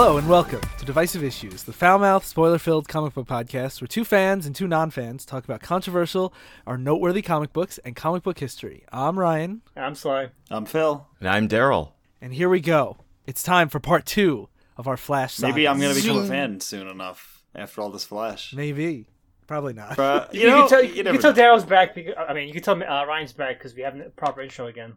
Hello 0.00 0.16
and 0.16 0.28
welcome 0.28 0.60
to 0.78 0.84
Divisive 0.84 1.24
Issues, 1.24 1.64
the 1.64 1.72
foul-mouthed, 1.72 2.24
spoiler-filled 2.24 2.86
comic 2.86 3.14
book 3.14 3.26
podcast 3.26 3.80
where 3.80 3.88
two 3.88 4.04
fans 4.04 4.46
and 4.46 4.54
two 4.54 4.68
non-fans 4.68 5.24
talk 5.24 5.42
about 5.42 5.60
controversial 5.60 6.32
or 6.66 6.78
noteworthy 6.78 7.20
comic 7.20 7.52
books 7.52 7.78
and 7.78 7.96
comic 7.96 8.22
book 8.22 8.38
history. 8.38 8.84
I'm 8.92 9.18
Ryan, 9.18 9.62
I'm 9.74 9.96
Sly. 9.96 10.28
I'm 10.52 10.66
Phil. 10.66 11.04
And 11.18 11.28
I'm 11.28 11.48
Daryl. 11.48 11.94
and 12.20 12.32
here 12.32 12.48
we 12.48 12.60
go. 12.60 12.98
It's 13.26 13.42
time 13.42 13.68
for 13.68 13.80
part 13.80 14.06
two 14.06 14.48
of 14.76 14.86
our 14.86 14.96
Flash 14.96 15.34
saga. 15.34 15.52
Maybe 15.52 15.66
I'm 15.66 15.80
gonna 15.80 15.94
become 15.94 16.18
a 16.18 16.26
fan 16.28 16.60
soon 16.60 16.86
enough 16.86 17.42
after 17.52 17.80
all 17.80 17.90
this 17.90 18.04
Flash. 18.04 18.54
Maybe. 18.54 19.08
Probably 19.48 19.72
not. 19.72 19.96
But 19.96 20.32
you, 20.32 20.42
You, 20.42 20.46
know, 20.46 20.60
can 20.60 20.68
tell, 20.68 20.84
you 20.84 20.92
you 20.92 21.02
never 21.02 21.18
can 21.18 21.34
tell 21.34 21.34
know. 21.34 21.56
Daryl's 21.56 21.64
back. 21.64 21.94
Because, 21.96 22.14
I 22.16 22.34
mean, 22.34 22.46
you 22.46 22.52
can 22.54 22.62
tell 22.62 22.76
uh, 22.76 23.04
Ryan's 23.04 23.32
back 23.32 23.58
because 23.58 23.74
we 23.74 23.80
haven't 23.80 24.02
a 24.02 24.10
proper 24.10 24.42
intro 24.42 24.66
again. 24.66 24.92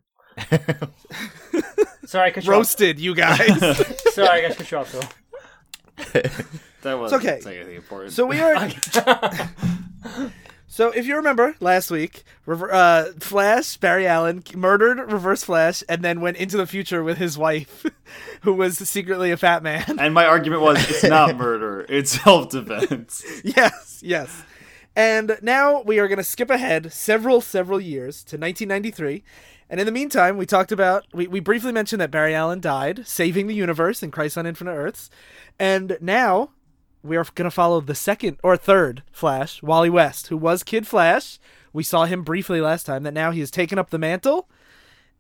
Sorry, 2.05 2.29
I 2.29 2.31
cut 2.31 2.43
you 2.43 2.51
off. 2.51 2.57
Roasted, 2.57 2.99
you 2.99 3.15
guys. 3.15 3.77
Sorry, 4.13 4.45
I 4.45 4.47
got 4.47 4.57
cut 4.57 4.71
you 4.71 4.77
off, 4.77 4.89
Phil. 4.89 5.03
that 6.81 6.99
was 6.99 7.13
okay. 7.13 7.39
anything 7.45 7.75
important. 7.75 8.13
so 8.13 8.25
we 8.25 8.39
are. 8.39 8.69
So 10.71 10.89
if 10.91 11.05
you 11.05 11.17
remember 11.17 11.53
last 11.59 11.91
week, 11.91 12.23
Rever- 12.45 12.73
uh, 12.73 13.11
Flash 13.19 13.75
Barry 13.75 14.07
Allen 14.07 14.41
murdered 14.55 14.99
Reverse 15.11 15.43
Flash 15.43 15.83
and 15.89 16.01
then 16.01 16.21
went 16.21 16.37
into 16.37 16.55
the 16.55 16.65
future 16.65 17.03
with 17.03 17.17
his 17.17 17.37
wife, 17.37 17.85
who 18.43 18.53
was 18.53 18.77
secretly 18.77 19.31
a 19.31 19.37
fat 19.37 19.63
man. 19.63 19.83
and 19.99 20.13
my 20.13 20.25
argument 20.25 20.61
was 20.61 20.77
it's 20.89 21.03
not 21.03 21.35
murder; 21.35 21.85
it's 21.89 22.21
self-defense. 22.23 23.41
yes, 23.43 23.99
yes. 24.01 24.43
And 24.95 25.37
now 25.41 25.81
we 25.81 25.99
are 25.99 26.07
going 26.07 26.19
to 26.19 26.23
skip 26.23 26.49
ahead 26.49 26.93
several, 26.93 27.41
several 27.41 27.81
years 27.81 28.23
to 28.23 28.37
1993. 28.37 29.25
And 29.71 29.79
in 29.79 29.85
the 29.85 29.91
meantime, 29.93 30.35
we 30.35 30.45
talked 30.45 30.73
about, 30.73 31.05
we, 31.13 31.27
we 31.27 31.39
briefly 31.39 31.71
mentioned 31.71 32.01
that 32.01 32.11
Barry 32.11 32.35
Allen 32.35 32.59
died, 32.59 33.07
saving 33.07 33.47
the 33.47 33.55
universe 33.55 34.03
in 34.03 34.11
Crisis 34.11 34.35
on 34.35 34.45
Infinite 34.45 34.73
Earths. 34.73 35.09
And 35.57 35.97
now 36.01 36.49
we 37.01 37.15
are 37.15 37.23
going 37.33 37.45
to 37.45 37.51
follow 37.51 37.79
the 37.79 37.95
second 37.95 38.37
or 38.43 38.57
third 38.57 39.01
Flash, 39.13 39.63
Wally 39.63 39.89
West, 39.89 40.27
who 40.27 40.35
was 40.35 40.61
Kid 40.63 40.85
Flash. 40.85 41.39
We 41.71 41.83
saw 41.83 42.03
him 42.03 42.23
briefly 42.23 42.59
last 42.59 42.85
time, 42.85 43.03
that 43.03 43.13
now 43.13 43.31
he 43.31 43.39
has 43.39 43.49
taken 43.49 43.79
up 43.79 43.91
the 43.91 43.97
mantle. 43.97 44.49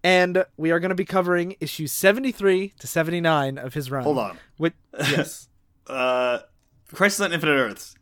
And 0.03 0.43
we 0.57 0.71
are 0.71 0.81
going 0.81 0.89
to 0.89 0.95
be 0.95 1.05
covering 1.05 1.55
issues 1.61 1.93
73 1.93 2.73
to 2.77 2.87
79 2.87 3.57
of 3.57 3.73
his 3.73 3.89
run. 3.89 4.03
Hold 4.03 4.17
on. 4.17 4.37
With, 4.57 4.73
yes. 4.99 5.47
Uh, 5.87 6.39
Crisis 6.93 7.19
on 7.19 7.33
Infinite 7.33 7.53
Earths. 7.53 7.95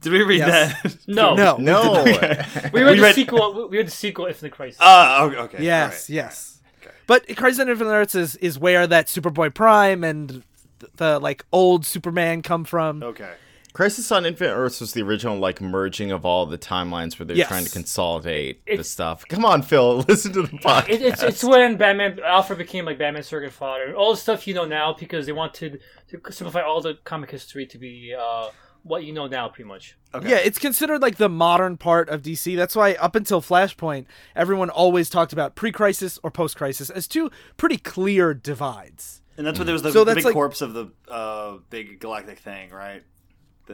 Did 0.00 0.12
we 0.12 0.22
read 0.22 0.38
Yes. 0.38 0.82
that? 0.82 0.96
No, 1.08 1.34
No. 1.34 1.56
No. 1.58 2.04
We 2.72 2.82
read 2.82 2.90
We 2.90 2.96
the 2.96 3.02
read- 3.02 3.14
sequel. 3.14 3.68
We 3.68 3.78
read 3.78 3.86
the 3.86 3.90
sequel, 3.90 4.26
Infinite 4.26 4.52
Crisis. 4.52 4.78
Ah, 4.82 5.22
okay. 5.24 5.36
okay. 5.36 5.64
Yes, 5.64 5.90
all 6.10 6.14
right. 6.14 6.24
yes. 6.24 6.60
Okay. 6.82 6.94
But 7.06 7.36
Crisis 7.36 7.60
on 7.60 7.68
Infinite 7.68 7.90
Earths 7.90 8.14
is, 8.14 8.36
is 8.36 8.58
where 8.58 8.86
that 8.86 9.06
Superboy 9.06 9.54
Prime 9.54 10.04
and 10.04 10.42
the, 10.80 10.88
the 10.96 11.18
like 11.18 11.44
old 11.52 11.86
Superman 11.86 12.42
come 12.42 12.64
from. 12.64 13.02
Okay. 13.02 13.32
Crisis 13.72 14.12
on 14.12 14.24
Infinite 14.24 14.52
Earths 14.52 14.80
was 14.80 14.92
the 14.92 15.02
original 15.02 15.36
like 15.38 15.60
merging 15.60 16.12
of 16.12 16.24
all 16.24 16.46
the 16.46 16.56
timelines 16.58 17.18
where 17.18 17.26
they're 17.26 17.36
Yes. 17.36 17.48
trying 17.48 17.64
to 17.64 17.70
consolidate 17.70 18.64
the 18.66 18.84
stuff. 18.84 19.26
Come 19.28 19.44
on, 19.44 19.62
Phil, 19.62 19.98
listen 20.08 20.32
to 20.34 20.42
the 20.42 20.48
podcast. 20.58 20.88
It, 20.90 21.02
it's 21.02 21.22
it's 21.24 21.42
when 21.42 21.76
Batman 21.76 22.20
Alfred 22.24 22.58
became 22.58 22.84
like 22.84 22.98
Batman's 22.98 23.26
surrogate 23.26 23.52
father, 23.52 23.94
all 23.96 24.12
the 24.12 24.16
stuff 24.20 24.46
you 24.46 24.54
know 24.54 24.64
now 24.64 24.94
because 24.96 25.26
they 25.26 25.32
wanted 25.32 25.80
to 26.10 26.20
simplify 26.32 26.60
all 26.62 26.80
the 26.82 26.98
comic 27.04 27.30
history 27.32 27.66
to 27.66 27.78
be 27.78 28.14
uh, 28.16 28.50
what 28.84 29.02
you 29.02 29.12
know 29.12 29.26
now, 29.26 29.48
pretty 29.48 29.66
much. 29.66 29.96
Okay. 30.14 30.30
Yeah, 30.30 30.36
it's 30.36 30.58
considered 30.58 31.02
like 31.02 31.16
the 31.16 31.28
modern 31.28 31.76
part 31.76 32.08
of 32.08 32.22
DC. 32.22 32.54
That's 32.56 32.76
why 32.76 32.92
up 32.94 33.16
until 33.16 33.40
Flashpoint, 33.40 34.04
everyone 34.36 34.70
always 34.70 35.10
talked 35.10 35.32
about 35.32 35.56
pre-crisis 35.56 36.20
or 36.22 36.30
post-crisis 36.30 36.90
as 36.90 37.08
two 37.08 37.30
pretty 37.56 37.78
clear 37.78 38.32
divides. 38.34 39.22
And 39.36 39.44
that's 39.46 39.58
what 39.58 39.64
there 39.64 39.72
was 39.72 39.82
the, 39.82 39.90
So 39.90 40.04
the 40.04 40.14
big 40.14 40.24
like- 40.24 40.34
corpse 40.34 40.60
of 40.60 40.74
the 40.74 40.92
uh, 41.08 41.56
big 41.70 41.98
galactic 41.98 42.38
thing, 42.38 42.70
right? 42.70 43.02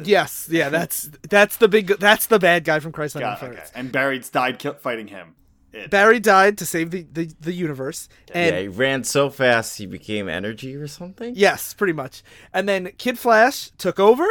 Yes, 0.02 0.48
yeah, 0.50 0.68
that's 0.70 1.10
that's 1.28 1.56
the 1.56 1.66
big 1.66 1.88
that's 1.98 2.26
the 2.26 2.38
bad 2.38 2.62
guy 2.64 2.78
from 2.78 2.92
Crisis 2.92 3.16
on 3.20 3.32
Infinite 3.32 3.52
okay. 3.52 3.60
Earths. 3.62 3.72
And 3.74 3.90
Barry 3.90 4.20
died 4.20 4.58
ki- 4.60 4.70
fighting 4.80 5.08
him. 5.08 5.34
It. 5.72 5.90
Barry 5.90 6.18
died 6.18 6.58
to 6.58 6.66
save 6.66 6.90
the, 6.90 7.06
the, 7.12 7.32
the 7.40 7.52
universe. 7.52 8.08
And 8.32 8.54
yeah, 8.54 8.62
he 8.62 8.68
ran 8.68 9.04
so 9.04 9.30
fast 9.30 9.78
he 9.78 9.86
became 9.86 10.28
energy 10.28 10.74
or 10.74 10.88
something. 10.88 11.34
Yes, 11.36 11.74
pretty 11.74 11.92
much. 11.92 12.22
And 12.52 12.68
then 12.68 12.90
Kid 12.98 13.18
Flash 13.20 13.70
took 13.78 14.00
over 14.00 14.26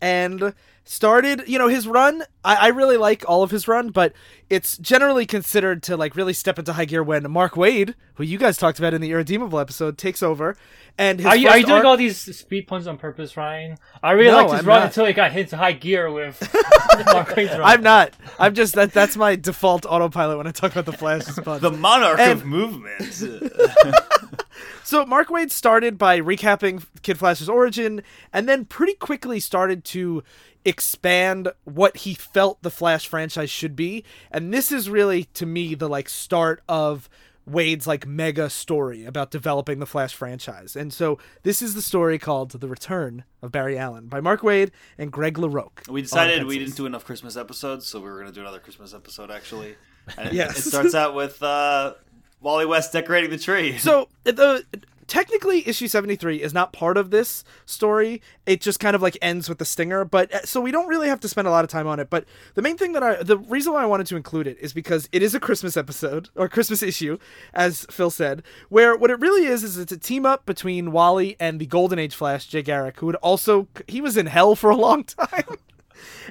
and 0.00 0.54
started, 0.84 1.42
you 1.46 1.58
know, 1.58 1.68
his 1.68 1.86
run. 1.86 2.22
I, 2.44 2.54
I 2.56 2.66
really 2.68 2.96
like 2.96 3.22
all 3.28 3.42
of 3.42 3.50
his 3.50 3.68
run, 3.68 3.90
but 3.90 4.12
it's 4.48 4.78
generally 4.78 5.26
considered 5.26 5.82
to 5.84 5.96
like 5.98 6.16
really 6.16 6.32
step 6.32 6.58
into 6.58 6.72
high 6.72 6.86
gear 6.86 7.02
when 7.02 7.30
Mark 7.30 7.54
Waid, 7.54 7.94
who 8.14 8.24
you 8.24 8.38
guys 8.38 8.56
talked 8.56 8.78
about 8.78 8.94
in 8.94 9.00
the 9.02 9.10
Irredeemable 9.10 9.58
episode, 9.58 9.98
takes 9.98 10.22
over. 10.22 10.56
And 10.96 11.18
his 11.20 11.26
Are 11.26 11.36
you, 11.36 11.48
are 11.48 11.58
you 11.58 11.64
doing 11.66 11.76
arc- 11.78 11.84
all 11.84 11.96
these 11.96 12.16
speed 12.36 12.66
puns 12.66 12.86
on 12.88 12.96
purpose, 12.98 13.36
Ryan? 13.36 13.76
I 14.02 14.12
really 14.12 14.30
No, 14.30 14.38
liked 14.38 14.50
his 14.52 14.60
I'm 14.60 14.66
run 14.66 14.80
not. 14.80 14.86
until 14.86 15.04
he 15.04 15.12
got 15.12 15.30
hit 15.30 15.42
into 15.42 15.56
high 15.56 15.72
gear 15.72 16.10
with 16.10 16.40
Mark 17.12 17.36
Waid's 17.36 17.50
run. 17.52 17.60
I'm 17.62 17.82
not. 17.82 18.14
I'm 18.38 18.54
just 18.54 18.74
that. 18.74 18.92
That's 18.92 19.16
my 19.16 19.36
default 19.36 19.84
autopilot 19.86 20.38
when 20.38 20.46
I 20.48 20.50
talk 20.52 20.72
about 20.72 20.86
the 20.86 20.92
Flash's 20.96 21.38
puns. 21.38 21.60
the 21.60 21.70
monarch 21.70 22.18
And- 22.18 22.32
of 22.40 22.46
movement. 22.46 23.22
So 24.84 25.04
Mark 25.04 25.28
Waid 25.28 25.50
started 25.50 25.98
by 25.98 26.20
recapping 26.20 26.84
Kid 27.02 27.18
Flash's 27.18 27.48
origin, 27.48 28.02
and 28.32 28.48
then 28.48 28.64
pretty 28.64 28.94
quickly 28.94 29.40
started 29.40 29.84
to 29.86 30.22
expand 30.64 31.52
what 31.64 31.98
he 31.98 32.14
felt 32.14 32.62
the 32.62 32.70
Flash 32.70 33.06
franchise 33.06 33.50
should 33.50 33.76
be. 33.76 34.04
And 34.30 34.52
this 34.52 34.70
is 34.72 34.90
really, 34.90 35.24
to 35.34 35.46
me, 35.46 35.74
the 35.74 35.88
like 35.88 36.08
start 36.08 36.62
of 36.68 37.08
Waid's 37.48 37.86
like 37.86 38.06
mega 38.06 38.50
story 38.50 39.04
about 39.04 39.30
developing 39.30 39.78
the 39.78 39.86
Flash 39.86 40.14
franchise. 40.14 40.76
And 40.76 40.92
so 40.92 41.18
this 41.42 41.62
is 41.62 41.74
the 41.74 41.82
story 41.82 42.18
called 42.18 42.50
The 42.50 42.68
Return 42.68 43.24
of 43.40 43.50
Barry 43.52 43.78
Allen 43.78 44.08
by 44.08 44.20
Mark 44.20 44.42
Waid 44.42 44.70
and 44.98 45.10
Greg 45.10 45.38
LaRocque. 45.38 45.88
We 45.88 46.02
decided 46.02 46.44
we 46.44 46.58
didn't 46.58 46.76
do 46.76 46.86
enough 46.86 47.04
Christmas 47.04 47.36
episodes, 47.36 47.86
so 47.86 48.00
we 48.00 48.10
were 48.10 48.20
going 48.20 48.28
to 48.28 48.34
do 48.34 48.42
another 48.42 48.58
Christmas 48.58 48.92
episode 48.92 49.30
actually. 49.30 49.76
And 50.16 50.32
Yes. 50.32 50.58
It 50.58 50.62
starts 50.62 50.94
out 50.94 51.14
with 51.14 51.42
uh, 51.42 51.94
Wally 52.40 52.66
West 52.66 52.92
decorating 52.92 53.30
the 53.30 53.38
tree. 53.38 53.78
So 53.78 54.08
the 54.24 54.64
technically 55.08 55.66
issue 55.66 55.88
73 55.88 56.40
is 56.42 56.54
not 56.54 56.72
part 56.72 56.96
of 56.96 57.10
this 57.10 57.42
story. 57.66 58.22
It 58.46 58.60
just 58.60 58.78
kind 58.78 58.94
of 58.94 59.02
like 59.02 59.16
ends 59.20 59.48
with 59.48 59.58
the 59.58 59.64
stinger 59.64 60.04
but 60.04 60.32
uh, 60.32 60.44
so 60.44 60.60
we 60.60 60.70
don't 60.70 60.86
really 60.86 61.08
have 61.08 61.20
to 61.20 61.28
spend 61.28 61.48
a 61.48 61.50
lot 61.50 61.64
of 61.64 61.70
time 61.70 61.86
on 61.86 61.98
it. 61.98 62.10
But 62.10 62.26
the 62.54 62.62
main 62.62 62.76
thing 62.76 62.92
that 62.92 63.02
i 63.02 63.22
the 63.22 63.38
reason 63.38 63.72
why 63.72 63.82
i 63.82 63.86
wanted 63.86 64.06
to 64.08 64.16
include 64.16 64.46
it 64.46 64.58
is 64.60 64.72
because 64.72 65.08
it 65.12 65.22
is 65.22 65.34
a 65.34 65.40
christmas 65.40 65.76
episode 65.76 66.28
or 66.36 66.48
christmas 66.48 66.82
issue 66.82 67.18
as 67.54 67.86
phil 67.90 68.10
said 68.10 68.42
where 68.68 68.96
what 68.96 69.10
it 69.10 69.18
really 69.20 69.46
is 69.46 69.62
is 69.64 69.78
it's 69.78 69.92
a 69.92 69.96
team 69.96 70.26
up 70.26 70.44
between 70.44 70.92
wally 70.92 71.36
and 71.40 71.60
the 71.60 71.66
golden 71.66 71.98
age 71.98 72.14
flash 72.14 72.46
jay 72.46 72.62
garrick 72.62 72.98
who 72.98 73.06
would 73.06 73.16
also 73.16 73.68
he 73.86 74.00
was 74.00 74.16
in 74.16 74.26
hell 74.26 74.54
for 74.54 74.70
a 74.70 74.76
long 74.76 75.04
time 75.04 75.56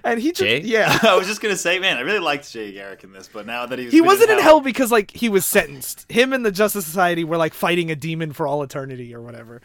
and 0.03 0.19
he 0.19 0.31
just 0.31 0.41
Jay? 0.41 0.61
yeah 0.61 0.97
I 1.03 1.16
was 1.16 1.28
just 1.28 1.41
going 1.41 1.53
to 1.53 1.59
say, 1.59 1.79
man, 1.79 1.97
I 1.97 2.01
really 2.01 2.19
liked 2.19 2.51
Jay 2.51 2.72
Garrick 2.72 3.03
in 3.03 3.11
this, 3.11 3.29
but 3.31 3.45
now 3.45 3.66
that 3.66 3.79
he's 3.79 3.91
he 3.91 4.01
wasn't 4.01 4.31
in 4.31 4.39
hell 4.39 4.61
because 4.61 4.91
like 4.91 5.11
he 5.11 5.29
was 5.29 5.45
sentenced 5.45 6.09
him 6.11 6.33
and 6.33 6.45
the 6.45 6.51
justice 6.51 6.85
society 6.85 7.23
were 7.23 7.38
like 7.38 7.53
fighting 7.53 7.91
a 7.91 7.95
demon 7.95 8.33
for 8.33 8.47
all 8.47 8.63
eternity 8.63 9.13
or 9.13 9.22
whatever 9.22 9.61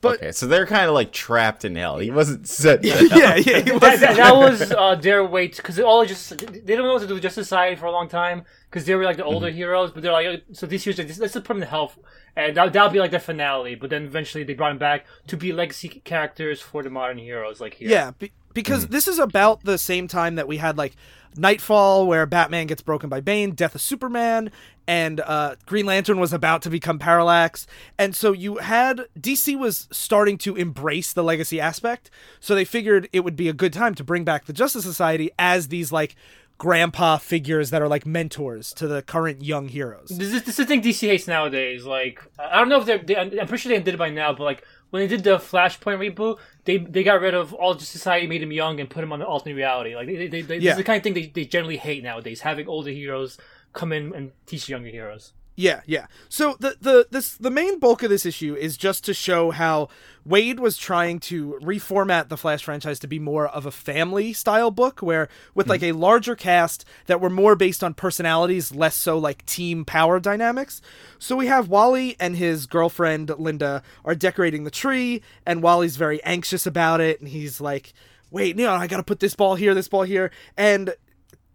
but 0.00 0.16
Okay, 0.16 0.32
so 0.32 0.46
they're 0.46 0.66
kind 0.66 0.86
of 0.86 0.94
like 0.94 1.12
trapped 1.12 1.64
in 1.64 1.74
hell. 1.74 1.98
He 1.98 2.10
wasn't 2.10 2.46
set. 2.46 2.84
yeah, 2.84 3.00
yeah, 3.00 3.36
he 3.36 3.62
that, 3.62 3.72
was. 3.74 4.00
that, 4.00 4.16
that 4.16 4.36
was 4.36 4.70
uh, 4.70 4.94
their 4.94 5.24
way 5.24 5.48
because 5.48 5.80
all 5.80 6.04
just 6.06 6.38
they 6.38 6.76
don't 6.76 6.86
know 6.86 6.92
what 6.92 7.02
to 7.02 7.08
do 7.08 7.14
with 7.14 7.22
Justice 7.22 7.48
Society 7.48 7.74
for 7.74 7.86
a 7.86 7.90
long 7.90 8.08
time 8.08 8.44
because 8.70 8.84
they 8.84 8.94
were 8.94 9.04
like 9.04 9.16
the 9.16 9.24
older 9.24 9.50
heroes, 9.50 9.90
but 9.90 10.02
they're 10.02 10.12
like 10.12 10.26
uh, 10.26 10.36
so 10.52 10.66
this 10.66 10.86
year's 10.86 10.98
like, 10.98 11.08
let's 11.08 11.18
just 11.18 11.34
put 11.34 11.48
them 11.48 11.62
in 11.62 11.68
hell, 11.68 11.92
and 12.36 12.56
that 12.56 12.72
that'll 12.72 12.90
be 12.90 13.00
like 13.00 13.10
their 13.10 13.18
finale. 13.18 13.74
But 13.74 13.90
then 13.90 14.04
eventually 14.04 14.44
they 14.44 14.54
brought 14.54 14.70
him 14.70 14.78
back 14.78 15.04
to 15.26 15.36
be 15.36 15.52
legacy 15.52 15.88
characters 15.88 16.60
for 16.60 16.84
the 16.84 16.90
modern 16.90 17.18
heroes, 17.18 17.60
like 17.60 17.74
here. 17.74 17.88
Yeah, 17.90 18.12
be- 18.12 18.32
because 18.54 18.88
this 18.88 19.08
is 19.08 19.18
about 19.18 19.64
the 19.64 19.78
same 19.78 20.08
time 20.08 20.34
that 20.36 20.48
we 20.48 20.56
had 20.58 20.76
like 20.76 20.94
Knightfall, 21.36 22.06
where 22.06 22.26
Batman 22.26 22.66
gets 22.66 22.82
broken 22.82 23.08
by 23.08 23.20
Bane, 23.20 23.52
Death 23.52 23.74
of 23.74 23.80
Superman, 23.80 24.50
and 24.86 25.20
uh, 25.20 25.56
Green 25.66 25.86
Lantern 25.86 26.18
was 26.18 26.32
about 26.32 26.62
to 26.62 26.70
become 26.70 26.98
Parallax, 26.98 27.66
and 27.98 28.16
so 28.16 28.32
you 28.32 28.56
had 28.56 29.06
DC 29.18 29.56
was 29.56 29.86
starting 29.92 30.38
to 30.38 30.56
embrace 30.56 31.12
the 31.12 31.22
legacy 31.22 31.60
aspect, 31.60 32.10
so 32.40 32.54
they 32.54 32.64
figured 32.64 33.08
it 33.12 33.20
would 33.20 33.36
be 33.36 33.48
a 33.48 33.52
good 33.52 33.72
time 33.72 33.94
to 33.94 34.02
bring 34.02 34.24
back 34.24 34.46
the 34.46 34.52
Justice 34.52 34.84
Society 34.84 35.30
as 35.38 35.68
these 35.68 35.92
like 35.92 36.16
grandpa 36.58 37.16
figures 37.18 37.70
that 37.70 37.80
are 37.80 37.88
like 37.88 38.04
mentors 38.04 38.72
to 38.74 38.88
the 38.88 39.00
current 39.02 39.42
young 39.42 39.68
heroes. 39.68 40.08
This 40.08 40.34
is, 40.34 40.42
this 40.42 40.48
is 40.48 40.56
the 40.56 40.66
thing 40.66 40.82
DC 40.82 41.06
hates 41.06 41.28
nowadays. 41.28 41.84
Like, 41.84 42.20
I 42.38 42.58
don't 42.58 42.68
know 42.68 42.80
if 42.80 42.86
they're. 42.86 42.98
They, 42.98 43.16
I'm 43.16 43.30
pretty 43.30 43.58
sure 43.58 43.70
they 43.70 43.80
did 43.80 43.94
it 43.94 43.98
by 43.98 44.10
now, 44.10 44.32
but 44.32 44.44
like 44.44 44.64
when 44.90 45.00
they 45.00 45.06
did 45.06 45.24
the 45.24 45.38
Flashpoint 45.38 45.98
reboot, 45.98 46.38
they 46.68 46.76
they 46.76 47.02
got 47.02 47.22
rid 47.22 47.32
of 47.32 47.54
all 47.54 47.78
Society, 47.78 48.26
made 48.26 48.42
him 48.42 48.52
young, 48.52 48.78
and 48.78 48.90
put 48.90 49.02
him 49.02 49.10
on 49.10 49.20
the 49.20 49.26
alternate 49.26 49.54
reality. 49.54 49.96
Like, 49.96 50.06
they, 50.06 50.26
they, 50.26 50.42
they, 50.42 50.58
this 50.58 50.72
is 50.72 50.76
the 50.76 50.84
kind 50.84 50.98
of 50.98 51.02
thing 51.02 51.14
they, 51.14 51.26
they 51.26 51.46
generally 51.46 51.78
hate 51.78 52.02
nowadays. 52.02 52.42
Having 52.42 52.68
older 52.68 52.90
heroes 52.90 53.38
come 53.72 53.90
in 53.90 54.14
and 54.14 54.32
teach 54.44 54.68
younger 54.68 54.90
heroes. 54.90 55.32
Yeah, 55.58 55.80
yeah. 55.86 56.06
So 56.28 56.56
the 56.60 56.76
the 56.80 57.08
this 57.10 57.34
the 57.34 57.50
main 57.50 57.80
bulk 57.80 58.04
of 58.04 58.10
this 58.10 58.24
issue 58.24 58.54
is 58.54 58.76
just 58.76 59.04
to 59.06 59.12
show 59.12 59.50
how 59.50 59.88
Waid 60.26 60.60
was 60.60 60.78
trying 60.78 61.18
to 61.20 61.58
reformat 61.60 62.28
the 62.28 62.36
Flash 62.36 62.62
franchise 62.62 63.00
to 63.00 63.08
be 63.08 63.18
more 63.18 63.48
of 63.48 63.66
a 63.66 63.72
family 63.72 64.32
style 64.32 64.70
book 64.70 65.00
where 65.00 65.28
with 65.56 65.68
like 65.68 65.80
hmm. 65.80 65.86
a 65.86 65.92
larger 65.92 66.36
cast 66.36 66.84
that 67.06 67.20
were 67.20 67.28
more 67.28 67.56
based 67.56 67.82
on 67.82 67.92
personalities, 67.92 68.72
less 68.72 68.94
so 68.94 69.18
like 69.18 69.44
team 69.46 69.84
power 69.84 70.20
dynamics. 70.20 70.80
So 71.18 71.34
we 71.34 71.48
have 71.48 71.68
Wally 71.68 72.14
and 72.20 72.36
his 72.36 72.66
girlfriend 72.66 73.28
Linda 73.36 73.82
are 74.04 74.14
decorating 74.14 74.62
the 74.62 74.70
tree 74.70 75.22
and 75.44 75.60
Wally's 75.60 75.96
very 75.96 76.22
anxious 76.22 76.66
about 76.66 77.00
it 77.00 77.18
and 77.18 77.28
he's 77.28 77.60
like 77.60 77.92
Wait, 78.30 78.56
no, 78.56 78.74
I 78.74 78.86
gotta 78.86 79.02
put 79.02 79.20
this 79.20 79.34
ball 79.34 79.54
here, 79.54 79.74
this 79.74 79.88
ball 79.88 80.02
here, 80.02 80.30
and 80.56 80.94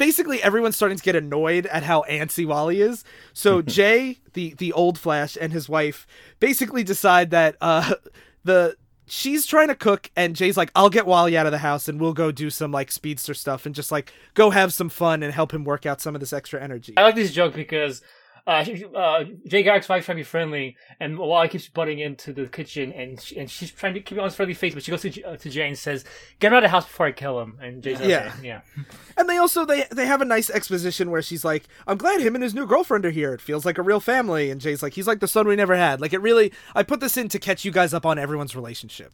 basically 0.03 0.43
everyone's 0.43 0.75
starting 0.75 0.97
to 0.97 1.03
get 1.03 1.15
annoyed 1.15 1.65
at 1.67 1.83
how 1.83 2.03
antsy 2.09 2.45
Wally 2.45 2.81
is. 2.81 3.05
So 3.33 3.61
Jay, 3.77 4.19
the 4.33 4.53
the 4.55 4.73
old 4.73 4.99
Flash, 4.99 5.37
and 5.39 5.53
his 5.53 5.69
wife 5.69 6.05
basically 6.39 6.83
decide 6.83 7.31
that 7.31 7.55
uh 7.61 7.95
the 8.43 8.75
she's 9.05 9.45
trying 9.45 9.69
to 9.69 9.75
cook 9.75 10.11
and 10.15 10.35
Jay's 10.35 10.57
like, 10.57 10.71
I'll 10.75 10.89
get 10.89 11.05
Wally 11.05 11.37
out 11.37 11.45
of 11.45 11.51
the 11.51 11.57
house 11.59 11.87
and 11.87 12.01
we'll 12.01 12.13
go 12.13 12.31
do 12.31 12.49
some 12.49 12.71
like 12.71 12.91
speedster 12.91 13.33
stuff 13.33 13.65
and 13.65 13.73
just 13.73 13.91
like 13.91 14.13
go 14.33 14.49
have 14.49 14.73
some 14.73 14.89
fun 14.89 15.23
and 15.23 15.33
help 15.33 15.53
him 15.53 15.63
work 15.63 15.85
out 15.85 16.01
some 16.01 16.15
of 16.15 16.19
this 16.19 16.33
extra 16.33 16.61
energy. 16.61 16.93
I 16.97 17.03
like 17.03 17.15
this 17.15 17.31
joke 17.31 17.53
because 17.53 18.01
uh, 18.45 18.65
uh, 18.95 19.23
Jay 19.47 19.63
Garrick's 19.63 19.87
wife 19.87 20.05
trying 20.05 20.17
to 20.17 20.19
be 20.19 20.23
friendly, 20.23 20.75
and 20.99 21.17
Wally 21.17 21.47
keeps 21.47 21.69
butting 21.69 21.99
into 21.99 22.33
the 22.33 22.47
kitchen, 22.47 22.91
and 22.91 23.19
she, 23.21 23.37
and 23.37 23.49
she's 23.49 23.71
trying 23.71 23.93
to 23.93 24.01
keep 24.01 24.17
on 24.17 24.25
his 24.25 24.35
friendly 24.35 24.53
face, 24.53 24.73
but 24.73 24.83
she 24.83 24.91
goes 24.91 25.01
to, 25.03 25.23
uh, 25.23 25.37
to 25.37 25.49
Jay 25.49 25.67
and 25.67 25.77
says, 25.77 26.03
"Get 26.39 26.47
him 26.47 26.53
out 26.55 26.57
of 26.57 26.63
the 26.63 26.69
house 26.69 26.85
before 26.85 27.05
I 27.05 27.13
kill 27.13 27.39
him." 27.41 27.57
And 27.61 27.81
Jay's 27.81 27.99
like, 27.99 28.09
Yeah. 28.09 28.33
"Okay, 28.37 28.47
yeah, 28.47 28.61
And 29.17 29.29
they 29.29 29.37
also 29.37 29.65
they 29.65 29.85
they 29.91 30.05
have 30.05 30.21
a 30.21 30.25
nice 30.25 30.49
exposition 30.49 31.09
where 31.09 31.21
she's 31.21 31.45
like, 31.45 31.63
"I'm 31.87 31.97
glad 31.97 32.19
him 32.19 32.35
and 32.35 32.43
his 32.43 32.53
new 32.53 32.65
girlfriend 32.67 33.05
are 33.05 33.11
here. 33.11 33.33
It 33.33 33.41
feels 33.41 33.65
like 33.65 33.77
a 33.77 33.81
real 33.83 33.99
family." 34.01 34.51
And 34.51 34.59
Jay's 34.59 34.83
like, 34.83 34.93
"He's 34.93 35.07
like 35.07 35.19
the 35.21 35.27
son 35.27 35.47
we 35.47 35.55
never 35.55 35.75
had." 35.75 36.01
Like 36.01 36.11
it 36.13 36.19
really 36.19 36.51
I 36.75 36.83
put 36.83 36.99
this 36.99 37.15
in 37.15 37.29
to 37.29 37.39
catch 37.39 37.63
you 37.63 37.71
guys 37.71 37.93
up 37.93 38.05
on 38.05 38.19
everyone's 38.19 38.55
relationship. 38.55 39.13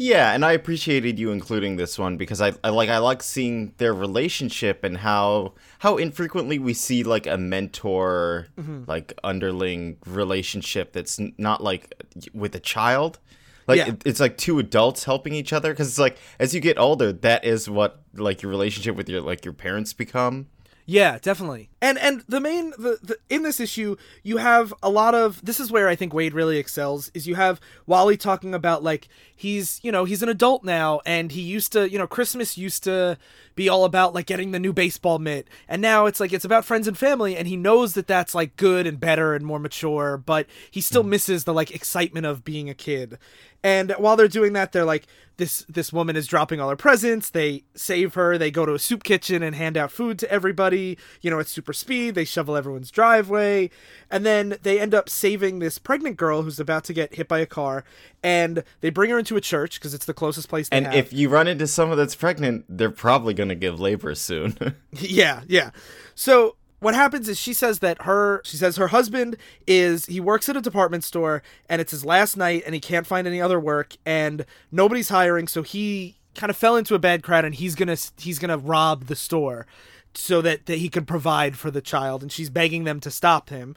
Yeah, 0.00 0.32
and 0.32 0.44
I 0.44 0.52
appreciated 0.52 1.18
you 1.18 1.32
including 1.32 1.76
this 1.76 1.98
one 1.98 2.16
because 2.16 2.40
I, 2.40 2.52
I 2.62 2.70
like 2.70 2.88
I 2.88 2.98
like 2.98 3.20
seeing 3.20 3.74
their 3.78 3.92
relationship 3.92 4.84
and 4.84 4.96
how 4.98 5.54
how 5.80 5.96
infrequently 5.96 6.60
we 6.60 6.72
see 6.72 7.02
like 7.02 7.26
a 7.26 7.36
mentor 7.36 8.46
mm-hmm. 8.56 8.84
like 8.86 9.12
underling 9.24 9.96
relationship 10.06 10.92
that's 10.92 11.20
not 11.36 11.62
like 11.62 11.92
with 12.32 12.54
a 12.54 12.60
child. 12.60 13.18
Like 13.66 13.78
Yeah. 13.78 13.88
it, 13.88 14.02
it's 14.06 14.20
like 14.20 14.38
two 14.38 14.60
adults 14.60 15.02
helping 15.02 15.34
each 15.34 15.52
other 15.52 15.72
because 15.72 15.88
it's 15.88 15.98
like 15.98 16.16
as 16.38 16.54
you 16.54 16.60
get 16.60 16.78
older, 16.78 17.12
that 17.12 17.44
is 17.44 17.68
what 17.68 18.00
like 18.14 18.40
your 18.40 18.50
relationship 18.50 18.94
with 18.94 19.08
your 19.08 19.20
like 19.20 19.44
your 19.44 19.52
parents 19.52 19.92
become. 19.92 20.46
Yeah, 20.90 21.18
definitely. 21.20 21.68
And 21.82 21.98
and 21.98 22.24
the 22.28 22.40
main 22.40 22.70
the, 22.70 22.98
the 23.02 23.18
in 23.28 23.42
this 23.42 23.60
issue 23.60 23.96
you 24.22 24.38
have 24.38 24.72
a 24.82 24.88
lot 24.88 25.14
of 25.14 25.44
this 25.44 25.60
is 25.60 25.70
where 25.70 25.86
I 25.86 25.94
think 25.94 26.14
Waid 26.14 26.32
really 26.32 26.56
excels 26.56 27.10
is 27.12 27.28
you 27.28 27.34
have 27.34 27.60
Wally 27.86 28.16
talking 28.16 28.54
about 28.54 28.82
like 28.82 29.06
he's 29.36 29.80
you 29.82 29.92
know 29.92 30.06
he's 30.06 30.22
an 30.22 30.30
adult 30.30 30.64
now 30.64 31.02
and 31.04 31.30
he 31.30 31.42
used 31.42 31.72
to 31.74 31.90
you 31.90 31.98
know 31.98 32.06
Christmas 32.06 32.56
used 32.56 32.84
to 32.84 33.18
be 33.54 33.68
all 33.68 33.84
about 33.84 34.14
like 34.14 34.24
getting 34.24 34.52
the 34.52 34.58
new 34.58 34.72
baseball 34.72 35.18
mitt. 35.18 35.46
And 35.68 35.82
now 35.82 36.06
it's 36.06 36.20
like 36.20 36.32
it's 36.32 36.46
about 36.46 36.64
friends 36.64 36.88
and 36.88 36.96
family 36.96 37.36
and 37.36 37.46
he 37.46 37.56
knows 37.56 37.92
that 37.92 38.06
that's 38.06 38.34
like 38.34 38.56
good 38.56 38.86
and 38.86 38.98
better 38.98 39.34
and 39.34 39.44
more 39.44 39.58
mature 39.58 40.16
but 40.16 40.46
he 40.70 40.80
still 40.80 41.02
hmm. 41.02 41.10
misses 41.10 41.44
the 41.44 41.52
like 41.52 41.70
excitement 41.70 42.24
of 42.24 42.46
being 42.46 42.70
a 42.70 42.74
kid 42.74 43.18
and 43.64 43.92
while 43.98 44.16
they're 44.16 44.28
doing 44.28 44.52
that 44.52 44.72
they're 44.72 44.84
like 44.84 45.06
this 45.36 45.64
this 45.68 45.92
woman 45.92 46.16
is 46.16 46.26
dropping 46.26 46.60
all 46.60 46.68
her 46.68 46.76
presents 46.76 47.30
they 47.30 47.62
save 47.74 48.14
her 48.14 48.36
they 48.38 48.50
go 48.50 48.66
to 48.66 48.74
a 48.74 48.78
soup 48.78 49.04
kitchen 49.04 49.42
and 49.42 49.54
hand 49.54 49.76
out 49.76 49.90
food 49.92 50.18
to 50.18 50.30
everybody 50.30 50.98
you 51.20 51.30
know 51.30 51.38
at 51.38 51.46
super 51.46 51.72
speed 51.72 52.14
they 52.14 52.24
shovel 52.24 52.56
everyone's 52.56 52.90
driveway 52.90 53.70
and 54.10 54.26
then 54.26 54.56
they 54.62 54.80
end 54.80 54.94
up 54.94 55.08
saving 55.08 55.58
this 55.60 55.78
pregnant 55.78 56.16
girl 56.16 56.42
who's 56.42 56.58
about 56.58 56.82
to 56.84 56.92
get 56.92 57.14
hit 57.14 57.28
by 57.28 57.38
a 57.38 57.46
car 57.46 57.84
and 58.22 58.64
they 58.80 58.90
bring 58.90 59.10
her 59.10 59.18
into 59.18 59.36
a 59.36 59.40
church 59.40 59.78
because 59.78 59.94
it's 59.94 60.06
the 60.06 60.14
closest 60.14 60.48
place 60.48 60.68
they 60.68 60.76
And 60.76 60.86
have. 60.86 60.94
if 60.96 61.12
you 61.12 61.28
run 61.28 61.46
into 61.46 61.66
someone 61.68 61.96
that's 61.98 62.16
pregnant, 62.16 62.64
they're 62.68 62.90
probably 62.90 63.32
gonna 63.34 63.54
give 63.54 63.78
labor 63.80 64.14
soon. 64.14 64.56
Yeah, 64.92 65.42
yeah. 65.46 65.70
So 66.16 66.56
what 66.80 66.94
happens 66.94 67.28
is 67.28 67.38
she 67.38 67.52
says 67.52 67.80
that 67.80 68.02
her 68.02 68.40
she 68.44 68.56
says 68.56 68.76
her 68.76 68.88
husband 68.88 69.36
is 69.66 70.06
he 70.06 70.20
works 70.20 70.48
at 70.48 70.56
a 70.56 70.60
department 70.60 71.04
store 71.04 71.42
and 71.68 71.80
it's 71.80 71.90
his 71.90 72.04
last 72.04 72.36
night 72.36 72.62
and 72.64 72.74
he 72.74 72.80
can't 72.80 73.06
find 73.06 73.26
any 73.26 73.40
other 73.40 73.58
work 73.58 73.96
and 74.06 74.44
nobody's 74.70 75.08
hiring 75.08 75.48
so 75.48 75.62
he 75.62 76.16
kind 76.34 76.50
of 76.50 76.56
fell 76.56 76.76
into 76.76 76.94
a 76.94 76.98
bad 76.98 77.22
crowd 77.22 77.44
and 77.44 77.56
he's 77.56 77.74
to 77.74 78.12
he's 78.18 78.38
to 78.38 78.56
rob 78.56 79.06
the 79.06 79.16
store 79.16 79.66
so 80.14 80.42
that, 80.42 80.66
that 80.66 80.78
he 80.78 80.88
can 80.88 81.04
provide 81.04 81.56
for 81.56 81.70
the 81.70 81.80
child 81.80 82.22
and 82.22 82.32
she's 82.32 82.50
begging 82.50 82.84
them 82.84 83.00
to 83.00 83.10
stop 83.10 83.50
him. 83.50 83.76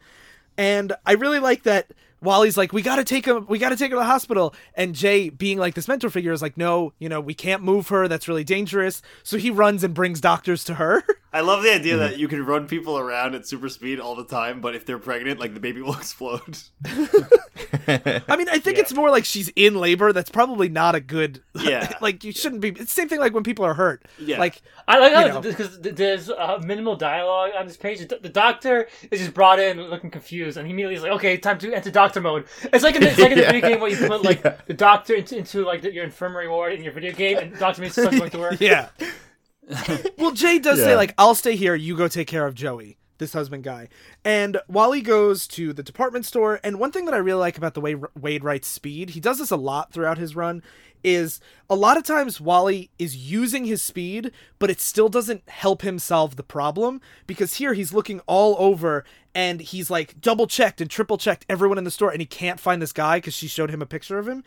And 0.58 0.94
I 1.06 1.14
really 1.14 1.40
like 1.40 1.64
that 1.64 1.92
Wally's 2.22 2.56
like, 2.58 2.72
we 2.72 2.82
gotta 2.82 3.04
take 3.04 3.26
him, 3.26 3.46
we 3.50 3.58
gotta 3.58 3.76
take 3.76 3.92
her 3.92 3.96
to 3.96 4.00
the 4.00 4.06
hospital. 4.06 4.54
And 4.76 4.94
Jay, 4.96 5.30
being 5.30 5.58
like 5.58 5.74
this 5.74 5.88
mentor 5.88 6.10
figure, 6.10 6.32
is 6.32 6.42
like, 6.42 6.56
no, 6.58 6.94
you 7.00 7.10
know, 7.10 7.20
we 7.20 7.34
can't 7.34 7.64
move 7.64 7.90
her. 7.90 8.08
That's 8.08 8.28
really 8.28 8.44
dangerous. 8.44 9.02
So 9.24 9.38
he 9.38 9.50
runs 9.50 9.84
and 9.84 9.94
brings 9.94 10.22
doctors 10.22 10.64
to 10.66 10.76
her. 10.76 11.04
I 11.34 11.40
love 11.40 11.64
the 11.64 11.74
idea 11.74 11.96
that 11.96 12.20
you 12.20 12.28
can 12.28 12.46
run 12.46 12.68
people 12.68 12.98
around 12.98 13.36
at 13.36 13.48
super 13.48 13.70
speed 13.70 14.02
all 14.02 14.16
the 14.16 14.26
time, 14.26 14.60
but 14.60 14.76
if 14.76 14.86
they're 14.86 15.00
pregnant, 15.00 15.40
like 15.40 15.54
the 15.54 15.62
baby 15.62 15.82
will 15.84 15.96
explode. 15.96 16.58
I 17.88 18.36
mean, 18.38 18.50
I 18.50 18.60
think 18.60 18.76
Yeah. 18.78 18.82
it's 18.82 18.94
more 18.94 19.10
like 19.10 19.24
she's 19.26 19.50
in 19.56 19.76
labor. 19.76 20.12
That's 20.14 20.30
probably 20.30 20.68
not 20.70 20.94
a 20.96 21.00
good. 21.00 21.42
Yeah. 21.62 21.94
like 22.02 22.24
you 22.24 22.32
shouldn't 22.34 22.60
be. 22.62 22.70
It's 22.70 22.80
the 22.80 22.86
same 22.88 23.08
thing 23.08 23.20
like 23.20 23.34
when 23.34 23.44
people 23.44 23.64
are 23.66 23.76
hurt. 23.76 24.04
Yeah. 24.20 24.40
Like 24.40 24.62
I 24.88 25.00
like 25.00 25.12
You 25.12 25.18
how 25.18 25.28
know. 25.28 25.42
because 25.42 25.80
there's 25.80 26.30
uh, 26.30 26.60
minimal 26.66 26.96
dialogue 26.96 27.52
on 27.58 27.66
this 27.68 27.78
page. 27.78 28.00
The, 28.08 28.18
the 28.22 28.30
doctor 28.30 28.88
is 29.10 29.20
just 29.22 29.34
brought 29.34 29.60
in 29.60 29.80
looking 29.84 30.10
confused, 30.10 30.58
and 30.58 30.66
he 30.68 30.74
immediately 30.74 30.96
is 30.96 31.04
like, 31.04 31.12
"Okay, 31.14 31.38
time 31.38 31.60
to 31.60 31.72
enter 31.72 31.92
doctor 31.92 32.11
mode." 32.20 32.46
It's 32.74 32.84
like 32.84 32.96
in, 32.96 33.04
it's 33.04 33.18
like 33.20 33.32
in 33.32 33.38
the 33.38 33.44
Yeah. 33.46 33.52
video 33.54 33.70
game 33.70 33.80
where 33.80 33.90
you 33.92 34.08
put 34.08 34.24
like 34.24 34.44
Yeah. 34.44 34.58
the 34.66 34.74
doctor 34.74 35.14
into, 35.14 35.38
into 35.38 35.64
like 35.64 35.84
the, 35.84 35.94
your 35.94 36.04
infirmary 36.04 36.50
ward 36.50 36.74
in 36.74 36.84
your 36.84 36.92
video 36.92 37.14
game, 37.14 37.38
and 37.38 37.54
the 37.54 37.58
doctor 37.60 37.82
makes 37.82 37.94
starts 37.94 38.18
going 38.18 38.32
to 38.32 38.40
work. 38.40 38.58
yeah. 38.60 38.90
well, 40.18 40.32
Jay 40.32 40.60
does 40.60 40.80
say 40.80 40.96
like, 40.96 41.14
"I'll 41.18 41.36
stay 41.36 41.56
here. 41.56 41.76
You 41.76 41.96
go 41.96 42.08
take 42.08 42.28
care 42.28 42.46
of 42.46 42.56
Joey." 42.56 42.98
This 43.20 43.34
husband 43.34 43.64
guy, 43.64 43.88
and 44.26 44.58
Wally 44.68 45.02
goes 45.02 45.48
to 45.50 45.74
the 45.74 45.84
department 45.84 46.26
store. 46.26 46.60
And 46.64 46.80
one 46.80 46.92
thing 46.92 47.06
that 47.06 47.14
I 47.14 47.18
really 47.18 47.40
like 47.40 47.56
about 47.56 47.76
the 47.76 47.80
way 47.82 47.94
R- 47.94 48.10
Waid 48.20 48.42
writes 48.42 48.68
speed, 48.68 49.12
he 49.12 49.20
does 49.20 49.38
this 49.38 49.52
a 49.52 49.56
lot 49.56 49.94
throughout 49.94 50.18
his 50.18 50.36
run, 50.36 50.64
is 51.04 51.40
a 51.70 51.76
lot 51.76 51.98
of 51.98 52.04
times 52.04 52.42
Wally 52.42 52.90
is 53.00 53.16
using 53.16 53.66
his 53.66 53.82
speed, 53.82 54.32
but 54.60 54.70
it 54.70 54.80
still 54.80 55.10
doesn't 55.10 55.48
help 55.50 55.82
him 55.82 56.00
solve 56.00 56.36
the 56.36 56.44
problem 56.44 57.02
because 57.28 57.56
here 57.56 57.74
he's 57.74 57.94
looking 57.94 58.22
all 58.28 58.56
over 58.60 59.06
and 59.34 59.62
he's 59.62 59.90
like 59.90 60.20
double 60.20 60.48
checked 60.48 60.82
and 60.82 60.90
triple 60.90 61.18
checked 61.18 61.46
everyone 61.48 61.78
in 61.78 61.84
the 61.84 61.92
store, 61.92 62.12
and 62.12 62.22
he 62.22 62.26
can't 62.26 62.60
find 62.60 62.82
this 62.82 62.94
guy 62.94 63.18
because 63.18 63.34
she 63.34 63.48
showed 63.48 63.70
him 63.70 63.82
a 63.82 63.86
picture 63.86 64.20
of 64.20 64.28
him, 64.28 64.44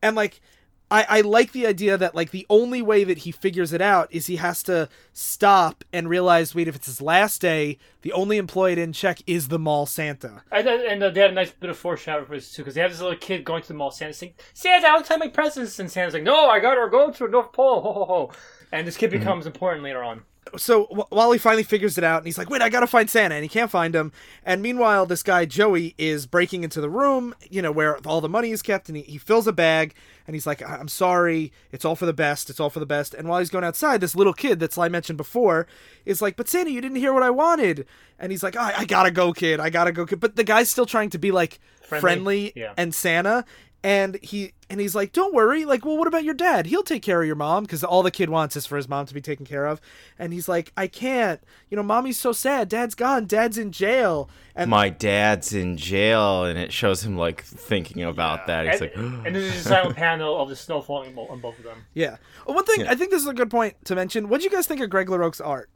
and 0.00 0.14
like 0.14 0.40
I, 0.90 1.06
I 1.08 1.20
like 1.20 1.52
the 1.52 1.66
idea 1.66 1.96
that 1.96 2.14
like 2.14 2.30
the 2.30 2.46
only 2.48 2.82
way 2.82 3.04
that 3.04 3.18
he 3.18 3.32
figures 3.32 3.72
it 3.72 3.80
out 3.80 4.08
is 4.10 4.26
he 4.26 4.36
has 4.36 4.62
to 4.64 4.88
stop 5.12 5.84
and 5.92 6.08
realize 6.08 6.54
wait 6.54 6.68
if 6.68 6.76
it's 6.76 6.86
his 6.86 7.00
last 7.00 7.40
day 7.40 7.78
the 8.02 8.12
only 8.12 8.38
employee 8.38 8.80
in 8.80 8.92
check 8.92 9.18
is 9.26 9.48
the 9.48 9.58
mall 9.58 9.86
santa 9.86 10.42
And, 10.50 10.68
and 10.68 11.02
uh, 11.02 11.10
they 11.10 11.20
had 11.20 11.30
a 11.30 11.34
nice 11.34 11.50
bit 11.50 11.70
of 11.70 11.76
foreshadowing 11.76 12.26
for 12.26 12.34
this 12.34 12.52
too, 12.52 12.62
because 12.62 12.74
they 12.74 12.80
have 12.80 12.90
this 12.90 13.00
little 13.00 13.16
kid 13.16 13.44
going 13.44 13.62
to 13.62 13.68
the 13.68 13.74
mall. 13.74 13.90
Santa 13.90 14.12
saying, 14.12 14.34
"Santa, 14.54 14.86
I 14.88 14.92
want 14.92 15.06
to 15.06 15.18
my 15.18 15.28
presents," 15.28 15.78
and 15.78 15.90
Santa's 15.90 16.14
like, 16.14 16.22
"No, 16.22 16.48
I 16.48 16.60
gotta 16.60 16.88
go 16.90 17.10
to 17.10 17.24
the 17.24 17.28
North 17.30 17.52
Pole." 17.52 17.80
Ho 17.82 17.92
ho 17.92 18.04
ho! 18.04 18.32
And 18.72 18.86
this 18.86 18.96
kid 18.96 19.10
becomes 19.10 19.46
important 19.46 19.82
later 19.82 20.02
on. 20.02 20.22
So 20.56 20.86
w- 20.86 21.04
Wally 21.10 21.38
finally 21.38 21.62
figures 21.62 21.98
it 21.98 22.04
out 22.04 22.18
and 22.18 22.26
he's 22.26 22.38
like 22.38 22.48
wait 22.50 22.62
I 22.62 22.68
gotta 22.68 22.86
find 22.86 23.08
Santa 23.10 23.34
and 23.34 23.42
he 23.44 23.48
can't 23.48 23.70
find 23.70 23.94
him. 23.94 24.12
And 24.44 24.62
meanwhile 24.62 25.06
this 25.06 25.22
guy 25.22 25.44
Joey 25.44 25.94
is 25.98 26.26
breaking 26.26 26.64
into 26.64 26.80
the 26.80 26.90
room 26.90 27.34
you 27.50 27.60
know 27.62 27.72
where 27.72 27.98
all 28.06 28.20
the 28.20 28.28
money 28.28 28.50
is 28.50 28.62
kept 28.62 28.88
and 28.88 28.96
he, 28.96 29.02
he 29.02 29.18
fills 29.18 29.46
a 29.46 29.52
bag 29.52 29.94
and 30.26 30.34
he's 30.34 30.46
like 30.46 30.62
I- 30.62 30.76
I'm 30.76 30.88
sorry. 30.88 31.52
It's 31.72 31.84
all 31.84 31.96
for 31.96 32.06
the 32.06 32.12
best. 32.12 32.50
It's 32.50 32.60
all 32.60 32.70
for 32.70 32.80
the 32.80 32.86
best. 32.86 33.14
And 33.14 33.28
while 33.28 33.38
he's 33.38 33.50
going 33.50 33.64
outside 33.64 34.00
this 34.00 34.14
little 34.16 34.32
kid 34.34 34.60
that 34.60 34.72
Sly 34.72 34.88
mentioned 34.88 35.16
before 35.16 35.66
is 36.04 36.22
like 36.22 36.36
but 36.36 36.48
Santa 36.48 36.70
you 36.70 36.80
didn't 36.80 36.98
hear 36.98 37.12
what 37.12 37.22
I 37.22 37.30
wanted. 37.30 37.86
And 38.18 38.32
he's 38.32 38.42
like 38.42 38.56
I, 38.56 38.74
I 38.78 38.84
gotta 38.84 39.10
go 39.10 39.32
kid. 39.32 39.60
I 39.60 39.70
gotta 39.70 39.92
go 39.92 40.06
kid. 40.06 40.20
But 40.20 40.36
the 40.36 40.44
guy's 40.44 40.70
still 40.70 40.86
trying 40.86 41.10
to 41.10 41.18
be 41.18 41.30
like 41.32 41.58
Friendly, 41.88 42.00
friendly, 42.02 42.52
yeah. 42.54 42.74
and 42.76 42.94
Santa 42.94 43.46
and 43.84 44.18
he 44.22 44.52
and 44.70 44.80
he's 44.80 44.94
like 44.94 45.12
don't 45.12 45.34
worry. 45.34 45.64
Like 45.64 45.84
well 45.84 45.96
what 45.96 46.08
about 46.08 46.24
your 46.24 46.34
dad? 46.34 46.66
He'll 46.66 46.82
take 46.82 47.02
care 47.02 47.20
of 47.20 47.26
your 47.26 47.36
mom 47.36 47.64
because 47.64 47.84
all 47.84 48.02
the 48.02 48.10
kid 48.10 48.28
wants 48.30 48.56
is 48.56 48.66
for 48.66 48.76
his 48.76 48.88
mom 48.88 49.06
to 49.06 49.14
be 49.14 49.20
taken 49.20 49.46
care 49.46 49.66
of. 49.66 49.80
And 50.18 50.32
he's 50.32 50.48
like 50.48 50.72
i 50.76 50.86
can't. 50.86 51.40
You 51.70 51.76
know 51.76 51.82
mommy's 51.82 52.18
so 52.18 52.32
sad. 52.32 52.68
Dad's 52.68 52.94
gone. 52.94 53.26
Dad's 53.26 53.56
in 53.58 53.72
jail. 53.72 54.28
And 54.54 54.70
My 54.70 54.88
dad's 54.88 55.54
in 55.54 55.76
jail, 55.76 56.44
and 56.44 56.58
it 56.58 56.72
shows 56.72 57.04
him 57.04 57.16
like 57.16 57.42
thinking 57.44 58.02
about 58.02 58.48
that. 58.48 58.66
He's 58.72 58.80
And, 58.80 59.14
like, 59.14 59.26
and 59.26 59.36
there's 59.36 59.54
a 59.54 59.62
silent 59.62 59.96
panel 59.96 60.36
of 60.40 60.48
the 60.48 60.56
snow 60.56 60.80
falling 60.82 61.16
on 61.16 61.38
both 61.40 61.56
of 61.58 61.64
them. 61.64 61.84
yeah. 61.94 62.16
Well, 62.46 62.56
one 62.56 62.64
thing 62.64 62.86
i 62.88 62.94
think 62.96 63.10
this 63.12 63.22
is 63.22 63.28
a 63.28 63.34
good 63.34 63.50
point 63.50 63.76
to 63.84 63.94
mention. 63.94 64.28
What 64.28 64.38
do 64.40 64.44
you 64.44 64.50
guys 64.50 64.66
think 64.66 64.80
of 64.80 64.90
greg 64.90 65.08
larocque's 65.08 65.40
art 65.40 65.70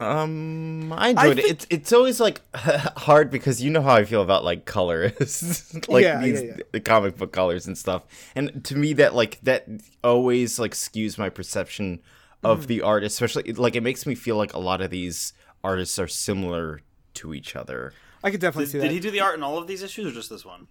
Um, 0.00 0.92
I 0.92 1.08
enjoyed 1.10 1.38
I 1.38 1.42
it. 1.42 1.50
It's 1.50 1.66
it's 1.70 1.92
always 1.92 2.20
like 2.20 2.40
hard 2.54 3.30
because 3.30 3.62
you 3.62 3.70
know 3.70 3.82
how 3.82 3.94
I 3.94 4.04
feel 4.04 4.22
about 4.22 4.44
like 4.44 4.64
colorists, 4.64 5.74
like 5.88 6.04
Yeah, 6.04 6.20
these 6.20 6.42
yeah, 6.42 6.48
yeah. 6.58 6.62
the 6.72 6.80
comic 6.80 7.16
book 7.16 7.32
colors 7.32 7.66
and 7.66 7.76
stuff. 7.76 8.02
And 8.34 8.64
to 8.64 8.76
me, 8.76 8.92
that 8.94 9.14
like 9.14 9.40
that 9.42 9.66
always 10.04 10.58
like 10.58 10.72
skews 10.72 11.18
my 11.18 11.28
perception 11.28 12.00
of 12.44 12.64
Mm. 12.64 12.66
the 12.68 12.82
art, 12.82 13.02
especially 13.02 13.52
like 13.54 13.74
it 13.74 13.82
makes 13.82 14.06
me 14.06 14.14
feel 14.14 14.36
like 14.36 14.54
a 14.54 14.60
lot 14.60 14.80
of 14.80 14.90
these 14.90 15.32
artists 15.64 15.98
are 15.98 16.06
similar 16.06 16.80
to 17.14 17.34
each 17.34 17.56
other. 17.56 17.92
I 18.22 18.30
could 18.30 18.40
definitely 18.40 18.66
Did, 18.66 18.70
see 18.72 18.78
that. 18.78 18.84
did 18.84 18.92
he 18.92 19.00
do 19.00 19.10
the 19.10 19.20
art 19.20 19.34
in 19.36 19.42
all 19.42 19.58
of 19.58 19.66
these 19.66 19.82
issues 19.82 20.06
or 20.06 20.12
just 20.14 20.30
this 20.30 20.44
one? 20.44 20.68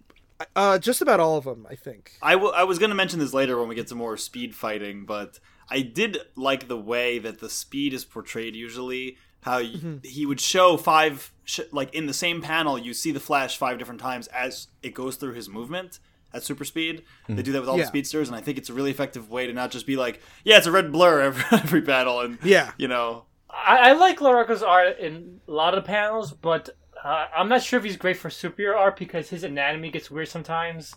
Uh, 0.56 0.78
just 0.78 1.02
about 1.02 1.18
all 1.20 1.36
of 1.36 1.44
them, 1.44 1.66
I 1.68 1.74
think. 1.74 2.12
I, 2.22 2.32
w- 2.34 2.52
I 2.54 2.62
was 2.64 2.78
going 2.78 2.90
to 2.90 2.94
mention 2.94 3.18
this 3.18 3.34
later 3.34 3.58
when 3.58 3.68
we 3.68 3.74
get 3.74 3.88
to 3.88 3.94
more 3.96 4.16
speed 4.16 4.54
fighting, 4.54 5.04
but 5.04 5.40
I 5.70 5.80
did 5.82 6.18
like 6.36 6.68
the 6.68 6.76
way 6.78 7.18
that 7.18 7.40
the 7.40 7.50
speed 7.50 7.92
is 7.94 8.04
portrayed 8.04 8.54
usually. 8.56 9.16
How 9.42 9.60
Mm-hmm. 9.60 9.98
he 10.02 10.26
would 10.26 10.40
show 10.40 10.76
five, 10.76 11.32
sh- 11.44 11.60
like 11.72 11.94
in 11.94 12.06
the 12.06 12.12
same 12.14 12.42
panel, 12.42 12.76
you 12.78 12.92
see 12.92 13.12
the 13.12 13.20
Flash 13.20 13.56
five 13.56 13.78
different 13.78 14.00
times 14.00 14.26
as 14.28 14.68
it 14.82 14.94
goes 14.94 15.16
through 15.16 15.34
his 15.34 15.48
movement 15.48 16.00
at 16.34 16.42
super 16.42 16.64
speed. 16.64 17.04
They 17.28 17.42
do 17.42 17.52
that 17.52 17.60
with 17.60 17.68
all 17.68 17.76
Yeah. 17.78 17.84
the 17.84 17.88
speedsters, 17.88 18.28
and 18.28 18.36
I 18.36 18.40
think 18.40 18.58
it's 18.58 18.68
a 18.68 18.74
really 18.74 18.90
effective 18.90 19.30
way 19.30 19.46
to 19.46 19.52
not 19.52 19.70
just 19.70 19.86
be 19.86 19.96
like, 19.96 20.20
yeah, 20.44 20.58
it's 20.58 20.66
a 20.66 20.72
red 20.72 20.90
blur 20.92 21.20
every, 21.28 21.44
every 21.52 21.80
battle, 21.80 22.20
and 22.20 22.38
Yeah. 22.42 22.72
you 22.78 22.88
know, 22.88 23.24
I, 23.48 23.90
I 23.90 23.92
like 23.92 24.18
Larocco's 24.18 24.62
art 24.62 24.98
in 24.98 25.40
a 25.46 25.50
lot 25.52 25.72
of 25.74 25.84
the 25.84 25.86
panels, 25.86 26.32
but 26.32 26.68
uh, 27.02 27.26
I'm 27.34 27.48
not 27.48 27.62
sure 27.62 27.78
if 27.78 27.84
he's 27.84 27.96
great 27.96 28.16
for 28.18 28.28
superhero 28.28 28.76
art 28.76 28.96
because 28.98 29.30
his 29.30 29.44
anatomy 29.44 29.90
gets 29.90 30.10
weird 30.10 30.28
sometimes. 30.28 30.94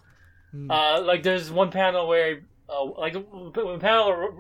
Uh, 0.69 1.01
like 1.01 1.23
there's 1.23 1.49
one 1.49 1.71
panel 1.71 2.07
where, 2.07 2.41
uh, 2.71 2.85
like 2.97 3.15
when 3.53 3.79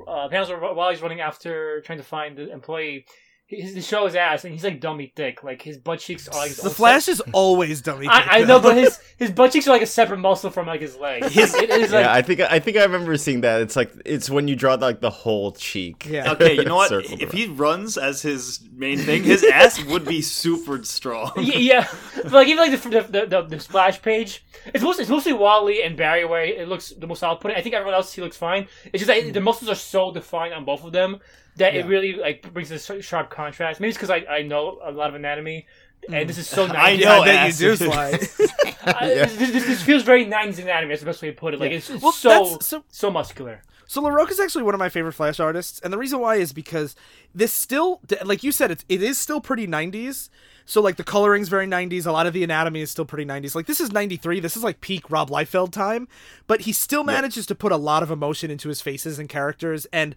uh, 0.07 0.29
panels 0.29 0.49
while 0.75 0.89
he's 0.89 1.01
running 1.01 1.21
after 1.21 1.81
trying 1.81 1.97
to 1.97 2.03
find 2.03 2.37
the 2.37 2.51
employee, 2.51 3.05
he, 3.51 3.61
he 3.61 3.81
show 3.81 4.05
his 4.05 4.15
ass 4.15 4.45
and 4.45 4.53
he's 4.53 4.63
like 4.63 4.79
dummy 4.79 5.11
thick. 5.13 5.43
Like 5.43 5.61
his 5.61 5.77
butt 5.77 5.99
cheeks 5.99 6.27
are 6.29 6.35
like 6.35 6.51
The 6.53 6.69
own 6.69 6.73
Flash 6.73 7.09
is 7.09 7.21
always 7.33 7.81
dummy. 7.81 8.07
thick, 8.07 8.31
I, 8.31 8.39
I 8.39 8.43
know, 8.45 8.61
but 8.61 8.77
his 8.77 8.97
his 9.17 9.29
butt 9.29 9.51
cheeks 9.51 9.67
are 9.67 9.71
like 9.71 9.81
a 9.81 9.87
separate 9.87 10.19
muscle 10.19 10.49
from 10.49 10.67
like 10.67 10.79
his 10.79 10.95
leg. 10.95 11.25
His, 11.31 11.53
it 11.55 11.69
is 11.69 11.91
like 11.91 12.05
yeah, 12.05 12.13
I 12.13 12.21
think 12.21 12.39
I 12.39 12.59
think 12.59 12.77
I 12.77 12.83
remember 12.83 13.15
seeing 13.17 13.41
that. 13.41 13.61
It's 13.61 13.75
like 13.75 13.91
it's 14.05 14.29
when 14.29 14.47
you 14.47 14.55
draw 14.55 14.75
like 14.75 15.01
the 15.01 15.09
whole 15.09 15.51
cheek. 15.51 16.07
Yeah. 16.09 16.31
okay, 16.33 16.55
you 16.55 16.63
know 16.63 16.77
what? 16.77 16.91
If 16.91 17.21
around. 17.21 17.33
he 17.33 17.47
runs 17.47 17.97
as 17.97 18.21
his 18.21 18.61
main 18.71 18.99
thing, 18.99 19.23
his 19.23 19.43
ass 19.43 19.83
would 19.83 20.05
be 20.05 20.21
super 20.21 20.81
strong. 20.83 21.33
Y- 21.41 21.43
yeah, 21.57 21.87
but 22.15 22.31
like 22.31 22.47
even 22.47 22.71
like 22.71 22.81
the 22.81 22.89
the, 22.89 23.25
the, 23.25 23.41
the 23.41 23.59
splash 23.59 24.01
page, 24.01 24.45
it's 24.67 24.83
mostly 24.83 25.03
it's 25.03 25.11
mostly 25.11 25.33
Wally 25.33 25.83
and 25.83 25.97
Barry 25.97 26.23
where 26.23 26.43
it 26.43 26.69
looks 26.69 26.89
the 26.89 27.07
most 27.07 27.21
outputting. 27.21 27.57
I 27.57 27.61
think 27.61 27.75
everyone 27.75 27.95
else 27.95 28.13
he 28.13 28.21
looks 28.21 28.37
fine. 28.37 28.67
It's 28.85 29.03
just 29.03 29.07
that 29.07 29.23
hmm. 29.23 29.31
the 29.31 29.41
muscles 29.41 29.69
are 29.69 29.75
so 29.75 30.11
defined 30.11 30.53
on 30.53 30.63
both 30.63 30.85
of 30.85 30.93
them 30.93 31.19
that 31.57 31.75
it 31.75 31.85
really 31.85 32.13
like 32.13 32.53
brings 32.53 32.71
a 32.71 33.01
sharp 33.01 33.29
contrast. 33.29 33.79
Maybe 33.79 33.89
it's 33.89 33.97
because 33.97 34.09
I, 34.09 34.25
I 34.29 34.41
know 34.43 34.79
a 34.83 34.91
lot 34.91 35.09
of 35.09 35.15
anatomy, 35.15 35.67
and 36.07 36.15
mm. 36.15 36.27
this 36.27 36.37
is 36.37 36.47
so 36.47 36.67
nice. 36.67 36.77
I 36.77 36.95
know 36.97 37.21
I 37.21 37.25
bet 37.25 37.47
you 37.47 37.67
do, 37.69 37.75
Sly. 37.75 38.11
I- 38.83 39.07
this, 39.07 39.35
this, 39.35 39.65
this 39.65 39.81
feels 39.83 40.03
very 40.03 40.25
'90s 40.25 40.59
anatomy. 40.59 40.89
That's 40.89 41.01
the 41.01 41.05
best 41.05 41.21
way 41.21 41.29
to 41.29 41.35
put 41.35 41.53
it. 41.53 41.59
Like 41.59 41.71
it's, 41.71 41.89
it's 41.89 42.01
Well, 42.01 42.11
so, 42.11 42.57
so- 42.59 42.83
so 42.89 43.11
muscular. 43.11 43.61
So 43.91 44.01
LaRocca 44.01 44.31
is 44.31 44.39
actually 44.39 44.63
one 44.63 44.73
of 44.73 44.79
my 44.79 44.87
favorite 44.87 45.11
Flash 45.11 45.41
artists, 45.41 45.81
and 45.81 45.91
the 45.91 45.97
reason 45.97 46.19
why 46.19 46.35
is 46.35 46.53
because 46.53 46.95
this 47.35 47.51
still, 47.51 47.99
like 48.23 48.41
you 48.41 48.53
said, 48.53 48.71
it, 48.71 48.85
it 48.87 49.03
is 49.03 49.17
still 49.17 49.41
pretty 49.41 49.67
90s. 49.67 50.29
So 50.65 50.79
like 50.79 50.95
the 50.95 51.03
coloring's 51.03 51.49
very 51.49 51.67
90s. 51.67 52.05
A 52.05 52.11
lot 52.13 52.25
of 52.25 52.31
the 52.31 52.45
anatomy 52.45 52.79
is 52.79 52.89
still 52.89 53.03
pretty 53.03 53.25
90s. 53.25 53.53
Like 53.53 53.65
this 53.65 53.81
is 53.81 53.91
93. 53.91 54.39
This 54.39 54.55
is 54.55 54.63
like 54.63 54.79
peak 54.79 55.11
Rob 55.11 55.29
Liefeld 55.29 55.73
time, 55.73 56.07
but 56.47 56.61
he 56.61 56.71
still 56.71 57.03
manages 57.03 57.45
to 57.47 57.55
put 57.55 57.73
a 57.73 57.77
lot 57.77 58.01
of 58.01 58.09
emotion 58.09 58.49
into 58.49 58.69
his 58.69 58.79
faces 58.79 59.19
and 59.19 59.27
characters, 59.27 59.85
and 59.91 60.15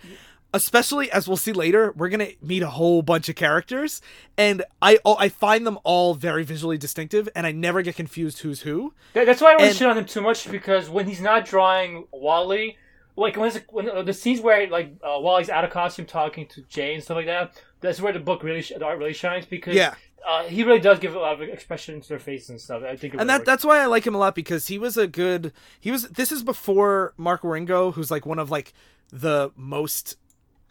especially 0.55 1.11
as 1.11 1.29
we'll 1.29 1.37
see 1.37 1.53
later, 1.53 1.93
we're 1.97 2.09
gonna 2.09 2.29
meet 2.41 2.63
a 2.63 2.71
whole 2.71 3.03
bunch 3.03 3.29
of 3.29 3.35
characters, 3.37 4.01
and 4.39 4.65
I 4.81 4.99
oh, 5.05 5.17
I 5.19 5.29
find 5.29 5.67
them 5.67 5.79
all 5.85 6.15
very 6.15 6.45
visually 6.45 6.79
distinctive, 6.79 7.29
and 7.37 7.47
I 7.47 7.53
never 7.53 7.83
get 7.83 7.97
confused 7.97 8.39
who's 8.41 8.63
who. 8.63 8.95
That's 9.13 9.41
why 9.43 9.49
I 9.49 9.57
don't 9.59 9.67
And- 9.69 9.77
shit 9.77 9.87
on 9.89 9.99
him 9.99 10.07
too 10.07 10.23
much 10.23 10.51
because 10.51 10.89
when 10.89 11.07
he's 11.07 11.21
not 11.21 11.45
drawing 11.45 12.07
Wally, 12.13 12.79
like 13.17 13.37
when, 13.37 13.49
it's, 13.49 13.61
when 13.69 13.91
uh, 13.91 14.03
the 14.03 14.13
scenes 14.15 14.41
where 14.41 14.67
like 14.69 14.95
uh, 15.03 15.19
Wally's 15.21 15.51
out 15.51 15.65
of 15.65 15.71
costume 15.71 16.07
talking 16.07 16.47
to 16.49 16.63
Jay 16.63 16.95
and 16.95 17.03
stuff 17.03 17.17
like 17.17 17.27
that, 17.27 17.61
that's 17.81 18.01
where 18.01 18.13
the 18.13 18.21
book 18.21 18.43
really 18.43 18.63
sh- 18.63 18.73
the 18.79 18.85
art 18.85 18.99
really 18.99 19.13
shines 19.13 19.47
because 19.47 19.75
Yeah. 19.75 19.95
uh, 20.27 20.45
he 20.45 20.63
really 20.65 20.81
does 20.81 20.99
give 20.99 21.15
a 21.15 21.19
lot 21.19 21.35
of 21.35 21.43
expression 21.43 22.01
to 22.01 22.09
their 22.09 22.19
faces 22.19 22.51
and 22.51 22.61
stuff. 22.61 22.83
I 22.83 22.97
think, 22.97 23.15
it 23.15 23.21
and 23.21 23.29
that 23.29 23.41
works. 23.41 23.47
that's 23.47 23.65
why 23.65 23.79
I 23.81 23.87
like 23.87 24.07
him 24.07 24.15
a 24.15 24.19
lot 24.19 24.35
because 24.35 24.67
he 24.69 24.79
was 24.79 24.97
a 24.97 25.07
good 25.07 25.53
he 25.81 25.91
was 25.91 26.09
this 26.11 26.33
is 26.33 26.43
before 26.43 27.13
Mark 27.17 27.43
Wieringo 27.43 27.95
who's 27.95 28.11
like 28.11 28.25
one 28.27 28.39
of 28.39 28.51
like 28.51 28.73
the 29.11 29.53
most 29.55 30.17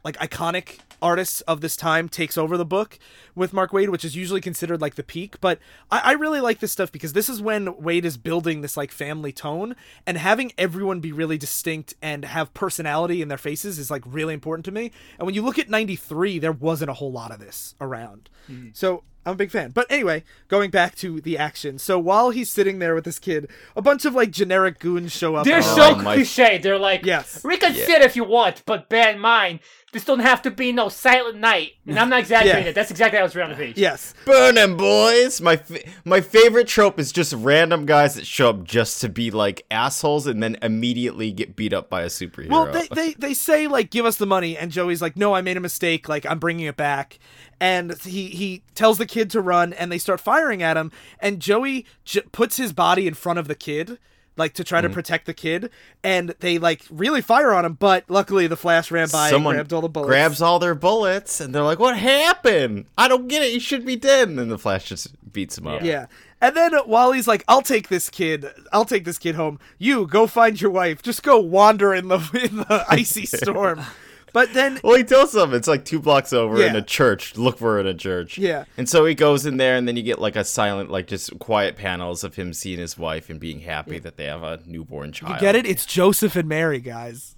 like 0.03 0.17
iconic 0.17 0.79
artists 1.01 1.41
of 1.41 1.61
this 1.61 1.75
time 1.75 2.07
takes 2.07 2.37
over 2.37 2.57
the 2.57 2.65
book 2.65 2.97
with 3.35 3.51
Mark 3.53 3.71
Waid, 3.71 3.89
which 3.89 4.05
is 4.05 4.15
usually 4.15 4.41
considered 4.41 4.81
like 4.81 4.95
the 4.95 5.03
peak. 5.03 5.39
But 5.41 5.59
I, 5.91 5.99
I 5.99 6.11
really 6.13 6.39
like 6.39 6.59
this 6.59 6.71
stuff 6.71 6.91
because 6.91 7.13
this 7.13 7.29
is 7.29 7.41
when 7.41 7.67
Waid 7.67 8.05
is 8.05 8.17
building 8.17 8.61
this 8.61 8.77
like 8.77 8.91
family 8.91 9.31
tone 9.31 9.75
and 10.07 10.17
having 10.17 10.53
everyone 10.57 11.01
be 11.01 11.11
really 11.11 11.37
distinct 11.37 11.93
and 12.01 12.25
have 12.25 12.53
personality 12.53 13.21
in 13.21 13.27
their 13.27 13.37
faces 13.37 13.77
is 13.77 13.91
like 13.91 14.03
really 14.05 14.33
important 14.33 14.65
to 14.65 14.71
me. 14.71 14.91
And 15.19 15.25
when 15.25 15.35
you 15.35 15.41
look 15.41 15.59
at 15.59 15.69
93, 15.69 16.39
there 16.39 16.51
wasn't 16.51 16.89
a 16.89 16.93
whole 16.93 17.11
lot 17.11 17.31
of 17.31 17.39
this 17.39 17.75
around. 17.81 18.29
Mm. 18.49 18.75
So 18.75 19.03
I'm 19.25 19.33
a 19.33 19.35
big 19.35 19.51
fan. 19.51 19.71
But 19.71 19.87
anyway, 19.89 20.23
going 20.47 20.69
back 20.69 20.95
to 20.95 21.21
the 21.21 21.37
action. 21.37 21.79
So 21.79 21.97
while 21.97 22.31
he's 22.31 22.49
sitting 22.49 22.79
there 22.79 22.93
with 22.95 23.05
this 23.05 23.19
kid, 23.19 23.49
a 23.75 23.81
bunch 23.81 24.05
of 24.05 24.13
like 24.13 24.31
generic 24.31 24.79
goons 24.79 25.11
show 25.11 25.35
up. 25.35 25.45
They're 25.45 25.61
so 25.61 25.91
Oh, 25.91 25.95
my- 25.95 26.15
cliche. 26.15 26.57
They're 26.57 26.77
like, 26.77 27.05
Yes. 27.05 27.43
reconsider 27.43 28.03
if 28.03 28.15
you 28.15 28.23
want, 28.25 28.63
but 28.65 28.89
bear 28.89 29.11
in 29.11 29.19
mind, 29.19 29.59
this 29.93 30.03
don't 30.05 30.19
have 30.19 30.41
to 30.41 30.49
be 30.51 30.71
no 30.71 30.89
silent 30.89 31.37
night. 31.39 31.73
And 31.85 31.99
I'm 31.99 32.09
not 32.09 32.19
exaggerating 32.25 32.63
Yeah. 32.63 32.69
it. 32.71 32.75
That's 32.75 32.89
exactly 32.91 33.19
how 33.19 33.25
it's 33.25 33.35
written 33.35 33.51
on 33.51 33.57
the 33.57 33.63
page. 33.63 33.77
Yes. 33.77 34.13
Burn 34.25 34.57
'em, 34.57 34.75
boys! 34.75 35.39
My 35.39 35.55
fa- 35.57 35.83
my 36.03 36.19
favorite 36.19 36.67
trope 36.67 36.99
is 36.99 37.11
just 37.11 37.31
random 37.33 37.85
guys 37.85 38.15
that 38.15 38.25
show 38.25 38.49
up 38.49 38.63
just 38.63 38.99
to 39.01 39.09
be 39.09 39.29
like 39.31 39.65
assholes 39.69 40.25
and 40.27 40.41
then 40.41 40.57
immediately 40.63 41.31
get 41.31 41.55
beat 41.55 41.73
up 41.73 41.89
by 41.89 42.01
a 42.01 42.07
superhero. 42.07 42.49
Well, 42.49 42.71
they, 42.71 42.87
they 42.93 43.13
they 43.13 43.33
say 43.35 43.67
like 43.67 43.91
give 43.91 44.05
us 44.05 44.17
the 44.17 44.25
money, 44.25 44.57
and 44.57 44.71
Joey's 44.71 45.01
like, 45.01 45.15
no, 45.15 45.33
I 45.35 45.41
made 45.41 45.57
a 45.57 45.61
mistake. 45.61 46.09
Like 46.09 46.25
I'm 46.25 46.39
bringing 46.39 46.65
it 46.65 46.75
back, 46.75 47.19
and 47.63 47.97
he 48.01 48.27
he 48.27 48.61
tells 48.75 48.97
the 48.97 49.05
kid 49.05 49.29
to 49.29 49.39
run, 49.39 49.71
and 49.71 49.89
they 49.89 49.97
start 49.97 50.19
firing 50.19 50.61
at 50.61 50.75
him, 50.75 50.91
and 51.19 51.39
Joey 51.39 51.85
j- 52.03 52.19
puts 52.33 52.57
his 52.57 52.73
body 52.73 53.07
in 53.07 53.13
front 53.13 53.39
of 53.39 53.47
the 53.47 53.55
kid. 53.55 53.99
Like 54.35 54.53
to 54.55 54.63
try 54.63 54.81
to 54.81 54.87
mm-hmm. 54.87 54.95
protect 54.95 55.27
the 55.27 55.33
kid, 55.33 55.69
and 56.03 56.33
they 56.39 56.57
like 56.57 56.81
really 56.89 57.21
fire 57.21 57.53
on 57.53 57.65
him. 57.65 57.73
But 57.73 58.03
luckily, 58.09 58.47
the 58.47 58.57
Flash 58.57 58.89
ran 58.89 59.07
by 59.09 59.29
Someone 59.29 59.53
and 59.53 59.59
grabbed 59.59 59.73
all 59.73 59.81
the 59.81 59.89
bullets. 59.89 60.09
grabs 60.09 60.41
all 60.41 60.57
their 60.57 60.75
bullets, 60.75 61.39
and 61.39 61.53
they're 61.53 61.61
like, 61.61 61.77
"What 61.79 61.95
happened? 61.95 62.85
I 62.97 63.07
don't 63.07 63.27
get 63.27 63.43
it. 63.43 63.53
You 63.53 63.59
should 63.59 63.85
be 63.85 63.95
dead." 63.95 64.27
And 64.27 64.39
then 64.39 64.49
the 64.49 64.57
Flash 64.57 64.85
just 64.85 65.31
beats 65.31 65.57
him 65.57 65.67
up. 65.67 65.83
Yeah. 65.83 66.07
And 66.41 66.57
then 66.57 66.71
Wally's 66.87 67.27
like, 67.27 67.45
"I'll 67.47 67.61
take 67.61 67.87
this 67.89 68.09
kid. 68.09 68.47
I'll 68.73 68.85
take 68.85 69.05
this 69.05 69.19
kid 69.19 69.35
home. 69.35 69.59
You 69.77 70.07
go 70.07 70.25
find 70.25 70.59
your 70.59 70.71
wife. 70.71 71.03
Just 71.03 71.21
go 71.21 71.39
wander 71.39 71.93
in 71.93 72.07
the 72.07 72.17
in 72.43 72.57
the 72.57 72.85
icy 72.89 73.27
storm." 73.27 73.85
But 74.33 74.53
then 74.53 74.79
Well, 74.83 74.97
he 74.97 75.03
tells 75.03 75.31
them 75.31 75.53
it's 75.53 75.67
like 75.67 75.85
two 75.85 75.99
blocks 75.99 76.33
over 76.33 76.61
in 76.61 76.75
a 76.75 76.81
church. 76.81 77.37
Look 77.37 77.59
for 77.59 77.77
it 77.77 77.81
in 77.81 77.87
a 77.87 77.93
church. 77.93 78.37
Yeah. 78.37 78.65
And 78.77 78.89
so 78.89 79.05
he 79.05 79.13
goes 79.15 79.45
in 79.45 79.57
there, 79.57 79.75
and 79.75 79.87
then 79.87 79.95
you 79.95 80.01
get 80.03 80.19
like 80.19 80.35
a 80.35 80.43
silent, 80.43 80.89
like 80.89 81.05
just 81.07 81.37
quiet 81.39 81.77
panels 81.77 82.23
of 82.23 82.35
him 82.35 82.51
seeing 82.51 82.79
his 82.79 82.97
wife 82.97 83.29
and 83.29 83.39
being 83.39 83.59
happy 83.61 83.99
that 83.99 84.17
they 84.17 84.25
have 84.25 84.41
a 84.43 84.59
newborn 84.65 85.11
child. 85.11 85.35
You 85.35 85.39
get 85.39 85.55
it? 85.55 85.65
It's 85.67 85.85
Joseph 85.85 86.35
and 86.35 86.49
Mary, 86.49 86.79
guys. 86.79 87.35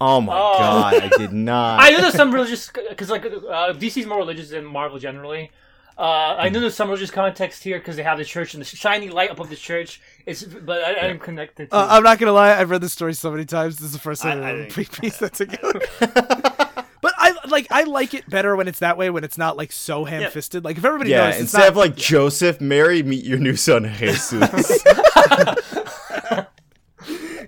Oh 0.00 0.20
my 0.20 0.32
Oh. 0.34 0.58
god, 0.58 0.94
I 0.94 1.08
did 1.18 1.32
not. 1.32 1.80
I 1.82 1.90
know 1.90 2.00
there's 2.02 2.14
some 2.14 2.32
religious 2.32 2.70
because 2.90 3.10
like 3.10 3.24
uh, 3.24 3.72
DC's 3.72 4.06
more 4.06 4.18
religious 4.18 4.50
than 4.50 4.64
Marvel 4.64 4.98
generally. 4.98 5.50
Uh, 5.98 6.36
I 6.38 6.50
know 6.50 6.60
there's 6.60 6.74
some 6.74 6.88
religious 6.88 7.10
context 7.10 7.64
here 7.64 7.78
because 7.78 7.96
they 7.96 8.02
have 8.02 8.18
the 8.18 8.24
church 8.24 8.52
and 8.52 8.60
the 8.60 8.66
shiny 8.66 9.08
light 9.08 9.30
above 9.30 9.48
the 9.48 9.56
church. 9.56 10.00
It's 10.26 10.44
but 10.44 10.84
I, 10.84 10.92
I 10.92 11.06
am 11.06 11.18
connected. 11.18 11.70
To 11.70 11.76
Uh, 11.76 11.86
I'm 11.90 12.02
not 12.02 12.18
gonna 12.18 12.32
lie, 12.32 12.54
I've 12.54 12.68
read 12.68 12.82
this 12.82 12.92
story 12.92 13.14
so 13.14 13.30
many 13.30 13.46
times. 13.46 13.76
This 13.76 13.86
is 13.86 13.92
the 13.92 13.98
first 13.98 14.20
time 14.20 14.42
I- 14.42 14.46
I, 14.46 14.50
I 14.50 14.52
ever 14.52 14.84
piece 14.84 15.16
that 15.18 15.32
together. 15.32 15.80
but 17.00 17.14
I 17.16 17.34
like 17.48 17.68
I 17.70 17.84
like 17.84 18.12
it 18.12 18.28
better 18.28 18.54
when 18.56 18.68
it's 18.68 18.80
that 18.80 18.98
way 18.98 19.08
when 19.08 19.24
it's 19.24 19.38
not 19.38 19.56
like 19.56 19.72
so 19.72 20.04
ham 20.04 20.30
fisted. 20.30 20.64
Like 20.64 20.76
if 20.76 20.84
everybody 20.84 21.10
yeah, 21.10 21.24
knows 21.26 21.34
it's 21.34 21.40
instead 21.42 21.60
not, 21.60 21.68
of 21.68 21.76
like 21.76 21.96
Joseph, 21.96 22.60
Mary, 22.60 23.02
meet 23.02 23.24
your 23.24 23.38
new 23.38 23.56
son 23.56 23.90
Jesus. 23.96 24.84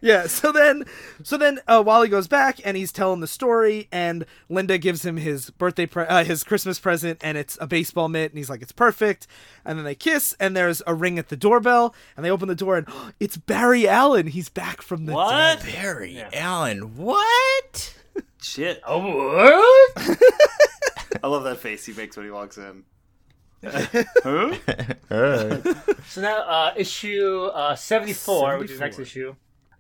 yeah. 0.09 0.27
So 0.27 0.51
then, 0.53 0.85
so 1.23 1.37
then 1.37 1.61
uh, 1.69 1.83
Wally 1.85 2.09
goes 2.09 2.27
back 2.27 2.61
and 2.65 2.77
he's 2.77 2.91
telling 2.93 3.21
the 3.21 3.27
story, 3.27 3.89
and 3.93 4.25
Linda 4.49 4.79
gives 4.79 5.05
him 5.05 5.17
his 5.19 5.51
birthday, 5.51 5.87
pre- 5.87 6.07
uh, 6.07 6.25
his 6.25 6.43
Christmas 6.43 6.81
present, 6.81 7.19
and 7.23 7.37
it's 7.39 7.59
a 7.61 7.67
baseball 7.67 8.09
mitt, 8.09 8.33
and 8.33 8.39
he's 8.39 8.51
like, 8.51 8.63
"It's 8.63 8.73
perfect." 8.73 9.27
And 9.65 9.79
then 9.79 9.85
they 9.85 9.95
kiss, 9.95 10.35
and 10.41 10.57
there's 10.57 10.83
a 10.87 10.95
ring 10.95 11.19
at 11.19 11.29
the 11.29 11.37
doorbell, 11.37 11.95
and 12.17 12.25
they 12.25 12.31
open 12.31 12.49
the 12.49 12.55
door, 12.55 12.77
and 12.79 12.89
it's 13.21 13.37
Barry 13.37 13.87
Allen. 13.87 14.27
He's 14.29 14.49
back 14.49 14.83
from 14.83 15.07
the 15.07 15.13
What? 15.13 15.61
dead. 15.61 15.73
Barry 15.73 16.25
Allen, 16.33 16.97
what? 16.97 17.95
Shit. 18.43 18.81
oh, 18.87 19.35
what? 19.37 20.19
I 21.23 21.27
love 21.27 21.45
that 21.45 21.59
face 21.59 21.85
he 21.87 21.93
makes 21.93 22.17
when 22.17 22.27
he 22.27 22.33
walks 22.33 22.59
in. 22.59 22.85
huh? 23.65 24.55
Alright. 25.11 25.67
So 26.07 26.21
now 26.21 26.43
uh, 26.43 26.73
issue 26.77 27.47
uh, 27.53 27.75
74, 27.75 28.59
which 28.59 28.71
is 28.71 28.79
next 28.81 28.99
issue. 29.01 29.35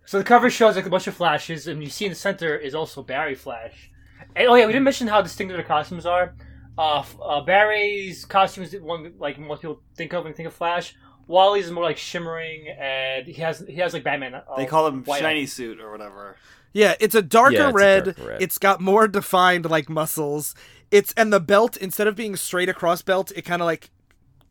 So 0.08 0.16
the 0.16 0.24
cover 0.24 0.48
shows 0.48 0.74
like 0.74 0.86
a 0.86 0.88
bunch 0.88 1.06
of 1.06 1.12
flashes, 1.12 1.66
and 1.66 1.82
you 1.82 1.90
see 1.90 2.06
in 2.06 2.12
the 2.12 2.16
center 2.16 2.56
is 2.56 2.74
also 2.74 3.02
Barry 3.02 3.34
Flash. 3.34 3.90
And, 4.34 4.48
oh 4.48 4.54
yeah, 4.54 4.64
we 4.64 4.72
didn't 4.72 4.84
mention 4.84 5.06
how 5.06 5.20
distinctive 5.20 5.54
their 5.54 5.66
costumes 5.66 6.06
are. 6.06 6.34
Uh, 6.78 7.04
uh, 7.22 7.42
Barry's 7.42 8.24
costume 8.24 8.64
is 8.64 8.74
one 8.80 9.12
like 9.18 9.38
most 9.38 9.60
people 9.60 9.82
think 9.96 10.14
of 10.14 10.24
when 10.24 10.32
they 10.32 10.36
think 10.38 10.46
of 10.46 10.54
Flash. 10.54 10.94
Wally's 11.26 11.66
is 11.66 11.72
more 11.72 11.84
like 11.84 11.98
shimmering, 11.98 12.68
and 12.68 13.26
he 13.26 13.34
has 13.42 13.62
he 13.68 13.76
has 13.76 13.92
like 13.92 14.02
Batman. 14.02 14.36
Uh, 14.36 14.42
They 14.56 14.64
call 14.64 14.86
him 14.86 15.04
white 15.04 15.20
shiny 15.20 15.44
suit 15.44 15.78
or 15.78 15.92
whatever. 15.92 16.36
Yeah, 16.72 16.94
it's 17.00 17.14
a 17.14 17.20
darker 17.20 17.56
Yeah, 17.56 17.68
it's 17.68 17.78
a 17.78 18.12
darker 18.12 18.26
red. 18.28 18.40
It's 18.40 18.56
got 18.56 18.80
more 18.80 19.08
defined 19.08 19.68
like 19.68 19.90
muscles. 19.90 20.54
It's 20.90 21.12
and 21.18 21.30
the 21.30 21.40
belt 21.40 21.76
instead 21.76 22.06
of 22.06 22.16
being 22.16 22.34
straight 22.34 22.70
across 22.70 23.02
belt, 23.02 23.30
it 23.36 23.42
kind 23.42 23.60
of 23.60 23.66
like 23.66 23.90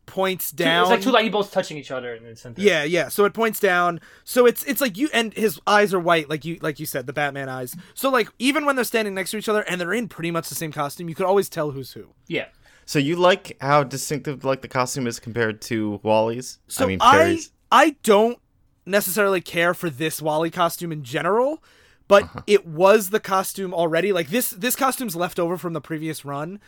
points 0.08 0.50
down. 0.50 0.82
It's 0.82 0.90
like 0.90 1.02
two 1.02 1.12
lightning 1.12 1.30
bolts 1.30 1.50
touching 1.50 1.76
each 1.78 1.92
other 1.92 2.14
in 2.14 2.24
the 2.24 2.34
center. 2.34 2.60
Yeah, 2.60 2.82
yeah. 2.82 3.08
So 3.08 3.24
it 3.24 3.32
points 3.34 3.60
down. 3.60 4.00
So 4.24 4.46
it's 4.46 4.64
it's 4.64 4.80
like 4.80 4.96
you 4.96 5.08
and 5.14 5.32
his 5.34 5.60
eyes 5.68 5.94
are 5.94 6.00
white, 6.00 6.28
like 6.28 6.44
you 6.44 6.58
like 6.60 6.80
you 6.80 6.86
said, 6.86 7.06
the 7.06 7.12
Batman 7.12 7.48
eyes. 7.48 7.76
So 7.94 8.10
like 8.10 8.28
even 8.40 8.64
when 8.64 8.74
they're 8.74 8.84
standing 8.84 9.14
next 9.14 9.30
to 9.30 9.36
each 9.36 9.48
other 9.48 9.62
and 9.62 9.80
they're 9.80 9.92
in 9.94 10.08
pretty 10.08 10.32
much 10.32 10.48
the 10.48 10.56
same 10.56 10.72
costume, 10.72 11.08
you 11.08 11.14
could 11.14 11.26
always 11.26 11.48
tell 11.48 11.70
who's 11.70 11.92
who. 11.92 12.06
Yeah. 12.26 12.46
So 12.86 12.98
you 12.98 13.14
like 13.16 13.56
how 13.60 13.84
distinctive 13.84 14.44
like 14.44 14.62
the 14.62 14.68
costume 14.68 15.06
is 15.06 15.20
compared 15.20 15.60
to 15.62 16.00
Wally's? 16.02 16.58
So 16.66 16.84
I 16.84 16.88
mean, 16.88 16.98
I 17.02 17.38
I 17.70 17.96
don't 18.02 18.38
necessarily 18.86 19.42
care 19.42 19.74
for 19.74 19.90
this 19.90 20.22
Wally 20.22 20.50
costume 20.50 20.90
in 20.90 21.04
general, 21.04 21.62
but 22.08 22.22
Uh-huh. 22.24 22.40
it 22.46 22.66
was 22.66 23.10
the 23.10 23.20
costume 23.20 23.74
already. 23.74 24.10
Like 24.12 24.30
this 24.30 24.50
this 24.50 24.74
costume's 24.74 25.14
left 25.14 25.38
over 25.38 25.58
from 25.58 25.74
the 25.74 25.80
previous 25.82 26.24
run, 26.24 26.60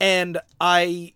and 0.00 0.38
I 0.58 1.12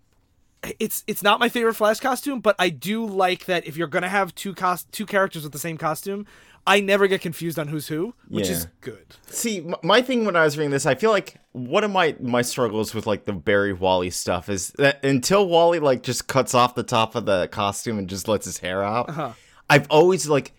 it's 0.79 1.05
it's 1.07 1.23
not 1.23 1.41
my 1.41 1.49
favorite 1.49 1.75
Flash 1.75 2.01
costume, 2.01 2.41
but 2.41 2.57
I 2.59 2.69
do 2.69 3.05
like 3.07 3.47
that 3.47 3.67
if 3.67 3.77
you're 3.77 3.89
gonna 3.89 4.09
have 4.09 4.35
two 4.35 4.55
cost 4.55 4.91
two 4.93 5.07
characters 5.07 5.43
with 5.43 5.53
the 5.53 5.59
same 5.59 5.79
costume, 5.79 6.27
I 6.67 6.81
never 6.81 7.07
get 7.07 7.23
confused 7.23 7.59
on 7.59 7.69
who's 7.69 7.89
who, 7.89 8.15
which 8.29 8.47
Yeah. 8.47 8.53
is 8.53 8.67
good. 8.83 9.07
See, 9.29 9.67
my 9.83 10.03
thing 10.03 10.25
when 10.27 10.37
I 10.37 10.45
was 10.45 10.59
reading 10.59 10.71
this, 10.71 10.85
I 10.87 10.95
feel 10.95 11.11
like 11.11 11.37
one 11.53 11.83
of 11.85 11.91
my 11.91 12.15
my 12.21 12.43
struggles 12.43 12.95
with 12.95 13.07
like 13.07 13.25
the 13.25 13.33
Barry 13.33 13.73
Wally 13.73 14.11
stuff 14.11 14.49
is 14.49 14.69
that 14.79 15.03
until 15.05 15.49
Wally 15.49 15.79
like 15.81 16.03
just 16.03 16.27
cuts 16.29 16.55
off 16.55 16.75
the 16.75 16.83
top 16.83 17.15
of 17.15 17.25
the 17.25 17.49
costume 17.49 17.99
and 17.99 18.09
just 18.09 18.29
lets 18.29 18.45
his 18.45 18.59
hair 18.59 18.83
out, 18.85 19.09
Uh-huh. 19.09 19.33
I've 19.71 19.87
always 19.89 20.29
like 20.29 20.53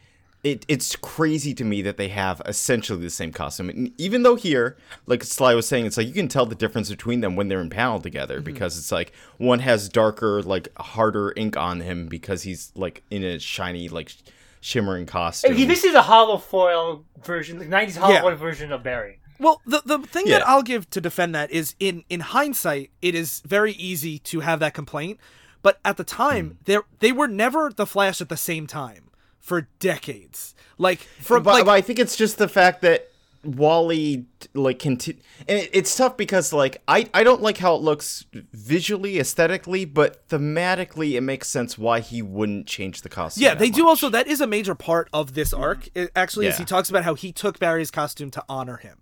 it. 0.44 0.66
It's 0.68 0.96
crazy 0.96 1.54
to 1.54 1.64
me 1.64 1.82
that 1.84 1.98
they 1.98 2.08
have 2.10 2.42
essentially 2.46 3.02
the 3.02 3.10
same 3.10 3.32
costume, 3.32 3.70
and 3.70 3.92
even 4.00 4.24
though 4.24 4.36
here, 4.36 4.78
like 5.06 5.24
Sly 5.24 5.54
was 5.54 5.68
saying, 5.68 5.86
it's 5.86 5.98
like 5.98 6.08
you 6.08 6.14
can 6.14 6.28
tell 6.28 6.46
the 6.46 6.56
difference 6.56 6.90
between 6.90 7.22
them 7.22 7.36
when 7.36 7.48
they're 7.48 7.62
in 7.62 7.70
panel 7.70 8.00
together 8.00 8.36
Mm-hmm. 8.38 8.46
because 8.46 8.78
it's 8.78 8.92
like 8.92 9.12
one 9.38 9.60
has 9.60 9.90
darker, 9.90 10.42
like 10.42 10.68
harder 10.78 11.34
ink 11.36 11.58
on 11.58 11.82
him 11.82 12.08
because 12.08 12.44
he's 12.44 12.72
like 12.76 13.04
in 13.12 13.24
a 13.24 13.40
shiny, 13.40 13.88
like 13.90 14.14
shimmering 14.62 15.06
costume. 15.06 15.56
Hey, 15.56 15.66
This 15.66 15.84
is 15.84 15.96
a 15.96 16.02
hollow 16.04 16.38
foil 16.38 17.04
version, 17.24 17.58
the 17.60 17.66
'90s 17.66 17.98
hollow 17.98 18.14
Yeah. 18.14 18.22
foil 18.22 18.36
version 18.36 18.72
of 18.72 18.84
Barry. 18.84 19.20
Well, 19.40 19.60
the 19.66 19.82
the 19.86 19.98
thing 20.00 20.26
that 20.26 20.48
I'll 20.48 20.62
give 20.64 20.90
to 20.92 21.02
defend 21.02 21.34
that 21.36 21.50
is 21.52 21.76
in 21.80 22.04
in 22.10 22.20
hindsight, 22.20 22.92
it 23.02 23.16
is 23.16 23.42
very 23.46 23.74
easy 23.74 24.20
to 24.20 24.42
have 24.42 24.60
that 24.60 24.74
complaint, 24.76 25.20
but 25.64 25.80
at 25.84 25.98
the 25.98 26.04
time, 26.04 26.60
they 26.66 26.78
they 27.00 27.12
were 27.12 27.28
never 27.28 27.72
the 27.76 27.86
Flash 27.88 28.22
at 28.22 28.30
the 28.30 28.38
same 28.38 28.68
time 28.68 29.10
for 29.42 29.68
decades. 29.80 30.56
Like 30.78 31.00
from 31.00 31.44
but, 31.44 31.54
like 31.54 31.66
but 31.66 31.72
I 31.72 31.82
think 31.82 32.00
it's 32.00 32.16
just 32.16 32.38
the 32.38 32.48
fact 32.48 32.82
that 32.84 33.10
Wally 33.44 34.26
like 34.54 34.80
conti- 34.80 35.20
and 35.48 35.60
it, 35.60 35.70
it's 35.74 35.96
tough 35.96 36.16
because 36.16 36.54
like 36.54 36.82
I 36.88 37.08
I 37.14 37.24
don't 37.24 37.42
like 37.42 37.58
how 37.58 37.76
it 37.76 37.82
looks 37.82 38.26
visually 38.54 39.20
aesthetically, 39.20 39.84
but 39.86 40.28
thematically 40.30 41.14
it 41.18 41.22
makes 41.22 41.48
sense 41.50 41.78
why 41.78 42.00
he 42.00 42.22
wouldn't 42.22 42.68
change 42.68 43.02
the 43.02 43.10
costume. 43.10 43.44
yeah, 43.44 43.50
that 43.50 43.60
they 43.60 43.70
do 43.70 43.88
also. 43.88 44.10
That 44.10 44.28
is 44.28 44.42
a 44.42 44.48
major 44.48 44.76
part 44.76 45.10
of 45.12 45.34
this 45.34 45.54
arc. 45.54 45.90
It 45.96 46.12
actually, 46.16 46.48
is 46.48 46.56
Yeah. 46.56 46.60
he 46.60 46.66
talks 46.66 46.90
about 46.90 47.04
how 47.04 47.16
he 47.16 47.32
took 47.32 47.60
Barry's 47.60 47.92
costume 47.92 48.32
to 48.32 48.44
honor 48.48 48.78
him. 48.78 48.98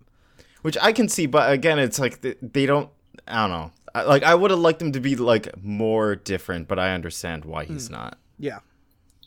which 0.62 0.78
I 0.82 0.92
can 0.94 1.08
see, 1.10 1.26
but 1.26 1.52
again, 1.52 1.78
it's 1.80 2.00
like 2.00 2.22
they, 2.22 2.36
they 2.42 2.66
don't. 2.66 2.90
I 3.28 3.48
don't 3.48 3.52
know. 3.52 3.72
Like 3.94 4.24
I 4.24 4.36
would 4.36 4.52
have 4.52 4.60
liked 4.60 4.82
him 4.82 4.92
to 4.94 5.00
be 5.00 5.16
like 5.16 5.62
more 5.64 6.16
different, 6.16 6.68
but 6.68 6.80
I 6.80 6.94
understand 6.94 7.44
why 7.46 7.66
he's 7.66 7.88
Hmm. 7.88 7.94
not. 7.94 8.18
Yeah, 8.38 8.60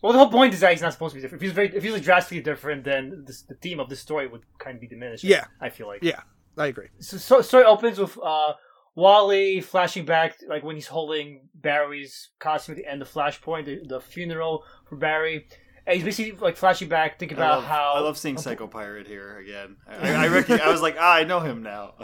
Well, 0.02 0.12
the 0.12 0.18
whole 0.18 0.30
point 0.30 0.52
is 0.52 0.60
that 0.60 0.72
he's 0.72 0.82
not 0.82 0.92
supposed 0.92 1.12
to 1.12 1.16
be 1.16 1.22
different. 1.22 1.42
If 1.42 1.46
he's 1.46 1.54
very, 1.54 1.74
if 1.74 1.82
he's 1.82 1.92
like 1.92 2.02
drastically 2.02 2.42
different, 2.42 2.82
then 2.82 3.22
this, 3.24 3.42
the 3.42 3.54
theme 3.54 3.78
of 3.78 3.88
the 3.88 3.94
story 3.94 4.26
would 4.26 4.42
kind 4.58 4.74
of 4.74 4.80
be 4.80 4.88
diminished. 4.88 5.22
Yeah. 5.22 5.44
I 5.60 5.70
feel 5.70 5.86
like. 5.86 6.02
yeah, 6.02 6.22
I 6.58 6.66
agree. 6.66 6.88
So, 6.98 7.16
so 7.18 7.40
story 7.40 7.64
opens 7.64 7.98
with 7.98 8.18
uh, 8.20 8.54
Wally 8.96 9.60
flashing 9.60 10.04
back, 10.04 10.38
like 10.48 10.64
when 10.64 10.74
he's 10.74 10.88
holding 10.88 11.48
Barry's 11.54 12.30
costume 12.40 12.74
at 12.74 12.78
the 12.78 12.90
end 12.90 13.00
of 13.00 13.10
Flashpoint, 13.10 13.66
the, 13.66 13.80
the 13.86 14.00
funeral 14.00 14.64
for 14.88 14.96
Barry. 14.96 15.46
And 15.86 15.94
he's 15.94 16.04
basically 16.04 16.32
like 16.38 16.56
flashing 16.56 16.88
back, 16.88 17.20
thinking 17.20 17.38
I 17.38 17.40
about 17.42 17.58
love, 17.58 17.64
how 17.64 17.92
I 17.96 18.00
love 18.00 18.18
seeing 18.18 18.38
Psycho 18.38 18.66
Pirate 18.66 19.06
here 19.06 19.38
again. 19.38 19.76
I, 19.88 20.26
I 20.26 20.28
reckon 20.32 20.60
I 20.60 20.68
was 20.68 20.82
like, 20.82 20.96
ah, 20.98 21.14
I 21.14 21.24
know 21.24 21.40
him 21.40 21.62
now. 21.62 21.94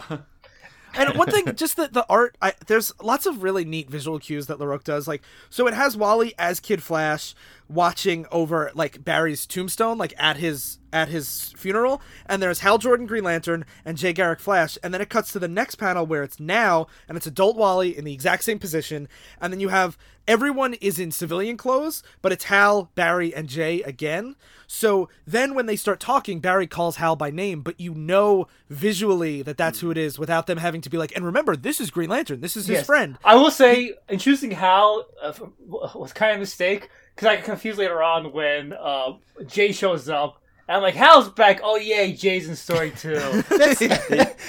And 0.95 1.17
one 1.17 1.31
thing, 1.31 1.45
just 1.55 1.77
the 1.77 1.89
the 1.89 2.07
art. 2.09 2.37
I, 2.41 2.55
there's 2.67 2.93
lots 3.03 3.27
of 3.27 3.43
really 3.43 3.65
neat 3.65 3.91
visual 3.91 4.19
cues 4.19 4.47
that 4.47 4.59
LaRocque 4.59 4.85
does. 4.85 5.07
Like, 5.07 5.23
so 5.51 5.67
it 5.67 5.75
has 5.75 5.97
Wally 5.97 6.35
as 6.39 6.61
Kid 6.61 6.83
Flash 6.83 7.35
watching 7.69 8.27
over 8.33 8.71
like 8.75 9.05
Barry's 9.05 9.47
tombstone, 9.47 9.99
like 9.99 10.15
at 10.19 10.37
his 10.39 10.79
at 10.91 11.09
his 11.09 11.53
funeral, 11.57 12.01
and 12.27 12.43
there's 12.43 12.61
Hal 12.61 12.79
Jordan 12.79 13.07
Green 13.07 13.25
Lantern 13.25 13.67
and 13.85 13.99
Jay 13.99 14.15
Garrick 14.15 14.41
Flash, 14.41 14.79
and 14.83 14.95
then 14.95 15.03
it 15.03 15.11
cuts 15.11 15.33
to 15.33 15.39
the 15.39 15.47
next 15.49 15.75
panel 15.75 16.07
where 16.07 16.23
it's 16.23 16.41
now 16.41 16.87
and 17.09 17.17
it's 17.19 17.27
adult 17.27 17.57
Wally 17.59 17.97
in 17.97 18.05
the 18.05 18.13
exact 18.15 18.45
same 18.45 18.59
position, 18.59 19.07
and 19.41 19.53
then 19.53 19.61
you 19.61 19.69
have 19.69 19.99
everyone 20.27 20.75
is 20.75 20.99
in 20.99 21.11
civilian 21.11 21.57
clothes, 21.59 22.03
but 22.23 22.33
it's 22.33 22.45
Hal, 22.45 22.91
Barry, 22.95 23.35
and 23.35 23.49
Jay 23.49 23.83
again. 23.83 24.35
So 24.67 25.09
then 25.27 25.55
when 25.55 25.67
they 25.67 25.77
start 25.77 26.01
talking, 26.01 26.41
Barry 26.41 26.67
calls 26.67 26.97
Hal 26.97 27.17
by 27.17 27.31
name, 27.31 27.63
but 27.63 27.81
you 27.81 27.95
know 27.95 28.47
visually 28.69 29.41
that 29.43 29.57
that's 29.57 29.81
who 29.81 29.91
it 29.91 29.97
is 29.99 30.19
without 30.19 30.47
them 30.47 30.59
having 30.59 30.81
to 30.83 30.91
be 30.91 30.99
like, 30.99 31.15
and 31.17 31.25
remember, 31.25 31.57
this 31.57 31.81
is 31.81 31.91
Green 31.91 32.11
Lantern, 32.11 32.41
this 32.41 32.57
is 32.57 32.67
his 32.67 32.79
Yes. 32.79 32.87
friend. 32.87 33.19
I 33.25 33.35
will 33.37 33.51
say, 33.51 33.95
in 34.09 34.19
choosing 34.19 34.51
Hal 34.53 35.07
uh, 35.23 35.33
was 35.95 36.13
kind 36.13 36.33
of 36.33 36.37
a 36.37 36.41
mistake 36.41 36.89
because 37.19 37.33
I 37.33 37.35
got 37.35 37.45
confused 37.47 37.81
later 37.81 38.01
on 38.01 38.33
when 38.33 38.73
uh, 38.73 39.15
Jay 39.45 39.73
shows 39.73 40.09
up. 40.09 40.41
And 40.69 40.77
I'm 40.77 40.83
like, 40.83 40.95
Hal's 40.95 41.31
back. 41.31 41.61
Oh, 41.65 41.77
yay, 41.77 42.13
Jay's 42.13 42.47
in 42.49 42.55
story 42.55 42.91
too. 42.91 43.15
That's 43.49 43.79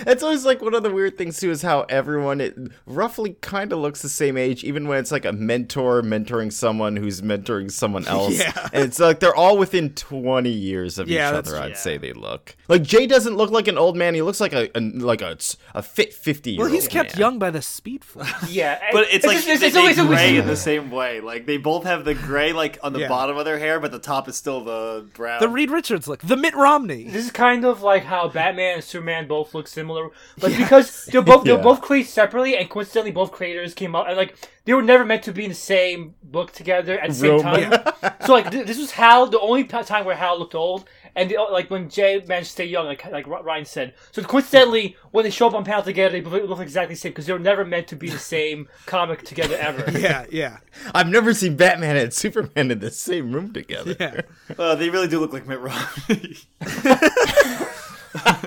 that's 0.04 0.24
always 0.24 0.46
like 0.46 0.62
one 0.62 0.74
of 0.74 0.84
the 0.84 0.92
weird 0.92 1.18
things 1.18 1.40
too 1.40 1.50
is 1.50 1.62
how 1.62 1.82
everyone 1.90 2.42
it 2.42 2.56
roughly 2.86 3.36
kind 3.42 3.72
of 3.74 3.80
looks 3.80 4.02
the 4.02 4.10
same 4.10 4.38
age, 4.38 4.64
even 4.64 4.88
when 4.88 4.98
it's 5.00 5.12
like 5.12 5.26
a 5.26 5.32
mentor 5.32 6.02
mentoring 6.02 6.52
someone 6.52 6.96
who's 6.98 7.22
mentoring 7.22 7.72
someone 7.72 8.06
else. 8.08 8.38
Yeah. 8.40 8.70
and 8.74 8.84
it's 8.84 9.00
like 9.00 9.20
they're 9.20 9.36
all 9.36 9.58
within 9.58 9.92
twenty 9.94 10.50
years 10.52 11.00
of 11.00 11.08
Yeah, 11.10 11.30
each 11.30 11.36
other. 11.36 11.58
I'd 11.58 11.70
Yeah. 11.72 11.76
say 11.76 11.98
they 11.98 12.14
look 12.14 12.56
like 12.68 12.84
Jay 12.84 13.08
doesn't 13.08 13.36
look 13.38 13.52
like 13.52 13.68
an 13.68 13.78
old 13.78 13.96
man. 13.96 14.14
He 14.14 14.22
looks 14.22 14.42
like 14.42 14.54
a, 14.54 14.70
a 14.78 14.82
like 14.82 15.22
a, 15.22 15.38
a 15.74 15.82
fit 15.82 16.14
fifty 16.14 16.52
year 16.52 16.60
Well, 16.60 16.68
old. 16.68 16.76
he's 16.76 16.88
kept 16.90 17.18
young 17.18 17.40
by 17.40 17.50
the 17.52 17.62
speed 17.62 18.04
flash. 18.04 18.50
yeah. 18.50 18.80
but 18.92 19.08
it's, 19.12 19.26
like 19.26 19.38
just- 19.38 19.48
it's, 19.48 19.60
they, 19.62 19.68
it's 19.68 19.74
they 19.76 19.80
always, 19.82 20.00
always- 20.00 20.18
gray 20.18 20.38
in 20.38 20.48
the 20.48 20.56
same 20.58 20.92
way. 20.92 21.22
Like 21.22 21.46
they 21.46 21.58
both 21.58 21.86
have 21.86 22.04
the 22.06 22.14
gray 22.14 22.52
like 22.54 22.78
on 22.84 22.92
the 22.94 23.00
Yeah. 23.00 23.08
bottom 23.08 23.38
of 23.38 23.46
their 23.46 23.58
hair, 23.60 23.80
but 23.80 23.92
the 23.92 24.00
top 24.00 24.28
is 24.28 24.36
still 24.36 24.64
the 24.66 25.06
brown. 25.14 25.40
the 25.40 25.48
Reed 25.50 25.72
Richards 25.72 26.08
look, 26.10 26.22
the 26.22 26.36
Mitt 26.36 26.56
Romney. 26.56 27.06
This 27.06 27.26
is 27.26 27.32
kind 27.32 27.64
of 27.64 27.82
like 27.82 28.04
how 28.04 28.28
Batman 28.28 28.76
and 28.76 28.84
Superman 28.84 29.28
both 29.28 29.54
look 29.54 29.68
similar, 29.68 30.10
but 30.40 30.56
because 30.58 31.06
they're 31.06 31.22
both 31.22 31.44
they're 31.46 31.56
Yeah. 31.58 31.62
both 31.64 31.82
created 31.82 32.10
separately, 32.10 32.58
and 32.58 32.70
coincidentally 32.70 33.12
both 33.12 33.32
creators 33.32 33.74
came 33.74 33.96
out 33.96 34.08
and 34.10 34.18
like 34.18 34.36
they 34.66 34.74
were 34.74 34.82
never 34.82 35.06
meant 35.06 35.24
to 35.24 35.32
be 35.32 35.44
in 35.46 35.50
the 35.50 35.56
same 35.56 36.16
book 36.24 36.52
together 36.52 37.00
at 37.00 37.10
the 37.10 37.16
same 37.16 37.42
Roman. 37.42 37.72
time. 37.72 38.14
so 38.26 38.34
like 38.34 38.52
th- 38.52 38.68
this 38.68 38.78
was 38.78 38.92
Hal, 38.92 39.28
the 39.28 39.40
only 39.40 39.64
time 39.64 40.04
where 40.06 40.16
Hal 40.16 40.38
looked 40.40 40.56
old, 40.56 40.86
and 41.20 41.30
the, 41.30 41.36
like 41.52 41.70
when 41.70 41.90
Jay 41.90 42.24
managed 42.28 42.48
to 42.48 42.52
stay 42.54 42.66
young, 42.66 42.86
like 42.86 43.06
like 43.12 43.28
Ryan 43.28 43.66
said. 43.66 43.94
So 44.12 44.24
coincidentally, 44.24 44.96
when 45.12 45.26
they 45.26 45.30
show 45.30 45.48
up 45.48 45.54
on 45.54 45.66
panel 45.66 45.84
together, 45.84 46.22
they 46.22 46.22
look 46.22 46.60
exactly 46.60 46.96
the 46.96 47.00
same 47.00 47.12
because 47.12 47.26
they 47.26 47.34
were 47.34 47.40
never 47.40 47.66
meant 47.66 47.88
to 47.90 47.98
be 47.98 48.10
the 48.10 48.18
same 48.18 48.70
comic 48.86 49.24
together 49.24 49.58
ever. 49.58 49.92
yeah, 50.00 50.26
yeah, 50.32 50.60
I've 50.96 51.08
never 51.10 51.34
seen 51.34 51.58
Batman 51.58 51.98
and 51.98 52.14
Superman 52.14 52.72
in 52.72 52.80
the 52.80 52.90
same 52.90 53.34
room 53.34 53.54
together. 53.54 53.96
yeah. 54.00 54.22
Uh, 54.58 54.74
they 54.76 54.90
really 54.90 55.08
do 55.08 55.20
look 55.20 55.32
like 55.32 55.48
Mitt 55.48 55.60
Romney. 55.60 56.36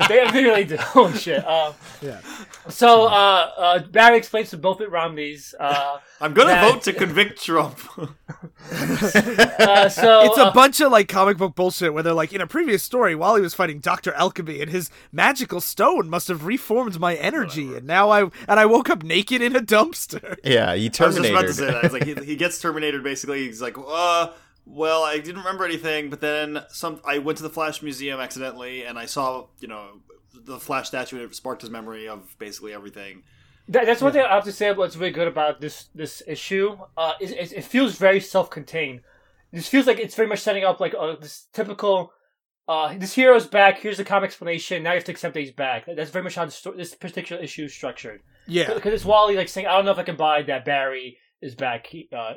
They, 0.09 0.25
they 0.33 0.43
really 0.45 0.65
do. 0.65 0.77
Oh 0.95 1.13
shit. 1.13 1.45
Uh, 1.47 1.73
Yeah. 2.01 2.21
so 2.69 3.05
uh, 3.07 3.51
uh, 3.57 3.79
Barry 3.87 4.17
explains 4.19 4.51
to 4.51 4.57
both 4.59 4.81
Mitt 4.81 4.91
Romneys. 4.91 5.55
Uh, 5.59 5.99
I'm 6.21 6.33
gonna 6.35 6.51
That- 6.51 6.73
vote 6.73 6.83
to 6.83 6.93
convict 6.93 7.43
Trump. 7.45 7.79
uh, 7.99 9.89
so 9.89 10.21
It's 10.25 10.39
a 10.39 10.47
uh, 10.47 10.53
bunch 10.53 10.81
of 10.81 10.91
like 10.93 11.09
comic 11.09 11.37
book 11.39 11.55
bullshit 11.55 11.93
where 11.95 12.03
they're 12.03 12.13
like, 12.13 12.33
in 12.33 12.41
a 12.41 12.47
previous 12.47 12.83
story, 12.83 13.15
while 13.15 13.37
he 13.37 13.43
was 13.43 13.55
fighting 13.55 13.81
Doctor 13.81 14.13
Alchemy, 14.15 14.61
and 14.61 14.71
his 14.71 14.91
magical 15.11 15.61
stone 15.61 16.09
must 16.09 16.29
have 16.29 16.45
reformed 16.45 16.99
my 17.01 17.15
energy, 17.15 17.75
and 17.77 17.87
now 17.87 18.11
I 18.11 18.23
and 18.23 18.33
I 18.61 18.67
woke 18.67 18.91
up 18.91 19.03
naked 19.03 19.43
in 19.43 19.55
a 19.57 19.61
dumpster. 19.61 20.37
Yeah, 20.45 20.75
he 20.75 20.91
I 21.01 21.07
was 21.07 21.17
just 21.17 21.31
about 21.31 21.43
to 21.43 21.53
say 21.55 21.67
that. 21.67 21.85
It's 21.85 21.93
like 21.93 22.05
he, 22.05 22.15
he 22.25 22.37
gets 22.37 22.61
terminated. 22.61 23.03
Basically, 23.03 23.47
he's 23.47 23.61
like, 23.63 23.77
uh, 23.79 24.29
well, 24.65 25.03
I 25.03 25.19
didn't 25.19 25.39
remember 25.39 25.65
anything, 25.65 26.11
but 26.11 26.21
then 26.21 26.65
some. 26.69 27.01
I 27.05 27.19
went 27.19 27.39
to 27.39 27.43
the 27.43 27.51
Flash 27.51 27.83
Museum 27.83 28.21
accidentally, 28.21 28.85
and 28.85 28.99
I 28.99 29.07
saw, 29.07 29.47
you 29.61 29.69
know, 29.69 30.01
the 30.33 30.59
Flash 30.59 30.89
statue, 30.89 31.17
and 31.17 31.25
it 31.25 31.35
sparked 31.35 31.63
his 31.63 31.71
memory 31.71 32.09
of 32.09 32.37
basically 32.39 32.73
everything. 32.73 33.23
That, 33.69 33.87
that's 33.87 34.03
one 34.03 34.13
thing 34.13 34.23
I 34.23 34.35
have 34.35 34.45
to 34.45 34.53
say. 34.53 34.73
What's 34.73 34.97
really 34.97 35.13
good 35.13 35.29
about 35.29 35.61
this 35.61 35.89
this 35.95 36.23
issue 36.27 36.77
uh, 36.97 37.13
is 37.21 37.33
it, 37.33 37.53
it 37.53 37.65
feels 37.65 37.97
very 37.97 38.21
self 38.21 38.51
contained. 38.51 39.01
This 39.53 39.69
feels 39.69 39.87
like 39.87 39.99
it's 39.99 40.15
very 40.15 40.29
much 40.29 40.41
setting 40.41 40.65
up 40.65 40.81
like 40.81 40.95
uh, 40.99 41.17
this 41.21 41.47
typical. 41.53 42.13
Uh, 42.69 42.97
this 42.97 43.15
hero's 43.15 43.47
back. 43.49 43.81
Here's 43.81 43.97
the 43.97 44.05
comic 44.05 44.29
explanation. 44.29 44.85
Now 44.85 44.91
you 44.91 44.97
have 44.97 45.05
to 45.05 45.13
accept 45.13 45.35
that 45.35 45.41
he's 45.41 45.51
back. 45.51 45.85
That's 45.85 46.11
very 46.11 46.23
much 46.23 46.37
how 46.37 46.45
this, 46.45 46.65
this 46.77 46.95
particular 46.95 47.43
issue 47.43 47.65
is 47.65 47.75
structured. 47.75 48.23
Yeah, 48.47 48.73
Because 48.73 48.95
it's 48.95 49.05
Wally 49.05 49.37
like 49.37 49.49
saying, 49.49 49.67
"I 49.67 49.73
don't 49.77 49.85
know 49.85 49.91
if 49.91 49.99
I 49.99 50.05
can 50.05 50.17
buy 50.17 50.43
that 50.43 50.65
Barry 50.65 51.19
is 51.43 51.55
back." 51.55 51.87
He, 51.87 52.09
uh, 52.13 52.17
uh, 52.17 52.35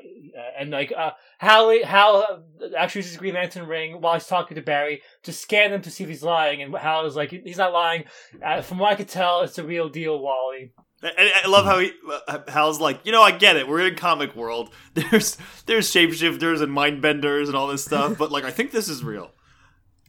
and 0.58 0.72
like 0.72 0.92
uh, 0.96 1.12
Hal, 1.38 1.72
Hal 1.84 2.44
uh, 2.62 2.66
actually 2.78 3.00
uses 3.00 3.12
his 3.14 3.20
Green 3.20 3.36
Lantern 3.36 3.68
ring 3.68 4.02
while 4.02 4.14
he's 4.16 4.28
talking 4.28 4.56
to 4.56 4.62
Barry 4.62 5.02
to 5.24 5.32
scan 5.32 5.72
him 5.72 5.82
to 5.84 5.92
see 5.92 6.04
if 6.04 6.10
he's 6.10 6.24
lying. 6.24 6.62
And 6.62 6.76
Hal 6.76 7.06
is 7.06 7.16
like, 7.16 7.32
"He's 7.32 7.58
not 7.58 7.74
lying. 7.74 8.06
Uh, 8.44 8.62
from 8.62 8.80
what 8.80 8.92
I 8.92 8.96
could 8.96 9.10
tell, 9.10 9.42
it's 9.42 9.58
a 9.58 9.64
real 9.64 9.90
deal, 9.90 10.20
Wally." 10.20 10.74
And 11.02 11.30
I 11.44 11.48
love 11.48 11.66
how 11.66 11.80
he, 11.80 11.92
uh, 12.28 12.40
Hal's 12.48 12.80
like, 12.80 13.06
you 13.06 13.12
know, 13.12 13.22
I 13.22 13.32
get 13.32 13.58
it. 13.58 13.68
We're 13.68 13.86
in 13.86 13.96
comic 13.96 14.36
world. 14.36 14.72
There's 14.94 15.38
there's 15.66 15.92
shapeshifters 15.92 16.62
and 16.62 16.72
mind 16.72 17.02
benders 17.02 17.48
and 17.48 17.56
all 17.56 17.68
this 17.68 17.84
stuff, 17.84 18.18
but 18.18 18.32
like, 18.32 18.44
I 18.44 18.52
think 18.52 18.72
this 18.72 18.88
is 18.88 19.04
real. 19.04 19.32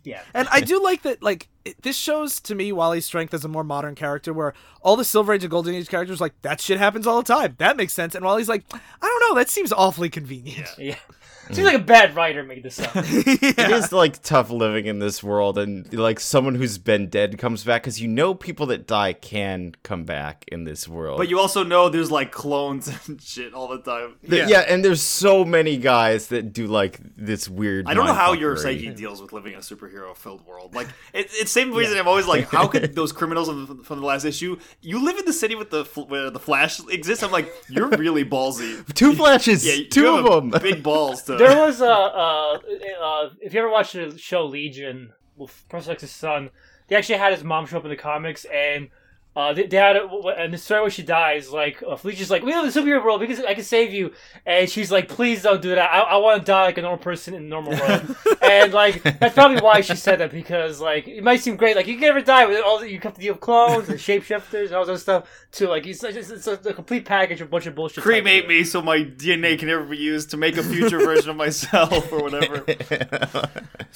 Yeah. 0.06 0.22
And 0.32 0.46
I 0.52 0.60
do 0.60 0.82
like 0.82 1.02
that, 1.02 1.22
like, 1.22 1.48
it, 1.64 1.82
this 1.82 1.96
shows 1.96 2.40
to 2.42 2.54
me 2.54 2.70
Wally's 2.70 3.04
strength 3.04 3.34
as 3.34 3.44
a 3.44 3.48
more 3.48 3.64
modern 3.64 3.96
character, 3.96 4.32
where 4.32 4.54
all 4.80 4.94
the 4.96 5.04
Silver 5.04 5.34
Age 5.34 5.42
and 5.42 5.50
Golden 5.50 5.74
Age 5.74 5.88
characters, 5.88 6.20
like, 6.20 6.40
that 6.42 6.60
shit 6.60 6.78
happens 6.78 7.06
all 7.06 7.20
the 7.20 7.24
time. 7.34 7.56
That 7.58 7.76
makes 7.76 7.92
sense. 7.92 8.14
And 8.14 8.24
Wally's 8.24 8.48
like, 8.48 8.64
I 8.72 8.78
don't 9.00 9.28
know, 9.28 9.38
that 9.38 9.50
seems 9.50 9.72
awfully 9.72 10.08
convenient. 10.08 10.70
Yeah. 10.78 10.96
Seems 11.50 11.66
like 11.66 11.76
a 11.76 11.78
bad 11.78 12.14
writer 12.16 12.42
made 12.42 12.62
this 12.62 12.80
up. 12.80 12.90
It 12.96 13.58
is 13.70 13.92
like 13.92 14.22
tough 14.22 14.50
living 14.50 14.86
in 14.86 14.98
this 14.98 15.22
world, 15.22 15.58
and 15.58 15.92
like 15.92 16.18
someone 16.20 16.54
who's 16.54 16.78
been 16.78 17.08
dead 17.08 17.38
comes 17.38 17.64
back 17.64 17.82
because 17.82 18.00
you 18.00 18.08
know 18.08 18.34
people 18.34 18.66
that 18.66 18.86
die 18.86 19.12
can 19.12 19.74
come 19.82 20.04
back 20.04 20.44
in 20.48 20.64
this 20.64 20.88
world. 20.88 21.18
But 21.18 21.28
you 21.28 21.38
also 21.38 21.62
know 21.62 21.88
there's 21.88 22.10
like 22.10 22.32
clones 22.32 22.88
and 23.06 23.20
shit 23.20 23.54
all 23.54 23.68
the 23.68 23.78
time. 23.78 24.16
Th- 24.28 24.48
yeah. 24.48 24.60
and 24.60 24.84
there's 24.84 25.02
so 25.02 25.44
many 25.44 25.76
guys 25.76 26.28
that 26.28 26.52
do 26.52 26.66
like 26.66 26.98
this 27.16 27.48
weird. 27.48 27.86
I 27.88 27.94
don't 27.94 28.06
know 28.06 28.12
how 28.12 28.34
mindfuckery. 28.34 28.40
your 28.40 28.56
psyche 28.56 28.90
deals 28.90 29.22
with 29.22 29.32
living 29.32 29.52
in 29.52 29.58
a 29.58 29.62
superhero-filled 29.62 30.46
world. 30.46 30.74
Like, 30.74 30.88
it, 31.12 31.28
it's 31.32 31.50
same 31.52 31.72
reason 31.72 31.98
I'm 31.98 32.08
always 32.08 32.26
like, 32.26 32.48
how 32.50 32.66
could 32.66 32.94
those 32.96 33.12
criminals 33.12 33.48
from 33.48 33.78
the, 33.78 33.84
from 33.84 34.00
the 34.00 34.06
last 34.06 34.24
issue? 34.24 34.58
You 34.82 35.04
live 35.04 35.18
in 35.18 35.24
the 35.24 35.32
city 35.32 35.54
with 35.54 35.70
the 35.70 35.84
fl- 35.84 36.02
where 36.02 36.30
the 36.30 36.40
Flash 36.40 36.80
exists. 36.88 37.22
I'm 37.22 37.30
like, 37.30 37.52
you're 37.68 37.88
really 37.88 38.24
ballsy. 38.24 38.84
Two 38.94 39.14
flashes, 39.14 39.66
Yeah, 39.66 39.74
you 39.74 39.88
two 39.88 40.04
have 40.04 40.24
of 40.26 40.44
a 40.44 40.50
them. 40.50 40.62
Big 40.62 40.82
balls 40.82 41.22
to. 41.24 41.35
There 41.38 41.56
was 41.58 41.80
a, 41.80 41.90
uh, 41.90 42.58
uh, 43.00 43.30
if 43.40 43.52
you 43.52 43.60
ever 43.60 43.70
watched 43.70 43.92
the 43.92 44.16
show 44.16 44.46
Legion 44.46 45.12
with 45.36 45.64
Professor 45.68 45.92
X's 45.92 46.10
son, 46.10 46.50
they 46.88 46.96
actually 46.96 47.18
had 47.18 47.32
his 47.32 47.44
mom 47.44 47.66
show 47.66 47.78
up 47.78 47.84
in 47.84 47.90
the 47.90 47.96
comics, 47.96 48.44
and 48.46 48.88
uh, 49.36 49.52
they, 49.52 49.66
they 49.66 49.76
had, 49.76 49.96
a, 49.96 50.08
and 50.38 50.54
the 50.54 50.58
story 50.58 50.80
where 50.80 50.90
she 50.90 51.02
dies, 51.02 51.50
like, 51.50 51.82
uh, 51.86 51.94
Felicia's 51.94 52.30
like, 52.30 52.42
we 52.42 52.54
live 52.54 52.64
in 52.64 52.72
the 52.72 52.80
superhero 52.80 53.04
world 53.04 53.20
because 53.20 53.38
I 53.40 53.52
can 53.52 53.64
save 53.64 53.92
you, 53.92 54.12
and 54.46 54.68
she's 54.68 54.90
like, 54.90 55.08
please 55.08 55.42
don't 55.42 55.60
do 55.60 55.74
that. 55.74 55.92
I, 55.92 56.00
I 56.00 56.16
want 56.16 56.40
to 56.40 56.44
die 56.44 56.62
like 56.62 56.78
a 56.78 56.82
normal 56.82 56.98
person 56.98 57.34
in 57.34 57.42
the 57.42 57.48
normal 57.48 57.72
world, 57.72 58.16
and 58.42 58.72
like 58.72 59.02
that's 59.02 59.34
probably 59.34 59.60
why 59.60 59.82
she 59.82 59.94
said 59.94 60.20
that 60.20 60.30
because 60.30 60.80
like 60.80 61.06
it 61.06 61.22
might 61.22 61.40
seem 61.40 61.56
great, 61.56 61.76
like 61.76 61.86
you 61.86 61.94
can 61.94 62.02
never 62.02 62.22
die 62.22 62.46
with 62.46 62.62
all 62.64 62.78
the, 62.78 62.90
you 62.90 62.98
have 63.00 63.14
to 63.14 63.20
deal 63.20 63.34
with 63.34 63.42
clones 63.42 63.90
and 63.90 63.98
shapeshifters 63.98 64.66
and 64.66 64.74
all 64.74 64.86
that 64.86 64.98
stuff 64.98 65.28
too. 65.52 65.68
Like 65.68 65.86
it's, 65.86 66.02
it's, 66.02 66.30
it's 66.30 66.46
a, 66.46 66.52
a 66.52 66.72
complete 66.72 67.04
package 67.04 67.42
of 67.42 67.48
a 67.48 67.50
bunch 67.50 67.66
of 67.66 67.74
bullshit. 67.74 68.02
cremate 68.02 68.48
me 68.48 68.64
so 68.64 68.80
my 68.80 68.98
DNA 69.00 69.58
can 69.58 69.68
never 69.68 69.84
be 69.84 69.98
used 69.98 70.30
to 70.30 70.38
make 70.38 70.56
a 70.56 70.62
future 70.62 70.98
version 70.98 71.28
of 71.28 71.36
myself 71.36 72.10
or 72.10 72.22
whatever. 72.22 72.64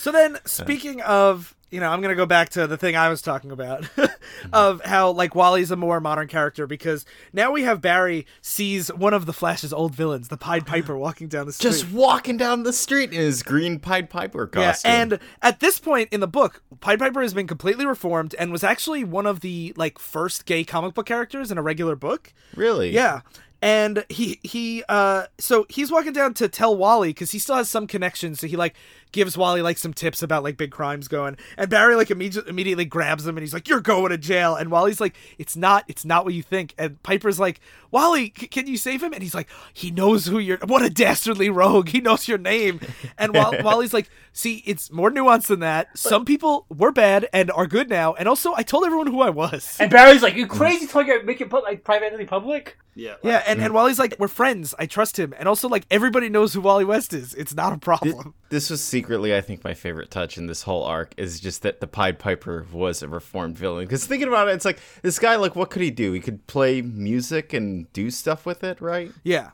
So 0.01 0.11
then, 0.13 0.39
speaking 0.47 1.03
of, 1.03 1.55
you 1.71 1.81
know, 1.81 1.89
I'm 1.91 2.01
gonna 2.01 2.15
go 2.15 2.27
back 2.27 2.49
to 2.51 2.67
the 2.67 2.77
thing 2.77 2.97
I 2.97 3.09
was 3.09 3.23
talking 3.23 3.51
about, 3.51 3.89
of 4.53 4.85
how 4.85 5.11
like 5.13 5.35
Wally's 5.35 5.71
a 5.71 5.77
more 5.77 6.01
modern 6.01 6.29
character 6.29 6.67
because 6.67 7.05
now 7.33 7.51
we 7.51 7.63
have 7.63 7.81
Barry 7.81 8.27
sees 8.43 8.89
one 8.93 9.15
of 9.15 9.27
the 9.27 9.33
Flash's 9.33 9.73
old 9.73 9.95
villains, 9.95 10.29
the 10.29 10.37
Pied 10.37 10.67
Piper, 10.67 10.97
walking 10.97 11.29
down 11.29 11.47
the 11.47 11.53
street. 11.53 11.71
Just 11.71 11.91
walking 11.91 12.37
down 12.37 12.63
the 12.65 12.73
street 12.73 13.13
in 13.13 13.21
his 13.21 13.43
green 13.43 13.79
Pied 13.79 14.11
Piper 14.11 14.47
costume. 14.47 14.91
yeah, 14.91 15.01
and 15.03 15.19
at 15.43 15.61
this 15.61 15.79
point 15.79 16.09
in 16.13 16.21
the 16.21 16.29
book, 16.29 16.63
Pied 16.81 16.99
Piper 16.99 17.23
has 17.23 17.35
been 17.35 17.47
completely 17.47 17.87
reformed 17.87 18.35
and 18.39 18.51
was 18.53 18.65
actually 18.65 19.05
one 19.05 19.27
of 19.27 19.41
the 19.41 19.73
like 19.77 19.99
first 19.99 20.47
gay 20.47 20.65
comic 20.65 20.95
book 20.95 21.07
characters 21.07 21.51
in 21.51 21.59
a 21.59 21.63
regular 21.63 21.97
book. 21.97 22.33
really, 22.57 22.91
Yeah. 22.91 23.21
And 23.63 24.05
he 24.09 24.41
he 24.43 24.83
uh 24.89 25.27
so 25.39 25.67
he's 25.69 25.93
walking 25.93 26.13
down 26.13 26.35
to 26.35 26.49
tell 26.49 26.77
Wally 26.77 27.11
because 27.11 27.31
he 27.33 27.39
still 27.39 27.57
has 27.57 27.69
some 27.69 27.87
connections. 27.87 28.41
So 28.41 28.47
he 28.47 28.57
like 28.57 28.75
gives 29.13 29.37
Wally 29.37 29.61
like 29.61 29.77
some 29.77 29.93
tips 29.93 30.23
about 30.23 30.43
like 30.43 30.57
big 30.57 30.71
crimes 30.71 31.09
going. 31.09 31.37
And 31.59 31.69
Barry 31.69 31.95
like 31.95 32.11
immediately 32.11 32.49
immediately 32.49 32.85
grabs 32.87 33.27
him 33.27 33.37
and 33.37 33.43
he's 33.43 33.53
like, 33.53 33.69
"You're 33.69 33.81
going 33.81 34.11
to 34.11 34.19
jail." 34.19 34.55
And 34.57 34.71
Wally's 34.71 35.01
like, 35.01 35.17
"It's 35.39 35.57
not. 35.57 35.85
It's 35.89 36.05
not 36.05 36.25
what 36.25 36.35
you 36.35 36.43
think." 36.43 36.75
And 36.79 37.03
Piper's 37.03 37.39
like, 37.39 37.61
"Wally, 37.91 38.33
c- 38.37 38.47
can 38.49 38.67
you 38.67 38.77
save 38.77 39.03
him?" 39.03 39.13
And 39.13 39.23
he's 39.23 39.35
like, 39.35 39.49
"He 39.73 39.91
knows 39.91 40.27
who 40.27 40.39
you're. 40.39 40.59
What 40.59 40.83
a 40.83 40.91
dastardly 40.91 41.51
rogue. 41.51 41.89
He 41.89 42.01
knows 42.01 42.29
your 42.29 42.39
name." 42.39 42.81
And 43.19 43.35
while, 43.35 43.55
Wally's 43.63 43.93
like, 43.95 44.11
"See, 44.33 44.63
it's 44.67 44.91
more 44.91 45.11
nuanced 45.11 45.49
than 45.49 45.61
that. 45.61 45.97
Some 45.97 46.25
people 46.25 46.67
were 46.69 46.93
bad 46.93 47.29
and 47.33 47.51
are 47.51 47.67
good 47.67 47.89
now. 47.89 48.15
And 48.15 48.29
also, 48.29 48.55
I 48.55 48.63
told 48.63 48.85
everyone 48.85 49.09
who 49.09 49.21
I 49.21 49.31
was." 49.31 49.77
And 49.81 49.91
Barry's 49.91 50.23
like, 50.23 50.35
"You 50.35 50.47
mm. 50.47 50.51
crazy? 50.51 50.87
Talking 50.87 51.13
about 51.13 51.25
making 51.25 51.49
put 51.49 51.65
like 51.65 51.85
private 51.85 52.07
entity 52.07 52.27
public?" 52.27 52.79
Yeah. 52.95 53.17
Yeah, 53.23 53.43
and, 53.47 53.61
and 53.61 53.73
Wally's 53.73 53.99
like, 53.99 54.17
we're 54.19 54.29
friends. 54.29 54.75
I 54.79 54.87
trust 54.87 55.19
him. 55.19 55.35
And 55.39 55.49
also, 55.49 55.69
like, 55.69 55.87
everybody 55.91 56.29
knows 56.29 56.53
who 56.53 56.61
Wally 56.61 56.85
West 56.85 57.13
is. 57.13 57.35
It's 57.35 57.55
not 57.55 57.73
a 57.73 57.79
problem. 57.79 58.35
This 58.51 58.69
was 58.69 58.83
secretly, 58.83 59.35
I 59.35 59.41
think, 59.41 59.63
my 59.63 59.75
favorite 59.75 60.11
touch 60.11 60.37
in 60.37 60.47
this 60.47 60.63
whole 60.63 60.83
arc 60.83 61.15
is 61.17 61.39
just 61.39 61.63
that 61.63 61.81
the 61.81 61.87
Pied 61.87 62.19
Piper 62.19 62.67
was 62.73 63.03
a 63.03 63.09
reformed 63.09 63.57
villain. 63.57 63.85
Because 63.85 64.05
thinking 64.05 64.27
about 64.27 64.49
it, 64.49 64.55
it's 64.55 64.65
like 64.65 64.81
this 65.03 65.19
guy, 65.21 65.37
like, 65.37 65.55
what 65.55 65.71
could 65.71 65.83
he 65.83 65.91
do? 65.91 66.13
He 66.13 66.21
could 66.21 66.47
play 66.47 66.83
music 66.83 67.53
and 67.53 67.80
do 67.93 68.11
stuff 68.11 68.47
with 68.47 68.63
it, 68.65 68.81
right? 68.81 69.13
Yeah. 69.25 69.51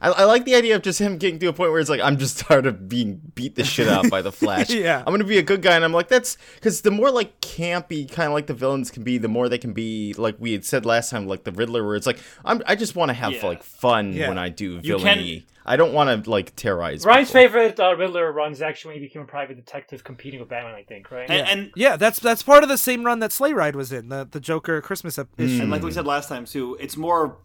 I, 0.00 0.08
I 0.10 0.24
like 0.24 0.44
the 0.44 0.56
idea 0.56 0.74
of 0.74 0.82
just 0.82 0.98
him 0.98 1.16
getting 1.16 1.38
to 1.38 1.46
a 1.46 1.52
point 1.52 1.70
where 1.70 1.78
it's 1.78 1.88
like, 1.88 2.00
I'm 2.00 2.18
just 2.18 2.38
tired 2.46 2.66
of 2.66 2.88
being 2.88 3.20
beat 3.36 3.54
the 3.54 3.62
shit 3.64 3.86
out 3.86 4.10
by 4.10 4.20
the 4.20 4.32
Flash. 4.40 4.68
Yeah. 4.70 4.98
I'm 4.98 5.12
gonna 5.12 5.22
be 5.22 5.38
a 5.38 5.42
good 5.42 5.62
guy, 5.62 5.76
and 5.76 5.84
I'm 5.84 5.92
like, 5.92 6.08
that's 6.08 6.36
because 6.56 6.80
the 6.80 6.90
more 6.90 7.10
like 7.10 7.40
campy, 7.40 8.10
kind 8.10 8.26
of 8.26 8.32
like 8.32 8.46
the 8.48 8.54
villains 8.54 8.90
can 8.90 9.04
be, 9.04 9.18
the 9.18 9.28
more 9.28 9.48
they 9.48 9.58
can 9.58 9.72
be 9.72 10.12
like 10.18 10.34
we 10.40 10.52
had 10.52 10.64
said 10.64 10.84
last 10.84 11.10
time, 11.10 11.26
like 11.28 11.44
the 11.44 11.52
Riddler, 11.52 11.86
where 11.86 11.94
it's 11.94 12.06
like, 12.08 12.18
I'm, 12.44 12.62
I 12.66 12.74
just 12.74 12.96
want 12.96 13.10
to 13.10 13.14
have 13.14 13.32
Yeah. 13.32 13.46
like 13.46 13.62
fun 13.62 14.12
Yeah. 14.12 14.28
when 14.28 14.38
I 14.38 14.48
do 14.48 14.80
You 14.82 14.98
villainy. 14.98 15.46
I 15.64 15.76
don't 15.76 15.92
want 15.92 16.24
to 16.24 16.28
like 16.28 16.56
terrorize. 16.56 17.04
Ryan's 17.06 17.28
people. 17.28 17.42
favorite 17.42 17.78
uh, 17.78 17.94
Riddler 17.96 18.32
runs 18.32 18.60
actually 18.60 18.94
when 18.94 19.00
he 19.02 19.06
became 19.06 19.22
a 19.22 19.26
private 19.26 19.54
detective 19.54 20.02
competing 20.02 20.40
with 20.40 20.48
Batman. 20.48 20.74
I 20.74 20.82
think, 20.82 21.12
right? 21.12 21.30
And, 21.30 21.46
and 21.48 21.70
Yeah, 21.76 21.96
that's 21.96 22.18
that's 22.18 22.42
part 22.42 22.64
of 22.64 22.68
the 22.68 22.76
same 22.76 23.04
run 23.06 23.20
that 23.20 23.30
Sleigh 23.30 23.52
Ride 23.52 23.76
was 23.76 23.92
in, 23.92 24.08
the, 24.08 24.26
the 24.28 24.40
Joker 24.40 24.80
Christmas 24.80 25.16
ep- 25.16 25.28
issue. 25.38 25.62
And 25.62 25.70
like 25.70 25.82
we 25.84 25.92
said 25.92 26.04
last 26.08 26.28
time 26.28 26.44
too, 26.44 26.76
it's 26.80 26.96
more. 26.96 27.36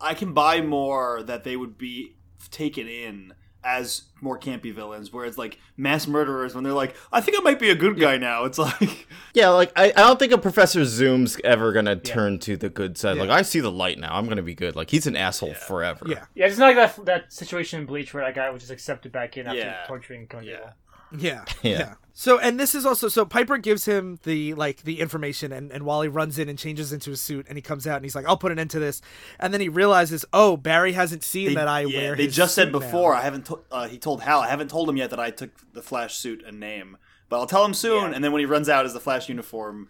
I 0.00 0.14
can 0.14 0.32
buy 0.32 0.60
more 0.60 1.22
that 1.22 1.44
they 1.44 1.56
would 1.56 1.78
be 1.78 2.16
taken 2.50 2.86
in 2.88 3.32
as 3.64 4.02
more 4.20 4.38
campy 4.38 4.72
villains, 4.72 5.12
whereas 5.12 5.36
like 5.36 5.58
mass 5.76 6.06
murderers, 6.06 6.54
when 6.54 6.62
they're 6.62 6.72
like, 6.72 6.94
"I 7.12 7.20
think 7.20 7.36
I 7.36 7.42
might 7.42 7.58
be 7.58 7.68
a 7.70 7.74
good 7.74 7.98
guy 7.98 8.16
now," 8.16 8.44
it's 8.44 8.58
like, 8.58 9.08
Yeah, 9.34 9.48
like 9.48 9.72
I, 9.74 9.86
I 9.86 10.02
don't 10.06 10.18
think 10.20 10.32
a 10.32 10.38
Professor 10.38 10.84
Zoom's 10.84 11.36
ever 11.42 11.72
gonna 11.72 11.96
turn 11.96 12.38
to 12.40 12.56
the 12.56 12.68
good 12.70 12.96
side. 12.96 13.16
Like 13.18 13.28
I 13.30 13.42
see 13.42 13.58
the 13.60 13.72
light 13.72 13.98
now. 13.98 14.16
I'm 14.16 14.28
gonna 14.28 14.42
be 14.42 14.54
good. 14.54 14.76
Like 14.76 14.90
he's 14.90 15.06
an 15.08 15.16
asshole 15.16 15.54
forever. 15.54 16.06
Yeah. 16.08 16.24
yeah, 16.34 16.46
it's 16.46 16.58
not 16.58 16.76
like 16.76 16.94
that 16.94 17.04
that 17.06 17.32
situation 17.32 17.80
in 17.80 17.86
Bleach 17.86 18.14
where 18.14 18.24
that 18.24 18.34
guy 18.36 18.48
was 18.50 18.62
just 18.62 18.72
accepted 18.72 19.10
back 19.10 19.36
in 19.36 19.46
after 19.48 19.58
Yeah. 19.58 19.84
torturing 19.88 20.28
Kung 20.28 20.44
Yeah. 20.44 20.70
Yeah, 21.20 21.44
Yeah. 21.62 21.94
So, 22.18 22.38
and 22.38 22.58
this 22.58 22.74
is 22.74 22.86
also 22.86 23.08
so 23.08 23.26
Piper 23.26 23.58
gives 23.58 23.84
him 23.84 24.18
the 24.22 24.54
like 24.54 24.84
the 24.84 25.00
information, 25.00 25.52
and 25.52 25.70
and 25.70 25.84
Wally 25.84 26.08
runs 26.08 26.38
in 26.38 26.48
and 26.48 26.58
changes 26.58 26.90
into 26.90 27.10
his 27.10 27.20
suit, 27.20 27.44
and 27.46 27.58
he 27.58 27.62
comes 27.62 27.86
out 27.86 27.96
and 27.96 28.06
he's 28.06 28.14
like, 28.14 28.26
"I'll 28.26 28.38
put 28.38 28.52
an 28.52 28.58
end 28.58 28.70
to 28.70 28.78
this," 28.78 29.02
and 29.38 29.52
then 29.52 29.60
he 29.60 29.68
realizes, 29.68 30.24
oh, 30.32 30.56
Barry 30.56 30.92
hasn't 30.92 31.22
seen 31.22 31.48
they, 31.48 31.54
that 31.56 31.68
I 31.68 31.82
yeah, 31.82 31.98
wear. 31.98 32.16
They 32.16 32.24
his 32.24 32.34
just 32.34 32.54
said 32.54 32.68
suit 32.68 32.72
now." 32.72 32.78
before. 32.78 33.12
I 33.14 33.20
haven't. 33.20 33.44
To- 33.46 33.60
uh, 33.70 33.86
he 33.86 33.98
told 33.98 34.22
Hal. 34.22 34.40
I 34.40 34.48
haven't 34.48 34.70
told 34.70 34.88
him 34.88 34.96
yet 34.96 35.10
that 35.10 35.20
I 35.20 35.30
took 35.30 35.50
the 35.74 35.82
Flash 35.82 36.14
suit 36.16 36.42
and 36.46 36.58
name, 36.58 36.96
but 37.28 37.38
I'll 37.38 37.46
tell 37.46 37.66
him 37.66 37.74
soon. 37.74 38.10
Yeah. 38.10 38.14
And 38.14 38.24
then 38.24 38.32
when 38.32 38.40
he 38.40 38.46
runs 38.46 38.70
out 38.70 38.86
as 38.86 38.94
the 38.94 39.00
Flash 39.00 39.28
uniform, 39.28 39.88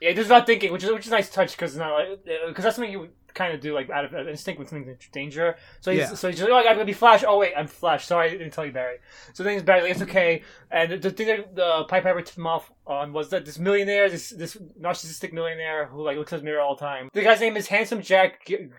Yeah, 0.00 0.12
just 0.12 0.28
not 0.28 0.46
thinking, 0.46 0.72
which 0.72 0.84
is 0.84 0.92
which 0.92 1.06
is 1.06 1.12
a 1.12 1.16
nice 1.16 1.28
touch 1.28 1.56
because 1.56 1.72
because 1.74 2.62
that's 2.62 2.76
something 2.76 2.92
you 2.92 3.00
would 3.00 3.10
kind 3.34 3.52
of 3.54 3.60
do 3.60 3.74
like 3.74 3.90
out 3.90 4.04
of 4.04 4.28
instinct 4.28 4.58
when 4.58 4.66
something's 4.68 4.88
in 4.88 4.96
danger. 5.12 5.56
So 5.80 5.90
he's 5.90 6.00
Yeah. 6.00 6.14
so 6.14 6.28
he's 6.28 6.38
just 6.38 6.48
like, 6.50 6.64
oh, 6.64 6.68
I'm 6.68 6.74
gonna 6.76 6.84
be 6.84 6.92
Flash. 6.92 7.24
Oh 7.26 7.38
wait, 7.38 7.52
I'm 7.56 7.66
Flash. 7.66 8.06
Sorry, 8.06 8.28
I 8.28 8.30
didn't 8.30 8.52
tell 8.52 8.64
you, 8.64 8.72
Barry. 8.72 8.96
So 9.32 9.42
then 9.42 9.54
he's 9.54 9.62
Barry. 9.62 9.82
Like, 9.82 9.90
it's 9.92 10.02
okay. 10.02 10.42
And 10.70 10.92
the, 10.92 10.96
the 10.98 11.10
thing 11.10 11.26
that 11.28 11.54
the 11.54 11.84
Pied 11.88 12.02
Piper 12.02 12.22
tipped 12.22 12.38
him 12.38 12.46
off 12.46 12.70
on 12.86 13.12
was 13.12 13.30
that 13.30 13.44
this 13.44 13.58
millionaire, 13.58 14.08
this 14.08 14.30
this 14.30 14.56
narcissistic 14.80 15.32
millionaire 15.32 15.86
who 15.86 16.02
like 16.02 16.16
looks 16.16 16.32
in 16.32 16.36
his 16.38 16.44
mirror 16.44 16.60
all 16.60 16.76
the 16.76 16.80
time. 16.80 17.08
The 17.12 17.22
guy's 17.22 17.40
name 17.40 17.56
is 17.56 17.66
Handsome 17.68 18.00
Jack. 18.02 18.46
Gi- 18.46 18.70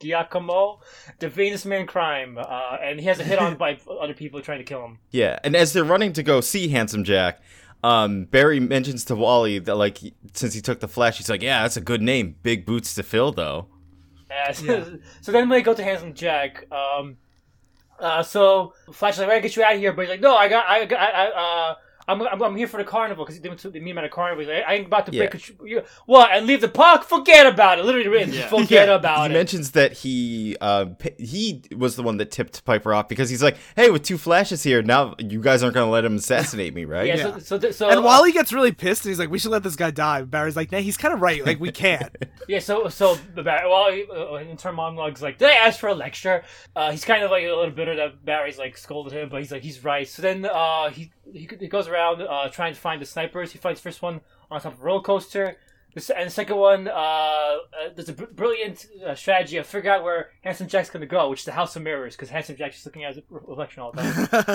Giacomo, 0.00 0.80
the 1.18 1.28
Venus 1.28 1.64
Man 1.64 1.86
crime, 1.86 2.36
uh, 2.36 2.76
and 2.82 3.00
he 3.00 3.06
has 3.06 3.20
a 3.20 3.24
hit 3.24 3.38
on 3.38 3.56
by 3.58 3.78
other 4.00 4.12
people 4.12 4.40
trying 4.40 4.58
to 4.58 4.64
kill 4.64 4.84
him. 4.84 4.98
Yeah, 5.10 5.38
and 5.44 5.54
as 5.56 5.72
they're 5.72 5.84
running 5.84 6.12
to 6.14 6.22
go 6.22 6.40
see 6.40 6.68
Handsome 6.68 7.04
Jack, 7.04 7.40
um, 7.82 8.24
Barry 8.24 8.60
mentions 8.60 9.04
to 9.06 9.14
Wally 9.14 9.58
that 9.60 9.76
like 9.76 9.98
since 10.34 10.52
he 10.52 10.60
took 10.60 10.80
the 10.80 10.88
Flash, 10.88 11.18
he's 11.18 11.30
like, 11.30 11.42
"Yeah, 11.42 11.62
that's 11.62 11.76
a 11.76 11.80
good 11.80 12.02
name. 12.02 12.36
Big 12.42 12.66
boots 12.66 12.94
to 12.96 13.02
fill, 13.02 13.32
though." 13.32 13.68
Uh, 14.34 14.52
so, 14.52 14.98
so 15.20 15.32
then 15.32 15.48
when 15.48 15.58
they 15.58 15.62
go 15.62 15.74
to 15.74 15.82
Handsome 15.82 16.14
Jack, 16.14 16.66
um, 16.72 17.16
uh, 17.98 18.22
so 18.22 18.74
Flash 18.92 19.14
is 19.14 19.20
like, 19.20 19.28
I 19.28 19.30
gotta 19.32 19.40
get 19.42 19.56
you 19.56 19.64
out 19.64 19.74
of 19.74 19.78
here, 19.78 19.92
but 19.92 20.02
he's 20.02 20.10
like, 20.10 20.20
no, 20.20 20.34
I 20.36 20.48
got, 20.48 20.66
I 20.68 20.84
got, 20.84 21.00
I, 21.00 21.26
I, 21.26 21.70
uh, 21.70 21.74
I'm, 22.06 22.20
I'm, 22.22 22.42
I'm 22.42 22.56
here 22.56 22.66
for 22.68 22.76
the 22.76 22.84
carnival 22.84 23.24
because 23.24 23.40
they 23.40 23.48
went 23.48 23.60
to 23.60 23.70
they 23.70 23.80
meet 23.80 23.90
him 23.92 23.98
at 23.98 24.04
a 24.04 24.08
carnival. 24.08 24.44
Like, 24.46 24.64
I 24.66 24.74
ain't 24.74 24.86
about 24.86 25.06
to 25.06 25.12
break 25.12 25.32
Yeah. 25.32 25.36
a, 25.36 25.40
tr- 25.40 25.66
you, 25.66 25.82
what 26.06 26.30
and 26.32 26.46
leave 26.46 26.60
the 26.60 26.68
park. 26.68 27.04
Forget 27.04 27.46
about 27.46 27.78
it. 27.78 27.84
Literally 27.84 28.08
written. 28.08 28.34
Yeah. 28.34 28.48
Forget 28.48 28.88
Yeah. 28.88 28.94
about 28.94 29.18
he 29.20 29.24
it. 29.26 29.28
He 29.30 29.34
mentions 29.34 29.70
that 29.72 29.92
he 29.92 30.56
uh, 30.60 30.86
he 31.18 31.62
was 31.76 31.96
the 31.96 32.02
one 32.02 32.16
that 32.18 32.30
tipped 32.30 32.64
Piper 32.64 32.92
off 32.94 33.08
because 33.08 33.30
he's 33.30 33.42
like, 33.42 33.56
"Hey, 33.76 33.90
with 33.90 34.02
two 34.02 34.18
Flashes 34.18 34.62
here, 34.62 34.82
now 34.82 35.14
you 35.18 35.40
guys 35.40 35.62
aren't 35.62 35.74
gonna 35.74 35.90
let 35.90 36.04
him 36.04 36.16
assassinate 36.16 36.74
me, 36.74 36.84
right?" 36.84 37.06
yeah, 37.06 37.16
Yeah. 37.16 37.22
So, 37.34 37.38
so, 37.38 37.58
th- 37.58 37.74
so 37.74 37.88
And 37.88 38.04
Wally 38.04 38.32
gets 38.32 38.52
really 38.52 38.72
pissed, 38.72 39.04
and 39.04 39.10
he's 39.10 39.18
like, 39.18 39.30
"We 39.30 39.38
should 39.38 39.50
let 39.50 39.62
this 39.62 39.76
guy 39.76 39.90
die." 39.90 40.20
And 40.20 40.30
Barry's 40.30 40.56
like, 40.56 40.70
"Nah, 40.72 40.78
he's 40.78 40.96
kind 40.96 41.14
of 41.14 41.20
right. 41.20 41.44
Like, 41.44 41.60
we 41.60 41.70
can't." 41.72 42.14
Yeah, 42.46 42.58
so 42.58 42.88
so 42.90 43.16
the 43.34 43.42
Barry, 43.42 43.66
Wally 43.66 44.06
uh, 44.14 44.34
in 44.34 44.58
turn 44.58 44.74
monologues 44.74 45.22
like, 45.22 45.38
did 45.38 45.48
I 45.48 45.54
ask 45.54 45.80
for 45.80 45.88
a 45.88 45.94
lecture? 45.94 46.44
Uh, 46.76 46.90
he's 46.90 47.02
kind 47.02 47.22
of 47.22 47.30
like 47.30 47.42
a 47.44 47.48
little 47.48 47.70
bitter 47.70 47.96
that 47.96 48.22
Barry's 48.22 48.58
like 48.58 48.76
scolded 48.76 49.14
him, 49.14 49.30
but 49.30 49.40
he's 49.40 49.50
like 49.50 49.62
he's 49.62 49.82
right. 49.82 50.06
So 50.06 50.20
then 50.20 50.44
uh, 50.44 50.90
he, 50.90 51.10
he 51.32 51.48
he 51.58 51.68
goes 51.68 51.88
around 51.88 52.22
uh, 52.22 52.48
trying 52.48 52.74
to 52.74 52.80
find 52.80 53.00
the 53.00 53.06
snipers. 53.06 53.52
He 53.52 53.58
finds 53.58 53.80
first 53.80 54.02
one 54.02 54.20
on 54.50 54.60
top 54.60 54.74
of 54.74 54.80
a 54.80 54.84
roller 54.84 55.02
coaster. 55.02 55.56
The 55.94 56.00
se- 56.00 56.14
And 56.16 56.26
the 56.26 56.30
second 56.30 56.56
one, 56.56 56.88
uh, 56.88 56.90
uh, 56.92 57.58
there's 57.94 58.08
a 58.08 58.12
br- 58.12 58.24
brilliant 58.32 58.86
uh, 59.06 59.14
strategy 59.14 59.56
of 59.58 59.66
figure 59.66 59.92
out 59.92 60.02
where 60.02 60.30
Handsome 60.42 60.66
Jack's 60.68 60.90
going 60.90 61.02
to 61.02 61.06
go, 61.06 61.28
which 61.30 61.40
is 61.40 61.44
the 61.46 61.52
House 61.52 61.76
of 61.76 61.82
Mirrors, 61.82 62.16
because 62.16 62.30
Handsome 62.30 62.56
Jack's 62.56 62.74
just 62.76 62.86
looking 62.86 63.04
at 63.04 63.14
his 63.14 63.22
re- 63.30 63.40
reflection 63.46 63.82
all 63.82 63.92
the 63.92 64.02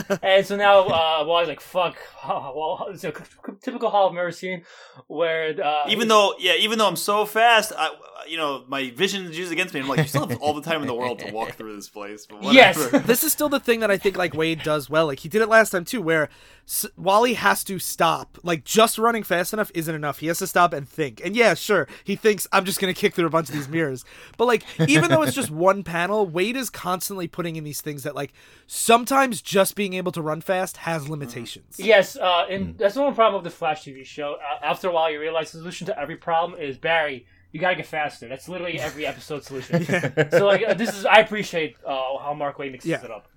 time. 0.07 0.19
and 0.23 0.45
so 0.45 0.55
now, 0.57 0.81
uh, 0.81 1.23
Wally's 1.25 1.47
like, 1.47 1.61
"Fuck!" 1.61 1.97
Well, 2.27 2.87
it's 2.89 3.03
a 3.03 3.13
c- 3.15 3.23
c- 3.23 3.53
typical 3.61 3.89
Hall 3.89 4.07
of 4.07 4.13
Mirrors 4.13 4.37
scene 4.37 4.63
where 5.07 5.55
uh, 5.63 5.85
Even 5.89 6.07
though, 6.07 6.35
yeah, 6.39 6.53
even 6.59 6.77
though 6.77 6.87
I'm 6.87 6.95
so 6.95 7.25
fast, 7.25 7.71
I, 7.77 7.89
you 8.27 8.37
know, 8.37 8.65
my 8.67 8.91
vision 8.91 9.25
is 9.25 9.37
used 9.37 9.51
against 9.51 9.73
me. 9.73 9.79
I'm 9.79 9.87
like, 9.87 9.99
you 9.99 10.07
still 10.07 10.27
have 10.27 10.39
all 10.41 10.53
the 10.53 10.61
time 10.61 10.81
in 10.81 10.87
the 10.87 10.93
world 10.93 11.19
to 11.19 11.31
walk 11.31 11.53
through 11.53 11.75
this 11.75 11.89
place. 11.89 12.25
But 12.29 12.43
Yes. 12.53 12.77
this 13.05 13.23
is 13.23 13.31
still 13.31 13.49
the 13.49 13.59
thing 13.59 13.79
that 13.79 13.89
I 13.89 13.97
think 13.97 14.17
like 14.17 14.33
Waid 14.33 14.63
does 14.63 14.89
well. 14.89 15.05
Like 15.07 15.19
he 15.19 15.29
did 15.29 15.41
it 15.41 15.47
last 15.49 15.69
time 15.69 15.85
too, 15.85 16.01
where 16.01 16.29
S- 16.67 16.85
Wally 16.97 17.33
has 17.35 17.63
to 17.63 17.79
stop. 17.79 18.37
Like 18.43 18.63
just 18.65 18.97
running 18.97 19.23
fast 19.23 19.53
enough 19.53 19.71
isn't 19.73 19.93
enough. 19.95 20.19
He 20.19 20.27
has 20.27 20.39
to 20.39 20.47
stop 20.47 20.73
and 20.73 20.87
think. 20.87 21.21
And 21.29 21.35
yeah, 21.35 21.53
sure, 21.53 21.87
he 22.03 22.15
thinks 22.15 22.47
I'm 22.51 22.65
just 22.65 22.79
gonna 22.81 22.95
kick 22.95 23.13
through 23.13 23.27
a 23.27 23.29
bunch 23.29 23.49
of 23.49 23.53
these 23.53 23.67
mirrors. 23.69 24.03
But 24.35 24.45
like 24.45 24.63
even 24.89 25.11
though 25.11 25.21
it's 25.21 25.35
just 25.35 25.51
one 25.69 25.83
panel, 25.83 26.25
Waid 26.27 26.55
is 26.55 26.71
constantly 26.71 27.27
putting 27.27 27.55
in 27.55 27.63
these 27.63 27.81
things 27.81 28.01
that 28.01 28.15
like 28.15 28.33
sometimes 28.65 29.41
just 29.43 29.75
being 29.75 29.93
able 29.93 30.11
to 30.13 30.23
run 30.23 30.41
fast 30.41 30.77
has 30.77 31.07
limitations. 31.07 31.75
Yes, 31.77 32.15
uh, 32.15 32.47
and 32.49 32.75
that's 32.79 32.95
the 32.95 33.01
one 33.03 33.13
problem 33.13 33.37
of 33.37 33.43
the 33.43 33.51
Flash 33.51 33.83
TV 33.83 34.03
show. 34.03 34.37
Uh, 34.41 34.65
after 34.65 34.87
a 34.89 34.91
while, 34.91 35.11
you 35.11 35.19
realize 35.19 35.51
the 35.51 35.59
solution 35.59 35.85
to 35.85 35.99
every 35.99 36.15
problem 36.15 36.59
is 36.59 36.79
Barry. 36.79 37.27
You 37.51 37.59
gotta 37.59 37.75
get 37.75 37.85
faster. 37.85 38.27
That's 38.27 38.49
literally 38.49 38.79
every 38.79 39.05
episode 39.05 39.43
solution. 39.43 39.85
so 40.31 40.47
like, 40.47 40.63
uh, 40.67 40.73
this 40.73 40.97
is 40.97 41.05
I 41.05 41.19
appreciate 41.19 41.75
uh, 41.85 42.17
how 42.17 42.33
Mark 42.35 42.57
Waid 42.57 42.71
mixes 42.71 42.89
Yeah. 42.89 43.05
it 43.05 43.11
up. 43.11 43.27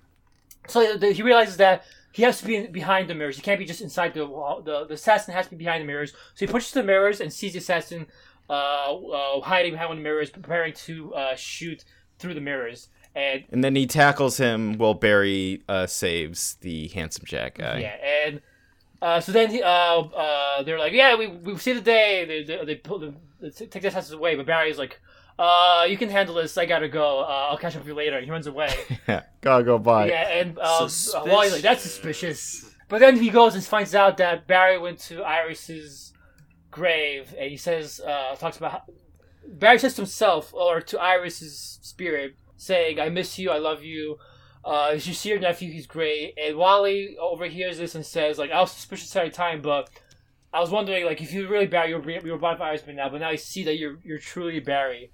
So 0.67 0.97
the, 0.97 1.11
he 1.11 1.21
realizes 1.21 1.57
that 1.57 1.83
he 2.13 2.21
has 2.23 2.39
to 2.39 2.45
be 2.45 2.55
in, 2.55 2.71
behind 2.71 3.09
the 3.09 3.15
mirrors. 3.15 3.35
He 3.35 3.41
can't 3.41 3.59
be 3.59 3.65
just 3.65 3.81
inside 3.81 4.13
the 4.13 4.25
wall. 4.25 4.61
The, 4.61 4.85
the 4.85 4.93
assassin 4.93 5.33
has 5.33 5.45
to 5.47 5.51
be 5.51 5.57
behind 5.57 5.81
the 5.81 5.87
mirrors. 5.87 6.13
So 6.35 6.45
he 6.45 6.47
pushes 6.51 6.71
the 6.71 6.83
mirrors 6.83 7.19
and 7.19 7.33
sees 7.33 7.53
the 7.53 7.59
assassin 7.59 8.05
uh, 8.49 8.93
uh, 8.93 9.41
hiding 9.41 9.71
behind 9.73 9.89
one 9.89 9.97
of 9.97 10.03
the 10.03 10.09
mirrors, 10.09 10.29
preparing 10.29 10.73
to 10.73 11.13
uh, 11.15 11.35
shoot 11.35 11.83
through 12.19 12.35
the 12.35 12.41
mirrors. 12.41 12.89
And 13.15 13.43
And 13.51 13.63
then 13.63 13.75
he 13.75 13.87
tackles 13.87 14.37
him 14.37 14.77
while 14.77 14.93
Barry 14.93 15.63
uh, 15.67 15.87
saves 15.87 16.55
the 16.61 16.87
handsome 16.89 17.25
Jack 17.25 17.57
guy. 17.57 17.79
Yeah, 17.79 18.27
and 18.27 18.41
uh, 19.01 19.19
so 19.19 19.31
then 19.31 19.49
he, 19.49 19.61
uh, 19.61 19.67
uh, 19.67 20.63
they're 20.63 20.79
like, 20.79 20.93
yeah, 20.93 21.15
we 21.15 21.27
we 21.27 21.57
see 21.57 21.73
the 21.73 21.81
day. 21.81 22.25
They 22.25 22.43
they, 22.43 22.65
they, 22.65 22.75
pull 22.75 22.99
the, 22.99 23.13
they 23.41 23.49
take 23.49 23.81
the 23.81 23.87
assassins 23.87 24.13
away, 24.13 24.35
but 24.35 24.45
Barry's 24.45 24.77
like, 24.77 24.99
uh, 25.39 25.85
you 25.87 25.97
can 25.97 26.09
handle 26.09 26.35
this. 26.35 26.57
I 26.57 26.65
gotta 26.65 26.87
go. 26.87 27.21
Uh, 27.21 27.47
I'll 27.49 27.57
catch 27.57 27.75
up 27.75 27.81
with 27.81 27.87
you 27.87 27.95
later. 27.95 28.17
And 28.17 28.25
he 28.25 28.31
runs 28.31 28.47
away. 28.47 28.73
Yeah, 29.07 29.23
gotta 29.41 29.63
go 29.63 29.77
by. 29.77 30.07
yeah, 30.07 30.29
and 30.29 30.57
um, 30.59 30.89
uh, 31.15 31.23
Wally's 31.25 31.51
like, 31.51 31.61
that's 31.61 31.81
suspicious. 31.81 32.69
But 32.87 32.99
then 32.99 33.17
he 33.17 33.29
goes 33.29 33.55
and 33.55 33.63
finds 33.63 33.95
out 33.95 34.17
that 34.17 34.47
Barry 34.47 34.77
went 34.77 34.99
to 34.99 35.23
Iris's 35.23 36.13
grave, 36.71 37.33
and 37.37 37.49
he 37.49 37.57
says, 37.57 37.99
uh, 37.99 38.35
talks 38.35 38.57
about 38.57 38.71
how, 38.71 38.81
Barry 39.47 39.79
says 39.79 39.95
to 39.95 40.01
himself 40.01 40.53
or 40.53 40.79
to 40.81 40.99
Iris's 40.99 41.79
spirit, 41.81 42.35
saying, 42.55 42.99
"I 42.99 43.09
miss 43.09 43.37
you. 43.39 43.49
I 43.51 43.57
love 43.57 43.83
you." 43.83 44.17
Uh, 44.65 44.91
as 44.93 45.05
you 45.07 45.13
see 45.13 45.29
your 45.29 45.39
nephew, 45.39 45.71
he's 45.71 45.87
great. 45.87 46.35
And 46.41 46.55
Wally 46.55 47.17
overhears 47.19 47.77
this 47.79 47.95
and 47.95 48.05
says, 48.05 48.37
like, 48.37 48.49
I 48.51 48.61
was 48.61 48.71
suspicious 48.71 49.13
at 49.15 49.25
the 49.25 49.29
time, 49.31 49.61
but 49.61 49.89
I 50.53 50.61
was 50.61 50.69
wondering, 50.69 51.03
like, 51.05 51.21
if 51.21 51.33
you 51.33 51.49
really 51.49 51.65
Barry, 51.65 51.89
you 51.89 51.97
were, 51.97 52.09
you 52.09 52.31
were 52.31 52.37
bought 52.37 52.59
by 52.59 52.73
Irisman 52.73 52.95
now, 52.95 53.09
but 53.09 53.19
now 53.19 53.29
I 53.29 53.35
see 53.35 53.63
that 53.65 53.77
you're 53.77 53.97
you're 54.03 54.19
truly 54.19 54.59
Barry. 54.61 55.11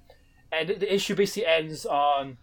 And 0.51 0.69
the, 0.69 0.73
the 0.75 0.93
issue 0.93 1.15
basically 1.15 1.45
ends 1.45 1.85
on 1.85 2.37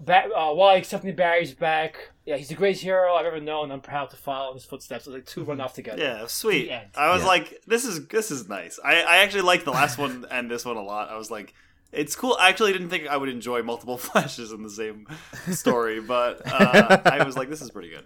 ba- 0.00 0.30
uh, 0.34 0.52
Wally 0.54 0.78
accepting 0.78 1.14
Barry's 1.14 1.52
back. 1.52 2.10
Yeah, 2.24 2.36
he's 2.36 2.48
the 2.48 2.54
greatest 2.54 2.82
hero 2.82 3.14
I've 3.14 3.26
ever 3.26 3.40
known. 3.40 3.70
I'm 3.70 3.80
proud 3.82 4.08
to 4.10 4.16
follow 4.16 4.48
in 4.52 4.54
his 4.56 4.64
footsteps. 4.64 5.06
Like, 5.06 5.26
two 5.26 5.44
run 5.44 5.60
off 5.60 5.74
together. 5.74 6.00
Yeah, 6.02 6.26
sweet. 6.26 6.70
I 6.96 7.12
was 7.12 7.20
Yeah. 7.22 7.28
like, 7.28 7.60
this 7.66 7.84
is 7.84 8.06
this 8.08 8.30
is 8.30 8.48
nice. 8.48 8.78
I, 8.82 9.02
I 9.02 9.16
actually 9.18 9.42
like 9.42 9.64
the 9.64 9.72
last 9.72 9.98
one 9.98 10.24
and 10.30 10.50
this 10.50 10.64
one 10.64 10.76
a 10.76 10.82
lot. 10.82 11.10
I 11.10 11.16
was 11.18 11.30
like, 11.30 11.52
it's 11.92 12.16
cool. 12.16 12.36
I 12.40 12.48
actually 12.48 12.72
didn't 12.72 12.88
think 12.88 13.06
I 13.08 13.16
would 13.18 13.28
enjoy 13.28 13.62
multiple 13.62 13.98
flashes 13.98 14.52
in 14.52 14.62
the 14.62 14.70
same 14.70 15.06
story, 15.50 16.00
but 16.00 16.40
uh, 16.46 17.00
I 17.04 17.22
was 17.24 17.36
like, 17.36 17.50
this 17.50 17.60
is 17.60 17.70
pretty 17.70 17.90
good. 17.90 18.04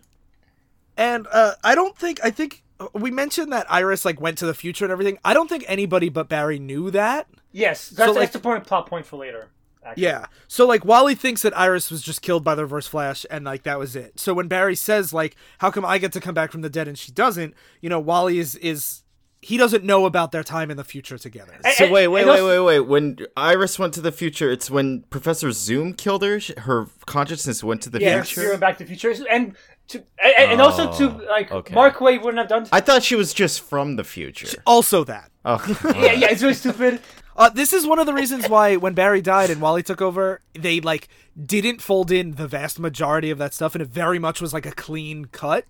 And 0.96 1.29
uh, 1.33 1.53
I 1.62 1.77
don't 1.77 1.96
think 1.96 2.18
I 2.24 2.31
think 2.31 2.64
Uh, 2.80 2.86
we 2.94 3.10
mentioned 3.10 3.52
that 3.52 3.70
Iris 3.70 4.04
like 4.04 4.20
went 4.20 4.38
to 4.38 4.46
the 4.46 4.54
future 4.54 4.84
and 4.84 4.92
everything. 4.92 5.18
I 5.24 5.34
don't 5.34 5.48
think 5.48 5.64
anybody 5.66 6.08
but 6.08 6.28
Barry 6.28 6.58
knew 6.58 6.90
that. 6.90 7.26
Yes, 7.52 7.88
that's, 7.88 8.08
So, 8.08 8.12
like- 8.12 8.20
that's 8.20 8.32
the 8.34 8.38
point, 8.40 8.64
plot 8.66 8.86
point 8.86 9.06
for 9.06 9.16
later. 9.16 9.48
Actually. 9.84 10.02
Yeah. 10.02 10.26
So 10.48 10.66
like 10.66 10.84
Wally 10.84 11.14
thinks 11.14 11.42
that 11.42 11.56
Iris 11.56 11.90
was 11.90 12.02
just 12.02 12.20
killed 12.20 12.44
by 12.44 12.54
the 12.54 12.62
reverse 12.62 12.86
flash 12.86 13.24
and 13.30 13.44
like 13.44 13.62
that 13.62 13.78
was 13.78 13.96
it. 13.96 14.18
So 14.20 14.34
when 14.34 14.46
Barry 14.48 14.74
says 14.74 15.12
like 15.14 15.34
how 15.58 15.70
come 15.70 15.84
I 15.84 15.98
get 15.98 16.12
to 16.12 16.20
come 16.20 16.34
back 16.34 16.52
from 16.52 16.60
the 16.60 16.68
dead 16.68 16.88
and 16.88 16.98
she 16.98 17.10
doesn't, 17.12 17.54
you 17.80 17.88
know, 17.88 17.98
Wally 18.00 18.38
is 18.38 18.54
is 18.56 19.02
he 19.40 19.56
doesn't 19.56 19.84
know 19.84 20.04
about 20.04 20.32
their 20.32 20.42
time 20.42 20.68
in 20.70 20.76
the 20.76 20.84
future 20.84 21.16
together. 21.16 21.52
And- 21.64 21.74
So 21.74 21.90
wait, 21.90 22.08
wait, 22.08 22.22
and 22.22 22.30
wait, 22.30 22.42
wait, 22.42 22.58
wait. 22.60 22.80
When 22.80 23.18
Iris 23.36 23.78
went 23.78 23.94
to 23.94 24.00
the 24.00 24.12
future, 24.12 24.50
it's 24.50 24.68
when 24.68 25.04
Professor 25.10 25.52
Zoom 25.52 25.94
killed 25.94 26.22
her. 26.24 26.40
Her 26.58 26.88
consciousness 27.06 27.62
went 27.64 27.80
to 27.82 27.88
the 27.90 28.00
Yeah, 28.00 28.22
future. 28.24 28.40
Zero 28.42 28.56
Back 28.58 28.78
to 28.78 28.84
the 28.84 28.88
Future, 28.94 29.14
and 29.30 29.54
to 29.88 30.05
and, 30.22 30.53
and 30.53 30.61
also 30.61 30.92
to 30.98 31.11
Oh, 31.11 31.31
like 31.31 31.51
okay. 31.51 31.74
Mark 31.74 31.96
Waid 31.96 32.22
wouldn't 32.22 32.38
have 32.38 32.48
done. 32.48 32.66
I 32.72 32.81
thought 32.81 33.03
she 33.03 33.14
was 33.14 33.33
just 33.33 33.61
from 33.61 33.96
the 33.96 34.05
future. 34.05 34.62
Also 34.66 35.05
that. 35.05 35.31
Oh, 35.44 35.64
yeah, 35.96 36.12
yeah, 36.12 36.29
it's 36.31 36.42
really 36.42 36.55
stupid. 36.55 37.01
Uh, 37.37 37.48
this 37.48 37.72
is 37.72 37.87
one 37.87 38.01
of 38.01 38.07
the 38.07 38.12
reasons 38.12 38.48
why 38.48 38.77
when 38.77 38.94
Barry 38.94 39.22
died 39.22 39.48
and 39.48 39.61
Wally 39.61 39.83
took 39.83 40.03
over, 40.03 40.42
they 40.55 40.81
like 40.81 41.09
didn't 41.42 41.81
fold 41.81 42.11
in 42.11 42.33
the 42.33 42.48
vast 42.48 42.81
majority 42.81 43.31
of 43.31 43.38
that 43.38 43.55
stuff, 43.55 43.74
and 43.74 43.83
it 43.83 43.88
very 43.88 44.18
much 44.18 44.40
was 44.40 44.53
like 44.53 44.66
a 44.66 44.72
clean 44.72 45.27
cut, 45.27 45.64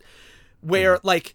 where 0.62 0.98
like, 1.02 1.34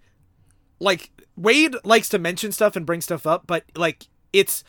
like 0.79 1.11
Waid 1.39 1.75
likes 1.83 2.09
to 2.09 2.19
mention 2.19 2.51
stuff 2.51 2.75
and 2.75 2.85
bring 2.85 2.99
stuff 2.99 3.27
up, 3.27 3.45
but 3.45 3.63
like 3.75 4.07
it's, 4.33 4.63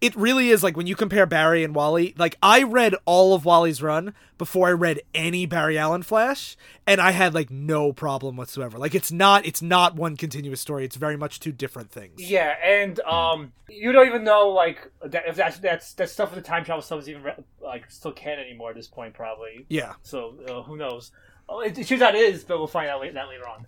it 0.00 0.16
really 0.16 0.48
is 0.50 0.62
like 0.62 0.76
when 0.76 0.86
you 0.86 0.96
compare 0.96 1.26
Barry 1.26 1.62
and 1.62 1.74
Wally. 1.74 2.14
Like 2.16 2.36
I 2.42 2.62
read 2.62 2.94
all 3.04 3.34
of 3.34 3.44
Wally's 3.44 3.82
run 3.82 4.14
before 4.38 4.68
I 4.68 4.72
read 4.72 5.00
any 5.14 5.44
Barry 5.46 5.76
Allen 5.76 6.02
Flash, 6.02 6.56
and 6.86 7.00
I 7.00 7.10
had 7.10 7.34
like 7.34 7.50
no 7.50 7.92
problem 7.92 8.36
whatsoever. 8.36 8.78
Like 8.78 8.94
it's 8.94 9.12
not, 9.12 9.44
it's 9.44 9.60
not 9.60 9.96
one 9.96 10.16
continuous 10.16 10.60
story. 10.60 10.84
It's 10.84 10.96
very 10.96 11.16
much 11.16 11.38
two 11.40 11.52
different 11.52 11.90
things. 11.90 12.20
Yeah, 12.20 12.54
and 12.64 12.98
um, 13.00 13.52
you 13.68 13.92
don't 13.92 14.06
even 14.06 14.24
know 14.24 14.48
like 14.48 14.90
that, 15.04 15.24
if 15.26 15.36
that's 15.36 15.58
that's 15.58 15.92
that 15.94 16.08
stuff 16.08 16.34
with 16.34 16.42
the 16.42 16.48
time 16.48 16.64
travel 16.64 16.80
stuff 16.82 17.00
is 17.00 17.08
even 17.10 17.22
re- 17.22 17.34
like 17.60 17.90
still 17.90 18.12
canon 18.12 18.46
anymore 18.46 18.70
at 18.70 18.76
this 18.76 18.88
point, 18.88 19.12
probably. 19.14 19.66
Yeah, 19.68 19.94
So 20.02 20.34
uh, 20.48 20.62
who 20.62 20.76
knows? 20.76 21.12
Oh, 21.52 21.60
it, 21.60 21.76
it 21.76 21.86
turns 21.88 22.00
out 22.00 22.14
it 22.14 22.20
is, 22.22 22.44
but 22.44 22.58
we'll 22.58 22.68
find 22.68 22.88
out 22.88 23.00
la- 23.04 23.10
that 23.10 23.28
later 23.28 23.48
on. 23.48 23.66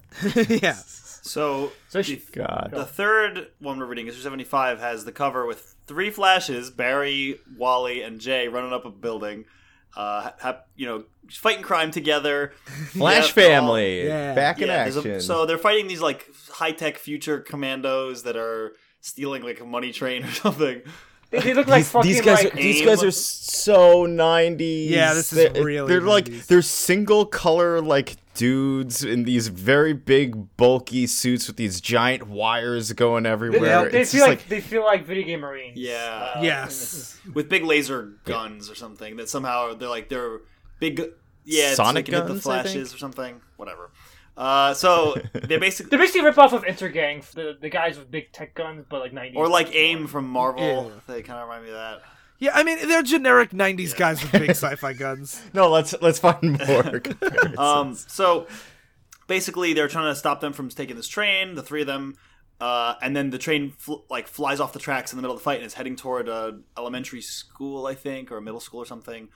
yeah. 0.62 0.74
So, 0.74 1.72
So 1.88 1.98
the, 1.98 2.02
she- 2.04 2.22
God. 2.32 2.70
the 2.72 2.84
third 2.84 3.48
one 3.58 3.78
we're 3.78 3.86
reading, 3.86 4.06
issue 4.06 4.20
75, 4.20 4.78
has 4.78 5.04
the 5.04 5.10
cover 5.12 5.44
with 5.46 5.74
three 5.92 6.10
flashes 6.10 6.70
Barry, 6.70 7.38
Wally, 7.56 8.02
and 8.02 8.18
Jay 8.20 8.48
running 8.48 8.72
up 8.72 8.84
a 8.84 8.90
building. 8.90 9.44
Uh, 9.94 10.30
ha- 10.40 10.62
you 10.74 10.86
know, 10.86 11.04
fighting 11.30 11.62
crime 11.62 11.90
together. 11.90 12.52
Flash 12.92 13.28
Yeah, 13.28 13.32
family, 13.44 14.06
Yeah. 14.06 14.34
back 14.34 14.58
in 14.62 14.68
Yeah, 14.68 14.74
action. 14.74 15.10
a, 15.10 15.20
so 15.20 15.44
they're 15.44 15.58
fighting 15.58 15.86
these 15.86 16.00
like 16.00 16.26
high 16.50 16.72
tech 16.72 16.96
future 16.96 17.40
commandos 17.40 18.22
that 18.22 18.36
are 18.36 18.72
stealing 19.02 19.42
like 19.42 19.60
a 19.60 19.66
money 19.66 19.92
train 19.92 20.24
or 20.24 20.30
something. 20.44 20.80
They, 21.32 21.40
they 21.40 21.54
look 21.54 21.66
like 21.66 21.80
these, 21.80 21.90
fucking 21.90 22.10
these 22.10 22.20
guys, 22.20 22.44
like 22.44 22.52
are, 22.52 22.56
these 22.56 22.84
guys 22.84 23.02
are 23.02 23.10
so 23.10 24.06
'90s. 24.06 24.90
Yeah, 24.90 25.14
this 25.14 25.32
is 25.32 25.52
they're, 25.52 25.64
really 25.64 25.88
They're 25.88 26.02
like 26.02 26.26
they're 26.46 26.60
single 26.60 27.24
color 27.24 27.80
like 27.80 28.16
dudes 28.34 29.02
in 29.02 29.24
these 29.24 29.48
very 29.48 29.94
big 29.94 30.56
bulky 30.56 31.06
suits 31.06 31.46
with 31.46 31.56
these 31.56 31.80
giant 31.80 32.26
wires 32.26 32.92
going 32.92 33.24
they, 33.24 33.30
everywhere. 33.30 33.88
they 33.90 34.02
it's 34.02 34.12
feel 34.12 34.22
like, 34.22 34.40
like, 34.40 34.48
they 34.48 34.60
feel 34.60 34.84
like 34.84 35.06
video 35.06 35.24
game 35.24 35.40
marines. 35.40 35.78
Yeah. 35.78 36.32
Uh, 36.36 36.42
Yes. 36.42 37.18
with 37.34 37.48
big 37.48 37.64
laser 37.64 38.12
guns 38.24 38.70
or 38.70 38.74
something 38.74 39.16
that 39.16 39.28
somehow 39.28 39.74
they're 39.74 39.88
like 39.88 40.08
they're 40.08 40.40
big 40.80 41.02
yeah 41.44 41.74
Sonic 41.74 42.06
they 42.06 42.12
can 42.12 42.20
hit 42.22 42.28
guns, 42.28 42.44
the 42.44 42.50
I 42.50 42.62
flashes 42.62 42.88
think? 42.88 42.94
or 42.94 42.98
something 42.98 43.40
whatever 43.56 43.90
uh, 44.36 44.72
so 44.74 45.14
they 45.32 45.58
basically 45.58 45.90
They're 45.90 45.98
basically 45.98 46.20
a 46.22 46.24
rip 46.24 46.38
off 46.38 46.52
of 46.52 46.64
Intergang, 46.64 47.28
the 47.32 47.56
the 47.60 47.68
guys 47.68 47.98
with 47.98 48.10
big 48.10 48.32
tech 48.32 48.54
guns, 48.54 48.84
but 48.88 49.00
like 49.00 49.12
90s. 49.12 49.36
or 49.36 49.48
like 49.48 49.74
aim 49.74 50.06
from 50.06 50.26
marvel 50.28 50.90
Yeah. 50.94 51.14
they 51.14 51.22
kind 51.22 51.38
of 51.40 51.48
remind 51.48 51.64
me 51.64 51.70
of 51.70 51.76
that 51.76 52.02
Yeah, 52.38 52.52
I 52.54 52.62
mean 52.64 52.88
they're 52.88 53.02
generic 53.02 53.50
'90s 53.50 53.96
guys 53.96 54.22
with 54.22 54.32
big 54.32 54.50
sci-fi 54.62 54.92
guns. 54.94 55.40
no. 55.52 55.70
Let's 55.70 55.94
let's 56.00 56.18
find 56.18 56.58
more. 56.66 57.02
um, 57.58 57.94
so 57.94 58.46
basically 59.26 59.72
they're 59.72 59.88
trying 59.88 60.12
to 60.12 60.16
stop 60.18 60.40
them 60.40 60.52
from 60.52 60.68
taking 60.68 60.96
this 60.96 61.08
train 61.08 61.54
the 61.54 61.62
three 61.62 61.80
of 61.82 61.86
them 61.86 62.16
uh, 62.60 62.94
and 63.02 63.16
then 63.16 63.30
the 63.30 63.38
train 63.38 63.72
fl- 63.78 64.02
like 64.10 64.26
flies 64.28 64.60
off 64.60 64.72
the 64.72 64.78
tracks 64.78 65.12
in 65.12 65.16
the 65.16 65.22
middle 65.22 65.34
of 65.34 65.40
the 65.40 65.44
fight 65.44 65.56
and 65.58 65.66
is 65.66 65.74
heading 65.74 65.96
toward 65.96 66.28
a 66.28 66.58
elementary 66.76 67.20
school 67.20 67.86
i 67.86 67.94
think 67.94 68.30
or 68.32 68.36
a 68.36 68.42
middle 68.42 68.60
school 68.60 68.80
or 68.80 68.86
something 68.86 69.28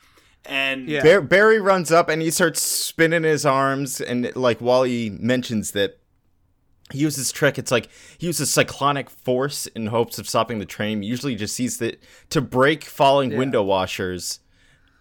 and 0.48 0.88
Yeah. 0.88 1.02
Bar- 1.02 1.20
Barry 1.22 1.60
runs 1.60 1.90
up 1.92 2.08
and 2.08 2.20
he 2.22 2.30
starts 2.30 2.62
spinning 2.62 3.22
his 3.24 3.44
arms, 3.46 4.00
and 4.00 4.34
like 4.36 4.60
Wally 4.60 5.10
mentions 5.10 5.72
that 5.72 5.98
he 6.92 7.00
uses 7.00 7.32
trick. 7.32 7.58
It's 7.58 7.70
like 7.72 7.88
he 8.18 8.26
uses 8.28 8.50
cyclonic 8.50 9.10
force 9.10 9.66
in 9.68 9.86
hopes 9.88 10.18
of 10.18 10.28
stopping 10.28 10.58
the 10.58 10.64
train. 10.66 11.02
He 11.02 11.08
usually 11.08 11.34
just 11.34 11.54
sees 11.54 11.78
that 11.78 12.00
to 12.30 12.40
break 12.40 12.84
falling 12.84 13.32
Yeah. 13.32 13.38
window 13.38 13.62
washers, 13.62 14.40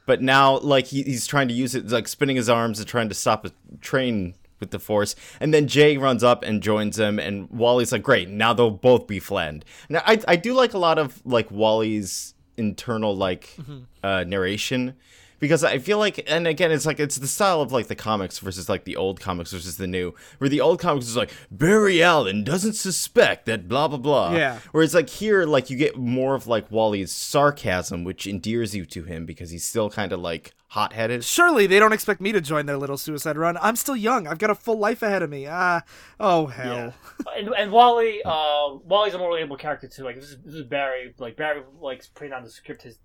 but 0.08 0.21
now 0.21 0.58
like 0.60 0.88
he, 0.88 1.03
he's 1.03 1.27
trying 1.27 1.47
to 1.47 1.53
use 1.53 1.75
it 1.75 1.88
like 1.89 2.08
spinning 2.08 2.36
his 2.38 2.49
arms 2.49 2.79
and 2.79 2.88
trying 2.88 3.10
to 3.10 3.15
stop 3.15 3.45
a 3.45 3.51
train 3.81 4.34
with 4.60 4.71
the 4.71 4.79
Force, 4.79 5.15
and 5.41 5.53
then 5.53 5.67
Jay 5.67 5.97
runs 5.97 6.23
up 6.23 6.41
and 6.41 6.63
joins 6.63 6.97
him 6.97 7.19
and 7.19 7.49
Wally's 7.49 7.91
like, 7.91 8.01
"Great, 8.03 8.29
now 8.29 8.53
they'll 8.53 8.71
both 8.71 9.05
be 9.05 9.19
Flend." 9.19 9.65
Now, 9.89 10.01
I 10.05 10.19
I 10.29 10.36
do 10.38 10.53
like 10.53 10.73
a 10.73 10.77
lot 10.77 10.97
of 10.97 11.21
like 11.25 11.51
Wally's 11.51 12.34
internal 12.58 13.13
like 13.15 13.53
uh, 14.01 14.23
narration 14.25 14.93
because 15.39 15.63
I 15.63 15.80
feel 15.80 15.98
like, 15.98 16.24
and 16.30 16.48
again, 16.48 16.71
it's 16.71 16.86
like 16.86 17.00
it's 17.00 17.17
the 17.17 17.28
style 17.28 17.62
of 17.62 17.71
like 17.71 17.88
the 17.88 17.95
comics 17.95 18.39
versus 18.39 18.69
like 18.69 18.84
the 18.84 18.95
old 18.95 19.19
comics 19.19 19.52
versus 19.52 19.78
the 19.78 19.88
new, 19.88 20.13
where 20.38 20.50
the 20.50 20.62
old 20.62 20.80
comics 20.80 21.08
is 21.08 21.17
like 21.17 21.32
Barry 21.52 22.02
Allen 22.02 22.43
doesn't 22.43 22.74
suspect 22.74 23.45
that 23.45 23.67
blah 23.67 23.88
blah 23.88 23.98
blah. 23.98 24.34
Yeah. 24.34 24.60
Whereas 24.71 24.93
like 24.93 25.10
here, 25.10 25.45
like 25.45 25.69
you 25.69 25.78
get 25.78 25.98
more 25.98 26.36
of 26.36 26.48
like 26.48 26.69
Wally's 26.71 27.12
sarcasm, 27.12 28.04
which 28.04 28.28
endears 28.28 28.76
you 28.76 28.86
to 28.86 29.04
him 29.04 29.26
because 29.26 29.50
he's 29.50 29.65
still 29.65 29.89
kind 29.89 30.12
of 30.12 30.19
like 30.19 30.54
hot 30.69 30.93
headed. 30.93 31.24
Surely 31.24 31.67
they 31.67 31.80
don't 31.80 31.93
expect 31.93 32.19
me 32.19 32.34
to 32.34 32.41
join 32.41 32.65
their 32.65 32.78
little 32.78 32.98
suicide 32.98 33.38
run. 33.38 33.58
I'm 33.62 33.78
still 33.78 33.95
young. 33.95 34.28
I've 34.28 34.39
got 34.39 34.50
a 34.50 34.56
full 34.56 34.78
life 34.78 35.02
ahead 35.02 35.24
of 35.24 35.30
me. 35.30 35.48
Ah, 35.48 35.84
oh 36.19 36.48
hell. 36.48 36.93
and, 37.38 37.50
and 37.58 37.71
Wally, 37.71 38.21
uh, 38.26 38.76
Wally's 38.84 39.13
a 39.13 39.17
more 39.17 39.32
relatable 39.32 39.58
character 39.58 39.88
too. 39.88 40.04
Like 40.04 40.15
this 40.15 40.32
is, 40.32 40.38
this 40.43 40.56
is 40.56 40.63
Barry. 40.63 41.13
Like 41.17 41.38
Barry 41.38 41.62
likes 41.80 42.10
the 42.10 42.50
script 42.50 42.84
His 42.84 43.00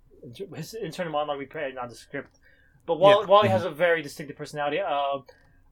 his 0.55 0.75
internal 0.75 1.13
monologue 1.13 1.39
we 1.39 1.47
pretty 1.47 1.75
nondescript. 1.75 2.39
But 2.87 2.99
Wally, 2.99 3.23
Yeah. 3.25 3.27
Wally 3.27 3.49
has 3.49 3.65
a 3.65 3.71
very 3.71 4.03
distinctive 4.03 4.37
personality. 4.37 4.81
Uh, 4.81 5.19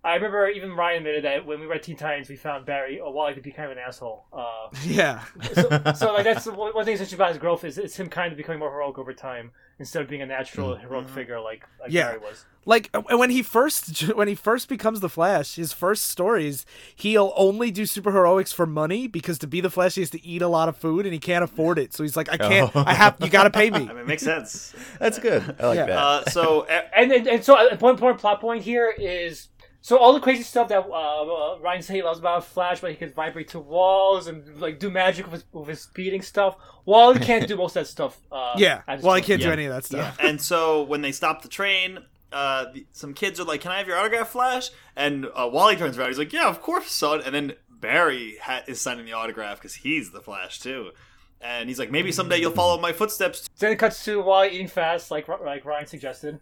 I 0.08 0.14
remember 0.16 0.48
even 0.48 0.72
Ryan 0.72 0.98
admitted 0.98 1.24
that 1.24 1.46
when 1.46 1.60
we 1.60 1.66
read 1.66 1.82
Teen 1.82 1.96
Titans, 1.96 2.28
we 2.28 2.36
found 2.36 2.64
Barry 2.66 2.98
or 3.00 3.12
Wally 3.12 3.34
to 3.34 3.40
be 3.40 3.50
kind 3.52 3.70
of 3.70 3.76
an 3.76 3.82
asshole. 3.86 4.24
Uh, 4.32 4.68
Yeah. 4.84 5.24
so, 5.52 5.62
so 5.94 6.12
like 6.14 6.24
that's 6.24 6.46
one 6.46 6.72
one 6.74 6.84
thing 6.84 6.94
that's 6.96 7.00
interesting 7.00 7.16
about 7.16 7.28
his 7.30 7.38
growth 7.38 7.64
is 7.64 7.78
it's 7.78 7.96
him 7.98 8.08
kind 8.08 8.32
of 8.32 8.36
becoming 8.36 8.58
more 8.58 8.70
heroic 8.70 8.98
over 8.98 9.12
time 9.12 9.50
instead 9.78 10.02
of 10.02 10.08
being 10.08 10.22
a 10.22 10.26
natural 10.26 10.74
heroic 10.74 11.08
figure 11.08 11.38
like, 11.40 11.64
like 11.80 11.92
Yeah. 11.92 12.08
Barry 12.08 12.18
was. 12.18 12.44
Like 12.66 12.90
uh, 12.92 13.00
when 13.16 13.30
he 13.30 13.42
first 13.42 14.00
when 14.16 14.28
he 14.28 14.34
first 14.34 14.68
becomes 14.68 15.00
the 15.00 15.08
Flash, 15.08 15.54
his 15.54 15.72
first 15.72 16.06
stories, 16.06 16.66
he'll 16.94 17.32
only 17.36 17.70
do 17.70 17.82
superheroics 17.84 18.52
for 18.52 18.66
money 18.66 19.06
because 19.08 19.38
to 19.38 19.46
be 19.46 19.60
the 19.60 19.70
Flash 19.70 19.94
he 19.94 20.02
has 20.02 20.10
to 20.10 20.24
eat 20.26 20.42
a 20.42 20.48
lot 20.48 20.68
of 20.68 20.76
food 20.76 21.06
and 21.06 21.12
he 21.12 21.18
can't 21.18 21.42
afford 21.44 21.78
it. 21.78 21.94
So 21.94 22.02
he's 22.02 22.16
like, 22.16 22.30
I 22.30 22.36
can't. 22.36 22.70
Oh. 22.74 22.84
I 22.86 22.94
have. 22.94 23.16
You 23.20 23.30
got 23.30 23.44
to 23.44 23.50
pay 23.50 23.70
me. 23.70 23.76
I 23.88 23.92
mean, 23.92 23.98
it 23.98 24.06
makes 24.06 24.22
sense. 24.22 24.74
That's 24.98 25.18
good. 25.18 25.42
I 25.58 25.66
like 25.68 25.76
Yeah. 25.76 25.86
that. 25.86 25.96
Uh, 25.98 26.24
so 26.30 26.64
And, 26.64 27.12
and 27.12 27.26
and 27.26 27.44
so 27.44 27.56
uh, 27.56 27.76
one 27.78 27.94
important 27.94 28.20
plot 28.20 28.40
point 28.40 28.62
here 28.64 28.92
is 28.98 29.48
so 29.80 29.96
all 29.96 30.12
the 30.12 30.20
crazy 30.20 30.42
stuff 30.42 30.68
that 30.68 30.80
uh, 30.84 30.90
uh, 31.54 31.58
Ryan 31.60 31.82
said 31.82 31.96
he 31.96 32.02
loves 32.02 32.18
about 32.18 32.44
Flash, 32.44 32.80
but 32.80 32.90
he 32.90 32.96
can 32.96 33.12
vibrate 33.12 33.48
to 33.48 33.60
walls 33.60 34.26
and 34.26 34.60
like 34.60 34.78
do 34.78 34.90
magic 34.90 35.24
with 35.26 35.34
his, 35.34 35.44
with 35.52 35.68
his 35.68 35.80
speeding 35.82 36.22
stuff. 36.22 36.56
Wally 36.84 37.18
can't 37.20 37.46
do 37.46 37.56
most 37.56 37.76
of 37.76 37.82
that 37.84 37.86
stuff. 37.86 38.18
Uh, 38.30 38.54
Yeah. 38.56 38.82
at 38.88 38.96
this 38.98 39.04
Well, 39.04 39.14
I 39.14 39.20
can't 39.20 39.40
do 39.40 39.50
any 39.50 39.66
of 39.66 39.72
that 39.72 39.84
stuff. 39.84 40.16
and 40.20 40.40
so 40.40 40.82
when 40.82 41.00
they 41.02 41.12
stop 41.12 41.42
the 41.42 41.48
train, 41.48 42.00
uh, 42.32 42.66
the, 42.74 42.86
some 42.92 43.14
kids 43.14 43.40
are 43.40 43.44
like, 43.44 43.60
"Can 43.62 43.70
I 43.72 43.78
have 43.78 43.86
your 43.86 43.96
autograph, 43.96 44.28
Flash?" 44.28 44.70
And 44.96 45.26
uh, 45.26 45.48
Wally 45.50 45.76
turns 45.76 45.96
around. 45.96 46.08
He's 46.08 46.18
like, 46.18 46.32
"Yeah, 46.32 46.48
of 46.48 46.60
course, 46.60 46.90
son." 46.90 47.22
And 47.24 47.34
then 47.34 47.54
Barry 47.70 48.36
ha- 48.42 48.64
is 48.66 48.80
signing 48.80 49.06
the 49.06 49.12
autograph 49.14 49.58
because 49.58 49.76
he's 49.76 50.10
the 50.10 50.20
Flash 50.20 50.60
too. 50.60 50.90
And 51.40 51.68
he's 51.70 51.78
like, 51.78 51.90
"Maybe 51.90 52.12
someday 52.12 52.38
you'll 52.38 52.50
follow 52.52 52.78
my 52.80 52.92
footsteps." 52.92 53.48
Then 53.60 53.72
it 53.72 53.76
cuts 53.78 54.04
to 54.04 54.20
Wally 54.20 54.48
eating 54.50 54.66
fast, 54.68 55.10
like 55.10 55.26
like 55.28 55.64
Ryan 55.64 55.86
suggested. 55.86 56.40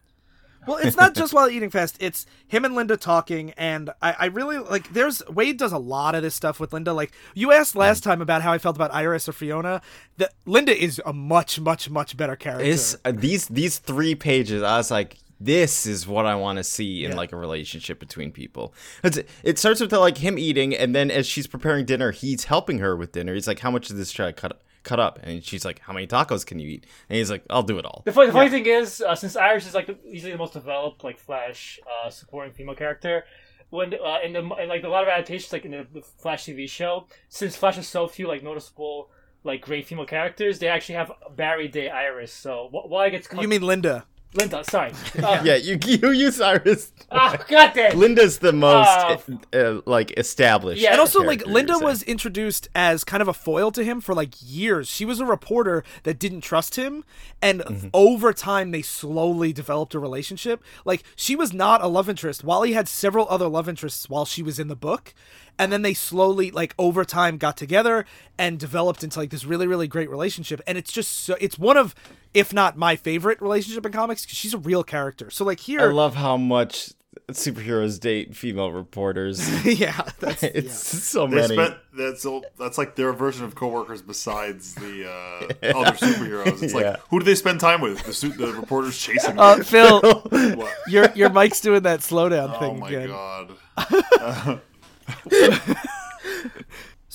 Well, 0.66 0.79
it's 0.79 0.96
not 0.96 1.14
just 1.14 1.33
while 1.33 1.48
eating 1.48 1.70
fast. 1.70 1.96
It's 2.00 2.26
him 2.46 2.64
and 2.64 2.74
Linda 2.74 2.96
talking, 2.96 3.52
and 3.52 3.90
I, 4.02 4.16
I 4.18 4.24
really 4.26 4.59
like. 4.59 4.92
There's 4.92 5.22
Waid 5.22 5.59
does 5.59 5.72
a 5.72 5.79
lot 5.79 6.14
of 6.14 6.22
this 6.22 6.35
stuff 6.35 6.59
with 6.61 6.72
Linda. 6.72 6.92
Like 6.92 7.12
you 7.35 7.52
asked 7.52 7.76
last 7.76 8.02
time 8.02 8.20
about 8.20 8.42
how 8.42 8.52
I 8.52 8.59
felt 8.59 8.76
about 8.76 8.92
Iris 8.94 9.29
or 9.29 9.33
Fiona. 9.33 9.81
That 10.18 10.33
Linda 10.44 10.76
is 10.76 11.00
a 11.07 11.12
much, 11.12 11.61
much, 11.61 11.88
much 11.90 12.16
better 12.16 12.37
character. 12.37 12.64
It's 12.66 12.96
uh, 13.05 13.12
these 13.14 13.46
these 13.48 13.79
three 13.79 14.14
pages. 14.14 14.62
I 14.62 14.76
was 14.79 14.90
like, 14.90 15.18
this 15.40 15.87
is 15.87 16.07
what 16.07 16.26
I 16.26 16.35
want 16.35 16.57
to 16.59 16.64
see 16.64 17.05
in 17.05 17.11
Yeah. 17.12 17.16
like 17.16 17.33
a 17.33 17.37
relationship 17.37 18.00
between 18.00 18.33
people. 18.33 18.72
It's, 19.05 19.18
it 19.42 19.59
starts 19.59 19.81
with 19.81 19.92
like 19.92 20.18
him 20.18 20.38
eating, 20.38 20.74
and 20.74 20.94
then 20.94 21.11
as 21.11 21.26
she's 21.26 21.46
preparing 21.46 21.85
dinner, 21.85 22.11
he's 22.11 22.44
helping 22.44 22.79
her 22.79 22.96
with 22.96 23.12
dinner. 23.12 23.35
He's 23.35 23.46
like, 23.46 23.61
"How 23.61 23.70
much 23.70 23.90
of 23.90 23.96
this 23.96 24.11
should 24.11 24.26
I 24.26 24.33
cut 24.33 24.61
cut 24.90 24.99
up?" 25.07 25.18
And 25.22 25.44
she's 25.44 25.64
like, 25.68 25.79
"How 25.87 25.92
many 25.92 26.07
tacos 26.07 26.46
can 26.46 26.59
you 26.59 26.68
eat?" 26.75 26.83
And 27.09 27.16
he's 27.18 27.31
like, 27.31 27.44
"I'll 27.51 27.62
do 27.72 27.79
it 27.79 27.85
all." 27.85 28.03
The 28.05 28.12
funny, 28.12 28.29
the 28.29 28.33
funny 28.40 28.51
thing 28.57 28.66
is, 28.66 28.88
uh, 29.01 29.14
since 29.14 29.37
Iris 29.37 29.66
is 29.66 29.75
like 29.75 29.87
the, 29.90 29.96
easily 30.16 30.33
the 30.33 30.38
most 30.38 30.55
developed 30.55 31.05
like 31.05 31.18
Flash 31.18 31.79
uh, 31.92 32.09
supporting 32.11 32.53
female 32.55 32.75
character, 32.75 33.25
when 33.70 33.92
uh, 33.94 34.18
in 34.25 34.33
the 34.33 34.40
in, 34.62 34.68
like 34.68 34.85
a 34.85 34.88
lot 34.88 35.03
of 35.03 35.09
adaptations 35.09 35.53
like 35.53 35.64
in 35.64 35.72
the, 35.72 35.87
the 35.92 36.03
Flash 36.03 36.44
TV 36.46 36.68
show, 36.68 37.07
since 37.29 37.57
Flash 37.57 37.77
has 37.77 37.88
so 37.88 38.07
few 38.09 38.27
like 38.29 38.42
noticeable 38.42 39.11
like 39.44 39.61
great 39.61 39.87
female 39.87 40.07
characters, 40.07 40.59
they 40.59 40.68
actually 40.68 40.96
have 40.96 41.12
Barry 41.37 41.68
Day 41.68 41.88
Iris. 41.88 42.33
So 42.33 42.68
wh- 42.72 42.88
why 42.90 43.11
gets 43.11 43.27
cut- 43.29 43.42
you 43.42 43.49
mean 43.49 43.62
Linda? 43.62 44.07
Linda? 44.37 44.62
Sorry. 44.64 44.92
Uh, 45.22 45.40
Yeah, 45.44 45.57
you 45.57 45.79
you 45.85 46.11
use 46.11 46.40
Iris. 46.40 46.92
Ah, 47.09 47.37
goddamn. 47.49 47.96
Linda's 48.01 48.38
the 48.38 48.53
most 48.53 48.88
Uh, 48.88 49.57
uh, 49.57 49.81
like 49.87 50.12
established. 50.18 50.83
Yeah, 50.83 50.90
And 50.90 50.99
also, 51.01 51.22
like 51.22 51.46
Linda 51.46 51.79
was 51.79 52.03
introduced 52.03 52.68
as 52.75 53.05
kind 53.05 53.22
of 53.22 53.29
a 53.29 53.33
foil 53.33 53.70
to 53.70 53.85
him 53.85 54.01
for 54.01 54.12
like 54.12 54.35
years. 54.42 54.88
She 54.88 55.05
was 55.05 55.20
a 55.20 55.25
reporter 55.25 55.85
that 56.03 56.18
didn't 56.18 56.40
trust 56.40 56.75
him, 56.75 57.05
and 57.40 57.61
Mm-hmm. 57.61 57.88
over 57.94 58.33
time 58.33 58.72
they 58.72 58.83
slowly 58.83 59.53
developed 59.53 59.94
a 59.94 60.01
relationship. 60.01 60.64
Like 60.85 61.05
she 61.14 61.37
was 61.37 61.53
not 61.53 61.81
a 61.81 61.87
love 61.87 62.09
interest. 62.09 62.42
Wally 62.42 62.72
had 62.72 62.88
several 62.88 63.27
other 63.31 63.46
love 63.46 63.68
interests 63.68 64.11
while 64.11 64.25
she 64.25 64.42
was 64.42 64.59
in 64.59 64.66
the 64.66 64.75
book, 64.77 65.14
and 65.58 65.72
then 65.72 65.82
they 65.82 65.94
slowly, 65.94 66.50
like 66.50 66.74
over 66.78 67.04
time, 67.04 67.38
got 67.38 67.56
together 67.56 68.04
and 68.38 68.58
developed 68.58 69.02
into 69.04 69.18
like 69.18 69.30
this 69.30 69.44
really, 69.44 69.66
really 69.66 69.88
great 69.88 70.10
relationship. 70.10 70.60
And 70.66 70.76
it's 70.78 70.92
just 70.92 71.12
so 71.24 71.36
it's 71.40 71.58
one 71.58 71.76
of, 71.76 71.94
if 72.34 72.52
not 72.52 72.76
my 72.76 72.96
favorite 72.96 73.40
relationship 73.40 73.84
in 73.86 73.92
comics, 73.92 74.24
'cause 74.26 74.34
she's 74.36 74.54
a 74.54 74.58
real 74.58 74.84
character. 74.84 75.30
So 75.30 75.44
like 75.44 75.60
here 75.60 75.80
I 75.80 75.92
love 75.92 76.14
how 76.16 76.36
much 76.36 76.90
superheroes 77.30 77.98
date 77.98 78.36
female 78.36 78.70
reporters. 78.70 79.40
yeah, 79.64 80.02
that's, 80.20 80.42
it's 80.42 80.66
yeah. 80.94 81.00
so 81.00 81.26
They 81.26 81.36
many. 81.36 81.54
spent 81.54 81.74
that's 81.96 82.26
all- 82.26 82.44
that's 82.58 82.76
like 82.76 82.94
their 82.94 83.12
version 83.14 83.44
of 83.46 83.54
coworkers 83.54 84.02
besides 84.02 84.74
the 84.74 85.08
uh, 85.10 85.76
other 85.78 85.92
superheroes. 85.96 86.62
It's 86.62 86.74
Yeah. 86.74 86.90
like 86.90 87.00
who 87.08 87.18
do 87.20 87.24
they 87.24 87.34
spend 87.34 87.58
time 87.58 87.80
with? 87.80 88.02
The 88.04 88.12
suit, 88.12 88.36
the 88.36 88.52
reporters 88.52 88.98
chasing 88.98 89.38
Uh, 89.38 89.54
them. 89.56 89.64
Phil, 89.64 90.00
What? 90.00 90.72
your 90.88 91.10
your 91.14 91.30
mic's 91.30 91.60
doing 91.62 91.82
that 91.84 92.00
slowdown 92.00 92.58
thing. 92.60 92.70
Oh 92.70 92.74
thing 92.74 92.80
my 92.80 92.88
again. 92.90 93.08
god! 93.08 94.60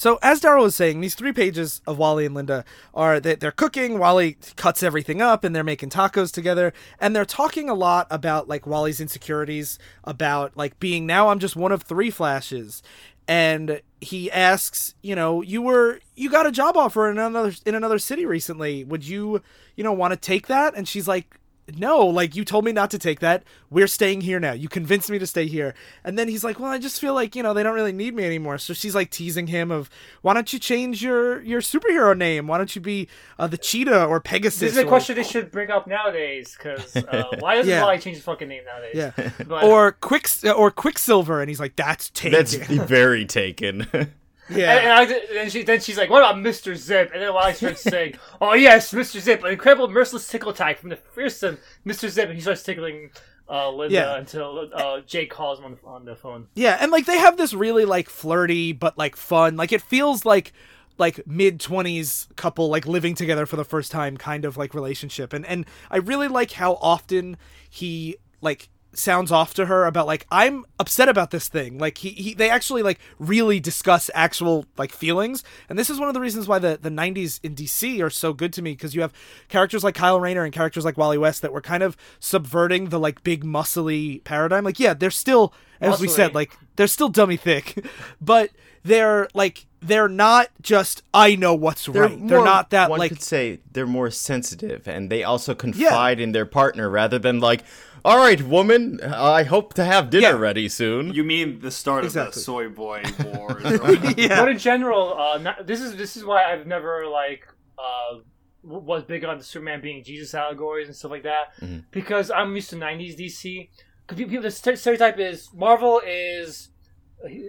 So 0.02 0.18
as 0.24 0.42
Daryl 0.42 0.64
was 0.64 0.76
saying, 0.76 1.00
these 1.00 1.14
three 1.14 1.32
pages 1.32 1.80
of 1.86 2.00
Wally 2.00 2.26
and 2.26 2.34
Linda 2.34 2.66
are 2.92 3.20
that 3.20 3.40
they're 3.40 3.52
cooking. 3.52 4.00
Wally 4.00 4.36
cuts 4.56 4.82
everything 4.82 5.22
up, 5.22 5.44
and 5.44 5.56
they're 5.56 5.64
making 5.64 5.92
tacos 5.92 6.32
together, 6.32 6.74
and 7.00 7.16
they're 7.16 7.24
talking 7.24 7.70
a 7.70 7.76
lot 7.76 8.08
about 8.10 8.48
like 8.48 8.66
Wally's 8.66 9.00
insecurities, 9.00 9.78
about 10.04 10.58
like 10.58 10.80
being 10.80 11.06
now 11.06 11.30
I'm 11.30 11.38
just 11.38 11.56
one 11.56 11.72
of 11.72 11.84
three 11.84 12.10
flashes, 12.10 12.82
and 13.28 13.80
he 14.00 14.32
asks, 14.32 14.96
you 15.04 15.16
know, 15.16 15.44
you 15.44 15.62
were 15.62 16.00
you 16.16 16.32
got 16.32 16.48
a 16.48 16.52
job 16.52 16.78
offer 16.78 17.08
in 17.08 17.20
another 17.20 17.54
in 17.64 17.76
another 17.76 18.00
city 18.00 18.26
recently. 18.26 18.84
Would 18.84 19.08
you, 19.08 19.44
you 19.76 19.84
know, 19.84 19.94
want 19.94 20.14
to 20.14 20.18
take 20.20 20.48
that? 20.48 20.74
And 20.76 20.88
she's 20.88 21.08
like. 21.08 21.38
No, 21.78 22.06
like 22.06 22.36
you 22.36 22.44
told 22.44 22.66
me 22.66 22.72
not 22.72 22.92
to 22.92 22.98
take 22.98 23.20
that. 23.22 23.44
We're 23.70 23.88
staying 23.88 24.22
here 24.22 24.40
now. 24.40 24.52
You 24.52 24.68
convinced 24.68 25.10
me 25.10 25.20
to 25.20 25.28
stay 25.28 25.48
here. 25.48 25.74
And 26.04 26.18
then 26.20 26.28
he's 26.28 26.44
like, 26.44 26.60
"Well, 26.60 26.72
I 26.72 26.78
just 26.80 27.00
feel 27.00 27.14
like, 27.14 27.36
you 27.36 27.44
know, 27.44 27.54
they 27.54 27.64
don't 27.64 27.76
really 27.76 27.94
need 27.94 28.14
me 28.14 28.26
anymore." 28.26 28.58
So 28.58 28.74
she's 28.74 28.94
like 28.96 29.10
teasing 29.10 29.48
him 29.48 29.72
of, 29.72 29.90
"Why 30.22 30.34
don't 30.34 30.52
you 30.52 30.60
change 30.60 31.02
your 31.02 31.42
your 31.44 31.62
superhero 31.62 32.18
name? 32.18 32.48
Why 32.48 32.58
don't 32.58 32.76
you 32.76 32.82
be 32.82 33.08
uh, 33.40 33.48
the 33.48 33.58
Cheetah 33.58 34.06
or 34.06 34.20
Pegasus?" 34.20 34.60
This 34.60 34.72
is 34.74 34.78
a 34.80 34.86
or- 34.86 34.88
question 34.90 35.16
they 35.16 35.24
should 35.24 35.52
bring 35.52 35.70
up 35.70 35.88
nowadays, 35.88 36.56
because 36.58 36.96
uh, 36.96 37.24
why 37.40 37.56
doesn't 37.56 37.70
Yeah. 37.70 37.84
Wally 37.84 38.00
change 38.00 38.18
his 38.18 38.26
fucking 38.26 38.48
name 38.50 38.64
nowadays? 38.66 38.96
Yeah. 38.96 39.30
But- 39.48 39.64
Or 39.64 39.94
Quick 39.94 40.28
or 40.56 40.72
Quicksilver 40.72 41.42
and 41.42 41.50
he's 41.50 41.60
like, 41.60 41.76
"That's 41.78 42.10
taken." 42.10 42.38
That's 42.38 42.56
very 42.56 43.26
taken. 43.26 43.88
yeah. 44.52 44.72
And, 44.78 44.80
and 44.80 44.92
I, 44.92 45.06
then, 45.34 45.50
she, 45.50 45.64
then 45.64 45.80
she's 45.80 45.98
like, 45.98 46.10
"What 46.10 46.20
about 46.20 46.36
Mr. 46.36 46.76
Zip?" 46.76 47.12
And 47.14 47.22
then 47.22 47.34
Wally 47.34 47.54
starts 47.54 47.82
saying, 47.82 48.16
"Oh 48.42 48.54
yes, 48.54 48.94
Mr. 48.94 49.20
Zip, 49.20 49.44
an 49.44 49.52
incredible 49.52 49.88
merciless 49.88 50.28
tickle 50.28 50.52
attack 50.52 50.78
from 50.80 50.90
the 50.90 50.96
fearsome 50.98 51.58
Mr. 51.86 52.10
Zip." 52.10 52.26
And 52.28 52.36
he 52.36 52.42
starts 52.42 52.64
tickling 52.64 53.12
uh, 53.50 53.70
Linda 53.72 53.94
Yeah. 53.96 54.18
until 54.18 54.70
uh, 54.74 55.02
Jake 55.02 55.30
calls 55.30 55.60
him 55.60 55.66
on, 55.66 55.78
on 55.86 56.06
the 56.06 56.16
phone. 56.16 56.48
Yeah, 56.56 56.78
and 56.80 56.92
like 56.92 57.06
they 57.06 57.18
have 57.18 57.38
this 57.38 57.54
really 57.54 57.86
like 57.86 58.10
flirty 58.10 58.72
but 58.74 58.98
like 58.98 59.16
fun. 59.16 59.58
Like 59.58 59.72
it 59.72 59.82
feels 59.82 60.26
like 60.26 60.54
like 60.98 61.26
mid 61.26 61.60
20s 61.60 62.28
couple 62.36 62.70
like 62.70 62.86
living 62.86 63.16
together 63.16 63.46
for 63.46 63.56
the 63.56 63.64
first 63.66 63.92
time 63.92 64.18
kind 64.18 64.46
of 64.46 64.56
like 64.58 64.74
relationship. 64.74 65.34
And 65.34 65.46
and 65.46 65.66
I 65.90 65.98
really 65.98 66.28
like 66.28 66.52
how 66.52 66.74
often 66.82 67.38
he 67.70 68.18
like 68.42 68.70
sounds 68.94 69.32
off 69.32 69.54
to 69.54 69.66
her 69.66 69.86
about 69.86 70.08
like 70.08 70.26
I'm 70.32 70.66
upset 70.80 71.10
about 71.10 71.32
this 71.32 71.48
thing. 71.48 71.78
Like 71.78 71.98
he, 72.00 72.10
he 72.10 72.34
they 72.34 72.50
actually 72.50 72.84
like 72.84 73.00
really 73.20 73.60
discuss 73.60 74.10
actual 74.14 74.66
like 74.78 74.92
feelings. 74.92 75.44
And 75.70 75.78
this 75.78 75.90
is 75.90 76.00
one 76.00 76.08
of 76.08 76.14
the 76.14 76.20
reasons 76.20 76.48
why 76.48 76.60
the 76.60 76.78
the 76.82 76.90
90s 76.90 77.40
in 77.44 77.56
DC 77.56 78.02
are 78.04 78.10
so 78.10 78.34
good 78.34 78.54
to 78.54 78.62
me 78.62 78.72
because 78.74 78.96
you 78.96 79.02
have 79.02 79.14
characters 79.50 79.84
like 79.84 79.96
Kyle 79.96 80.20
Rayner 80.20 80.44
and 80.44 80.54
characters 80.54 80.86
like 80.86 80.98
Wally 80.98 81.18
West 81.18 81.42
that 81.42 81.54
were 81.54 81.62
kind 81.62 81.84
of 81.84 81.96
subverting 82.20 82.90
the 82.90 83.00
like 83.00 83.24
big 83.24 83.44
muscly 83.44 84.24
paradigm. 84.24 84.64
Like 84.64 84.80
yeah, 84.80 84.94
they're 84.94 85.12
still 85.12 85.54
as 85.80 86.00
we 86.00 86.08
said 86.08 86.36
like 86.36 86.52
they're 86.76 86.88
still 86.88 87.10
dummy 87.10 87.38
thick, 87.38 87.86
but 88.22 88.52
they're 88.84 89.28
like 89.34 89.66
they're 89.82 90.10
not 90.10 90.50
just 90.62 91.02
I 91.14 91.36
know 91.36 91.56
what's 91.56 91.88
right. 91.88 92.28
They're 92.28 92.44
not 92.44 92.70
that 92.70 92.90
one 92.90 93.00
like 93.00 93.10
could 93.10 93.22
say 93.22 93.60
they're 93.72 93.88
more 93.88 94.12
sensitive 94.12 94.88
and 94.88 95.10
they 95.10 95.24
also 95.24 95.56
confide 95.56 96.20
in 96.20 96.34
their 96.34 96.46
partner 96.46 96.90
rather 96.90 97.18
than 97.18 97.40
like 97.40 97.64
all 98.04 98.18
right 98.18 98.42
woman 98.42 99.00
i 99.04 99.44
hope 99.44 99.74
to 99.74 99.84
have 99.84 100.10
dinner 100.10 100.30
Yeah. 100.30 100.38
ready 100.48 100.68
soon 100.70 101.14
You 101.14 101.24
mean 101.24 101.60
the 101.60 101.72
start 101.72 102.06
of 102.06 102.14
the 102.14 102.32
soy 102.32 102.70
boy 102.70 103.04
wars? 103.26 103.64
or- 103.80 103.94
yeah. 104.18 104.40
But 104.42 104.50
in 104.50 104.58
general, 104.58 105.18
uh, 105.20 105.38
not, 105.38 105.68
this 105.68 105.82
is 105.82 105.96
this 105.96 106.16
is 106.18 106.24
why 106.26 106.44
I've 106.52 106.66
never 106.66 107.08
like 107.08 107.48
uh, 107.78 108.20
was 108.64 109.04
big 109.04 109.24
on 109.26 109.38
the 109.38 109.44
Superman 109.44 109.82
being 109.82 110.04
Jesus 110.04 110.34
allegories 110.34 110.88
and 110.88 110.96
stuff 110.96 111.12
like 111.12 111.24
that 111.24 111.46
because 111.92 112.30
I'm 112.32 112.54
used 112.56 112.70
to 112.72 112.76
'90s 112.76 113.16
DC. 113.20 113.70
'Cause 114.08 114.18
pe- 114.18 114.26
people, 114.26 114.42
the 114.44 114.52
stereotype 114.52 115.20
is 115.20 115.50
Marvel 115.54 116.02
is 116.06 116.70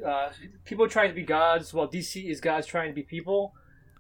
uh, 0.07 0.28
people 0.64 0.86
trying 0.88 1.09
to 1.09 1.14
be 1.14 1.22
gods, 1.22 1.72
while 1.74 1.88
DC 1.88 2.30
is 2.30 2.40
gods 2.40 2.66
trying 2.66 2.88
to 2.88 2.94
be 2.94 3.03
people. 3.03 3.55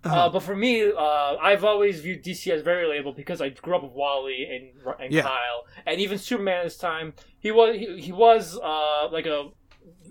Uh 0.04 0.28
but 0.28 0.40
for 0.40 0.56
me, 0.56 0.90
uh, 0.90 1.36
I've 1.36 1.64
always 1.64 2.00
viewed 2.00 2.24
DC 2.24 2.50
as 2.52 2.62
very 2.62 2.84
relatable 2.84 3.14
because 3.16 3.40
I 3.40 3.50
grew 3.50 3.76
up 3.76 3.82
with 3.82 3.92
Wally 3.92 4.46
and, 4.50 4.94
and 5.00 5.12
Yeah. 5.12 5.22
Kyle, 5.22 5.66
and 5.86 6.00
even 6.00 6.18
Superman 6.18 6.58
at 6.58 6.64
this 6.64 6.76
time, 6.76 7.14
he 7.38 7.50
was 7.50 7.76
he, 7.76 8.00
he 8.00 8.12
was 8.12 8.58
uh, 8.58 9.08
like 9.10 9.26
a 9.26 9.50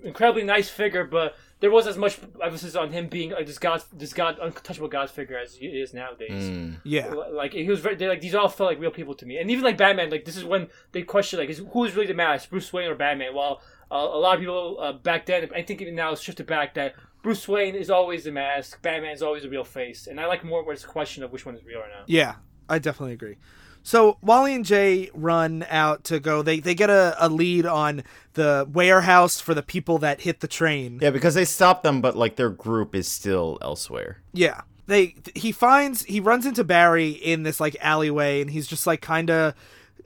incredibly 0.04 0.44
nice 0.44 0.70
figure, 0.70 1.04
but 1.04 1.36
there 1.60 1.70
was 1.70 1.86
as 1.86 1.96
much 1.96 2.18
emphasis 2.44 2.76
on 2.76 2.92
him 2.92 3.08
being 3.08 3.32
like 3.32 3.46
this 3.46 3.60
god, 3.60 3.84
this 3.94 4.14
god, 4.14 4.40
untouchable 4.42 4.88
god 4.88 5.10
figure 5.12 5.38
as 5.38 5.56
he 5.56 5.68
is 5.68 5.94
nowadays. 5.94 6.32
Mm. 6.32 6.78
yeah. 6.84 7.08
Like 7.08 7.54
he 7.54 7.68
was 7.68 7.80
very, 7.80 7.96
like 8.08 8.22
these 8.22 8.34
all 8.34 8.50
felt 8.50 8.70
like 8.72 8.80
real 8.80 8.92
people 8.92 9.14
to 9.16 9.26
me, 9.26 9.38
and 9.38 9.52
even 9.52 9.64
like 9.64 9.78
Batman, 9.78 10.10
like 10.10 10.26
this 10.26 10.38
is 10.38 10.44
when 10.44 10.70
they 10.92 11.04
question 11.04 11.40
like 11.40 11.50
is, 11.50 11.62
who 11.72 11.86
is 11.86 11.94
really 11.96 12.08
the 12.08 12.14
mask, 12.16 12.50
Bruce 12.50 12.72
Wayne 12.74 12.90
or 12.90 12.96
Batman? 12.96 13.36
While 13.36 13.62
uh, 13.92 13.96
a 13.96 14.18
lot 14.18 14.36
of 14.36 14.40
people 14.40 14.78
uh, 14.80 14.94
back 14.94 15.26
then, 15.28 15.50
I 15.56 15.62
think 15.62 15.82
even 15.82 15.96
now 15.96 16.12
it's 16.14 16.22
shifted 16.22 16.48
back 16.48 16.74
that 16.76 16.96
Bruce 17.24 17.48
Wayne 17.48 17.76
is 17.76 17.90
always 17.90 18.26
a 18.28 18.32
mask, 18.32 18.82
Batman 18.82 19.12
is 19.12 19.22
always 19.22 19.46
a 19.46 19.50
real 19.50 19.64
face, 19.64 20.08
and 20.08 20.20
I 20.20 20.26
like 20.26 20.44
more 20.44 20.64
where 20.64 20.74
it's 20.74 20.84
a 20.84 20.88
question 20.88 21.24
of 21.24 21.32
which 21.32 21.46
one 21.46 21.56
is 21.56 21.64
real 21.64 21.80
or 21.80 21.88
not. 21.90 22.08
Yeah, 22.08 22.36
I 22.68 22.80
definitely 22.80 23.14
agree. 23.14 23.38
So 23.84 24.18
Wally 24.22 24.54
and 24.54 24.64
Jay 24.66 25.10
run 25.14 25.66
out 25.70 26.04
to 26.06 26.20
go. 26.20 26.42
They 26.44 26.60
they 26.60 26.76
get 26.76 26.90
a, 26.92 27.16
a 27.20 27.30
lead 27.30 27.66
on 27.66 28.04
the 28.34 28.68
warehouse 28.72 29.40
for 29.42 29.54
the 29.56 29.64
people 29.64 29.98
that 30.00 30.22
hit 30.22 30.40
the 30.40 30.48
train. 30.48 31.00
yeah 31.02 31.10
because 31.10 31.34
they 31.34 31.46
stopped 31.46 31.82
them 31.84 32.00
but 32.00 32.16
like 32.16 32.36
their 32.36 32.50
group 32.52 32.94
is 32.96 33.08
still 33.08 33.58
elsewhere 33.62 34.22
Yeah. 34.34 34.62
They 34.88 35.16
he 35.36 35.52
finds 35.52 36.04
he 36.04 36.20
runs 36.20 36.46
into 36.46 36.64
Barry 36.64 37.10
in 37.10 37.44
this 37.44 37.60
like 37.60 37.76
alleyway 37.82 38.42
and 38.42 38.52
he's 38.52 38.68
just 38.68 38.86
like 38.86 39.02
kind 39.02 39.30
of 39.32 39.54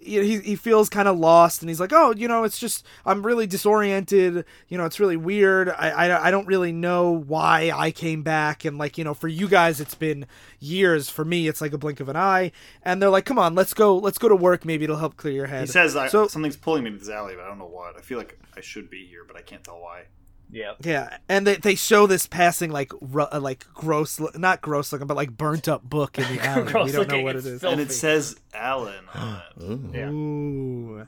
you 0.05 0.21
know, 0.21 0.27
he 0.27 0.39
he 0.39 0.55
feels 0.55 0.87
kind 0.89 1.07
of 1.07 1.17
lost 1.17 1.61
and 1.61 1.69
he's 1.69 1.79
like, 1.79 1.91
"Oh, 1.93 2.13
you 2.15 2.27
know, 2.27 2.43
it's 2.43 2.59
just 2.59 2.85
I'm 3.05 3.25
really 3.25 3.47
disoriented. 3.47 4.45
You 4.67 4.77
know, 4.77 4.85
it's 4.85 4.99
really 4.99 5.17
weird. 5.17 5.69
I, 5.69 5.89
I 5.89 6.27
I 6.27 6.31
don't 6.31 6.47
really 6.47 6.71
know 6.71 7.11
why 7.11 7.71
I 7.75 7.91
came 7.91 8.21
back 8.23 8.65
and 8.65 8.77
like, 8.77 8.97
you 8.97 9.03
know, 9.03 9.13
for 9.13 9.27
you 9.27 9.47
guys 9.47 9.79
it's 9.81 9.95
been 9.95 10.25
years. 10.59 11.09
For 11.09 11.25
me, 11.25 11.47
it's 11.47 11.61
like 11.61 11.73
a 11.73 11.77
blink 11.77 11.99
of 11.99 12.09
an 12.09 12.15
eye." 12.15 12.51
And 12.83 13.01
they're 13.01 13.09
like, 13.09 13.25
"Come 13.25 13.39
on, 13.39 13.55
let's 13.55 13.73
go. 13.73 13.97
Let's 13.97 14.17
go 14.17 14.29
to 14.29 14.35
work. 14.35 14.65
Maybe 14.65 14.83
it'll 14.83 14.97
help 14.97 15.17
clear 15.17 15.33
your 15.33 15.47
head." 15.47 15.61
he 15.61 15.67
says 15.67 15.95
I, 15.95 16.07
So- 16.07 16.27
something's 16.27 16.57
pulling 16.57 16.83
me 16.83 16.91
to 16.91 16.97
this 16.97 17.09
alley, 17.09 17.33
but 17.35 17.43
I 17.45 17.47
don't 17.47 17.59
know 17.59 17.65
what. 17.65 17.97
I 17.97 18.01
feel 18.01 18.17
like 18.17 18.39
I 18.55 18.61
should 18.61 18.89
be 18.89 19.05
here, 19.05 19.23
but 19.25 19.35
I 19.35 19.41
can't 19.41 19.63
tell 19.63 19.79
why. 19.81 20.03
Yeah. 20.51 20.73
Yeah, 20.81 21.17
and 21.27 21.45
they, 21.45 21.55
they 21.55 21.75
show 21.75 22.07
this 22.07 22.27
passing 22.27 22.71
like 22.71 22.91
ru- 23.01 23.23
uh, 23.31 23.39
like 23.41 23.65
gross, 23.73 24.19
not 24.35 24.61
gross 24.61 24.91
looking, 24.91 25.07
but 25.07 25.17
like 25.17 25.31
burnt 25.35 25.67
up 25.67 25.83
book 25.83 26.17
in 26.17 26.35
the 26.35 26.41
alley. 26.45 26.63
we 26.85 26.91
don't 26.91 27.09
know 27.09 27.21
what 27.21 27.35
it's 27.35 27.45
filthy. 27.45 27.67
And 27.67 27.81
it 27.81 27.91
says 27.91 28.35
Alan 28.53 29.05
on 29.13 29.41
it. 29.59 29.95
Yeah. 29.95 30.09
Ooh. 30.09 31.07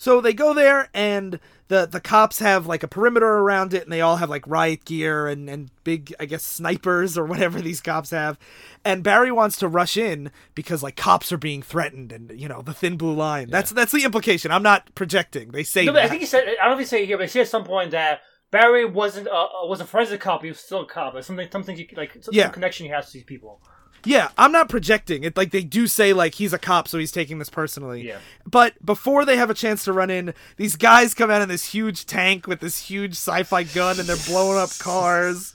So 0.00 0.20
they 0.20 0.32
go 0.32 0.54
there, 0.54 0.88
and 0.94 1.40
the 1.66 1.84
the 1.84 2.00
cops 2.00 2.38
have 2.38 2.68
like 2.68 2.84
a 2.84 2.88
perimeter 2.88 3.26
around 3.26 3.74
it, 3.74 3.82
and 3.82 3.92
they 3.92 4.00
all 4.00 4.18
have 4.18 4.30
like 4.30 4.46
riot 4.46 4.84
gear 4.84 5.26
and 5.26 5.50
and 5.50 5.70
big, 5.82 6.14
I 6.20 6.24
guess, 6.26 6.44
snipers 6.44 7.18
or 7.18 7.24
whatever 7.24 7.60
these 7.60 7.80
cops 7.80 8.10
have. 8.10 8.38
And 8.84 9.02
Barry 9.02 9.32
wants 9.32 9.56
to 9.58 9.66
rush 9.66 9.96
in 9.96 10.30
because 10.54 10.84
like 10.84 10.94
cops 10.94 11.32
are 11.32 11.36
being 11.36 11.62
threatened, 11.62 12.12
and 12.12 12.30
you 12.40 12.46
know 12.48 12.62
the 12.62 12.72
thin 12.72 12.96
blue 12.96 13.12
line. 13.12 13.50
That's 13.50 13.72
that's 13.72 13.90
the 13.90 14.04
implication. 14.04 14.52
I'm 14.52 14.62
not 14.62 14.94
projecting. 14.94 15.50
They 15.50 15.64
say 15.64 15.84
No, 15.84 15.92
but 15.92 16.04
I 16.04 16.08
think 16.08 16.20
he 16.20 16.26
said. 16.26 16.44
I 16.48 16.66
don't 16.66 16.68
know 16.68 16.72
if 16.74 16.78
he 16.78 16.84
said 16.86 17.00
it 17.00 17.06
here, 17.06 17.16
but 17.18 17.24
he 17.26 17.30
said 17.30 17.42
at 17.42 17.48
some 17.48 17.64
point 17.64 17.90
that 17.90 18.20
Barry 18.50 18.84
wasn't 18.84 19.28
uh, 19.28 19.44
uh, 19.62 19.66
was 19.66 19.80
a 19.80 19.84
forensic 19.84 20.20
cop. 20.20 20.42
He 20.42 20.48
was 20.48 20.58
still 20.58 20.80
a 20.82 20.86
cop. 20.86 21.14
Or 21.14 21.22
something, 21.22 21.48
something 21.50 21.76
you, 21.76 21.86
like 21.96 22.16
some 22.20 22.34
Yeah. 22.34 22.48
connection 22.48 22.86
he 22.86 22.92
has 22.92 23.06
to 23.06 23.12
these 23.12 23.24
people. 23.24 23.60
Yeah, 24.04 24.28
I'm 24.38 24.52
not 24.52 24.68
projecting. 24.68 25.24
It 25.24 25.36
like 25.36 25.50
they 25.50 25.64
do 25.64 25.86
say 25.86 26.12
like 26.12 26.34
he's 26.34 26.52
a 26.52 26.58
cop, 26.58 26.88
so 26.88 26.98
he's 26.98 27.12
taking 27.12 27.38
this 27.38 27.50
personally. 27.50 28.06
Yeah. 28.06 28.18
But 28.46 28.74
before 28.84 29.24
they 29.24 29.36
have 29.36 29.50
a 29.50 29.54
chance 29.54 29.84
to 29.84 29.92
run 29.92 30.08
in, 30.08 30.34
these 30.56 30.76
guys 30.76 31.14
come 31.14 31.30
out 31.30 31.42
in 31.42 31.48
this 31.48 31.72
huge 31.72 32.06
tank 32.06 32.46
with 32.46 32.60
this 32.60 32.78
huge 32.88 33.12
sci-fi 33.12 33.64
gun, 33.64 33.98
and 33.98 34.08
they're 34.08 34.16
blowing 34.26 34.56
up 34.58 34.70
cars. 34.78 35.52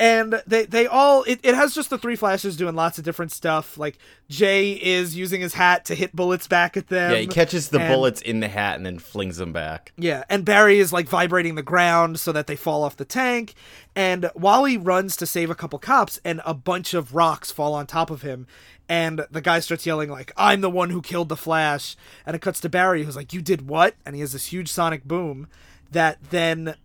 And 0.00 0.40
they 0.46 0.64
they 0.64 0.86
all 0.86 1.24
it, 1.24 1.40
it 1.42 1.56
has 1.56 1.74
just 1.74 1.90
the 1.90 1.98
three 1.98 2.14
flashes 2.14 2.56
doing 2.56 2.76
lots 2.76 2.98
of 2.98 3.04
different 3.04 3.32
stuff. 3.32 3.76
Like 3.76 3.98
Jay 4.28 4.72
is 4.74 5.16
using 5.16 5.40
his 5.40 5.54
hat 5.54 5.84
to 5.86 5.94
hit 5.96 6.14
bullets 6.14 6.46
back 6.46 6.76
at 6.76 6.86
them. 6.86 7.10
yeah 7.12 7.18
he 7.18 7.26
catches 7.26 7.70
the 7.70 7.80
and- 7.80 7.92
bullets 7.92 8.20
in 8.20 8.38
the 8.38 8.46
hat 8.48 8.76
and 8.76 8.86
then 8.86 8.98
flings 9.00 9.38
them 9.38 9.52
back 9.52 9.92
yeah, 9.96 10.22
and 10.30 10.44
Barry 10.44 10.78
is 10.78 10.92
like 10.92 11.08
vibrating 11.08 11.56
the 11.56 11.62
ground 11.62 12.20
so 12.20 12.30
that 12.30 12.46
they 12.46 12.54
fall 12.56 12.84
off 12.84 12.96
the 12.96 13.04
tank. 13.04 13.54
And 13.96 14.30
Wally 14.36 14.76
runs 14.76 15.16
to 15.16 15.26
save 15.26 15.50
a 15.50 15.56
couple 15.56 15.80
cops, 15.80 16.20
and 16.24 16.40
a 16.46 16.54
bunch 16.54 16.94
of 16.94 17.16
rocks 17.16 17.50
fall 17.50 17.74
on 17.74 17.86
top 17.88 18.10
of 18.10 18.22
him. 18.22 18.46
And 18.88 19.26
the 19.30 19.40
guy 19.40 19.58
starts 19.58 19.84
yelling 19.84 20.08
like, 20.10 20.32
"I'm 20.36 20.60
the 20.60 20.70
one 20.70 20.90
who 20.90 21.02
killed 21.02 21.28
the 21.28 21.36
Flash!" 21.36 21.96
And 22.24 22.36
it 22.36 22.42
cuts 22.42 22.60
to 22.60 22.68
Barry, 22.68 23.02
who's 23.02 23.16
like, 23.16 23.32
"You 23.32 23.42
did 23.42 23.68
what?" 23.68 23.96
And 24.06 24.14
he 24.14 24.20
has 24.20 24.32
this 24.32 24.46
huge 24.46 24.68
sonic 24.70 25.02
boom 25.04 25.48
that 25.90 26.18
then, 26.30 26.76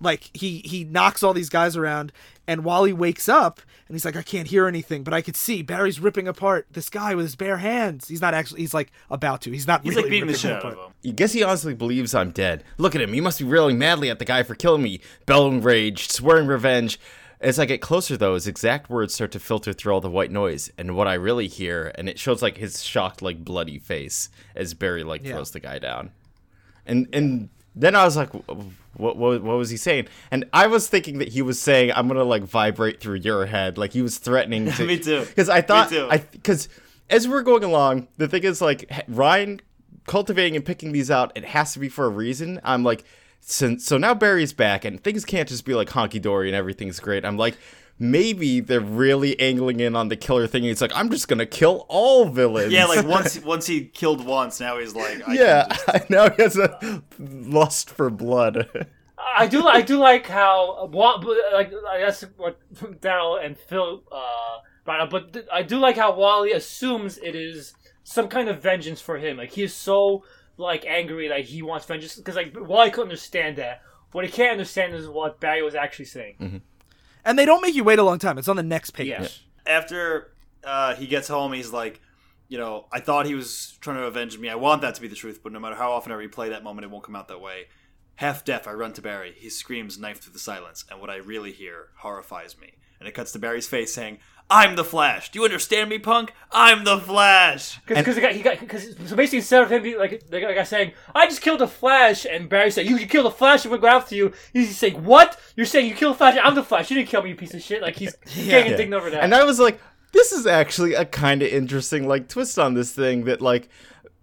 like, 0.00 0.30
he 0.34 0.58
he 0.64 0.84
knocks 0.84 1.22
all 1.22 1.34
these 1.34 1.48
guys 1.50 1.76
around. 1.76 2.12
And 2.48 2.64
Wally 2.64 2.92
wakes 2.92 3.28
up, 3.28 3.60
and 3.86 3.94
he's 3.94 4.04
like, 4.04 4.16
"I 4.16 4.22
can't 4.22 4.48
hear 4.48 4.66
anything, 4.66 5.04
but 5.04 5.14
I 5.14 5.22
could 5.22 5.36
see 5.36 5.62
Barry's 5.62 6.00
ripping 6.00 6.26
apart 6.26 6.66
this 6.72 6.90
guy 6.90 7.14
with 7.14 7.24
his 7.26 7.36
bare 7.36 7.58
hands." 7.58 8.08
He's 8.08 8.20
not 8.20 8.34
actually. 8.34 8.62
He's 8.62 8.74
like 8.74 8.90
about 9.08 9.42
to. 9.42 9.52
He's 9.52 9.68
not. 9.68 9.84
He's 9.84 9.90
really 9.94 10.02
like 10.02 10.10
beating 10.10 10.26
the 10.26 10.32
ripping 10.32 10.40
shit 10.40 10.50
him 10.50 10.56
out 10.66 10.72
of 10.72 10.86
him. 10.86 10.92
You 11.02 11.12
guess 11.12 11.32
he 11.32 11.44
honestly 11.44 11.74
believes 11.74 12.12
I'm 12.12 12.32
dead. 12.32 12.64
Look 12.76 12.96
at 12.96 13.00
him. 13.02 13.12
He 13.12 13.20
must 13.20 13.38
be 13.38 13.44
railing 13.44 13.78
madly 13.78 14.10
at 14.10 14.18
the 14.18 14.24
guy 14.24 14.42
for 14.42 14.56
killing 14.56 14.82
me, 14.82 15.00
bellowing 15.26 15.60
rage, 15.62 16.08
swearing 16.10 16.48
revenge. 16.48 16.98
As 17.40 17.60
I 17.60 17.66
get 17.66 17.80
closer, 17.80 18.16
though, 18.16 18.34
his 18.34 18.48
exact 18.48 18.90
words 18.90 19.14
start 19.14 19.30
to 19.32 19.38
filter 19.38 19.72
through 19.72 19.92
all 19.92 20.00
the 20.00 20.10
white 20.10 20.32
noise, 20.32 20.72
and 20.76 20.96
what 20.96 21.06
I 21.06 21.14
really 21.14 21.46
hear, 21.46 21.92
and 21.94 22.08
it 22.08 22.18
shows 22.18 22.42
like 22.42 22.56
his 22.56 22.82
shocked, 22.82 23.22
like 23.22 23.44
bloody 23.44 23.78
face 23.78 24.28
as 24.56 24.74
Barry 24.74 25.04
like 25.04 25.24
Yeah. 25.24 25.34
throws 25.34 25.52
the 25.52 25.60
guy 25.60 25.78
down, 25.78 26.10
and 26.84 27.06
and 27.12 27.48
then 27.76 27.94
I 27.94 28.04
was 28.04 28.16
like, 28.16 28.30
what, 28.94 29.16
what 29.16 29.42
what 29.42 29.56
was 29.56 29.70
he 29.70 29.76
saying? 29.76 30.08
And 30.30 30.44
I 30.52 30.66
was 30.66 30.88
thinking 30.88 31.18
that 31.18 31.28
he 31.28 31.42
was 31.42 31.60
saying, 31.60 31.92
I'm 31.94 32.08
gonna 32.08 32.24
like 32.24 32.42
vibrate 32.42 33.00
through 33.00 33.16
your 33.16 33.46
head, 33.46 33.78
like 33.78 33.92
he 33.92 34.02
was 34.02 34.18
threatening 34.18 34.70
to. 34.72 34.84
Me 34.84 34.98
too. 34.98 35.24
Because 35.24 35.48
I 35.48 35.60
thought 35.60 35.90
too. 35.90 36.08
I 36.10 36.18
because 36.18 36.68
as 37.08 37.28
we're 37.28 37.42
going 37.42 37.64
along, 37.64 38.08
the 38.16 38.28
thing 38.28 38.42
is 38.44 38.60
like 38.60 38.90
Ryan 39.08 39.60
cultivating 40.06 40.56
and 40.56 40.64
picking 40.64 40.92
these 40.92 41.10
out. 41.10 41.32
It 41.36 41.44
has 41.44 41.72
to 41.74 41.78
be 41.78 41.88
for 41.88 42.04
a 42.06 42.10
reason. 42.10 42.60
I'm 42.64 42.82
like, 42.82 43.04
so, 43.40 43.76
so 43.78 43.96
now 43.96 44.14
Barry's 44.14 44.52
back, 44.52 44.84
and 44.84 45.02
things 45.02 45.24
can't 45.24 45.48
just 45.48 45.64
be 45.64 45.74
like 45.74 45.88
honky 45.88 46.20
dory 46.20 46.48
and 46.48 46.56
everything's 46.56 47.00
great. 47.00 47.24
I'm 47.24 47.36
like. 47.36 47.56
Maybe 48.02 48.60
they're 48.60 48.80
really 48.80 49.38
angling 49.38 49.78
in 49.78 49.94
on 49.94 50.08
the 50.08 50.16
killer 50.16 50.46
thing. 50.46 50.62
He's 50.62 50.80
like, 50.80 50.90
I'm 50.94 51.10
just 51.10 51.28
gonna 51.28 51.44
kill 51.44 51.84
all 51.88 52.24
villains. 52.30 52.72
Yeah, 52.72 52.86
like 52.86 53.06
once 53.06 53.38
once 53.44 53.66
he 53.66 53.84
killed 53.84 54.24
once, 54.24 54.58
now 54.58 54.78
he's 54.78 54.94
like, 54.94 55.28
I 55.28 55.34
yeah. 55.34 55.66
Can 55.68 55.94
just, 55.98 56.10
now 56.10 56.30
he 56.30 56.42
has 56.42 56.56
a 56.56 57.02
lust 57.18 57.90
for 57.90 58.08
blood. 58.08 58.88
I 59.36 59.46
do. 59.46 59.66
I 59.66 59.82
do 59.82 59.98
like 59.98 60.26
how 60.26 60.86
Wa- 60.86 61.22
like 61.52 61.72
I 61.88 61.98
guess 61.98 62.24
what 62.38 62.58
Daryl 63.02 63.44
and 63.44 63.56
Phil 63.56 64.02
uh, 64.10 64.58
brought 64.86 65.00
up, 65.00 65.10
but 65.10 65.46
I 65.52 65.62
do 65.62 65.76
like 65.78 65.96
how 65.96 66.14
Wally 66.14 66.52
assumes 66.52 67.18
it 67.18 67.34
is 67.34 67.74
some 68.02 68.28
kind 68.28 68.48
of 68.48 68.62
vengeance 68.62 69.02
for 69.02 69.18
him. 69.18 69.36
Like 69.36 69.50
he 69.52 69.62
is 69.62 69.74
so 69.74 70.24
like 70.56 70.86
angry 70.86 71.28
that 71.28 71.42
he 71.42 71.60
wants 71.60 71.84
vengeance 71.84 72.16
because 72.16 72.34
like 72.36 72.56
Wally 72.58 72.90
couldn't 72.90 73.08
understand 73.08 73.56
that. 73.56 73.82
What 74.12 74.24
he 74.24 74.30
can't 74.30 74.52
understand 74.52 74.94
is 74.94 75.06
what 75.06 75.38
Barry 75.38 75.62
was 75.62 75.74
actually 75.74 76.06
saying. 76.06 76.62
And 77.24 77.38
they 77.38 77.44
don't 77.44 77.62
make 77.62 77.74
you 77.74 77.84
wait 77.84 77.98
a 77.98 78.02
long 78.02 78.18
time. 78.18 78.38
It's 78.38 78.48
on 78.48 78.56
the 78.56 78.62
next 78.62 78.90
page. 78.90 79.08
Yeah. 79.08 79.26
after 79.66 80.32
uh, 80.64 80.94
he 80.94 81.06
gets 81.06 81.28
home, 81.28 81.52
he's 81.52 81.70
like, 81.70 82.00
you 82.48 82.58
know, 82.58 82.86
I 82.92 83.00
thought 83.00 83.26
he 83.26 83.34
was 83.34 83.78
trying 83.80 83.96
to 83.98 84.04
avenge 84.04 84.38
me. 84.38 84.48
I 84.48 84.56
want 84.56 84.82
that 84.82 84.94
to 84.96 85.00
be 85.00 85.08
the 85.08 85.14
truth, 85.14 85.40
but 85.42 85.52
no 85.52 85.60
matter 85.60 85.76
how 85.76 85.92
often 85.92 86.12
I 86.12 86.16
replay 86.16 86.48
that 86.50 86.64
moment, 86.64 86.84
it 86.84 86.90
won't 86.90 87.04
come 87.04 87.14
out 87.14 87.28
that 87.28 87.40
way. 87.40 87.66
Half 88.16 88.44
deaf, 88.44 88.66
I 88.66 88.72
run 88.72 88.92
to 88.94 89.02
Barry. 89.02 89.34
He 89.36 89.48
screams, 89.48 89.98
knife 89.98 90.20
through 90.20 90.32
the 90.32 90.40
silence, 90.40 90.84
and 90.90 91.00
what 91.00 91.10
I 91.10 91.16
really 91.16 91.52
hear 91.52 91.88
horrifies 91.98 92.58
me. 92.58 92.74
And 92.98 93.08
it 93.08 93.12
cuts 93.12 93.32
to 93.32 93.38
Barry's 93.38 93.68
face 93.68 93.94
saying, 93.94 94.18
I'm 94.50 94.74
the 94.74 94.84
Flash. 94.84 95.30
Do 95.30 95.38
you 95.38 95.44
understand 95.44 95.88
me, 95.88 95.98
punk? 95.98 96.34
I'm 96.50 96.82
the 96.82 96.98
Flash. 96.98 97.78
Because 97.86 98.16
he 98.16 98.20
got 98.20 98.32
he 98.32 98.42
got 98.42 98.58
because 98.58 98.96
so 99.06 99.14
basically 99.14 99.38
instead 99.38 99.62
of 99.62 99.70
him 99.70 99.82
being 99.82 99.98
like 99.98 100.28
the 100.28 100.40
guy 100.40 100.62
saying 100.64 100.92
I 101.14 101.26
just 101.26 101.40
killed 101.40 101.60
the 101.60 101.68
Flash 101.68 102.26
and 102.26 102.48
Barry 102.48 102.72
said 102.72 102.86
you 102.86 102.96
you 102.96 103.06
killed 103.06 103.26
the 103.26 103.30
Flash 103.30 103.64
and 103.64 103.70
we're 103.70 103.78
going 103.78 103.92
after 103.92 104.16
you 104.16 104.32
he's 104.52 104.76
saying 104.76 105.04
what? 105.04 105.38
You're 105.54 105.66
saying 105.66 105.88
you 105.88 105.94
killed 105.94 106.14
the 106.14 106.18
Flash? 106.18 106.36
I'm 106.42 106.56
the 106.56 106.64
Flash. 106.64 106.90
You 106.90 106.96
didn't 106.96 107.08
kill 107.08 107.22
me 107.22 107.30
you 107.30 107.36
piece 107.36 107.54
of 107.54 107.62
shit. 107.62 107.80
Like 107.80 107.96
he's 107.96 108.16
getting 108.34 108.72
indignant 108.72 109.00
over 109.00 109.10
that. 109.10 109.22
And 109.22 109.34
I 109.34 109.44
was 109.44 109.60
like, 109.60 109.80
this 110.12 110.32
is 110.32 110.46
actually 110.46 110.94
a 110.94 111.04
kind 111.04 111.42
of 111.42 111.48
interesting 111.48 112.08
like 112.08 112.28
twist 112.28 112.58
on 112.58 112.74
this 112.74 112.92
thing 112.92 113.24
that 113.26 113.40
like 113.40 113.68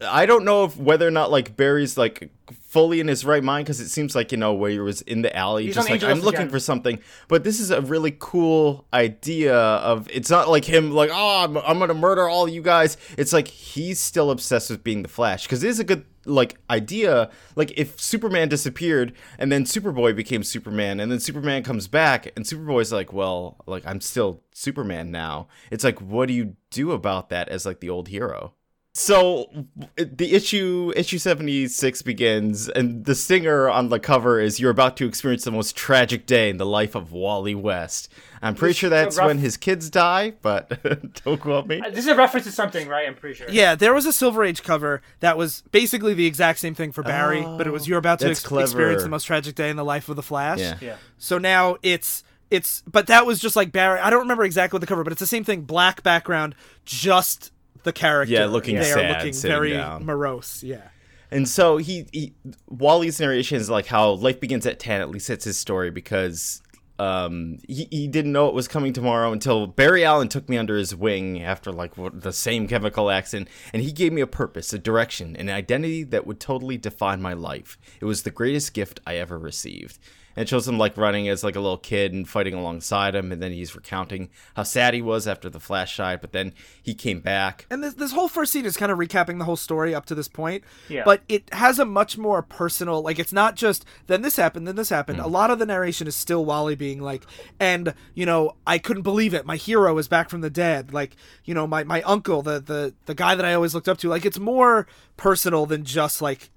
I 0.01 0.25
don't 0.25 0.45
know 0.45 0.65
if 0.65 0.77
whether 0.77 1.07
or 1.07 1.11
not 1.11 1.31
like 1.31 1.55
Barry's 1.55 1.97
like 1.97 2.29
fully 2.67 2.99
in 2.99 3.07
his 3.07 3.25
right 3.25 3.43
mind 3.43 3.65
because 3.65 3.79
it 3.79 3.89
seems 3.89 4.15
like 4.15 4.31
you 4.31 4.37
know 4.37 4.53
where 4.53 4.69
he 4.69 4.79
was 4.79 5.01
in 5.01 5.23
the 5.23 5.35
alley, 5.35 5.65
He's 5.65 5.75
just 5.75 5.89
like 5.89 6.03
I'm 6.03 6.19
looking 6.19 6.41
again. 6.41 6.49
for 6.51 6.59
something. 6.59 6.99
But 7.27 7.43
this 7.43 7.59
is 7.59 7.71
a 7.71 7.81
really 7.81 8.15
cool 8.19 8.85
idea 8.93 9.55
of 9.55 10.07
it's 10.11 10.29
not 10.29 10.49
like 10.49 10.65
him 10.65 10.91
like 10.91 11.09
oh 11.11 11.43
I'm, 11.43 11.57
I'm 11.57 11.79
gonna 11.79 11.95
murder 11.95 12.27
all 12.29 12.47
you 12.47 12.61
guys. 12.61 12.97
It's 13.17 13.33
like 13.33 13.47
he's 13.47 13.99
still 13.99 14.29
obsessed 14.29 14.69
with 14.69 14.83
being 14.83 15.01
the 15.01 15.09
Flash 15.09 15.43
because 15.43 15.63
it 15.63 15.69
is 15.69 15.79
a 15.79 15.83
good 15.83 16.05
like 16.25 16.59
idea. 16.69 17.31
Like 17.55 17.71
if 17.75 17.99
Superman 17.99 18.49
disappeared 18.49 19.13
and 19.39 19.51
then 19.51 19.63
Superboy 19.63 20.15
became 20.15 20.43
Superman 20.43 20.99
and 20.99 21.11
then 21.11 21.19
Superman 21.19 21.63
comes 21.63 21.87
back 21.87 22.31
and 22.35 22.45
Superboy's 22.45 22.91
like 22.91 23.13
well 23.13 23.57
like 23.65 23.83
I'm 23.87 24.01
still 24.01 24.43
Superman 24.53 25.09
now. 25.09 25.47
It's 25.71 25.83
like 25.83 25.99
what 26.01 26.27
do 26.27 26.33
you 26.35 26.55
do 26.69 26.91
about 26.91 27.29
that 27.29 27.49
as 27.49 27.65
like 27.65 27.79
the 27.79 27.89
old 27.89 28.09
hero? 28.09 28.53
So 28.97 29.51
the 29.95 30.33
issue 30.33 30.91
issue 30.95 31.19
76 31.19 32.01
begins 32.01 32.67
and 32.67 33.05
the 33.05 33.13
stinger 33.13 33.69
on 33.69 33.89
the 33.89 33.99
cover 33.99 34.39
is 34.39 34.59
you're 34.59 34.71
about 34.71 34.97
to 34.97 35.05
experience 35.05 35.43
the 35.43 35.51
most 35.51 35.75
tragic 35.75 36.25
day 36.25 36.49
in 36.49 36.57
the 36.57 36.65
life 36.65 36.95
of 36.95 37.11
Wally 37.11 37.53
West. 37.53 38.11
I'm 38.41 38.55
pretty 38.55 38.71
This 38.71 38.77
sure 38.77 38.89
that's 38.89 39.15
rough- 39.15 39.27
when 39.27 39.37
his 39.37 39.55
kids 39.55 39.91
die, 39.91 40.33
but 40.41 40.81
don't 41.23 41.39
quote 41.39 41.67
me. 41.67 41.79
Uh, 41.79 41.91
This 41.91 41.99
is 41.99 42.07
a 42.07 42.15
reference 42.15 42.47
to 42.47 42.51
something, 42.51 42.87
right? 42.87 43.07
I'm 43.07 43.13
pretty 43.13 43.35
sure. 43.35 43.47
Yeah, 43.51 43.75
there 43.75 43.93
was 43.93 44.07
a 44.07 44.11
Silver 44.11 44.43
Age 44.43 44.63
cover 44.63 45.03
that 45.19 45.37
was 45.37 45.61
basically 45.71 46.15
the 46.15 46.25
exact 46.25 46.57
same 46.57 46.73
thing 46.73 46.91
for 46.91 47.03
Barry, 47.03 47.43
but 47.43 47.67
it 47.67 47.71
was 47.71 47.87
you're 47.87 47.99
about 47.99 48.17
to 48.21 48.29
ex- 48.29 48.51
experience 48.51 49.03
the 49.03 49.09
most 49.09 49.25
tragic 49.25 49.53
day 49.53 49.69
in 49.69 49.75
the 49.75 49.85
life 49.85 50.09
of 50.09 50.15
the 50.15 50.23
Flash. 50.23 50.57
Yeah. 50.57 50.77
Yeah. 50.81 50.95
So 51.19 51.37
now 51.37 51.77
it's 51.83 52.23
it's 52.49 52.81
but 52.91 53.05
that 53.07 53.27
was 53.27 53.39
just 53.39 53.55
like 53.55 53.71
Barry. 53.71 53.99
I 53.99 54.09
don't 54.09 54.21
remember 54.21 54.43
exactly 54.43 54.77
what 54.77 54.81
the 54.81 54.87
cover, 54.87 55.03
but 55.03 55.13
it's 55.13 55.19
the 55.19 55.27
same 55.27 55.43
thing. 55.43 55.61
Black 55.61 56.01
background, 56.01 56.55
just 56.83 57.51
the 57.83 57.93
character. 57.93 58.33
Yeah, 58.33 58.45
looking 58.45 58.75
they 58.75 58.83
sad, 58.83 59.21
are 59.21 59.25
looking 59.25 59.41
very 59.41 59.73
down. 59.73 60.05
morose. 60.05 60.63
Yeah. 60.63 60.89
And 61.31 61.47
so 61.47 61.77
he, 61.77 62.07
he 62.11 62.33
Wally's 62.69 63.19
narration 63.19 63.57
is 63.57 63.69
like 63.69 63.87
how 63.87 64.11
life 64.11 64.39
begins 64.39 64.65
at 64.65 64.79
10, 64.79 65.01
at 65.01 65.09
least 65.09 65.29
it's 65.29 65.45
his 65.45 65.57
story 65.57 65.91
because 65.91 66.61
um 66.99 67.59
he, 67.67 67.87
he 67.91 68.07
didn't 68.07 68.31
know 68.31 68.47
it 68.47 68.55
was 68.55 68.67
coming 68.67 68.91
tomorrow 68.91 69.31
until 69.31 69.67
Barry 69.67 70.03
Allen 70.03 70.29
took 70.29 70.49
me 70.49 70.57
under 70.57 70.75
his 70.77 70.95
wing 70.95 71.43
after 71.43 71.71
like 71.71 71.93
the 71.95 72.33
same 72.33 72.67
chemical 72.67 73.11
accident 73.11 73.49
and 73.71 73.83
he 73.83 73.91
gave 73.91 74.13
me 74.13 74.21
a 74.21 74.27
purpose, 74.27 74.73
a 74.73 74.79
direction, 74.79 75.35
an 75.35 75.49
identity 75.49 76.03
that 76.05 76.25
would 76.25 76.39
totally 76.39 76.77
define 76.77 77.21
my 77.21 77.33
life. 77.33 77.77
It 77.99 78.05
was 78.05 78.23
the 78.23 78.31
greatest 78.31 78.73
gift 78.73 78.99
I 79.05 79.15
ever 79.17 79.37
received. 79.37 79.99
And 80.37 80.43
it 80.43 80.49
shows 80.49 80.67
him 80.67 80.77
like 80.77 80.95
running 80.95 81.27
as 81.27 81.43
like 81.43 81.55
a 81.55 81.59
little 81.59 81.79
kid 81.79 82.13
and 82.13 82.29
fighting 82.29 82.53
alongside 82.53 83.15
him 83.15 83.31
and 83.31 83.41
then 83.41 83.51
he's 83.51 83.75
recounting 83.75 84.29
how 84.55 84.61
sad 84.61 84.93
he 84.93 85.01
was 85.01 85.27
after 85.27 85.49
the 85.49 85.59
flash 85.59 85.97
died, 85.97 86.21
but 86.21 86.31
then 86.31 86.53
he 86.83 86.93
came 86.93 87.21
back. 87.21 87.65
And 87.71 87.83
this 87.83 87.95
this 87.95 88.11
whole 88.11 88.27
first 88.27 88.53
scene 88.53 88.63
is 88.63 88.77
kind 88.77 88.91
of 88.91 88.99
recapping 88.99 89.39
the 89.39 89.45
whole 89.45 89.55
story 89.55 89.95
up 89.95 90.05
to 90.05 90.15
this 90.15 90.27
point. 90.27 90.63
Yeah. 90.89 91.01
But 91.03 91.23
it 91.27 91.51
has 91.55 91.79
a 91.79 91.85
much 91.85 92.19
more 92.19 92.43
personal 92.43 93.01
like 93.01 93.17
it's 93.17 93.33
not 93.33 93.55
just 93.55 93.83
then 94.05 94.21
this 94.21 94.35
happened, 94.35 94.67
then 94.67 94.75
this 94.75 94.89
happened. 94.89 95.17
Hmm. 95.17 95.25
A 95.25 95.27
lot 95.27 95.49
of 95.49 95.57
the 95.57 95.65
narration 95.65 96.05
is 96.05 96.15
still 96.15 96.45
Wally 96.45 96.75
being 96.75 97.01
like, 97.01 97.23
and 97.59 97.95
you 98.13 98.27
know, 98.27 98.57
I 98.67 98.77
couldn't 98.77 99.01
believe 99.01 99.33
it. 99.33 99.43
My 99.43 99.55
hero 99.55 99.97
is 99.97 100.07
back 100.07 100.29
from 100.29 100.41
the 100.41 100.51
dead. 100.51 100.93
Like, 100.93 101.15
you 101.45 101.55
know, 101.55 101.65
my, 101.65 101.83
my 101.83 102.03
uncle, 102.03 102.43
the, 102.43 102.59
the 102.59 102.93
the 103.07 103.15
guy 103.15 103.33
that 103.33 103.43
I 103.43 103.55
always 103.55 103.73
looked 103.73 103.89
up 103.89 103.97
to. 103.99 104.09
Like 104.09 104.23
it's 104.23 104.37
more 104.37 104.85
personal 105.15 105.65
than 105.65 105.83
just 105.83 106.21
like 106.21 106.51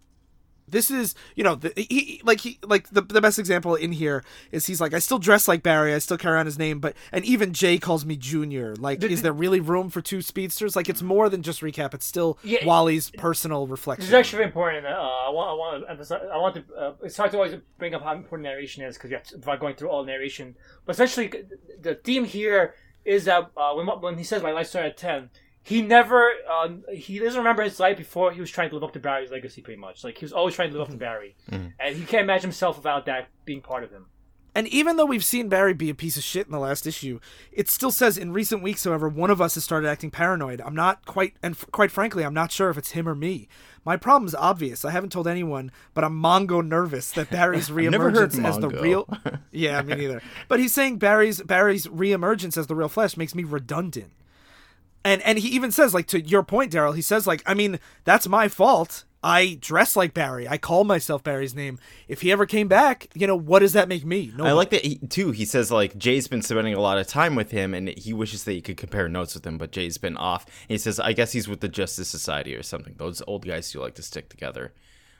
this 0.70 0.90
is 0.90 1.14
you 1.34 1.44
know 1.44 1.54
the, 1.54 1.72
he 1.76 2.20
like 2.24 2.40
he 2.40 2.58
like 2.64 2.88
the, 2.90 3.02
the 3.02 3.20
best 3.20 3.38
example 3.38 3.74
in 3.74 3.92
here 3.92 4.24
is 4.52 4.66
he's 4.66 4.80
like 4.80 4.94
I 4.94 4.98
still 4.98 5.18
dress 5.18 5.48
like 5.48 5.62
Barry 5.62 5.94
I 5.94 5.98
still 5.98 6.18
carry 6.18 6.38
on 6.38 6.46
his 6.46 6.58
name 6.58 6.80
but 6.80 6.94
and 7.12 7.24
even 7.24 7.52
Jay 7.52 7.78
calls 7.78 8.04
me 8.04 8.16
Junior 8.16 8.76
like 8.76 9.02
is 9.02 9.22
there 9.22 9.32
really 9.32 9.60
room 9.60 9.90
for 9.90 10.00
two 10.00 10.22
speedsters 10.22 10.76
like 10.76 10.88
it's 10.88 11.02
more 11.02 11.28
than 11.28 11.42
just 11.42 11.60
recap 11.60 11.94
it's 11.94 12.06
still 12.06 12.38
Yeah. 12.42 12.64
Wally's 12.64 13.10
personal 13.10 13.66
reflection 13.66 14.06
is 14.08 14.14
actually 14.14 14.38
very 14.38 14.46
important. 14.46 14.86
Uh, 14.86 14.90
I 14.90 15.30
want, 15.30 15.50
I 15.50 15.54
want 15.54 15.84
to 15.84 15.90
emphasize. 15.90 16.20
I 16.32 16.36
want 16.36 16.54
to. 16.56 16.64
Uh, 16.74 16.92
it's 17.02 17.16
hard 17.16 17.30
to 17.32 17.36
always 17.36 17.54
bring 17.78 17.94
up 17.94 18.02
how 18.02 18.14
important 18.14 18.44
narration 18.44 18.82
is 18.84 18.96
because 18.96 19.10
you 19.10 19.16
have 19.16 19.26
to, 19.26 19.56
going 19.58 19.74
through 19.74 19.88
all 19.88 20.04
narration. 20.04 20.56
But 20.84 20.94
essentially, 20.94 21.32
the 21.80 21.94
theme 21.94 22.24
here 22.24 22.74
is 23.04 23.24
that 23.24 23.50
uh, 23.56 23.72
when 23.74 23.86
when 23.86 24.18
he 24.18 24.24
says 24.24 24.42
my 24.42 24.52
life 24.52 24.68
started 24.68 24.90
at 24.90 24.96
ten, 24.96 25.30
he 25.62 25.82
never 25.82 26.30
um, 26.50 26.84
he 26.92 27.18
doesn't 27.18 27.38
remember 27.38 27.62
his 27.62 27.78
life 27.78 27.96
before 27.96 28.32
he 28.32 28.40
was 28.40 28.50
trying 28.50 28.70
to 28.70 28.74
live 28.76 28.84
up 28.84 28.92
to 28.94 29.00
Barry's 29.00 29.30
legacy. 29.30 29.60
Pretty 29.62 29.80
much, 29.80 30.04
like 30.04 30.18
he 30.18 30.24
was 30.24 30.32
always 30.32 30.54
trying 30.54 30.70
to 30.70 30.78
live 30.78 30.86
up 30.86 30.90
to 30.92 30.96
Barry, 30.96 31.36
and 31.50 31.96
he 31.96 32.04
can't 32.04 32.24
imagine 32.24 32.48
himself 32.50 32.76
without 32.76 33.06
that 33.06 33.28
being 33.44 33.60
part 33.60 33.84
of 33.84 33.90
him. 33.90 34.06
And 34.52 34.66
even 34.66 34.96
though 34.96 35.06
we've 35.06 35.24
seen 35.24 35.48
Barry 35.48 35.74
be 35.74 35.90
a 35.90 35.94
piece 35.94 36.16
of 36.16 36.24
shit 36.24 36.46
in 36.46 36.50
the 36.52 36.58
last 36.58 36.84
issue, 36.84 37.20
it 37.52 37.68
still 37.68 37.92
says 37.92 38.18
in 38.18 38.32
recent 38.32 38.64
weeks, 38.64 38.82
however, 38.82 39.08
one 39.08 39.30
of 39.30 39.40
us 39.40 39.54
has 39.54 39.62
started 39.62 39.86
acting 39.88 40.10
paranoid. 40.10 40.60
I'm 40.60 40.74
not 40.74 41.06
quite, 41.06 41.34
and 41.40 41.54
f- 41.54 41.66
quite 41.70 41.92
frankly, 41.92 42.24
I'm 42.24 42.34
not 42.34 42.50
sure 42.50 42.68
if 42.68 42.76
it's 42.76 42.90
him 42.90 43.08
or 43.08 43.14
me. 43.14 43.46
My 43.84 43.96
problem's 43.96 44.34
obvious. 44.34 44.84
I 44.84 44.90
haven't 44.90 45.12
told 45.12 45.28
anyone, 45.28 45.70
but 45.94 46.02
I'm 46.02 46.20
mongo 46.20 46.66
nervous 46.66 47.12
that 47.12 47.30
Barry's 47.30 47.70
never 47.70 48.10
heard 48.10 48.32
reemergence 48.32 48.44
as 48.44 48.58
the 48.58 48.68
real. 48.70 49.08
Yeah, 49.52 49.82
me 49.82 49.94
neither. 49.94 50.20
But 50.48 50.58
he's 50.58 50.74
saying 50.74 50.98
Barry's 50.98 51.40
Barry's 51.42 51.86
reemergence 51.86 52.56
as 52.56 52.66
the 52.66 52.74
real 52.74 52.88
Flash 52.88 53.16
makes 53.16 53.34
me 53.36 53.44
redundant. 53.44 54.10
And 55.04 55.22
and 55.22 55.38
he 55.38 55.48
even 55.48 55.70
says 55.70 55.94
like 55.94 56.06
to 56.08 56.20
your 56.20 56.42
point, 56.42 56.72
Daryl. 56.72 56.94
He 56.94 57.02
says 57.02 57.26
like, 57.26 57.42
I 57.46 57.54
mean, 57.54 57.78
that's 58.04 58.28
my 58.28 58.48
fault. 58.48 59.04
I 59.22 59.58
dress 59.60 59.96
like 59.96 60.14
Barry. 60.14 60.48
I 60.48 60.56
call 60.56 60.84
myself 60.84 61.22
Barry's 61.22 61.54
name. 61.54 61.78
If 62.08 62.22
he 62.22 62.32
ever 62.32 62.46
came 62.46 62.68
back, 62.68 63.08
you 63.14 63.26
know, 63.26 63.36
what 63.36 63.58
does 63.58 63.74
that 63.74 63.86
make 63.86 64.04
me? 64.04 64.32
No. 64.34 64.46
I 64.46 64.52
like 64.52 64.70
that 64.70 64.82
he, 64.82 64.96
too. 64.96 65.30
He 65.30 65.44
says 65.44 65.70
like 65.70 65.98
Jay's 65.98 66.26
been 66.26 66.42
spending 66.42 66.74
a 66.74 66.80
lot 66.80 66.98
of 66.98 67.06
time 67.06 67.34
with 67.34 67.50
him, 67.50 67.74
and 67.74 67.88
he 67.88 68.12
wishes 68.12 68.44
that 68.44 68.52
he 68.52 68.62
could 68.62 68.78
compare 68.78 69.08
notes 69.08 69.34
with 69.34 69.46
him, 69.46 69.58
but 69.58 69.72
Jay's 69.72 69.98
been 69.98 70.16
off. 70.16 70.46
And 70.46 70.74
he 70.74 70.78
says, 70.78 70.98
"I 70.98 71.12
guess 71.12 71.32
he's 71.32 71.48
with 71.48 71.60
the 71.60 71.68
Justice 71.68 72.08
Society 72.08 72.54
or 72.54 72.62
something. 72.62 72.94
Those 72.96 73.22
old 73.26 73.46
guys 73.46 73.70
do 73.70 73.80
like 73.80 73.94
to 73.96 74.02
stick 74.02 74.28
together." 74.30 74.72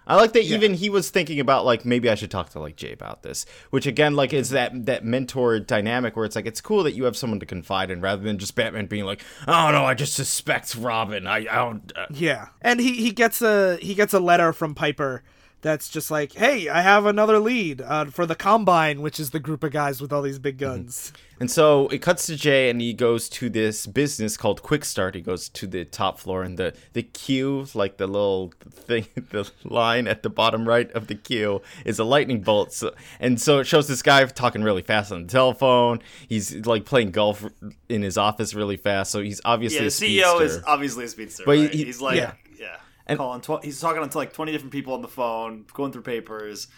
I 0.06 0.16
like 0.16 0.32
that 0.32 0.44
even 0.44 0.74
he 0.74 0.90
was 0.90 1.10
thinking 1.10 1.38
about 1.40 1.64
like 1.64 1.84
maybe 1.84 2.10
I 2.10 2.14
should 2.14 2.30
talk 2.30 2.50
to 2.50 2.58
like 2.58 2.76
Jay 2.76 2.92
about 2.92 3.22
this, 3.22 3.46
which 3.70 3.86
again 3.86 4.16
like 4.16 4.32
is 4.32 4.50
that 4.50 4.86
that 4.86 5.04
mentor 5.04 5.60
dynamic 5.60 6.16
where 6.16 6.24
it's 6.24 6.34
like 6.36 6.46
it's 6.46 6.60
cool 6.60 6.82
that 6.82 6.94
you 6.94 7.04
have 7.04 7.16
someone 7.16 7.40
to 7.40 7.46
confide 7.46 7.90
in 7.90 8.00
rather 8.00 8.22
than 8.22 8.38
just 8.38 8.54
Batman 8.54 8.86
being 8.86 9.04
like, 9.04 9.22
"Oh 9.46 9.70
no, 9.70 9.84
I 9.84 9.94
just 9.94 10.14
suspect 10.14 10.74
Robin. 10.74 11.26
I, 11.26 11.38
I 11.38 11.56
don't." 11.56 11.92
Uh, 11.94 12.06
Yeah, 12.10 12.48
and 12.60 12.80
he 12.80 12.94
he 12.94 13.12
gets 13.12 13.40
a 13.42 13.76
he 13.76 13.94
gets 13.94 14.12
a 14.12 14.20
letter 14.20 14.52
from 14.52 14.74
Piper 14.74 15.22
that's 15.62 15.88
just 15.88 16.10
like, 16.10 16.32
hey, 16.32 16.68
I 16.68 16.80
have 16.80 17.06
another 17.06 17.38
lead 17.38 17.80
uh, 17.82 18.06
for 18.06 18.26
the 18.26 18.34
Combine, 18.34 19.02
which 19.02 19.20
is 19.20 19.30
the 19.30 19.40
group 19.40 19.62
of 19.62 19.72
guys 19.72 20.00
with 20.00 20.12
all 20.12 20.22
these 20.22 20.38
big 20.38 20.58
guns. 20.58 21.12
And 21.40 21.50
so 21.50 21.88
it 21.88 22.02
cuts 22.02 22.26
to 22.26 22.36
Jay, 22.36 22.68
and 22.68 22.82
he 22.82 22.92
goes 22.92 23.26
to 23.30 23.48
this 23.48 23.86
business 23.86 24.36
called 24.36 24.62
Quick 24.62 24.84
Start. 24.84 25.14
He 25.14 25.22
goes 25.22 25.48
to 25.48 25.66
the 25.66 25.86
top 25.86 26.20
floor, 26.20 26.42
and 26.42 26.58
the 26.58 26.74
the 26.92 27.02
queue, 27.02 27.66
like 27.74 27.96
the 27.96 28.06
little 28.06 28.52
thing, 28.70 29.06
the 29.30 29.50
line 29.64 30.06
at 30.06 30.22
the 30.22 30.28
bottom 30.28 30.68
right 30.68 30.92
of 30.92 31.06
the 31.06 31.14
queue, 31.14 31.62
is 31.86 31.98
a 31.98 32.04
lightning 32.04 32.42
bolt. 32.42 32.74
So, 32.74 32.94
and 33.18 33.40
so 33.40 33.58
it 33.60 33.66
shows 33.66 33.88
this 33.88 34.02
guy 34.02 34.22
talking 34.26 34.62
really 34.62 34.82
fast 34.82 35.10
on 35.12 35.22
the 35.22 35.28
telephone. 35.28 36.00
He's 36.28 36.54
like 36.66 36.84
playing 36.84 37.12
golf 37.12 37.42
in 37.88 38.02
his 38.02 38.18
office 38.18 38.52
really 38.54 38.76
fast. 38.76 39.10
So 39.10 39.22
he's 39.22 39.40
obviously 39.42 39.78
Yeah, 39.78 40.34
the 40.34 40.38
CEO 40.38 40.40
is 40.42 40.60
obviously 40.66 41.06
a 41.06 41.08
speedster. 41.08 41.44
But 41.46 41.56
right? 41.58 41.72
he- 41.72 41.84
he's 41.86 42.02
like, 42.02 42.18
yeah. 42.18 42.32
yeah, 42.58 42.76
And- 43.06 43.16
calling. 43.18 43.40
Tw- 43.40 43.64
he's 43.64 43.80
talking 43.80 44.06
to 44.06 44.18
like 44.18 44.34
twenty 44.34 44.52
different 44.52 44.72
people 44.72 44.92
on 44.92 45.00
the 45.00 45.08
phone, 45.08 45.64
going 45.72 45.90
through 45.90 46.02
papers, 46.02 46.68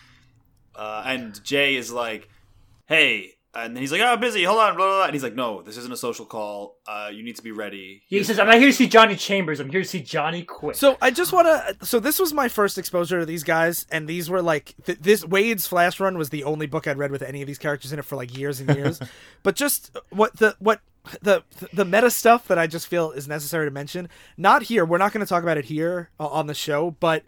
uh, 0.76 1.02
and 1.04 1.42
Jay 1.42 1.74
is 1.74 1.90
like, 1.90 2.28
"Hey," 2.86 3.32
and 3.55 3.76
then 3.76 3.82
he's 3.82 3.92
like, 3.92 4.00
"Oh, 4.00 4.16
busy. 4.16 4.44
Hold 4.44 4.61
on." 4.61 4.76
Blah, 4.76 4.86
blah, 4.86 4.96
blah. 4.98 5.05
And 5.05 5.12
he's 5.12 5.22
like, 5.22 5.34
"No, 5.34 5.62
this 5.62 5.76
isn't 5.76 5.92
a 5.92 5.96
social 5.96 6.24
call. 6.24 6.78
Uh, 6.86 7.11
you 7.12 7.22
need 7.22 7.36
to 7.36 7.42
be 7.42 7.53
ready." 7.53 8.03
He 8.07 8.22
says, 8.24 8.38
"I'm 8.38 8.46
not 8.46 8.57
here 8.59 8.68
to 8.68 8.72
see 8.72 8.86
Johnny 8.88 9.14
Chambers. 9.14 9.61
I'm 9.61 9.70
here 9.70 9.82
to 9.82 9.88
see 9.88 10.00
Johnny 10.00 10.42
Quick." 10.42 10.76
So 10.76 10.96
I 11.03 11.11
just 11.11 11.32
want 11.32 11.46
to. 11.46 11.84
So 11.84 12.00
this 12.00 12.18
was 12.18 12.32
my 12.32 12.48
first 12.48 12.78
exposure 12.78 13.20
to 13.20 13.26
these 13.26 13.44
guys, 13.44 13.86
and 13.90 14.09
these 14.09 14.30
were 14.30 14.40
like 14.40 14.74
th- 14.84 15.00
this 15.00 15.24
Waid's 15.24 15.66
Flash 15.66 16.00
Run 16.00 16.16
was 16.16 16.30
the 16.30 16.44
only 16.44 16.66
book 16.66 16.86
I'd 16.86 16.98
read 16.98 17.11
with 17.11 17.22
any 17.22 17.42
of 17.42 17.46
these 17.46 17.59
characters 17.59 17.92
in 17.92 17.98
it 17.98 18.05
for 18.05 18.16
like 18.16 18.36
years 18.36 18.61
and 18.61 18.74
years. 18.74 19.00
but 19.42 19.55
just 19.55 19.96
what 20.11 20.36
the 20.36 20.57
what 20.59 20.80
the 21.20 21.42
the 21.72 21.84
meta 21.84 22.11
stuff 22.11 22.48
that 22.48 22.59
I 22.59 22.66
just 22.66 22.86
feel 22.86 23.11
is 23.11 23.28
necessary 23.28 23.66
to 23.66 23.70
mention. 23.70 24.09
Not 24.38 24.64
here. 24.64 24.84
We're 24.84 24.98
not 24.98 25.12
going 25.12 25.24
to 25.24 25.28
talk 25.28 25.42
about 25.42 25.59
it 25.59 25.66
here 25.66 26.11
uh, 26.18 26.28
on 26.28 26.46
the 26.46 26.55
show, 26.55 26.96
but. 27.00 27.24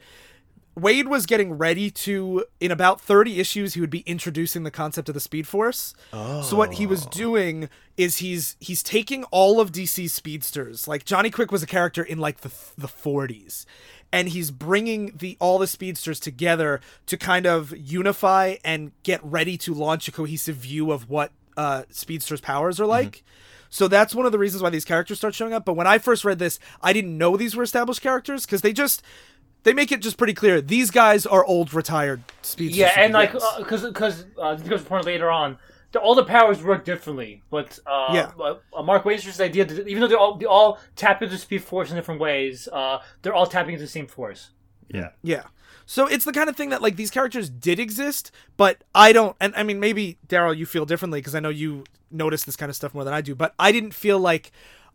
Waid 0.78 1.06
was 1.06 1.24
getting 1.24 1.52
ready 1.56 1.88
to, 1.90 2.44
in 2.58 2.72
about 2.72 3.00
30 3.00 3.38
issues, 3.38 3.74
he 3.74 3.80
would 3.80 3.90
be 3.90 4.00
introducing 4.00 4.64
the 4.64 4.70
concept 4.72 5.08
of 5.08 5.14
the 5.14 5.20
Speed 5.20 5.46
Force. 5.46 5.94
So 6.42 6.56
what 6.56 6.74
he 6.74 6.86
was 6.86 7.06
doing 7.06 7.68
is 7.96 8.16
he's 8.16 8.56
he's 8.58 8.82
taking 8.82 9.22
all 9.24 9.60
of 9.60 9.70
DC's 9.70 10.12
speedsters. 10.12 10.88
Like 10.88 11.04
Johnny 11.04 11.30
Quick 11.30 11.52
was 11.52 11.62
a 11.62 11.66
character 11.66 12.02
in 12.02 12.18
like 12.18 12.40
the 12.40 12.50
the 12.76 12.88
40s, 12.88 13.66
and 14.12 14.28
he's 14.30 14.50
bringing 14.50 15.12
the 15.16 15.36
all 15.38 15.58
the 15.58 15.68
speedsters 15.68 16.18
together 16.18 16.80
to 17.06 17.16
kind 17.16 17.46
of 17.46 17.72
unify 17.76 18.56
and 18.64 18.90
get 19.04 19.20
ready 19.22 19.56
to 19.58 19.74
launch 19.74 20.08
a 20.08 20.12
cohesive 20.12 20.56
view 20.56 20.90
of 20.90 21.08
what 21.08 21.30
uh, 21.56 21.84
speedsters' 21.90 22.40
powers 22.40 22.80
are 22.80 22.86
like. 22.86 23.22
So 23.70 23.88
that's 23.88 24.14
one 24.14 24.24
of 24.24 24.30
the 24.30 24.38
reasons 24.38 24.62
why 24.62 24.70
these 24.70 24.84
characters 24.84 25.18
start 25.18 25.34
showing 25.34 25.52
up. 25.52 25.64
But 25.64 25.74
when 25.74 25.88
I 25.88 25.98
first 25.98 26.24
read 26.24 26.38
this, 26.38 26.60
I 26.80 26.92
didn't 26.92 27.18
know 27.18 27.36
these 27.36 27.56
were 27.56 27.64
established 27.64 28.02
characters 28.02 28.46
because 28.46 28.60
they 28.60 28.72
just 28.72 29.02
they 29.64 29.72
make 29.74 29.90
it 29.92 30.00
just 30.00 30.16
pretty 30.16 30.34
clear 30.34 30.60
these 30.60 30.90
guys 30.90 31.26
are 31.26 31.44
old 31.44 31.74
retired 31.74 32.22
speedsters. 32.42 32.78
Yeah, 32.78 32.92
and 32.96 33.12
like 33.12 33.32
Yes. 33.32 33.54
because 33.58 33.82
because 33.82 34.24
uh, 34.40 34.54
this 34.54 34.62
becomes 34.62 34.82
important 34.82 35.06
later 35.06 35.30
on. 35.30 35.58
the, 35.92 36.00
all 36.00 36.14
the 36.16 36.24
powers 36.24 36.62
work 36.62 36.84
differently. 36.84 37.42
But 37.50 37.78
uh, 37.86 38.10
Yeah. 38.12 38.32
uh, 38.38 38.56
uh, 38.76 38.82
Mark 38.82 39.04
Wainster's 39.04 39.40
idea, 39.40 39.64
that 39.64 39.86
even 39.88 40.00
though 40.00 40.08
they 40.08 40.14
all 40.14 40.36
they 40.36 40.46
all 40.46 40.78
tap 40.96 41.22
into 41.22 41.34
the 41.34 41.38
Speed 41.40 41.62
Force 41.64 41.90
in 41.90 41.96
different 41.96 42.20
ways, 42.20 42.68
uh, 42.72 42.98
they're 43.22 43.34
all 43.34 43.46
tapping 43.46 43.74
into 43.74 43.84
the 43.84 43.90
same 43.90 44.06
force. 44.06 44.50
Yeah. 44.88 45.10
Yeah. 45.22 45.44
So 45.86 46.06
it's 46.06 46.24
the 46.24 46.32
kind 46.32 46.48
of 46.48 46.56
thing 46.56 46.70
that 46.70 46.82
like 46.82 46.96
these 46.96 47.10
characters 47.10 47.48
did 47.50 47.78
exist, 47.78 48.30
but 48.56 48.82
I 48.94 49.12
don't. 49.12 49.36
And 49.40 49.54
I 49.54 49.62
mean, 49.62 49.78
maybe 49.80 50.18
Daryl, 50.26 50.56
you 50.56 50.66
feel 50.66 50.84
differently 50.86 51.20
because 51.20 51.34
I 51.34 51.40
know 51.40 51.50
you 51.50 51.84
notice 52.10 52.42
this 52.44 52.56
kind 52.56 52.70
of 52.70 52.76
stuff 52.76 52.92
more 52.94 53.04
than 53.04 53.14
I 53.14 53.20
do. 53.20 53.34
But 53.34 53.54
I 53.58 53.70
didn't 53.70 53.92
feel 53.94 54.18
like 54.18 54.50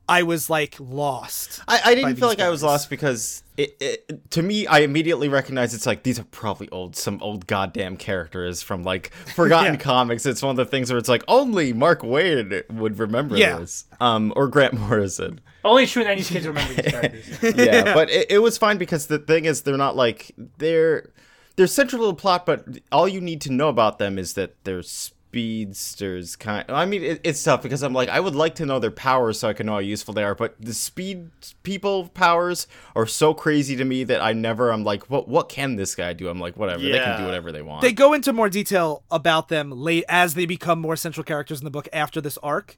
I 0.10 0.24
was 0.24 0.50
like 0.50 0.76
lost. 0.80 1.62
I, 1.68 1.80
I 1.86 1.96
didn't 1.96 2.16
feel 2.18 2.28
these 2.30 2.38
like 2.38 2.46
I 2.46 2.50
was 2.50 2.64
lost 2.64 2.90
because 2.90 3.44
it, 3.58 3.78
it 3.80 4.32
to 4.32 4.42
me 4.42 4.66
I 4.68 4.80
immediately 4.80 5.30
recognized 5.30 5.74
it's 5.76 5.86
like 5.86 6.04
these 6.04 6.20
are 6.20 6.24
probably 6.26 6.68
old 6.70 6.96
some 6.96 7.22
old 7.22 7.48
goddamn 7.48 7.96
characters 7.96 8.62
from 8.62 8.84
like 8.84 9.14
forgotten 9.36 9.76
Yeah. 9.76 9.80
comics. 9.80 10.26
It's 10.26 10.42
one 10.42 10.52
of 10.52 10.58
the 10.58 10.66
things 10.66 10.90
where 10.92 10.98
it's 10.98 11.10
like 11.10 11.24
only 11.28 11.72
Mark 11.74 12.02
Waid 12.02 12.70
would 12.74 13.00
remember 13.00 13.38
Yeah. 13.38 13.60
this. 13.60 13.86
Um 14.02 14.34
or 14.36 14.48
Grant 14.48 14.74
Morrison. 14.74 15.40
Only 15.64 15.86
true 15.86 16.04
'90s 16.04 16.30
kids 16.32 16.48
remember 16.48 16.74
these 16.74 16.86
characters. 16.92 17.56
yeah, 17.58 17.94
but 17.94 18.10
it, 18.10 18.32
it 18.32 18.40
was 18.40 18.58
fine 18.58 18.78
because 18.78 19.08
the 19.08 19.20
thing 19.20 19.46
is 19.46 19.62
they're 19.62 19.78
not 19.78 19.96
like 19.96 20.32
they're 20.58 21.12
they're 21.58 21.68
central 21.68 22.02
to 22.04 22.08
the 22.08 22.14
plot, 22.16 22.46
but 22.46 22.66
all 22.92 23.08
you 23.10 23.20
need 23.20 23.42
to 23.42 23.52
know 23.52 23.68
about 23.68 24.00
them 24.00 24.18
is 24.18 24.36
that 24.36 24.56
they're 24.64 24.82
speedsters. 25.30 26.36
Kind, 26.36 26.66
I 26.70 26.86
mean, 26.86 27.04
it, 27.04 27.22
it's 27.24 27.44
tough 27.44 27.62
because 27.62 27.84
I'm 27.84 27.94
like 27.94 28.10
I 28.10 28.20
would 28.20 28.36
like 28.36 28.56
to 28.56 28.66
know 28.66 28.80
their 28.80 28.92
powers 28.92 29.40
so 29.40 29.48
I 29.48 29.54
can 29.54 29.68
know 29.68 29.74
how 29.74 29.80
useful 29.80 30.14
they 30.14 30.24
are, 30.24 30.36
but 30.36 30.56
the 30.60 30.74
speed 30.74 31.30
people 31.64 32.10
powers 32.10 32.68
are 32.96 33.06
so 33.06 33.34
crazy 33.34 33.76
to 33.76 33.86
me 33.86 34.04
that 34.06 34.22
I 34.22 34.34
never. 34.34 34.72
I'm 34.72 34.84
like, 34.84 35.10
what 35.10 35.28
what 35.28 35.50
can 35.50 35.76
this 35.76 35.96
guy 35.96 36.14
do? 36.14 36.30
I'm 36.30 36.40
like, 36.40 36.58
whatever, 36.58 36.82
they 36.82 37.00
can 37.00 37.20
do 37.20 37.26
whatever 37.26 37.52
they 37.52 37.62
want. 37.62 37.82
They 37.82 37.94
go 37.94 38.14
into 38.14 38.34
more 38.34 38.50
detail 38.50 39.04
about 39.12 39.50
them 39.50 39.72
late 39.72 40.06
as 40.10 40.34
they 40.34 40.46
become 40.46 40.80
more 40.80 40.96
central 40.96 41.24
characters 41.24 41.60
in 41.60 41.66
the 41.66 41.72
book 41.72 41.88
after 41.94 42.20
this 42.22 42.38
arc. 42.40 42.76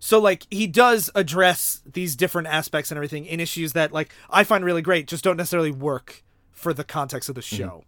So 0.00 0.18
like 0.18 0.46
he 0.50 0.66
does 0.66 1.10
address 1.14 1.82
these 1.90 2.16
different 2.16 2.48
aspects 2.48 2.90
and 2.90 2.98
everything 2.98 3.26
in 3.26 3.38
issues 3.38 3.74
that 3.74 3.92
like 3.92 4.12
I 4.28 4.42
find 4.42 4.64
really 4.64 4.82
great, 4.82 5.06
just 5.06 5.22
don't 5.22 5.36
necessarily 5.36 5.70
work 5.70 6.24
for 6.62 6.72
the 6.72 6.84
context 6.84 7.28
of 7.28 7.34
the 7.34 7.42
show. 7.42 7.84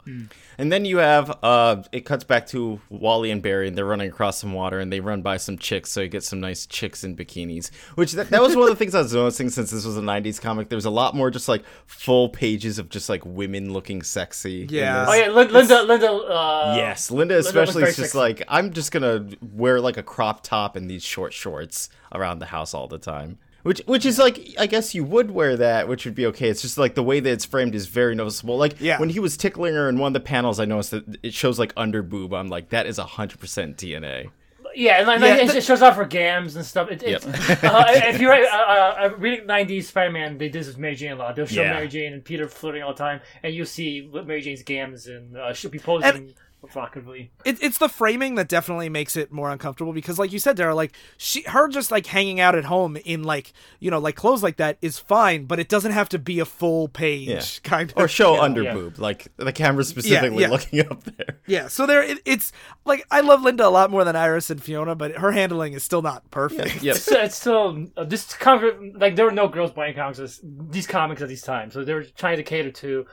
And 0.59 0.72
then 0.72 0.85
you 0.85 0.99
have 0.99 1.39
uh 1.43 1.83
it 1.93 2.01
cuts 2.05 2.25
back 2.25 2.47
to 2.49 2.81
Wally 2.91 3.31
and 3.31 3.41
Barry 3.41 3.68
and 3.68 3.79
they're 3.79 3.85
running 3.87 4.09
across 4.09 4.39
some 4.39 4.53
water 4.53 4.81
and 4.81 4.93
they 4.93 5.01
run 5.01 5.22
by 5.22 5.37
some 5.37 5.57
chicks 5.57 5.91
so 5.93 6.01
you 6.01 6.09
get 6.09 6.25
some 6.25 6.41
nice 6.41 6.66
chicks 6.66 7.05
in 7.05 7.16
bikinis. 7.16 7.70
Which 7.95 8.12
that, 8.12 8.31
that 8.31 8.43
was 8.43 8.57
one 8.57 8.64
of 8.64 8.70
the 8.70 8.77
things 8.85 8.95
I 8.95 9.03
was 9.03 9.14
noticing 9.14 9.49
since 9.51 9.70
this 9.70 9.85
was 9.85 9.97
a 9.97 10.01
90s 10.01 10.41
comic. 10.41 10.68
There 10.68 10.77
was 10.77 10.85
a 10.85 10.91
lot 10.91 11.14
more 11.14 11.31
just 11.31 11.49
like 11.49 11.64
full 11.87 12.29
pages 12.29 12.79
of 12.79 12.89
just 12.89 13.09
like 13.09 13.25
women 13.25 13.72
looking 13.72 14.03
sexy. 14.03 14.62
in 14.64 14.68
Yeah. 14.70 15.07
Oh 15.09 15.14
yeah, 15.14 15.29
Lin- 15.29 15.53
Linda, 15.53 15.83
Linda. 15.85 16.12
Uh, 16.12 16.75
Yes, 16.77 17.11
Linda 17.11 17.39
especially 17.39 17.81
very 17.83 17.91
is 17.91 17.97
just 17.97 18.12
sexy. 18.12 18.18
like 18.18 18.43
I'm 18.49 18.72
just 18.72 18.91
gonna 18.91 19.29
wear 19.41 19.81
like 19.81 19.97
a 19.97 20.03
crop 20.03 20.43
top 20.43 20.75
and 20.77 20.91
these 20.91 21.05
short 21.05 21.33
shorts 21.33 21.89
around 22.12 22.41
the 22.41 22.47
house 22.47 22.75
all 22.75 22.89
the 22.89 22.99
time. 22.99 23.39
Which 23.65 23.83
which 23.87 24.07
is 24.07 24.19
like 24.19 24.55
I 24.59 24.67
guess 24.67 24.95
you 24.95 25.03
would 25.05 25.31
wear 25.31 25.57
that, 25.57 25.89
which 25.89 26.05
would 26.05 26.15
be 26.15 26.27
okay. 26.27 26.49
It's 26.51 26.62
just 26.62 26.79
like 26.79 26.95
the 26.95 27.03
way 27.03 27.19
that 27.19 27.31
it's 27.31 27.45
framed 27.45 27.75
is 27.75 27.87
very 27.87 28.15
noticeable. 28.15 28.57
Like 28.57 28.75
Yeah. 28.79 29.01
when 29.01 29.09
he 29.09 29.19
was 29.19 29.37
tickling 29.37 29.75
her 29.75 29.89
in 29.89 29.99
one 29.99 30.09
of 30.09 30.12
the 30.15 30.21
panels, 30.21 30.61
I 30.61 30.65
noticed 30.67 30.93
that 30.93 31.19
it 31.23 31.35
shows 31.35 31.59
like 31.59 31.73
under 31.77 32.03
boob. 32.03 32.33
I'm 32.35 32.49
like 32.49 32.69
that 32.69 32.87
is 32.87 32.99
hundred 32.99 33.41
percent 33.41 33.77
DNA. 33.77 34.31
Yeah, 34.77 34.99
and 34.99 35.07
like, 35.07 35.21
Yeah, 35.21 35.37
it, 35.37 35.47
the- 35.53 35.59
it 35.59 35.62
shows 35.65 35.83
off 35.83 35.95
for 35.95 36.05
gams 36.05 36.57
and 36.57 36.65
stuff. 36.67 36.91
It, 36.91 37.01
it's, 37.05 37.25
uh, 37.65 37.85
if 37.89 38.21
you 38.21 38.29
write 38.29 38.45
uh, 38.45 39.05
uh, 39.07 39.15
reading 39.19 39.47
'90s 39.47 39.85
Spider-Man, 39.85 40.37
they 40.37 40.49
did 40.49 40.61
this 40.61 40.67
with 40.67 40.79
Mary 40.79 40.97
Jane 40.97 41.12
a 41.12 41.17
lot. 41.17 41.37
They'll 41.37 41.47
show 41.47 41.62
Yeah. 41.62 41.75
Mary 41.75 41.87
Jane 41.89 42.12
and 42.12 42.25
Peter 42.25 42.49
flirting 42.49 42.83
all 42.83 42.93
the 42.93 42.99
time, 42.99 43.21
and 43.45 43.55
you'll 43.55 43.67
see 43.67 44.07
what 44.09 44.27
Mary 44.27 44.41
Jane's 44.43 44.65
gams 44.65 45.07
and 45.07 45.37
uh, 45.37 45.53
she'll 45.55 45.71
be 45.71 45.79
posing 45.79 46.35
provocatively. 46.67 47.31
it, 47.45 47.62
it's 47.62 47.79
the 47.79 47.89
framing 47.89 48.35
that 48.37 48.49
definitely 48.49 48.89
makes 48.89 49.17
it 49.17 49.33
more 49.33 49.51
uncomfortable 49.51 49.93
because 49.93 50.19
like 50.19 50.33
you 50.33 50.39
said 50.39 50.57
Dara 50.57 50.75
like 50.75 50.95
she 51.17 51.43
her 51.43 51.69
just 51.69 51.91
like 51.91 52.07
hanging 52.07 52.41
out 52.41 52.55
at 52.55 52.65
home 52.65 52.97
in 53.05 53.23
like 53.23 53.53
you 53.81 53.91
know 53.91 53.99
like 53.99 54.17
clothes 54.17 54.43
like 54.43 54.57
that 54.57 54.79
is 54.83 54.99
fine 54.99 55.45
but 55.45 55.59
it 55.61 55.69
doesn't 55.69 55.93
have 55.93 56.09
to 56.11 56.19
be 56.19 56.41
a 56.41 56.45
full 56.45 56.89
page 56.89 57.29
Yeah. 57.29 57.43
kind 57.62 57.91
of 57.91 57.97
Or 57.99 58.09
show 58.09 58.41
under 58.41 58.62
yeah. 58.62 58.75
boob, 58.75 58.99
like 58.99 59.29
the 59.37 59.53
camera 59.53 59.85
specifically 59.85 60.43
yeah. 60.43 60.49
looking 60.51 60.81
up 60.81 61.05
there. 61.05 61.39
yeah 61.47 61.69
so 61.69 61.87
there 61.87 62.03
it, 62.03 62.19
it's 62.25 62.53
like 62.85 63.07
I 63.11 63.21
love 63.21 63.43
Linda 63.43 63.67
a 63.67 63.69
lot 63.69 63.91
more 63.91 64.05
than 64.05 64.17
Iris 64.17 64.51
and 64.51 64.62
Fiona 64.62 64.95
but 64.95 65.17
her 65.19 65.33
handling 65.33 65.73
is 65.75 65.83
still 65.83 66.03
not 66.03 66.31
perfect 66.31 66.83
Yep. 66.83 66.97
So 66.97 67.21
it's 67.21 67.37
still 67.37 67.87
uh, 67.97 68.05
this 68.05 68.33
comic 68.35 68.75
like 68.95 69.17
there 69.17 69.25
were 69.25 69.31
no 69.31 69.49
girls 69.49 69.71
buying 69.73 69.95
comics 69.95 70.41
these 70.43 70.87
comics 70.87 71.23
at 71.23 71.29
these 71.29 71.43
times, 71.43 71.75
so 71.75 71.85
they 71.85 71.95
were 71.95 72.05
trying 72.05 72.37
to 72.37 72.43
cater 72.43 72.71
to 72.71 73.07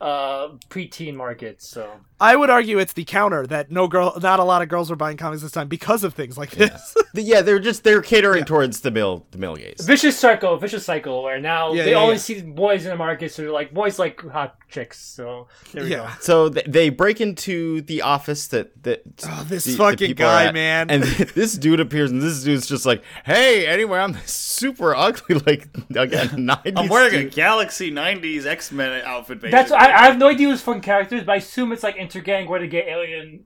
uh 0.00 0.48
preteen 0.70 1.14
market 1.16 1.60
So 1.60 1.90
I 2.20 2.36
would 2.36 2.50
argue 2.50 2.78
it's 2.78 2.92
the 2.92 3.04
counter 3.04 3.46
that 3.48 3.70
no 3.70 3.88
girl 3.88 4.16
not 4.22 4.38
a 4.38 4.44
lot 4.44 4.62
of 4.62 4.68
girls 4.68 4.90
were 4.90 4.96
buying 4.96 5.16
comics 5.16 5.42
this 5.42 5.50
time 5.50 5.66
because 5.68 6.04
of 6.04 6.14
things 6.14 6.38
like 6.38 6.50
this 6.52 6.94
The- 7.14 7.22
yeah, 7.22 7.40
they're 7.42 7.58
just 7.58 7.82
they're 7.82 8.02
catering 8.02 8.44
towards 8.44 8.80
the 8.82 8.90
male 8.92 9.26
the 9.32 9.38
male 9.38 9.56
gaze. 9.56 9.80
vicious 9.84 10.16
circle, 10.16 10.56
vicious 10.56 10.84
cycle, 10.84 11.22
where 11.24 11.40
now 11.40 11.72
Yeah, 11.72 11.84
they 11.84 11.90
yeah, 11.92 11.96
only 11.98 12.14
yeah. 12.14 12.18
see 12.20 12.42
boys 12.42 12.84
in 12.84 12.90
the 12.90 12.96
market, 12.96 13.32
so 13.32 13.42
they're 13.42 13.50
like 13.50 13.74
boys 13.74 13.98
like 13.98 14.20
hot 14.20 14.56
chicks. 14.68 15.00
So 15.00 15.48
there 15.72 15.82
we 15.84 15.90
yeah 15.90 16.14
So 16.20 16.48
th- 16.48 16.66
they 16.68 16.90
break 16.90 17.20
into 17.20 17.80
the 17.82 18.02
office 18.02 18.46
that 18.48 18.80
that 18.84 19.02
Oh, 19.26 19.44
this 19.48 19.64
the- 19.64 19.72
the 19.72 19.78
fucking 19.78 20.08
people 20.08 20.26
are 20.26 20.28
guy, 20.28 20.44
at, 20.46 20.54
man. 20.54 20.90
and 20.90 21.02
this 21.34 21.54
dude 21.58 21.80
appears, 21.80 22.10
and 22.12 22.22
this 22.22 22.44
dude's 22.44 22.66
just 22.68 22.86
like, 22.86 23.02
"Hey, 23.24 23.66
anyway, 23.66 23.98
I'm 23.98 24.16
super 24.26 24.94
ugly, 24.94 25.36
like 25.46 25.68
again, 25.96 26.28
90s 26.46 26.72
I'm 26.76 26.88
wearing 26.88 27.26
a. 27.26 27.30
Galaxy 27.30 27.90
'90s 27.90 28.46
X 28.46 28.70
Men 28.70 29.02
outfit. 29.04 29.40
Basically. 29.40 29.50
That's 29.50 29.72
I, 29.72 29.87
I 29.92 30.06
have 30.06 30.18
no 30.18 30.28
idea 30.28 30.48
who's 30.48 30.60
fucking 30.62 30.82
characters, 30.82 31.24
but 31.24 31.32
I 31.32 31.36
assume 31.36 31.72
it's 31.72 31.82
like 31.82 31.96
intergang 31.96 32.48
where 32.48 32.58
to 32.60 32.66
get 32.66 32.86
alien 32.88 33.44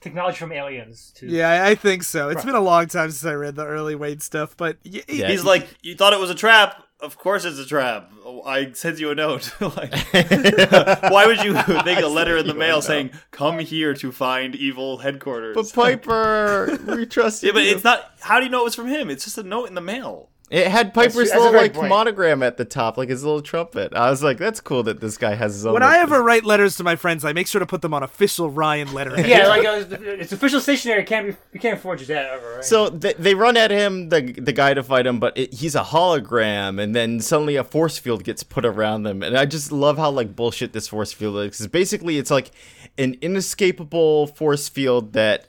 technology 0.00 0.36
from 0.38 0.52
aliens. 0.52 1.12
To, 1.16 1.26
yeah 1.26 1.48
I- 1.50 1.70
I 1.70 1.74
think 1.74 2.02
so 2.02 2.28
it's 2.28 2.44
been 2.44 2.54
a 2.54 2.60
long 2.60 2.86
time 2.86 3.10
since 3.10 3.24
I 3.24 3.34
read 3.34 3.54
the 3.56 3.66
early 3.66 3.94
Waid 3.94 4.22
stuff 4.22 4.56
but 4.56 4.78
y- 4.84 5.02
Yeah. 5.08 5.28
He's 5.28 5.44
like, 5.44 5.66
you 5.82 5.94
thought 5.94 6.12
it 6.12 6.20
was 6.20 6.30
a 6.30 6.34
trap. 6.34 6.82
Of 7.00 7.18
course 7.18 7.44
it's 7.44 7.58
a 7.58 7.66
trap. 7.66 8.12
I 8.46 8.70
sent 8.74 9.00
you 9.00 9.10
a 9.10 9.14
note. 9.16 9.52
like, 9.60 9.92
why 11.10 11.26
would 11.26 11.42
you 11.42 11.52
make 11.84 11.98
a 11.98 12.06
letter 12.06 12.36
in 12.36 12.46
the 12.46 12.54
mail 12.54 12.76
note. 12.76 12.84
saying 12.84 13.10
"Come 13.32 13.58
here 13.58 13.92
to 13.94 14.12
find 14.12 14.54
evil 14.54 14.98
headquarters"? 14.98 15.56
But 15.56 15.72
Piper, 15.74 16.78
we 16.96 17.06
trust 17.06 17.42
you. 17.42 17.48
yeah, 17.48 17.52
but 17.54 17.64
it's 17.64 17.82
not. 17.82 18.12
How 18.20 18.38
do 18.38 18.44
you 18.44 18.50
know 18.50 18.60
it 18.60 18.64
was 18.64 18.74
from 18.76 18.86
him? 18.86 19.10
It's 19.10 19.24
just 19.24 19.36
a 19.36 19.42
note 19.42 19.66
in 19.68 19.74
the 19.74 19.80
mail. 19.80 20.28
It 20.52 20.66
had 20.68 20.92
Piper's 20.92 21.14
that's 21.14 21.34
little 21.34 21.50
very 21.50 21.62
like 21.64 21.72
point. 21.72 21.88
monogram 21.88 22.42
at 22.42 22.58
the 22.58 22.66
top, 22.66 22.98
like 22.98 23.08
his 23.08 23.24
little 23.24 23.40
trumpet. 23.40 23.94
I 23.94 24.10
was 24.10 24.22
like, 24.22 24.36
"That's 24.36 24.60
cool 24.60 24.82
that 24.82 25.00
this 25.00 25.16
guy 25.16 25.34
has 25.34 25.54
his 25.54 25.64
own." 25.64 25.72
when 25.72 25.82
I 25.82 25.96
ever 25.98 26.22
write 26.22 26.44
letters 26.44 26.76
to 26.76 26.84
my 26.84 26.94
friends 26.94 27.24
I 27.24 27.32
make 27.32 27.46
sure 27.46 27.58
to 27.58 27.64
put 27.64 27.80
them 27.80 27.94
on 27.94 28.02
official 28.02 28.50
Ryan 28.50 28.92
letterhead 28.92 29.26
yeah, 29.28 29.46
like 29.48 29.64
uh, 29.64 29.84
it's 29.90 30.32
official 30.32 30.60
stationery. 30.60 31.00
It 31.00 31.06
can't 31.06 31.28
be 31.28 31.36
you 31.54 31.58
can't 31.60 31.80
forge 31.80 32.06
that 32.06 32.26
ever. 32.32 32.56
Right? 32.56 32.64
So 32.64 32.90
they, 32.90 33.14
they 33.14 33.34
run 33.34 33.56
at 33.56 33.70
him, 33.70 34.10
the 34.10 34.20
the 34.20 34.52
guy 34.52 34.74
to 34.74 34.82
fight 34.82 35.06
him, 35.06 35.18
but 35.18 35.36
it, 35.38 35.54
he's 35.54 35.74
a 35.74 35.82
hologram, 35.84 36.78
and 36.82 36.94
then 36.94 37.20
suddenly 37.20 37.56
a 37.56 37.64
force 37.64 37.96
field 37.96 38.22
gets 38.22 38.42
put 38.42 38.66
around 38.66 39.04
them, 39.04 39.22
and 39.22 39.38
I 39.38 39.46
just 39.46 39.72
love 39.72 39.96
how 39.96 40.10
like 40.10 40.36
bullshit 40.36 40.74
this 40.74 40.86
force 40.86 41.14
field 41.14 41.36
is. 41.38 41.56
'cause 41.56 41.66
basically, 41.68 42.18
it's 42.18 42.30
like 42.30 42.50
an 42.98 43.16
inescapable 43.22 44.26
force 44.26 44.68
field 44.68 45.14
that 45.14 45.40
it 45.44 45.48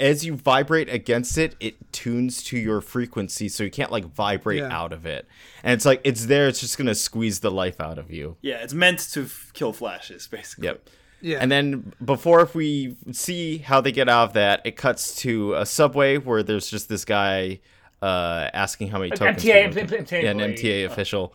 as 0.00 0.24
you 0.24 0.34
vibrate 0.34 0.88
against 0.88 1.36
it, 1.38 1.54
it 1.60 1.92
tunes 1.92 2.42
to 2.44 2.56
your 2.58 2.80
frequency, 2.80 3.48
so 3.48 3.62
you 3.62 3.70
can't 3.70 3.92
like 3.92 4.06
vibrate 4.06 4.60
Yeah. 4.60 4.76
out 4.76 4.92
of 4.92 5.06
it. 5.06 5.26
And 5.62 5.74
it's 5.74 5.84
like 5.84 6.00
it's 6.04 6.26
there, 6.26 6.48
it's 6.48 6.60
just 6.60 6.78
gonna 6.78 6.94
squeeze 6.94 7.40
the 7.40 7.50
life 7.50 7.80
out 7.80 7.98
of 7.98 8.10
you. 8.10 8.36
Yeah, 8.40 8.56
it's 8.62 8.72
meant 8.74 8.98
to 9.12 9.24
f- 9.24 9.50
kill 9.52 9.72
flashes, 9.72 10.26
basically. 10.26 10.66
Yep. 10.68 10.88
Yeah. 11.22 11.38
And 11.40 11.52
then 11.52 11.92
before 12.02 12.40
if 12.40 12.54
we 12.54 12.96
see 13.12 13.58
how 13.58 13.82
they 13.82 13.92
get 13.92 14.08
out 14.08 14.28
of 14.28 14.32
that, 14.32 14.62
it 14.64 14.76
cuts 14.76 15.14
to 15.16 15.52
a 15.54 15.66
subway 15.66 16.16
where 16.16 16.42
there's 16.42 16.70
just 16.70 16.88
this 16.88 17.04
guy 17.04 17.60
uh, 18.00 18.48
asking 18.54 18.88
how 18.88 18.98
many 18.98 19.10
An 19.10 19.16
tokens. 19.18 19.44
MTA 19.44 19.70
MTA 19.74 20.22
yeah, 20.22 20.30
an. 20.30 20.38
MTA 20.38 20.86
official. 20.86 21.34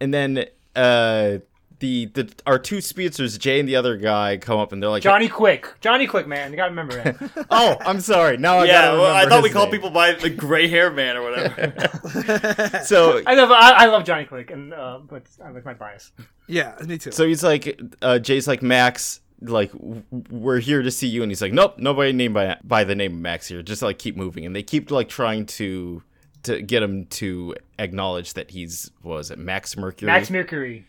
And 0.00 0.14
then 0.14 0.46
uh, 0.74 1.38
the 1.80 2.06
the 2.06 2.32
our 2.46 2.58
two 2.58 2.80
speedsters, 2.80 3.36
Jay 3.36 3.58
and 3.58 3.68
the 3.68 3.74
other 3.76 3.96
guy, 3.96 4.36
come 4.36 4.58
up 4.58 4.72
and 4.72 4.82
they're 4.82 4.88
like, 4.90 5.02
Johnny 5.02 5.28
Quick, 5.28 5.66
Johnny 5.80 6.06
Quick, 6.06 6.26
man, 6.28 6.50
you 6.50 6.56
gotta 6.56 6.70
remember 6.70 7.00
him. 7.00 7.30
"Oh, 7.50 7.76
I'm 7.80 8.00
sorry. 8.00 8.36
Now 8.36 8.58
I 8.58 8.64
Yeah, 8.66 8.72
gotta 8.72 8.98
well, 8.98 9.06
I 9.06 9.24
remember 9.24 9.30
thought 9.30 9.42
we 9.42 9.48
his 9.48 9.54
called 9.56 9.70
people 9.70 9.90
by 9.90 10.12
the 10.12 10.30
gray 10.30 10.68
hair 10.68 10.90
man 10.90 11.16
or 11.16 11.22
whatever. 11.22 12.80
So 12.84 13.22
I 13.26 13.34
love 13.34 13.50
I, 13.50 13.72
I 13.72 13.86
love 13.86 14.04
Johnny 14.04 14.24
Quick, 14.24 14.50
and 14.50 14.72
uh, 14.72 15.00
but 15.08 15.22
I 15.44 15.50
like 15.50 15.64
my 15.64 15.74
bias. 15.74 16.12
yeah, 16.46 16.76
me 16.84 16.98
too. 16.98 17.12
so 17.12 17.26
he's 17.26 17.42
like, 17.42 17.80
uh, 18.02 18.18
Jay's 18.18 18.46
like 18.48 18.62
Max. 18.62 19.20
Like 19.42 19.70
we're 19.74 20.58
here 20.60 20.82
to 20.82 20.90
see 20.90 21.08
you, 21.08 21.22
and 21.22 21.30
he's 21.30 21.40
like, 21.40 21.54
nope, 21.54 21.78
nobody 21.78 22.12
named 22.12 22.34
by 22.34 22.58
by 22.62 22.84
the 22.84 22.94
name 22.94 23.14
of 23.14 23.20
Max 23.20 23.48
here. 23.48 23.62
Just 23.62 23.80
like 23.80 23.98
keep 23.98 24.14
moving, 24.16 24.44
and 24.44 24.54
they 24.54 24.62
keep 24.62 24.90
like 24.90 25.08
trying 25.08 25.46
to 25.46 26.02
to 26.42 26.60
get 26.60 26.82
him 26.82 27.06
to 27.06 27.54
acknowledge 27.78 28.34
that 28.34 28.50
he's 28.50 28.90
was 29.02 29.30
it 29.30 29.38
Max 29.38 29.76
Mercury. 29.78 30.06
Max 30.06 30.28
Mercury. 30.30 30.86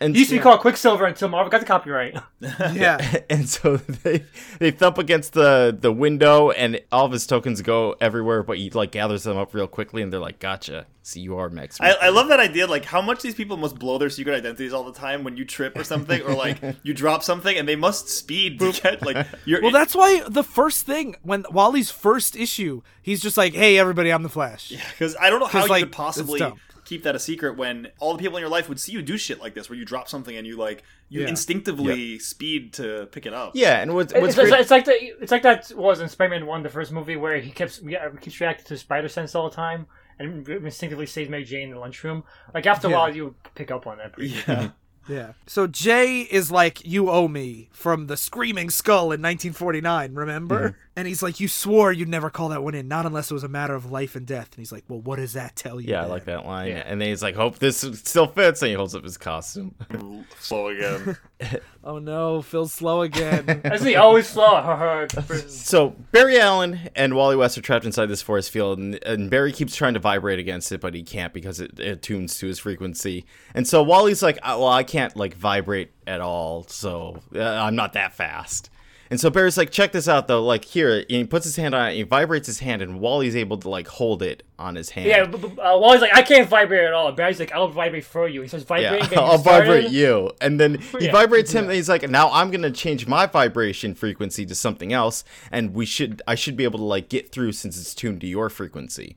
And 0.00 0.16
used 0.16 0.30
to 0.30 0.36
be 0.36 0.42
called 0.42 0.60
Quicksilver 0.60 1.04
until 1.04 1.28
Marvel 1.28 1.50
got 1.50 1.60
the 1.60 1.66
copyright. 1.66 2.16
Yeah. 2.72 3.20
and 3.28 3.48
so 3.48 3.76
they 3.76 4.24
they 4.58 4.70
thump 4.70 4.96
against 4.98 5.34
the 5.34 5.76
the 5.78 5.92
window 5.92 6.50
and 6.50 6.80
all 6.90 7.04
of 7.04 7.12
his 7.12 7.26
tokens 7.26 7.60
go 7.60 7.96
everywhere 8.00 8.42
but 8.42 8.56
he 8.56 8.70
like 8.70 8.92
gathers 8.92 9.24
them 9.24 9.36
up 9.36 9.52
real 9.52 9.66
quickly 9.66 10.00
and 10.02 10.10
they're 10.12 10.20
like 10.20 10.38
gotcha 10.38 10.86
see 11.02 11.20
you 11.20 11.36
are 11.36 11.50
Max 11.50 11.80
I, 11.80 11.92
I 11.92 12.08
love 12.10 12.28
that 12.28 12.40
idea. 12.40 12.66
Like 12.66 12.84
how 12.84 13.00
much 13.02 13.22
these 13.22 13.34
people 13.34 13.56
must 13.56 13.78
blow 13.78 13.98
their 13.98 14.10
secret 14.10 14.34
identities 14.34 14.72
all 14.72 14.84
the 14.84 14.92
time 14.92 15.24
when 15.24 15.36
you 15.36 15.44
trip 15.44 15.76
or 15.76 15.84
something, 15.84 16.20
or 16.22 16.34
like 16.34 16.58
you 16.82 16.94
drop 16.94 17.22
something, 17.22 17.56
and 17.56 17.68
they 17.68 17.76
must 17.76 18.08
speed 18.08 18.58
to 18.60 18.72
get 18.72 19.02
like. 19.02 19.26
You're, 19.44 19.62
Well, 19.62 19.70
that's 19.70 19.94
why 19.94 20.22
the 20.28 20.44
first 20.44 20.86
thing 20.86 21.16
when 21.22 21.44
Wally's 21.50 21.90
first 21.90 22.36
issue, 22.36 22.82
he's 23.02 23.20
just 23.20 23.36
like, 23.36 23.54
"Hey, 23.54 23.78
everybody, 23.78 24.12
I'm 24.12 24.22
the 24.22 24.28
Flash." 24.28 24.70
Yeah, 24.70 24.82
because 24.90 25.16
I 25.20 25.30
don't 25.30 25.40
know 25.40 25.46
how 25.46 25.64
you 25.64 25.70
like, 25.70 25.82
could 25.84 25.92
possibly 25.92 26.40
it's 26.40 26.50
dumb. 26.50 26.60
Keep 26.90 27.04
that 27.04 27.14
a 27.14 27.18
secret 27.20 27.56
when 27.56 27.88
all 28.00 28.12
the 28.14 28.18
people 28.18 28.36
in 28.36 28.40
your 28.40 28.50
life 28.50 28.68
would 28.68 28.80
see 28.80 28.90
you 28.92 29.00
do 29.00 29.16
shit 29.16 29.40
like 29.40 29.54
this, 29.54 29.70
where 29.70 29.78
you 29.78 29.84
drop 29.84 30.08
something 30.08 30.36
and 30.36 30.44
you 30.46 30.56
like 30.56 30.82
you 31.08 31.22
Yeah. 31.22 31.28
instinctively 31.28 32.18
speed 32.18 32.72
to 32.74 33.06
pick 33.12 33.24
it 33.26 33.32
up. 33.32 33.52
yeah 33.54 33.80
and 33.80 33.94
what's, 33.94 34.12
what's 34.12 34.34
It's, 34.34 34.38
it's, 34.38 34.50
great 34.50 34.60
it's 34.60 34.70
like 34.70 34.84
the, 34.84 34.96
it's 35.22 35.30
like 35.32 35.42
that 35.42 35.70
was 35.76 36.00
in 36.00 36.08
Spider-Man 36.08 36.46
One, 36.46 36.62
the 36.62 36.68
first 36.68 36.90
movie, 36.92 37.16
where 37.16 37.36
he 37.40 37.50
keeps 37.50 37.80
yeah, 37.82 38.08
keeps 38.20 38.40
reacting 38.40 38.66
to 38.66 38.76
spider 38.76 39.08
sense 39.08 39.34
all 39.34 39.48
the 39.48 39.54
time 39.56 39.86
and 40.18 40.46
instinctively 40.48 41.06
saves 41.06 41.30
Mary 41.30 41.44
Jane 41.44 41.68
in 41.68 41.74
the 41.74 41.80
lunchroom. 41.80 42.24
Like 42.52 42.66
after 42.66 42.88
a 42.88 42.90
while, 42.90 43.14
you 43.14 43.34
pick 43.54 43.70
up 43.70 43.86
on 43.86 43.98
that. 43.98 44.12
Yeah. 44.18 44.70
Yeah. 45.08 45.32
So 45.46 45.66
Jay 45.66 46.20
is 46.20 46.52
like, 46.52 46.86
"You 46.86 47.10
owe 47.10 47.26
me" 47.26 47.68
from 47.72 48.06
the 48.06 48.16
Screaming 48.18 48.68
Skull 48.70 49.04
in 49.12 49.20
1949. 49.22 50.14
Remember? 50.14 50.76
And 50.96 51.06
he's 51.06 51.22
like, 51.22 51.38
"You 51.40 51.48
swore 51.48 51.92
you'd 51.92 52.08
never 52.08 52.30
call 52.30 52.48
that 52.48 52.62
one 52.62 52.74
in, 52.74 52.88
not 52.88 53.06
unless 53.06 53.30
it 53.30 53.34
was 53.34 53.44
a 53.44 53.48
matter 53.48 53.74
of 53.74 53.90
life 53.90 54.16
and 54.16 54.26
death." 54.26 54.48
And 54.52 54.58
he's 54.58 54.72
like, 54.72 54.84
"Well, 54.88 55.00
what 55.00 55.16
does 55.16 55.34
that 55.34 55.54
tell 55.56 55.80
you?" 55.80 55.88
yeah 55.90 56.02
I 56.02 56.06
like 56.06 56.24
that 56.24 56.44
line 56.44 56.68
and 56.72 57.00
then 57.00 57.08
he's 57.08 57.22
like 57.22 57.36
hope 57.36 57.58
this 57.58 57.78
still 57.78 58.26
fits 58.26 58.60
and 58.62 58.68
he 58.70 58.74
holds 58.74 58.94
up 58.94 59.04
his 59.04 59.16
costume 59.16 59.74
Slow 60.40 60.68
again. 60.68 61.16
Oh 61.82 61.98
no, 61.98 62.42
Phil's 62.42 62.72
slow 62.72 63.00
again. 63.00 63.62
Isn't 63.64 63.86
he 63.86 63.96
always 63.96 64.28
slow? 64.28 65.06
So 65.48 65.96
Barry 66.12 66.38
Allen 66.38 66.78
and 66.94 67.14
Wally 67.14 67.36
West 67.36 67.56
are 67.56 67.62
trapped 67.62 67.86
inside 67.86 68.04
this 68.06 68.20
force 68.20 68.48
field, 68.50 68.78
and, 68.78 69.02
and 69.04 69.30
Barry 69.30 69.50
keeps 69.50 69.74
trying 69.74 69.94
to 69.94 70.00
vibrate 70.00 70.38
against 70.38 70.70
it, 70.72 70.82
but 70.82 70.92
he 70.92 71.02
can't 71.02 71.32
because 71.32 71.58
it, 71.58 71.80
it 71.80 72.02
tunes 72.02 72.36
to 72.38 72.46
his 72.46 72.58
frequency. 72.58 73.24
And 73.54 73.66
so 73.66 73.82
Wally's 73.82 74.22
like, 74.22 74.36
"Uh, 74.42 74.56
"Well, 74.58 74.68
I 74.68 74.82
can't 74.84 75.16
like 75.16 75.32
vibrate 75.34 75.90
at 76.06 76.20
all, 76.20 76.64
so 76.68 77.22
uh, 77.34 77.40
I'm 77.42 77.76
not 77.76 77.94
that 77.94 78.12
fast." 78.12 78.68
And 79.10 79.18
so 79.18 79.28
Barry's 79.28 79.58
like, 79.58 79.70
"Check 79.72 79.90
this 79.90 80.06
out, 80.06 80.28
though. 80.28 80.42
Like 80.44 80.64
here," 80.64 80.98
and 80.98 81.04
he 81.10 81.24
puts 81.24 81.44
his 81.44 81.56
hand 81.56 81.74
on 81.74 81.88
it, 81.90 81.94
he 81.94 82.02
vibrates 82.04 82.46
his 82.46 82.60
hand, 82.60 82.80
and 82.80 83.00
Wally's 83.00 83.34
able 83.34 83.58
to 83.58 83.68
like 83.68 83.88
hold 83.88 84.22
it 84.22 84.44
on 84.56 84.76
his 84.76 84.90
hand. 84.90 85.08
yeah, 85.08 85.24
but, 85.26 85.40
but, 85.40 85.50
uh, 85.58 85.76
Wally's 85.78 86.00
like, 86.00 86.14
I 86.14 86.22
can't 86.22 86.48
vibrate 86.48 86.84
at 86.84 86.92
all. 86.92 87.08
And 87.08 87.16
Barry's 87.16 87.40
like, 87.40 87.50
I'll 87.52 87.66
vibrate 87.68 88.04
for 88.04 88.28
you. 88.28 88.42
He 88.42 88.46
starts 88.48 88.64
Yeah, 88.70 88.90
vibrating. 88.92 89.18
I'll 89.18 89.38
vibrate 89.38 89.90
you. 89.90 90.30
And 90.40 90.60
then 90.60 90.78
he 90.98 91.06
Yeah. 91.06 91.12
vibrates 91.12 91.50
him 91.52 91.64
and 91.64 91.72
he's 91.72 91.88
like, 91.88 92.08
now 92.08 92.30
I'm 92.30 92.50
gonna 92.52 92.70
change 92.70 93.06
my 93.08 93.26
vibration 93.26 93.94
frequency 93.96 94.46
to 94.46 94.54
something 94.54 94.92
else, 94.92 95.24
and 95.50 95.74
we 95.74 95.86
should 95.86 96.22
I 96.28 96.36
should 96.36 96.56
be 96.56 96.62
able 96.64 96.78
to 96.78 96.84
like 96.84 97.08
get 97.08 97.32
through 97.32 97.52
since 97.52 97.76
it's 97.80 97.94
tuned 97.96 98.20
to 98.20 98.28
your 98.28 98.48
frequency. 98.48 99.16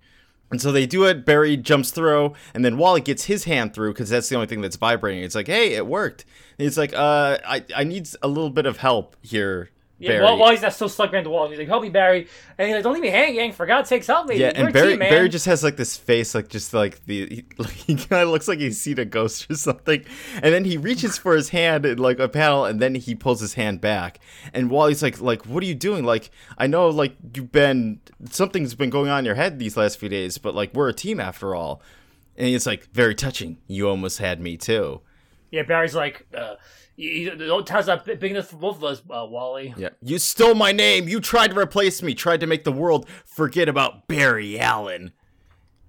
And 0.49 0.61
so 0.61 0.71
they 0.71 0.85
do 0.85 1.05
it, 1.05 1.25
Barry 1.25 1.57
jumps 1.57 1.89
through, 1.91 2.33
and 2.53 2.63
then 2.65 2.77
Wally 2.77 3.01
gets 3.01 3.25
his 3.25 3.43
hand 3.45 3.73
through 3.73 3.93
because 3.93 4.09
that's 4.09 4.29
the 4.29 4.35
only 4.35 4.45
thing 4.47 4.61
that's 4.61 4.75
vibrating. 4.75 5.23
It's 5.23 5.33
like, 5.35 5.47
hey, 5.47 5.73
it 5.73 5.87
worked. 5.87 6.25
And 6.59 6.63
he's 6.65 6.77
like, 6.77 6.93
uh, 6.93 7.39
I, 7.43 7.63
I 7.75 7.83
need 7.83 8.07
a 8.21 8.27
little 8.27 8.51
bit 8.51 8.67
of 8.67 8.77
help 8.77 9.15
here, 9.23 9.71
Yeah, 10.03 10.09
Barry. 10.09 10.23
Wall- 10.23 10.37
Wally's 10.37 10.61
not 10.61 10.73
still 10.73 10.89
stuck 10.89 11.11
behind 11.11 11.25
the 11.25 11.29
wall. 11.29 11.49
He's 11.49 11.57
like, 11.57 11.67
help 11.67 11.81
me, 11.83 11.89
Barry. 11.89 12.27
And 12.57 12.67
he's 12.67 12.75
like, 12.75 12.83
don't 12.83 12.93
leave 12.93 13.01
me 13.01 13.09
hanging. 13.09 13.51
For 13.51 13.65
God's 13.65 13.89
sakes, 13.89 14.07
help 14.07 14.27
me. 14.27 14.35
Yeah, 14.37 14.51
We're 14.57 14.65
and 14.65 14.73
Barry 14.73 14.89
team. 14.91 14.99
Barry 14.99 15.29
just 15.29 15.45
has 15.45 15.63
like 15.63 15.77
this 15.77 15.97
face, 15.97 16.35
like 16.35 16.49
just 16.49 16.73
like 16.73 17.05
the 17.05 17.27
he, 17.27 17.45
like, 17.57 17.71
he 17.71 17.95
kind 17.95 18.21
of 18.23 18.29
looks 18.29 18.47
like 18.47 18.59
he's 18.59 18.79
seen 18.79 18.99
a 18.99 19.05
ghost 19.05 19.49
or 19.49 19.55
something. 19.55 20.05
And 20.35 20.53
then 20.53 20.65
he 20.65 20.77
reaches 20.77 21.17
for 21.17 21.35
his 21.35 21.49
hand 21.49 21.85
in 21.85 21.97
like 21.97 22.19
a 22.19 22.29
panel, 22.29 22.65
and 22.65 22.79
then 22.79 22.95
he 22.95 23.15
pulls 23.15 23.41
his 23.41 23.53
hand 23.55 23.81
back. 23.81 24.19
And 24.53 24.69
Wally's 24.69 25.01
like, 25.01 25.19
like, 25.21 25.45
what 25.45 25.63
are 25.63 25.67
you 25.67 25.75
doing? 25.75 26.03
Like, 26.03 26.29
I 26.57 26.67
know 26.67 26.89
like 26.89 27.15
you've 27.35 27.51
been 27.51 27.99
something's 28.29 28.75
been 28.75 28.89
going 28.89 29.09
on 29.09 29.19
in 29.19 29.25
your 29.25 29.35
head 29.35 29.59
these 29.59 29.77
last 29.77 29.97
few 29.99 30.09
days, 30.09 30.37
but 30.37 30.53
like 30.55 30.73
we're 30.73 30.89
a 30.89 30.93
team 30.93 31.19
after 31.19 31.55
all. 31.55 31.81
And 32.35 32.47
it's 32.47 32.65
like, 32.65 32.85
very 32.93 33.13
touching. 33.13 33.57
You 33.67 33.87
almost 33.87 34.17
had 34.17 34.41
me 34.41 34.57
too. 34.57 35.01
Yeah, 35.51 35.61
Barry's 35.61 35.93
like, 35.93 36.25
uh, 36.35 36.55
you, 36.95 37.09
you, 37.09 37.35
the 37.35 37.49
old 37.49 37.67
town's 37.67 37.87
not 37.87 38.05
big 38.05 38.23
enough 38.23 38.47
for 38.47 38.57
both 38.57 38.77
of 38.77 38.83
us, 38.83 39.01
uh, 39.09 39.25
Wally. 39.25 39.73
Yeah, 39.77 39.89
you 40.01 40.19
stole 40.19 40.55
my 40.55 40.71
name. 40.71 41.07
You 41.07 41.19
tried 41.19 41.51
to 41.51 41.57
replace 41.59 42.01
me. 42.01 42.13
Tried 42.13 42.39
to 42.41 42.47
make 42.47 42.63
the 42.63 42.71
world 42.71 43.07
forget 43.25 43.67
about 43.67 44.07
Barry 44.07 44.59
Allen. 44.59 45.01
And 45.01 45.11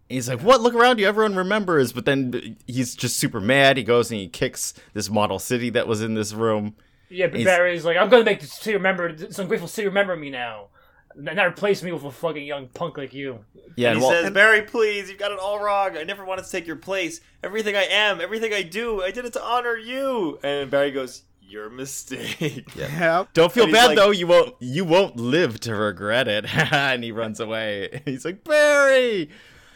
he's 0.08 0.28
like, 0.28 0.40
"What? 0.40 0.60
Look 0.60 0.74
around 0.74 0.98
you. 0.98 1.06
Everyone 1.06 1.36
remembers." 1.36 1.92
But 1.92 2.04
then 2.04 2.56
he's 2.66 2.94
just 2.94 3.16
super 3.16 3.40
mad. 3.40 3.76
He 3.76 3.84
goes 3.84 4.10
and 4.10 4.20
he 4.20 4.28
kicks 4.28 4.74
this 4.92 5.10
model 5.10 5.38
city 5.38 5.70
that 5.70 5.86
was 5.86 6.02
in 6.02 6.14
this 6.14 6.32
room. 6.32 6.76
Yeah, 7.08 7.28
but 7.28 7.44
Barry's 7.44 7.84
like, 7.84 7.96
I'm 7.96 8.08
gonna 8.08 8.24
make 8.24 8.40
the 8.40 8.46
city 8.46 8.74
remember, 8.74 9.12
this 9.12 9.38
ungrateful 9.38 9.68
city 9.68 9.86
remember 9.86 10.16
me 10.16 10.30
now. 10.30 10.68
And 11.16 11.24
not 11.36 11.46
replace 11.46 11.82
me 11.82 11.92
with 11.92 12.04
a 12.04 12.10
fucking 12.10 12.44
young 12.44 12.68
punk 12.68 12.96
like 12.96 13.12
you. 13.14 13.44
Yeah, 13.76 13.90
And 13.90 13.96
and 13.96 13.98
he 13.98 14.02
Wal- 14.04 14.10
says, 14.22 14.30
Barry, 14.32 14.62
please, 14.62 15.08
you've 15.08 15.18
got 15.18 15.32
it 15.32 15.38
all 15.38 15.62
wrong. 15.62 15.96
I 15.96 16.02
never 16.04 16.24
wanted 16.24 16.44
to 16.44 16.50
take 16.50 16.66
your 16.66 16.76
place. 16.76 17.20
Everything 17.42 17.76
I 17.76 17.84
am, 17.84 18.20
everything 18.20 18.52
I 18.52 18.62
do, 18.62 19.02
I 19.02 19.10
did 19.10 19.24
it 19.24 19.32
to 19.34 19.42
honor 19.42 19.76
you. 19.76 20.38
And 20.42 20.70
Barry 20.70 20.90
goes, 20.90 21.22
Your 21.40 21.70
mistake. 21.70 22.74
yeah. 22.74 23.24
don't 23.34 23.52
feel 23.52 23.70
bad 23.70 23.88
like- 23.88 23.96
though. 23.96 24.10
You 24.10 24.26
won't. 24.26 24.54
You 24.60 24.84
won't 24.84 25.16
live 25.16 25.60
to 25.60 25.74
regret 25.74 26.26
it. 26.28 26.44
and 26.72 27.02
he 27.04 27.12
runs 27.12 27.38
away. 27.40 28.02
He's 28.04 28.24
like 28.24 28.44
Barry. 28.44 29.30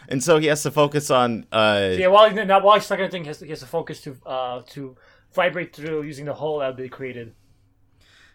And 0.09 0.25
so 0.25 0.39
he 0.39 0.47
has 0.47 0.63
to 0.63 0.71
focus 0.71 1.11
on. 1.11 1.47
uh 1.53 1.91
Yeah, 1.99 2.07
Wally, 2.09 2.33
now 2.45 2.61
Wally's 2.61 2.85
stuck 2.85 2.99
in 2.99 3.05
a 3.05 3.11
thing. 3.11 3.23
He 3.25 3.29
has, 3.29 3.41
he 3.41 3.49
has 3.51 3.61
to 3.61 3.67
focus 3.67 4.01
to 4.03 4.17
uh 4.27 4.63
to 4.71 4.97
vibrate 5.35 5.75
through 5.77 6.03
using 6.03 6.25
the 6.25 6.35
hole 6.35 6.61
that 6.61 6.77
they 6.77 6.89
created. 6.89 7.35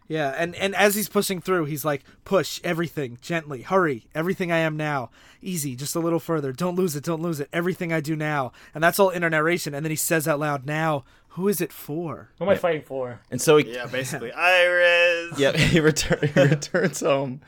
Yeah, 0.07 0.33
and 0.37 0.55
and 0.55 0.75
as 0.75 0.95
he's 0.95 1.09
pushing 1.09 1.41
through, 1.41 1.65
he's 1.65 1.85
like, 1.85 2.03
"Push 2.25 2.59
everything 2.63 3.17
gently. 3.21 3.61
Hurry. 3.61 4.07
Everything 4.13 4.51
I 4.51 4.57
am 4.57 4.75
now. 4.75 5.09
Easy. 5.41 5.75
Just 5.75 5.95
a 5.95 5.99
little 5.99 6.19
further. 6.19 6.51
Don't 6.51 6.75
lose 6.75 6.95
it. 6.95 7.03
Don't 7.03 7.21
lose 7.21 7.39
it. 7.39 7.49
Everything 7.53 7.93
I 7.93 8.01
do 8.01 8.15
now." 8.15 8.51
And 8.75 8.83
that's 8.83 8.99
all 8.99 9.09
inner 9.09 9.29
narration. 9.29 9.73
And 9.73 9.85
then 9.85 9.91
he 9.91 9.95
says 9.95 10.27
out 10.27 10.39
loud, 10.39 10.65
"Now, 10.65 11.05
who 11.29 11.47
is 11.47 11.61
it 11.61 11.71
for?" 11.71 12.29
What 12.37 12.47
am 12.47 12.53
I 12.53 12.55
fighting 12.57 12.81
for? 12.81 13.21
And 13.31 13.41
so 13.41 13.57
he, 13.57 13.73
yeah, 13.73 13.85
basically. 13.91 14.31
Iris. 14.31 15.39
Yep, 15.39 15.55
he, 15.57 15.79
return, 15.79 16.19
he 16.33 16.41
returns 16.41 16.99
home, 16.99 17.41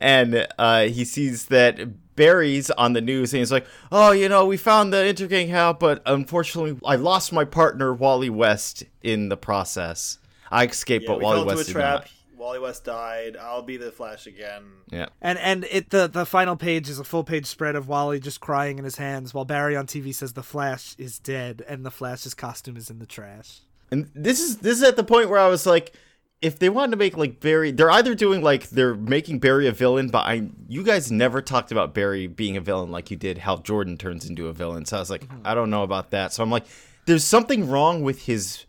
and 0.00 0.46
uh, 0.58 0.82
he 0.82 1.04
sees 1.04 1.46
that 1.46 1.78
Barry's 2.16 2.70
on 2.72 2.92
the 2.92 3.00
news, 3.00 3.32
and 3.32 3.38
he's 3.38 3.52
like, 3.52 3.66
"Oh, 3.90 4.10
you 4.10 4.28
know, 4.28 4.46
we 4.46 4.56
found 4.56 4.92
the 4.92 4.98
Intergang 4.98 5.48
hat, 5.48 5.78
but 5.78 6.02
unfortunately, 6.04 6.78
I 6.84 6.96
lost 6.96 7.32
my 7.32 7.44
partner 7.44 7.94
Wally 7.94 8.30
West 8.30 8.84
in 9.02 9.28
the 9.28 9.36
process. 9.36 10.18
I 10.50 10.66
escaped, 10.66 11.04
Yeah, 11.04 11.12
but 11.12 11.18
we 11.18 11.24
Wally 11.24 11.36
fell 11.36 11.42
into 11.42 11.56
West 11.56 11.62
a 11.62 11.72
did 11.72 11.72
trap. 11.72 12.00
not." 12.00 12.10
Wally 12.36 12.58
West 12.58 12.84
died. 12.84 13.36
I'll 13.36 13.60
be 13.60 13.76
the 13.76 13.92
Flash 13.92 14.26
again. 14.26 14.62
Yeah, 14.90 15.06
And 15.20 15.38
and 15.38 15.64
it 15.70 15.90
the 15.90 16.06
the 16.08 16.24
final 16.24 16.56
page 16.56 16.88
is 16.88 16.98
a 16.98 17.04
full 17.04 17.22
page 17.22 17.44
spread 17.44 17.76
of 17.76 17.86
Wally 17.86 18.18
just 18.18 18.40
crying 18.40 18.78
in 18.78 18.84
his 18.84 18.96
hands 18.96 19.34
while 19.34 19.44
Barry 19.44 19.76
on 19.76 19.86
TV 19.86 20.14
says 20.14 20.32
the 20.32 20.42
Flash 20.42 20.94
is 20.96 21.18
dead 21.18 21.62
and 21.68 21.84
the 21.84 21.90
Flash's 21.90 22.32
costume 22.32 22.78
is 22.78 22.88
in 22.88 22.98
the 22.98 23.04
trash. 23.06 23.60
and 23.90 24.10
this 24.14 24.40
is 24.40 24.58
this 24.58 24.78
is 24.78 24.82
at 24.82 24.96
the 24.96 25.04
point 25.04 25.28
where 25.28 25.40
I 25.40 25.48
was 25.48 25.66
like. 25.66 25.94
If 26.42 26.58
they 26.58 26.70
wanted 26.70 26.92
to 26.92 26.96
make 26.96 27.18
like 27.18 27.38
Barry, 27.38 27.70
they're 27.70 27.90
either 27.90 28.14
doing 28.14 28.40
like 28.40 28.70
they're 28.70 28.94
making 28.94 29.40
Barry 29.40 29.66
a 29.68 29.72
villain, 29.72 30.08
but 30.08 30.20
I 30.20 30.48
you 30.68 30.82
guys 30.82 31.12
never 31.12 31.42
talked 31.42 31.70
about 31.70 31.92
Barry 31.92 32.28
being 32.28 32.56
a 32.56 32.62
villain 32.62 32.90
like 32.90 33.10
you 33.10 33.18
did 33.18 33.36
Hal 33.36 33.58
Jordan 33.58 33.98
turns 33.98 34.26
into 34.26 34.48
a 34.48 34.54
villain. 34.54 34.86
So 34.86 34.96
I 34.96 35.00
was 35.00 35.10
like, 35.10 35.26
mm-hmm. 35.26 35.42
I 35.46 35.52
don't 35.52 35.68
know 35.68 35.82
about 35.82 36.12
that. 36.12 36.32
So 36.32 36.42
I'm 36.42 36.48
like, 36.48 36.64
there's 37.04 37.24
something 37.24 37.68
wrong 37.68 38.00
with 38.00 38.22
his 38.22 38.64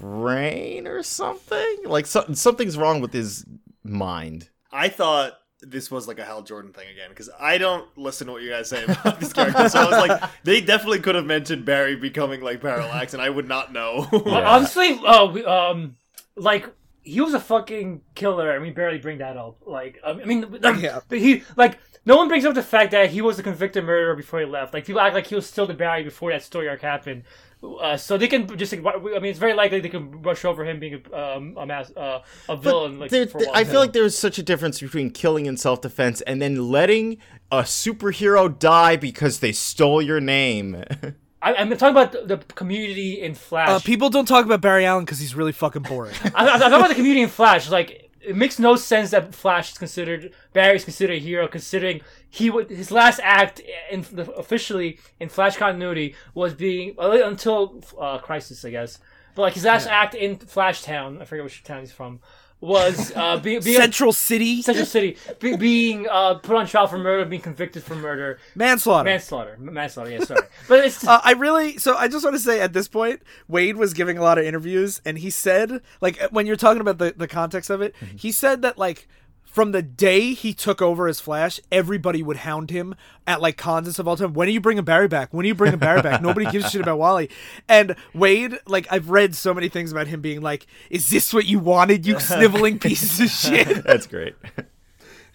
brain 0.00 0.86
or 0.86 1.02
something. 1.02 1.76
Like 1.84 2.06
so, 2.06 2.24
something's 2.32 2.76
wrong 2.76 3.00
with 3.00 3.12
his 3.12 3.44
mind. 3.84 4.48
I 4.72 4.88
thought 4.88 5.34
this 5.62 5.90
was 5.90 6.08
like 6.08 6.18
a 6.18 6.24
Hal 6.24 6.42
Jordan 6.42 6.72
thing 6.72 6.88
again 6.90 7.10
because 7.10 7.28
I 7.38 7.58
don't 7.58 7.86
listen 7.98 8.26
to 8.28 8.32
what 8.32 8.42
you 8.42 8.50
guys 8.50 8.68
say 8.68 8.84
about 8.84 9.20
this 9.20 9.32
character. 9.32 9.68
So 9.68 9.80
I 9.80 9.84
was 9.84 10.08
like, 10.08 10.30
they 10.44 10.60
definitely 10.60 11.00
could 11.00 11.14
have 11.14 11.26
mentioned 11.26 11.64
Barry 11.64 11.96
becoming 11.96 12.40
like 12.40 12.60
Parallax, 12.60 13.12
and 13.14 13.22
I 13.22 13.28
would 13.30 13.46
not 13.48 13.72
know. 13.72 14.08
Honestly, 14.26 14.98
uh, 15.04 15.26
we, 15.26 15.44
um, 15.44 15.96
like 16.36 16.66
he 17.02 17.20
was 17.20 17.34
a 17.34 17.40
fucking 17.40 18.02
killer, 18.14 18.50
and 18.52 18.62
we 18.62 18.70
barely 18.70 18.98
bring 18.98 19.18
that 19.18 19.36
up. 19.36 19.58
Like, 19.66 19.98
I 20.04 20.12
mean, 20.14 20.50
like, 20.60 20.76
Yeah. 20.80 21.00
he 21.10 21.42
like 21.56 21.78
no 22.06 22.16
one 22.16 22.28
brings 22.28 22.46
up 22.46 22.54
the 22.54 22.62
fact 22.62 22.92
that 22.92 23.10
he 23.10 23.20
was 23.20 23.38
a 23.38 23.42
convicted 23.42 23.84
murderer 23.84 24.14
before 24.16 24.40
he 24.40 24.46
left. 24.46 24.72
Like 24.72 24.86
people 24.86 25.00
act 25.00 25.14
like 25.14 25.26
he 25.26 25.34
was 25.34 25.46
still 25.46 25.66
the 25.66 25.74
Barry 25.74 26.02
before 26.02 26.30
that 26.30 26.42
story 26.42 26.68
arc 26.68 26.80
happened. 26.80 27.24
Uh, 27.62 27.96
so 27.96 28.16
they 28.16 28.26
can 28.26 28.46
just 28.56 28.72
like, 28.72 28.84
I 28.86 28.98
mean, 29.18 29.26
it's 29.26 29.38
very 29.38 29.52
likely 29.52 29.80
they 29.80 29.90
can 29.90 30.08
brush 30.08 30.44
over 30.46 30.64
him 30.64 30.80
being 30.80 31.02
a, 31.12 31.16
um, 31.36 31.56
a 31.58 31.66
mass, 31.66 31.94
uh, 31.94 32.22
a 32.48 32.56
villain. 32.56 32.98
Like, 32.98 33.10
There- 33.10 33.26
for 33.26 33.38
a 33.42 33.50
I 33.52 33.64
feel 33.64 33.80
like 33.80 33.92
there's 33.92 34.16
such 34.16 34.38
a 34.38 34.42
difference 34.42 34.80
between 34.80 35.10
killing 35.10 35.44
in 35.46 35.56
self 35.58 35.82
defense 35.82 36.22
and 36.22 36.40
then 36.40 36.70
letting 36.70 37.18
a 37.52 37.62
superhero 37.62 38.56
die 38.58 38.96
because 38.96 39.40
they 39.40 39.52
stole 39.52 40.00
your 40.00 40.20
name. 40.20 40.84
I, 41.42 41.54
I'm 41.54 41.70
talking 41.70 41.88
about 41.88 42.12
the, 42.12 42.36
the 42.36 42.38
community 42.54 43.20
in 43.20 43.34
Flash. 43.34 43.68
Uh, 43.68 43.78
people 43.80 44.10
don't 44.10 44.26
talk 44.28 44.44
about 44.44 44.60
Barry 44.60 44.84
Allen 44.84 45.04
because 45.04 45.18
he's 45.18 45.34
really 45.34 45.52
fucking 45.52 45.82
boring. 45.82 46.14
I, 46.34 46.46
I, 46.46 46.52
I'm 46.52 46.60
talking 46.60 46.74
about 46.74 46.88
the 46.88 46.94
community 46.94 47.22
in 47.22 47.28
Flash. 47.30 47.70
Like, 47.70 48.09
it 48.22 48.36
makes 48.36 48.58
no 48.58 48.76
sense 48.76 49.10
that 49.10 49.34
Flash 49.34 49.72
is 49.72 49.78
considered 49.78 50.32
Barry's 50.52 50.84
considered 50.84 51.16
a 51.16 51.18
hero, 51.18 51.48
considering 51.48 52.00
he 52.28 52.50
would 52.50 52.70
his 52.70 52.90
last 52.90 53.20
act 53.22 53.60
in 53.90 54.04
officially 54.36 54.98
in 55.18 55.28
Flash 55.28 55.56
continuity 55.56 56.14
was 56.34 56.54
being 56.54 56.94
until 56.98 57.82
uh, 57.98 58.18
Crisis, 58.18 58.64
I 58.64 58.70
guess. 58.70 58.98
But 59.34 59.42
But 59.42 59.42
like 59.42 59.54
his 59.54 59.64
last 59.64 59.86
act 59.86 60.14
in 60.14 60.36
Flash 60.36 60.82
Town, 60.82 61.20
I 61.20 61.24
forget 61.24 61.44
which 61.44 61.62
town 61.62 61.80
he's 61.80 61.92
from, 61.92 62.20
was 62.60 63.12
uh, 63.16 63.38
being, 63.38 63.60
being 63.62 63.76
Central 63.76 64.12
City? 64.12 64.62
Central 64.62 64.86
City, 64.86 65.16
be, 65.38 65.56
being 65.56 66.06
uh, 66.10 66.34
put 66.34 66.56
on 66.56 66.66
trial 66.66 66.86
for 66.86 66.98
murder, 66.98 67.24
being 67.24 67.42
convicted 67.42 67.82
for 67.82 67.94
murder, 67.94 68.38
manslaughter. 68.54 69.04
manslaughter, 69.04 69.56
manslaughter. 69.58 70.10
Yeah, 70.10 70.24
sorry, 70.24 70.46
but 70.68 70.84
it's 70.84 71.06
Uh, 71.06 71.20
I 71.22 71.32
really 71.32 71.78
so 71.78 71.96
I 71.96 72.08
just 72.08 72.24
want 72.24 72.36
to 72.36 72.42
say 72.42 72.60
at 72.60 72.72
this 72.72 72.88
point, 72.88 73.22
Waid 73.50 73.74
was 73.74 73.94
giving 73.94 74.18
a 74.18 74.22
lot 74.22 74.38
of 74.38 74.44
interviews, 74.44 75.00
and 75.04 75.18
he 75.18 75.30
said 75.30 75.80
like 76.00 76.20
when 76.30 76.46
you're 76.46 76.56
talking 76.56 76.80
about 76.80 76.98
the 76.98 77.14
the 77.16 77.28
context 77.28 77.70
of 77.70 77.80
it, 77.80 77.94
he 78.16 78.30
said 78.32 78.62
that 78.62 78.78
like 78.78 79.08
from 79.50 79.72
the 79.72 79.82
day 79.82 80.32
he 80.32 80.54
took 80.54 80.80
over 80.80 81.08
as 81.08 81.20
Flash, 81.20 81.60
everybody 81.72 82.22
would 82.22 82.38
hound 82.38 82.70
him 82.70 82.94
at 83.26 83.40
like 83.40 83.56
cons 83.56 83.88
and 83.88 83.94
stuff 83.94 84.06
all 84.06 84.16
the 84.16 84.24
time. 84.24 84.32
When 84.34 84.46
are 84.48 84.52
you 84.52 84.60
bringing 84.60 84.84
Barry 84.84 85.08
back? 85.08 85.34
When 85.34 85.44
are 85.44 85.48
you 85.48 85.54
bringing 85.54 85.78
Barry 85.78 86.02
back? 86.02 86.22
Nobody 86.22 86.50
gives 86.50 86.66
a 86.66 86.70
shit 86.70 86.80
about 86.80 86.98
Wally. 86.98 87.30
And 87.68 87.96
Waid, 88.14 88.58
like 88.66 88.86
I've 88.90 89.10
read 89.10 89.34
so 89.34 89.52
many 89.52 89.68
things 89.68 89.90
about 89.90 90.06
him 90.06 90.20
being 90.20 90.40
like, 90.40 90.66
"Is 90.88 91.10
this 91.10 91.34
what 91.34 91.46
you 91.46 91.58
wanted? 91.58 92.06
You 92.06 92.20
sniveling 92.20 92.78
pieces 92.78 93.20
of 93.20 93.28
shit." 93.28 93.84
That's 93.84 94.06
great. 94.06 94.36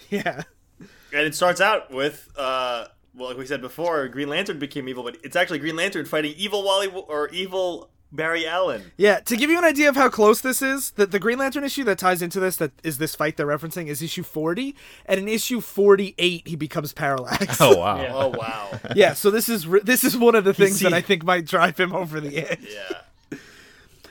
yeah. 0.10 0.44
And 0.80 1.24
it 1.26 1.36
starts 1.36 1.62
out 1.62 1.92
with, 1.92 2.30
uh, 2.38 2.86
well, 3.14 3.30
like 3.30 3.38
we 3.38 3.46
said 3.46 3.62
before, 3.62 4.08
Green 4.10 4.28
Lantern 4.28 4.60
became 4.60 4.90
evil, 4.90 5.04
but 5.04 5.18
it's 5.24 5.36
actually 5.36 5.60
Green 5.60 5.76
Lantern 5.76 6.06
fighting 6.06 6.34
evil 6.38 6.64
Wally 6.64 6.88
or 6.88 7.30
evil 7.30 7.90
Barry 8.12 8.48
Allen. 8.48 8.92
Yeah, 8.98 9.20
to 9.22 9.36
give 9.36 9.50
you 9.50 9.58
an 9.58 9.64
idea 9.66 9.90
of 9.90 9.96
how 9.96 10.08
close 10.10 10.40
this 10.42 10.62
is, 10.62 10.92
the, 10.92 11.06
the 11.06 11.20
Green 11.20 11.38
Lantern 11.38 11.64
issue 11.66 11.84
that 11.84 11.98
ties 11.98 12.22
into 12.22 12.40
this, 12.40 12.56
that 12.58 12.72
is 12.84 12.98
this 12.98 13.14
fight 13.16 13.36
they're 13.36 13.46
referencing, 13.48 13.88
is 13.88 14.02
issue 14.02 14.24
40. 14.24 14.76
And 15.06 15.20
in 15.20 15.28
issue 15.28 15.60
48, 15.60 16.48
he 16.48 16.56
becomes 16.56 16.94
Parallax. 16.94 17.60
Oh 17.60 17.76
wow. 17.78 17.98
Yeah. 18.02 18.14
Oh 18.14 18.28
wow, 18.30 18.80
yeah, 18.96 19.14
so 19.14 19.30
this 19.32 19.50
is 19.50 19.68
re- 19.68 19.82
this 19.84 20.04
is 20.04 20.18
one 20.18 20.36
of 20.36 20.44
the 20.46 20.54
things 20.54 20.78
see- 20.78 20.86
that 20.86 20.94
I 20.94 21.02
think 21.02 21.24
might 21.26 21.46
drive 21.46 21.78
him 21.80 21.94
over 21.94 22.20
the 22.22 22.38
edge. 22.38 22.60
yeah. 22.74 23.38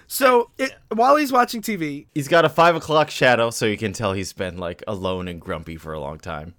So 0.07 0.51
it, 0.59 0.73
while 0.91 1.17
he's 1.17 1.33
watching 1.33 1.61
TV, 1.63 2.07
He's 2.15 2.29
got 2.29 2.45
a 2.45 2.49
five 2.49 2.77
o'clock 2.77 3.11
shadow, 3.11 3.51
so 3.51 3.67
you 3.67 3.77
can 3.79 3.93
tell 3.93 4.13
he's 4.13 4.33
been 4.33 4.59
like 4.59 4.83
alone 4.87 5.29
and 5.29 5.41
grumpy 5.41 5.77
for 5.77 5.93
a 5.93 5.99
long 6.01 6.19
time. 6.19 6.55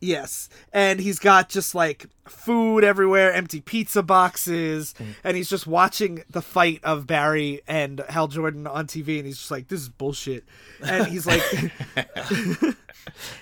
Yes, 0.00 0.48
and 0.72 0.98
he's 1.00 1.18
got 1.18 1.48
just 1.48 1.74
like 1.74 2.06
food 2.26 2.84
everywhere, 2.84 3.32
empty 3.32 3.60
pizza 3.60 4.02
boxes, 4.02 4.94
Mm. 4.98 5.14
and 5.24 5.36
he's 5.36 5.50
just 5.50 5.66
watching 5.66 6.22
the 6.30 6.42
fight 6.42 6.80
of 6.84 7.06
Barry 7.06 7.60
and 7.66 8.00
Hal 8.08 8.28
Jordan 8.28 8.66
on 8.66 8.86
TV, 8.86 9.18
and 9.18 9.26
he's 9.26 9.38
just 9.38 9.50
like, 9.50 9.68
"This 9.68 9.80
is 9.80 9.88
bullshit," 9.88 10.44
and 10.82 11.06
he's 11.06 11.26
like. 11.26 11.42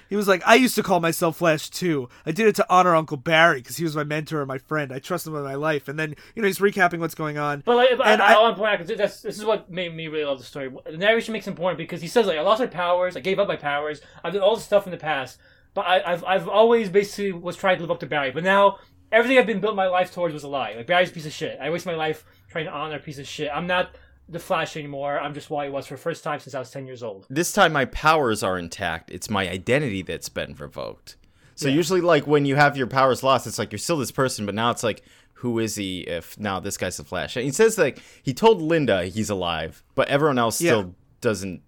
He 0.08 0.16
was 0.16 0.28
like, 0.28 0.42
I 0.46 0.54
used 0.54 0.76
to 0.76 0.82
call 0.82 1.00
myself 1.00 1.38
Flash 1.38 1.68
too. 1.68 2.08
I 2.24 2.30
did 2.32 2.46
it 2.46 2.54
to 2.56 2.66
honor 2.70 2.94
Uncle 2.94 3.16
Barry 3.18 3.60
because 3.60 3.76
he 3.76 3.84
was 3.84 3.94
my 3.94 4.04
mentor 4.04 4.38
and 4.38 4.48
my 4.48 4.56
friend. 4.56 4.92
I 4.92 4.98
trust 4.98 5.26
him 5.26 5.34
with 5.34 5.44
my 5.44 5.56
life. 5.56 5.88
And 5.88 5.98
then, 5.98 6.14
you 6.34 6.40
know, 6.40 6.46
he's 6.46 6.60
recapping 6.60 7.00
what's 7.00 7.14
going 7.14 7.36
on. 7.38 7.62
But 7.66 7.76
like, 7.76 7.90
but 7.98 8.06
And 8.06 8.22
I, 8.22 8.28
I- 8.28 8.34
I 8.34 8.40
want 8.40 8.56
to 8.56 8.60
point 8.60 8.72
out 8.72 8.78
'cause 8.78 8.96
that's 8.96 9.20
this 9.20 9.36
is 9.38 9.44
what 9.44 9.68
made 9.70 9.94
me 9.94 10.08
really 10.08 10.24
love 10.24 10.38
the 10.38 10.44
story. 10.44 10.70
The 10.86 10.96
narration 10.96 11.32
makes 11.32 11.46
it 11.46 11.50
important 11.50 11.76
because 11.78 12.00
he 12.00 12.08
says 12.08 12.26
like 12.26 12.38
I 12.38 12.42
lost 12.42 12.60
my 12.60 12.66
powers, 12.66 13.16
I 13.16 13.20
gave 13.20 13.38
up 13.38 13.48
my 13.48 13.56
powers, 13.56 14.00
I 14.24 14.30
did 14.30 14.40
all 14.40 14.54
this 14.56 14.64
stuff 14.64 14.86
in 14.86 14.92
the 14.92 14.96
past, 14.96 15.38
but 15.78 15.86
I, 15.86 16.12
I've 16.12 16.24
I've 16.24 16.48
always 16.48 16.88
basically 16.88 17.32
was 17.32 17.56
trying 17.56 17.76
to 17.76 17.82
live 17.82 17.90
up 17.90 18.00
to 18.00 18.06
Barry. 18.06 18.30
But 18.30 18.44
now 18.44 18.78
everything 19.12 19.38
I've 19.38 19.46
been 19.46 19.60
built 19.60 19.76
my 19.76 19.86
life 19.86 20.12
towards 20.12 20.34
was 20.34 20.44
a 20.44 20.48
lie. 20.48 20.74
Like 20.76 20.86
Barry's 20.86 21.10
a 21.10 21.12
piece 21.12 21.26
of 21.26 21.32
shit. 21.32 21.58
I 21.60 21.70
waste 21.70 21.86
my 21.86 21.94
life 21.94 22.24
trying 22.50 22.66
to 22.66 22.70
honor 22.72 22.96
a 22.96 23.00
piece 23.00 23.18
of 23.18 23.26
shit. 23.26 23.50
I'm 23.52 23.66
not 23.66 23.94
the 24.28 24.38
Flash 24.38 24.76
anymore. 24.76 25.18
I'm 25.18 25.32
just 25.32 25.48
Wally 25.50 25.70
was 25.70 25.86
for 25.86 25.94
the 25.94 26.00
first 26.00 26.22
time 26.22 26.38
since 26.40 26.54
I 26.54 26.58
was 26.58 26.70
ten 26.70 26.86
years 26.86 27.02
old. 27.02 27.26
This 27.30 27.52
time 27.52 27.72
my 27.72 27.84
powers 27.86 28.42
are 28.42 28.58
intact. 28.58 29.10
It's 29.10 29.30
my 29.30 29.48
identity 29.48 30.02
that's 30.02 30.28
been 30.28 30.54
revoked. 30.54 31.16
So 31.54 31.68
usually 31.68 32.00
like 32.00 32.26
when 32.26 32.44
you 32.44 32.54
have 32.56 32.76
your 32.76 32.86
powers 32.86 33.22
lost, 33.22 33.46
it's 33.46 33.58
like 33.58 33.72
you're 33.72 33.78
still 33.80 33.96
this 33.96 34.12
person, 34.12 34.46
but 34.46 34.54
now 34.54 34.70
it's 34.70 34.82
like 34.84 35.02
who 35.32 35.58
is 35.60 35.76
he 35.76 36.00
if 36.00 36.38
now 36.38 36.58
this 36.60 36.76
guy's 36.76 36.96
the 36.98 37.04
Flash? 37.04 37.36
And 37.36 37.44
he 37.44 37.52
says 37.52 37.78
like 37.78 38.00
he 38.22 38.32
told 38.34 38.60
Linda 38.60 39.06
he's 39.06 39.30
alive, 39.30 39.82
but 39.94 40.08
everyone 40.08 40.38
else 40.38 40.60
Yeah. 40.60 40.70
still 40.72 40.94
doesn't 41.20 41.62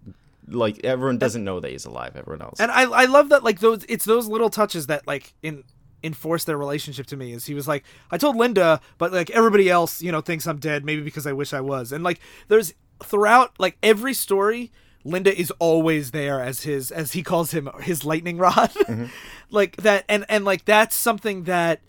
like 0.53 0.83
everyone 0.83 1.17
doesn't 1.17 1.43
know 1.43 1.59
that 1.59 1.71
he's 1.71 1.85
alive. 1.85 2.15
Everyone 2.15 2.41
else. 2.41 2.59
And 2.59 2.71
I, 2.71 2.83
I 2.83 3.05
love 3.05 3.29
that, 3.29 3.43
like, 3.43 3.59
those, 3.59 3.85
it's 3.89 4.05
those 4.05 4.27
little 4.27 4.49
touches 4.49 4.87
that, 4.87 5.07
like, 5.07 5.33
in, 5.41 5.63
enforce 6.03 6.43
their 6.43 6.57
relationship 6.57 7.05
to 7.07 7.15
me 7.15 7.31
is 7.31 7.45
he 7.45 7.53
was 7.53 7.67
like 7.67 7.83
i 8.09 8.17
told 8.17 8.35
linda 8.35 8.81
but 8.97 9.11
like 9.11 9.29
everybody 9.29 9.69
else 9.69 10.01
you 10.01 10.11
know 10.11 10.19
thinks 10.19 10.47
i'm 10.47 10.57
dead 10.57 10.83
maybe 10.83 11.01
because 11.01 11.27
i 11.27 11.31
wish 11.31 11.53
i 11.53 11.61
was 11.61 11.91
and 11.91 12.03
like 12.03 12.19
there's 12.47 12.73
throughout 13.03 13.53
like 13.59 13.77
every 13.83 14.13
story 14.13 14.71
linda 15.03 15.37
is 15.39 15.51
always 15.59 16.09
there 16.09 16.41
as 16.41 16.63
his 16.63 16.91
as 16.91 17.11
he 17.11 17.21
calls 17.21 17.51
him 17.51 17.69
his 17.81 18.03
lightning 18.03 18.37
rod 18.37 18.71
mm-hmm. 18.71 19.05
like 19.51 19.75
that 19.77 20.03
and 20.09 20.25
and 20.27 20.43
like 20.43 20.65
that's 20.65 20.95
something 20.95 21.43
that 21.43 21.81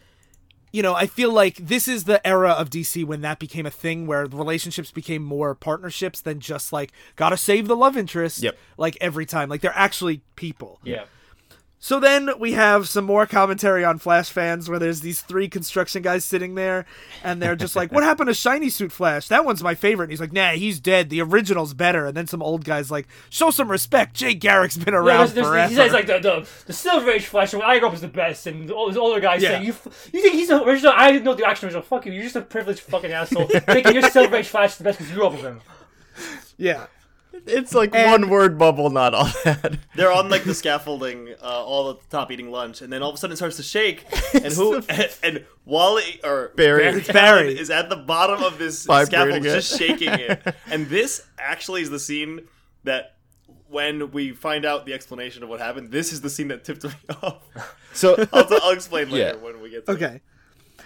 you 0.72 0.82
know, 0.82 0.94
I 0.94 1.06
feel 1.06 1.30
like 1.30 1.56
this 1.56 1.86
is 1.86 2.04
the 2.04 2.26
era 2.26 2.50
of 2.50 2.70
DC 2.70 3.04
when 3.04 3.20
that 3.20 3.38
became 3.38 3.66
a 3.66 3.70
thing 3.70 4.06
where 4.06 4.26
the 4.26 4.36
relationships 4.36 4.90
became 4.90 5.22
more 5.22 5.54
partnerships 5.54 6.20
than 6.20 6.40
just 6.40 6.72
like 6.72 6.92
gotta 7.14 7.36
save 7.36 7.68
the 7.68 7.76
love 7.76 7.96
interest. 7.96 8.42
Yep. 8.42 8.56
Like 8.78 8.96
every 9.00 9.26
time, 9.26 9.48
like 9.48 9.60
they're 9.60 9.76
actually 9.76 10.22
people. 10.34 10.80
Yeah. 10.82 11.04
So 11.84 11.98
then 11.98 12.30
we 12.38 12.52
have 12.52 12.88
some 12.88 13.04
more 13.04 13.26
commentary 13.26 13.84
on 13.84 13.98
Flash 13.98 14.30
fans 14.30 14.70
where 14.70 14.78
there's 14.78 15.00
these 15.00 15.20
three 15.20 15.48
construction 15.48 16.00
guys 16.00 16.24
sitting 16.24 16.54
there 16.54 16.86
and 17.24 17.42
they're 17.42 17.56
just 17.56 17.74
like, 17.74 17.90
What 17.90 18.04
happened 18.04 18.28
to 18.28 18.34
Shiny 18.34 18.68
Suit 18.68 18.92
Flash? 18.92 19.26
That 19.26 19.44
one's 19.44 19.64
my 19.64 19.74
favorite. 19.74 20.04
And 20.04 20.12
he's 20.12 20.20
like, 20.20 20.32
Nah, 20.32 20.50
he's 20.52 20.78
dead. 20.78 21.10
The 21.10 21.20
original's 21.20 21.74
better. 21.74 22.06
And 22.06 22.16
then 22.16 22.28
some 22.28 22.40
old 22.40 22.64
guy's 22.64 22.92
like, 22.92 23.08
Show 23.30 23.50
some 23.50 23.68
respect. 23.68 24.14
Jay 24.14 24.32
Garrick's 24.32 24.76
been 24.76 24.94
Yeah, 24.94 25.00
around 25.00 25.18
there's, 25.18 25.32
there's, 25.32 25.46
forever. 25.48 25.68
he 25.70 25.74
says 25.74 25.92
like 25.92 26.06
the, 26.06 26.20
the 26.20 26.48
the 26.66 26.72
Silver 26.72 27.10
Age 27.10 27.26
Flash 27.26 27.52
when 27.52 27.62
I 27.62 27.80
grew 27.80 27.88
up 27.88 27.92
was 27.94 28.00
the 28.00 28.06
best, 28.06 28.46
and 28.46 28.70
all 28.70 28.86
these 28.86 28.96
older 28.96 29.18
guys 29.18 29.42
Yeah. 29.42 29.48
saying 29.48 29.62
you 29.64 29.74
you 30.12 30.22
think 30.22 30.34
he's 30.34 30.48
the 30.48 30.62
original? 30.62 30.92
I 30.94 31.18
know 31.18 31.34
the 31.34 31.44
actual 31.48 31.66
original. 31.66 31.82
Fuck 31.82 32.06
you, 32.06 32.12
you're 32.12 32.22
just 32.22 32.36
a 32.36 32.42
privileged 32.42 32.82
fucking 32.82 33.10
asshole 33.10 33.46
thinking 33.48 33.94
your 33.94 34.08
Silver 34.08 34.36
Age 34.36 34.46
Flash 34.46 34.70
is 34.70 34.78
the 34.78 34.84
best 34.84 34.98
because 34.98 35.10
you 35.10 35.16
grew 35.16 35.26
up 35.26 35.32
with 35.32 35.42
him. 35.42 35.60
yeah. 36.56 36.86
It's 37.46 37.74
like 37.74 37.94
And- 37.94 38.22
one 38.22 38.30
word 38.30 38.58
bubble, 38.58 38.90
not 38.90 39.14
all 39.14 39.30
that. 39.44 39.78
They're 39.96 40.12
on 40.12 40.28
like 40.28 40.44
the 40.44 40.54
scaffolding, 40.54 41.34
uh, 41.42 41.44
all 41.64 41.90
at 41.90 42.00
the 42.00 42.06
top 42.08 42.30
eating 42.30 42.50
lunch, 42.50 42.82
and 42.82 42.92
then 42.92 43.02
all 43.02 43.10
of 43.10 43.14
a 43.14 43.18
sudden 43.18 43.32
it 43.32 43.36
starts 43.36 43.56
to 43.56 43.62
shake, 43.62 44.04
and 44.34 44.52
who 44.52 44.76
and, 44.88 45.16
and 45.22 45.44
Wally 45.64 46.20
or 46.24 46.52
Barry. 46.56 46.86
Allen 46.86 46.98
It's 47.00 47.12
Barry. 47.12 47.58
is 47.58 47.70
at 47.70 47.88
the 47.88 47.96
bottom 47.96 48.42
of 48.42 48.58
this 48.58 48.80
scaffold, 48.82 49.42
just 49.42 49.78
shaking 49.78 50.10
it. 50.12 50.42
And 50.66 50.88
this 50.88 51.26
actually 51.38 51.82
is 51.82 51.90
the 51.90 52.00
scene 52.00 52.46
that. 52.84 53.16
When 53.68 54.10
we 54.10 54.32
find 54.32 54.66
out 54.66 54.84
the 54.84 54.92
explanation 54.92 55.42
of 55.42 55.48
what 55.48 55.58
happened, 55.58 55.90
this 55.90 56.12
is 56.12 56.20
the 56.20 56.28
scene 56.28 56.48
that 56.48 56.62
tipped 56.62 56.84
me 56.84 56.90
off. 57.22 57.38
So 57.94 58.14
I'll, 58.30 58.46
I'll 58.62 58.72
explain 58.72 59.08
later 59.08 59.34
Yeah. 59.38 59.42
when 59.42 59.62
we 59.62 59.70
get 59.70 59.86
to 59.86 59.92
it. 59.92 59.94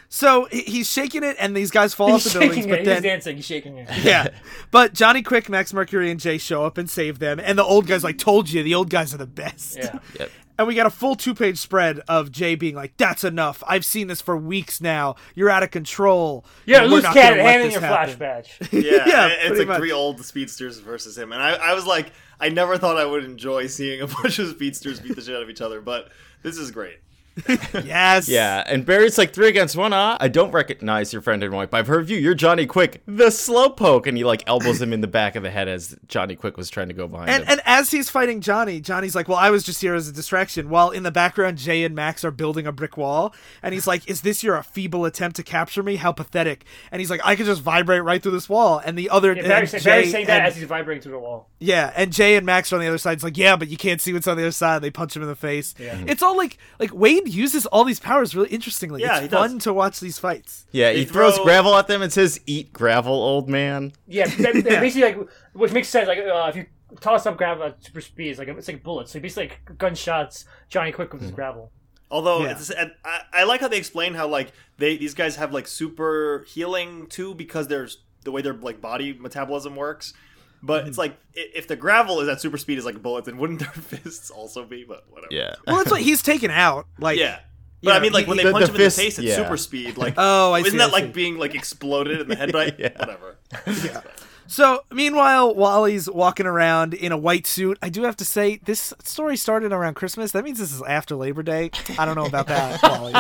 Okay. 0.07 0.11
So 0.11 0.49
he's 0.51 0.91
shaking 0.91 1.25
it, 1.25 1.37
and 1.39 1.57
these 1.57 1.71
guys 1.71 1.93
fall 1.95 2.13
off 2.13 2.23
He's 2.23 2.33
the 2.33 2.39
buildings. 2.41 2.57
shaking 2.65 2.71
But 2.71 2.85
then, 2.85 2.95
He's 2.97 3.03
dancing. 3.03 3.37
He's 3.37 3.45
shaking 3.45 3.79
it. 3.79 3.89
yeah, 4.05 4.29
but 4.71 4.95
Johnny 4.95 5.23
Quick, 5.23 5.49
Max 5.49 5.73
Mercury, 5.75 6.11
and 6.11 6.21
Jay 6.21 6.39
show 6.39 6.65
up 6.65 6.79
and 6.79 6.89
save 6.89 7.19
them. 7.19 7.41
And 7.41 7.59
the 7.59 7.65
old 7.65 7.87
guy's 7.87 8.05
like, 8.05 8.19
"Told 8.19 8.49
you, 8.51 8.63
the 8.63 8.75
old 8.75 8.89
guys 8.91 9.13
are 9.15 9.19
the 9.19 9.27
best." 9.27 9.77
Yeah. 9.77 9.99
Yep. 10.19 10.31
And 10.59 10.67
we 10.67 10.75
got 10.75 10.87
a 10.87 10.91
full 10.91 11.17
two-page 11.17 11.59
spread 11.59 12.01
of 12.09 12.33
Jay 12.33 12.55
being 12.55 12.75
like, 12.75 12.97
"That's 12.97 13.25
enough. 13.25 13.63
I've 13.69 13.85
seen 13.85 14.07
this 14.07 14.23
for 14.23 14.39
weeks 14.39 14.81
now. 14.81 15.17
You're 15.35 15.51
out 15.51 15.63
of 15.63 15.71
control. 15.71 16.47
You're 16.65 16.81
a 16.81 16.87
loose 16.87 17.05
cannon. 17.05 17.45
let 17.45 17.47
Hand 17.47 17.61
in 17.63 17.67
this 17.69 17.73
your 17.75 17.83
happen." 17.83 18.17
flash 18.17 18.19
badge. 18.19 18.59
Yeah, 18.73 19.07
Yeah, 19.07 19.29
it's 19.39 19.59
like 19.59 19.69
much. 19.69 19.77
three 19.79 19.93
old 19.93 20.25
speedsters 20.25 20.79
versus 20.79 21.19
him, 21.19 21.33
and 21.33 21.43
I, 21.43 21.57
I 21.57 21.75
was 21.75 21.85
like, 21.85 22.11
I 22.41 22.49
never 22.49 22.79
thought 22.79 22.97
I 22.97 23.05
would 23.05 23.23
enjoy 23.25 23.67
seeing 23.67 24.01
a 24.01 24.07
bunch 24.07 24.39
of 24.39 24.49
speedsters 24.49 24.99
beat 24.99 25.15
the 25.15 25.21
shit 25.21 25.37
out 25.37 25.43
of 25.43 25.51
each 25.51 25.61
other, 25.61 25.83
but 25.83 26.09
this 26.43 26.57
is 26.57 26.71
great. 26.71 27.01
Yes. 27.85 28.29
Yeah, 28.29 28.65
and 28.67 28.85
Barry's 28.87 29.19
like 29.19 29.33
three 29.33 29.49
against 29.49 29.77
one. 29.77 29.93
Ah, 29.93 30.17
I 30.21 30.29
don't 30.29 30.51
recognize 30.53 31.13
your 31.13 31.23
friend 31.23 31.43
anymore, 31.43 31.67
but 31.67 31.77
I've 31.79 31.87
heard 31.87 32.01
of 32.01 32.11
you. 32.11 32.17
You're 32.19 32.35
Johnny 32.35 32.67
Quick, 32.67 33.03
the 33.07 33.27
slowpoke, 33.27 34.07
and 34.07 34.17
he 34.17 34.25
like 34.25 34.43
elbows 34.47 34.81
him 34.81 34.93
in 34.93 35.01
the 35.01 35.07
back 35.07 35.37
of 35.37 35.43
the 35.43 35.51
head 35.51 35.69
as 35.69 35.97
Johnny 36.09 36.35
Quick 36.35 36.57
was 36.57 36.71
trying 36.71 36.89
to 36.89 36.95
go 36.95 37.07
behind 37.07 37.31
And 37.31 37.43
him. 37.45 37.51
and 37.53 37.61
as 37.67 37.91
he's 37.91 38.09
fighting 38.09 38.41
Johnny, 38.41 38.81
Johnny's 38.81 39.15
like, 39.15 39.29
"Well, 39.29 39.39
I 39.39 39.51
was 39.51 39.65
just 39.65 39.81
here 39.81 39.95
as 39.95 40.09
a 40.09 40.13
distraction." 40.13 40.69
While 40.71 40.91
in 40.91 41.03
the 41.03 41.11
background, 41.11 41.59
Jay 41.59 41.85
and 41.85 41.95
Max 41.95 42.25
are 42.25 42.31
building 42.31 42.67
a 42.67 42.73
brick 42.73 42.97
wall, 42.97 43.35
and 43.63 43.75
he's 43.75 43.87
like, 43.87 44.09
"Is 44.09 44.23
this 44.23 44.43
your 44.43 44.63
feeble 44.63 45.05
attempt 45.05 45.37
to 45.37 45.43
capture 45.43 45.83
me? 45.83 45.97
How 45.97 46.13
pathetic!" 46.13 46.65
And 46.91 47.01
he's 47.01 47.11
like, 47.11 47.21
"I 47.25 47.37
could 47.37 47.47
just 47.47 47.63
vibrate 47.63 48.03
right 48.03 48.23
through 48.23 48.33
this 48.33 48.49
wall." 48.49 48.81
And 48.85 48.97
the 48.99 49.11
other, 49.11 49.33
Yeah, 49.33 49.41
and 49.41 49.49
Barry's, 49.49 49.71
Barry's 49.73 49.85
Jay 50.07 50.11
saying 50.11 50.27
that 50.27 50.39
and- 50.39 50.47
as 50.47 50.57
he's 50.57 50.65
vibrating 50.67 51.03
through 51.03 51.13
the 51.13 51.19
wall. 51.19 51.49
Yeah, 51.59 51.93
and 51.97 52.13
Jay 52.13 52.37
and 52.37 52.45
Max 52.47 52.73
are 52.73 52.77
on 52.77 52.83
the 52.83 52.89
other 52.89 52.99
side. 52.99 53.13
It's 53.13 53.25
like, 53.25 53.37
yeah, 53.39 53.57
but 53.57 53.69
you 53.69 53.77
can't 53.77 54.01
see 54.01 54.13
what's 54.13 54.27
on 54.27 54.37
the 54.37 54.43
other 54.43 54.51
side. 54.51 54.83
They 54.83 54.91
punch 54.91 55.17
him 55.17 55.23
in 55.23 55.29
the 55.29 55.35
face. 55.35 55.75
Yeah. 55.79 55.99
It's 56.07 56.23
all 56.23 56.37
like 56.37 56.59
like 56.79 56.91
Waid 56.91 57.26
uses 57.27 57.67
all 57.67 57.85
these 57.85 58.01
powers 58.01 58.35
really 58.35 58.49
interestingly. 58.51 59.03
Yeah, 59.03 59.15
it's 59.15 59.23
he 59.23 59.29
does. 59.29 59.51
fun 59.51 59.59
to 59.61 59.73
watch 59.73 60.01
these 60.01 60.19
fights. 60.19 60.67
yeah, 60.73 60.91
he 60.93 61.05
They 61.05 61.13
throws 61.13 61.39
gravel 61.41 61.75
at 61.77 61.87
them 61.89 62.03
and 62.03 62.13
says, 62.13 62.41
"Eat 62.47 62.73
gravel, 62.73 63.13
old 63.15 63.49
man." 63.49 63.93
Yeah, 64.07 64.27
ba- 64.37 64.53
ba- 64.55 64.63
basically, 64.63 65.15
like, 65.15 65.29
which 65.53 65.73
makes 65.73 65.89
sense. 65.89 66.09
Like, 66.09 66.19
uh, 66.19 66.47
if 66.51 66.57
you 66.57 66.67
toss 67.01 67.27
up 67.27 67.37
gravel 67.37 67.65
at 67.65 67.83
super 67.85 68.01
speed, 68.01 68.29
it's 68.31 68.39
like 68.39 68.49
it's 68.49 68.69
like 68.69 68.83
bullets. 68.83 69.13
So 69.13 69.21
basically, 69.21 69.49
like 69.49 69.79
gunshots. 69.79 70.45
Johnny 70.69 70.93
Quick 70.93 71.13
with 71.13 71.23
his 71.23 71.31
gravel. 71.31 71.71
Although 72.11 72.45
Yeah. 72.45 72.53
it's, 72.53 72.71
and 72.71 72.93
I, 73.05 73.21
I 73.33 73.45
like 73.45 73.61
how 73.61 73.67
they 73.69 73.79
explain 73.79 74.15
how 74.15 74.29
like 74.29 74.53
they 74.79 74.97
these 74.97 75.15
guys 75.15 75.37
have 75.37 75.53
like 75.53 75.67
super 75.67 76.45
healing 76.49 77.07
too 77.09 77.35
because 77.35 77.67
there's 77.69 77.99
the 78.25 78.31
way 78.31 78.43
their 78.43 78.55
like 78.55 78.81
body 78.81 79.13
metabolism 79.19 79.75
works. 79.75 80.15
But 80.63 80.81
Mm-hmm. 80.81 80.89
it's 80.89 80.99
like 80.99 81.17
if 81.35 81.69
the 81.69 81.77
gravel 81.77 82.21
is 82.21 82.29
at 82.29 82.41
super 82.41 82.59
speed 82.59 82.79
is 82.79 82.85
like 82.85 83.01
bullets, 83.03 83.27
then 83.27 83.39
wouldn't 83.39 83.61
their 83.61 83.69
fists 83.71 84.31
also 84.31 84.65
be? 84.65 84.85
But 84.85 85.05
whatever. 85.11 85.33
Yeah. 85.33 85.55
Well, 85.67 85.77
that's 85.77 85.91
what 85.91 86.01
he's 86.01 86.23
taken 86.23 86.51
out. 86.51 86.87
Like, 86.99 87.19
yeah. 87.19 87.41
But 87.83 87.91
Yeah, 87.93 87.97
I 87.97 88.01
mean, 88.01 88.13
like 88.13 88.25
he- 88.25 88.29
when 88.31 88.37
they 88.39 88.45
the- 88.45 88.53
punch 88.53 88.67
the 88.67 88.73
him 88.73 88.77
fist- 88.79 88.99
in 88.99 89.05
the 89.05 89.11
face 89.11 89.19
at 89.19 89.25
yeah. 89.27 89.37
super 89.37 89.57
speed, 89.57 89.97
like 89.99 90.15
Oh, 90.19 90.53
I 90.53 90.61
isn't 90.61 90.73
see, 90.73 90.79
that 90.79 90.89
I 90.89 90.93
like 90.93 91.05
see. 91.05 91.11
being 91.13 91.39
like 91.39 91.55
exploded 91.55 92.21
in 92.21 92.29
the 92.29 92.35
head? 92.37 92.53
But 92.57 92.79
Yeah. 92.81 92.91
whatever. 92.99 93.37
Yeah. 93.67 94.01
So, 94.49 94.85
meanwhile, 94.93 95.53
Wally's 95.57 96.09
walking 96.09 96.47
around 96.47 96.95
in 96.95 97.11
a 97.11 97.17
white 97.17 97.49
suit. 97.49 97.79
I 97.83 97.89
do 97.89 98.05
have 98.05 98.15
to 98.19 98.25
say, 98.25 98.61
this 98.65 98.95
story 99.03 99.37
started 99.37 99.73
around 99.73 99.95
Christmas. 99.95 100.31
That 100.31 100.45
means 100.45 100.61
this 100.61 100.73
is 100.73 100.81
after 100.83 101.17
Labor 101.17 101.43
Day. 101.43 101.73
I 101.99 102.05
don't 102.05 102.15
know 102.15 102.27
about 102.27 102.47
that, 102.47 102.81
Wally. 102.81 103.13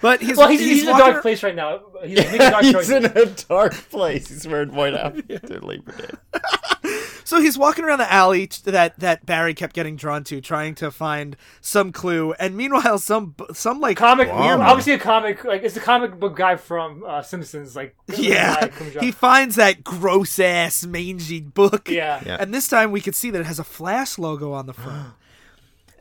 But 0.00 0.20
he's, 0.20 0.36
Well, 0.36 0.48
he's, 0.48 0.60
he's, 0.60 0.82
in 0.82 0.94
a 0.94 0.98
dark 0.98 1.22
place 1.22 1.42
right 1.42 1.54
now. 1.54 1.80
He's 2.04 2.16
making 2.16 2.38
dark 2.38 2.64
He's 2.64 2.90
in 2.90 3.04
a 3.06 3.26
dark 3.26 3.72
place. 3.90 4.28
He's 4.28 4.46
wearing 4.46 4.74
white 4.74 4.94
after 4.94 5.60
Labor 5.60 5.92
Day. 5.92 6.40
So 7.28 7.42
he's 7.42 7.58
walking 7.58 7.84
around 7.84 7.98
the 7.98 8.10
alley 8.10 8.48
that 8.64 8.98
that 9.00 9.26
Barry 9.26 9.52
kept 9.52 9.74
getting 9.74 9.96
drawn 9.96 10.24
to, 10.24 10.40
trying 10.40 10.74
to 10.76 10.90
find 10.90 11.36
some 11.60 11.92
clue. 11.92 12.32
And 12.38 12.56
meanwhile, 12.56 12.96
some 12.96 13.34
some 13.52 13.80
like 13.80 13.98
comic, 13.98 14.28
Wow. 14.28 14.62
obviously 14.62 14.94
a 14.94 14.98
comic, 14.98 15.44
like 15.44 15.62
it's 15.62 15.74
the 15.74 15.80
comic 15.80 16.18
book 16.18 16.36
guy 16.36 16.56
from 16.56 17.04
uh, 17.06 17.20
Simpsons, 17.20 17.76
like 17.76 17.94
yeah, 18.16 18.68
guy 18.68 19.00
he 19.00 19.10
finds 19.10 19.56
that 19.56 19.84
gross 19.84 20.38
ass 20.38 20.86
mangy 20.86 21.40
book. 21.40 21.90
yeah. 21.90 22.22
Yeah. 22.24 22.38
And 22.40 22.54
this 22.54 22.66
time 22.66 22.92
we 22.92 23.02
could 23.02 23.14
see 23.14 23.28
that 23.28 23.42
it 23.42 23.46
has 23.46 23.58
a 23.58 23.64
Flash 23.64 24.16
logo 24.16 24.52
on 24.52 24.64
the 24.64 24.72
front. 24.72 25.12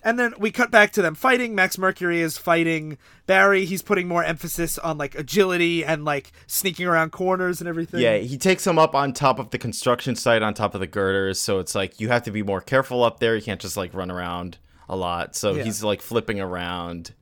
And 0.07 0.17
then 0.17 0.33
we 0.39 0.51
cut 0.51 0.71
back 0.71 0.93
to 0.93 1.01
them 1.01 1.15
fighting. 1.15 1.53
Max 1.53 1.77
Mercury 1.77 2.21
is 2.21 2.37
fighting 2.37 2.97
Barry. 3.25 3.65
He's 3.65 3.81
putting 3.81 4.07
more 4.07 4.23
emphasis 4.23 4.77
on 4.77 4.97
like 4.97 5.15
agility 5.15 5.83
and 5.83 6.05
like 6.05 6.31
sneaking 6.47 6.85
around 6.87 7.11
corners 7.11 7.59
and 7.59 7.67
everything. 7.67 7.99
Yeah, 7.99 8.17
he 8.19 8.37
takes 8.37 8.65
him 8.65 8.79
up 8.79 8.95
on 8.95 9.11
top 9.11 9.37
of 9.37 9.49
the 9.49 9.57
construction 9.57 10.15
site, 10.15 10.41
on 10.41 10.53
top 10.53 10.73
of 10.75 10.79
the 10.79 10.87
girders. 10.87 11.41
So 11.41 11.59
it's 11.59 11.75
like 11.75 11.99
you 11.99 12.07
have 12.07 12.23
to 12.23 12.31
be 12.31 12.41
more 12.41 12.61
careful 12.61 13.03
up 13.03 13.19
there. 13.19 13.35
You 13.35 13.41
can't 13.41 13.59
just 13.59 13.75
like 13.75 13.93
run 13.93 14.09
around 14.09 14.57
a 14.87 14.95
lot. 14.95 15.35
So 15.35 15.53
Yeah. 15.55 15.63
he's 15.63 15.83
like 15.83 16.01
flipping 16.01 16.39
around. 16.39 17.13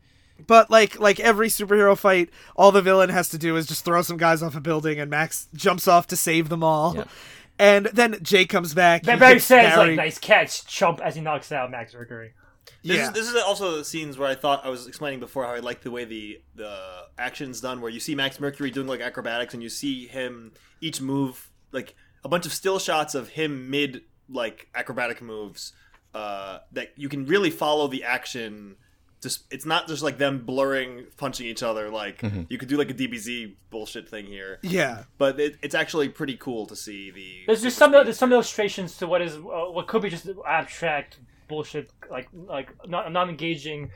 But 0.45 0.69
like 0.69 0.99
like 0.99 1.19
every 1.19 1.47
superhero 1.47 1.97
fight, 1.97 2.29
all 2.55 2.71
the 2.71 2.83
villain 2.83 3.09
has 3.09 3.29
to 3.29 3.39
do 3.39 3.55
is 3.57 3.65
just 3.65 3.83
throw 3.83 4.03
some 4.03 4.17
guys 4.17 4.43
off 4.43 4.55
a 4.55 4.61
building, 4.61 4.99
and 4.99 5.09
Max 5.09 5.47
jumps 5.55 5.87
off 5.87 6.05
to 6.07 6.15
save 6.15 6.49
them 6.49 6.63
all. 6.63 6.95
Yeah. 6.97 7.03
And 7.57 7.85
then 7.87 8.19
Jay 8.21 8.45
comes 8.45 8.75
back. 8.75 9.05
he 9.07 9.15
Barry 9.15 9.39
says 9.39 9.73
Barry. 9.73 9.87
like 9.87 9.95
nice 9.95 10.19
catch, 10.19 10.67
chump 10.67 10.99
as 11.01 11.15
he 11.15 11.21
knocks 11.21 11.51
out 11.51 11.71
Max 11.71 11.93
Mercury. 11.95 12.33
This, 12.83 12.97
Yeah. 12.97 13.07
is, 13.07 13.11
this 13.13 13.27
is 13.29 13.35
also 13.41 13.77
the 13.77 13.85
scenes 13.85 14.17
where 14.17 14.27
I 14.29 14.35
thought 14.35 14.65
I 14.65 14.69
was 14.69 14.87
explaining 14.87 15.19
before 15.19 15.43
how 15.45 15.51
I 15.53 15.59
like 15.59 15.81
the 15.81 15.91
way 15.91 16.05
the 16.05 16.41
the 16.55 17.03
action's 17.17 17.61
done, 17.61 17.81
where 17.81 17.91
you 17.91 17.99
see 17.99 18.15
Max 18.15 18.39
Mercury 18.39 18.71
doing 18.71 18.87
like 18.87 19.01
acrobatics, 19.01 19.53
and 19.53 19.61
you 19.63 19.69
see 19.69 20.07
him 20.07 20.51
each 20.81 21.01
move 21.01 21.49
like 21.71 21.95
a 22.23 22.29
bunch 22.29 22.45
of 22.45 22.53
still 22.53 22.79
shots 22.79 23.15
of 23.15 23.29
him 23.29 23.69
mid 23.69 24.01
like 24.29 24.67
acrobatic 24.73 25.21
moves 25.21 25.73
uh, 26.13 26.59
that 26.71 26.93
you 26.95 27.09
can 27.09 27.25
really 27.25 27.49
follow 27.49 27.87
the 27.87 28.03
action. 28.03 28.75
Just 29.21 29.43
it's 29.51 29.65
not 29.65 29.87
just 29.87 30.03
like 30.03 30.17
them 30.19 30.45
blurring, 30.45 31.05
punching 31.17 31.47
each 31.47 31.63
other. 31.63 31.89
Like 31.89 32.21
you 32.49 32.57
could 32.59 32.67
do 32.67 32.77
like 32.77 32.91
a 32.91 32.93
DBZ 32.93 33.55
bullshit 33.71 34.07
thing 34.07 34.25
here, 34.27 34.59
Yeah. 34.61 35.03
but 35.17 35.39
it, 35.39 35.57
it's 35.63 35.73
actually 35.73 36.09
pretty 36.09 36.37
cool 36.37 36.65
to 36.67 36.75
see 36.75 37.09
the. 37.11 37.43
There's 37.47 37.63
just 37.63 37.77
some 37.77 37.91
there's 37.91 38.17
some 38.17 38.31
illustrations 38.31 38.97
to 38.97 39.07
what 39.07 39.21
is 39.23 39.35
uh, 39.35 39.39
what 39.71 39.87
could 39.87 40.01
be 40.03 40.09
just 40.09 40.27
abstract 40.47 41.17
bullshit, 41.47 41.91
like 42.09 42.29
like 42.33 42.71
not 42.87 43.11
non 43.11 43.29
engaging 43.29 43.91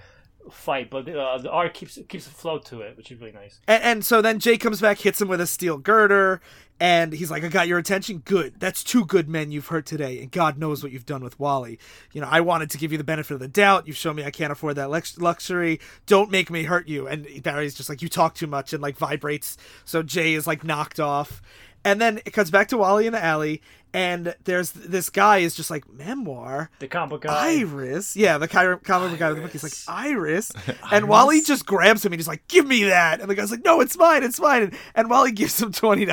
fight, 0.52 0.90
but 0.90 1.08
uh, 1.08 1.38
the 1.38 1.52
art 1.52 1.74
keeps 1.74 2.00
keeps 2.08 2.28
a 2.28 2.30
flow 2.30 2.60
to 2.60 2.82
it, 2.82 2.98
which 2.98 3.12
is 3.12 3.20
really 3.20 3.34
nice. 3.34 3.60
And, 3.68 3.84
and 3.84 4.06
so 4.06 4.22
then 4.22 4.40
Jay 4.40 4.58
comes 4.58 4.82
back, 4.82 5.00
hits 5.00 5.22
him 5.22 5.28
with 5.28 5.42
a 5.42 5.48
steel 5.48 5.78
girder, 5.78 6.42
and 6.80 7.14
he's 7.14 7.30
like, 7.30 7.44
I 7.44 7.50
got 7.50 7.68
your 7.68 7.78
attention. 7.78 8.20
Good. 8.20 8.60
That's 8.60 8.84
two 8.84 9.06
good 9.06 9.28
men 9.30 9.52
you've 9.52 9.68
hurt 9.68 9.86
today, 9.86 10.22
and 10.22 10.32
God 10.32 10.58
knows 10.58 10.82
what 10.82 10.92
you've 10.92 11.06
done 11.06 11.24
with 11.24 11.40
Wally. 11.40 11.80
You 12.14 12.22
know, 12.22 12.28
I 12.30 12.42
wanted 12.42 12.70
to 12.72 12.78
give 12.78 12.92
you 12.92 12.98
the 12.98 13.04
benefit 13.04 13.34
of 13.34 13.40
the 13.40 13.48
doubt. 13.48 13.88
You've 13.88 13.98
shown 13.98 14.16
me 14.16 14.24
I 14.24 14.32
can't 14.32 14.52
afford 14.52 14.76
that 14.78 14.90
lux- 14.90 15.18
luxury. 15.18 15.80
Don't 16.06 16.32
make 16.32 16.50
me 16.50 16.64
hurt 16.64 16.88
you. 16.88 17.08
And 17.08 17.28
Barry's 17.44 17.76
just 17.76 17.90
like, 17.90 18.02
You 18.02 18.10
talk 18.10 18.36
too 18.36 18.48
much, 18.48 18.74
and 18.74 18.82
like 18.82 18.98
vibrates. 18.98 19.58
So 19.86 20.04
Jay 20.04 20.34
is 20.34 20.48
like 20.48 20.64
knocked 20.64 21.00
off. 21.00 21.42
And 21.86 22.02
then 22.02 22.18
it 22.26 22.32
cuts 22.32 22.50
back 22.50 22.68
to 22.70 22.78
Wally 22.78 23.08
in 23.08 23.14
the 23.14 23.24
alley, 23.24 23.62
and 23.94 24.36
there's 24.44 24.72
this 24.72 25.10
guy 25.10 25.38
is 25.38 25.56
just 25.56 25.70
like, 25.72 25.90
Memoir? 25.90 26.70
The 26.80 26.88
comic 26.90 27.10
book 27.10 27.22
guy. 27.24 27.60
Iris. 27.60 28.16
Yeah, 28.18 28.38
the 28.38 28.48
chi- 28.50 28.76
comic 28.84 29.12
book 29.12 29.20
guy 29.20 29.30
with 29.30 29.38
the 29.38 29.42
book. 29.44 29.52
He's 29.54 29.64
like, 29.64 29.74
Iris. 29.88 30.52
And 30.92 31.08
Wally 31.08 31.42
just 31.42 31.66
grabs 31.66 32.04
him 32.06 32.12
and 32.12 32.20
he's 32.20 32.28
like, 32.28 32.46
give 32.50 32.68
me 32.68 32.84
that. 32.86 33.22
And 33.22 33.30
the 33.30 33.36
guy's 33.36 33.50
like, 33.52 33.64
no, 33.64 33.80
it's 33.80 33.98
mine, 33.98 34.24
it's 34.24 34.40
mine. 34.40 34.64
And, 34.64 34.74
and 34.96 35.10
Wally 35.10 35.32
gives 35.32 35.62
him 35.62 35.72
$20 35.72 36.08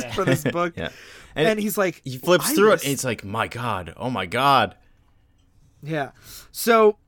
Yeah. 0.00 0.12
for 0.12 0.24
this 0.24 0.44
book. 0.52 0.74
Yeah. 0.76 0.90
And, 1.34 1.48
And, 1.48 1.60
he's 1.60 1.76
like, 1.76 2.00
he 2.04 2.16
flips 2.18 2.52
through 2.52 2.72
it 2.72 2.84
and 2.84 2.92
it's 2.92 3.04
like, 3.04 3.24
my 3.24 3.48
God, 3.48 3.92
oh 3.96 4.10
my 4.10 4.26
God. 4.26 4.76
Yeah. 5.82 6.10
So 6.52 6.98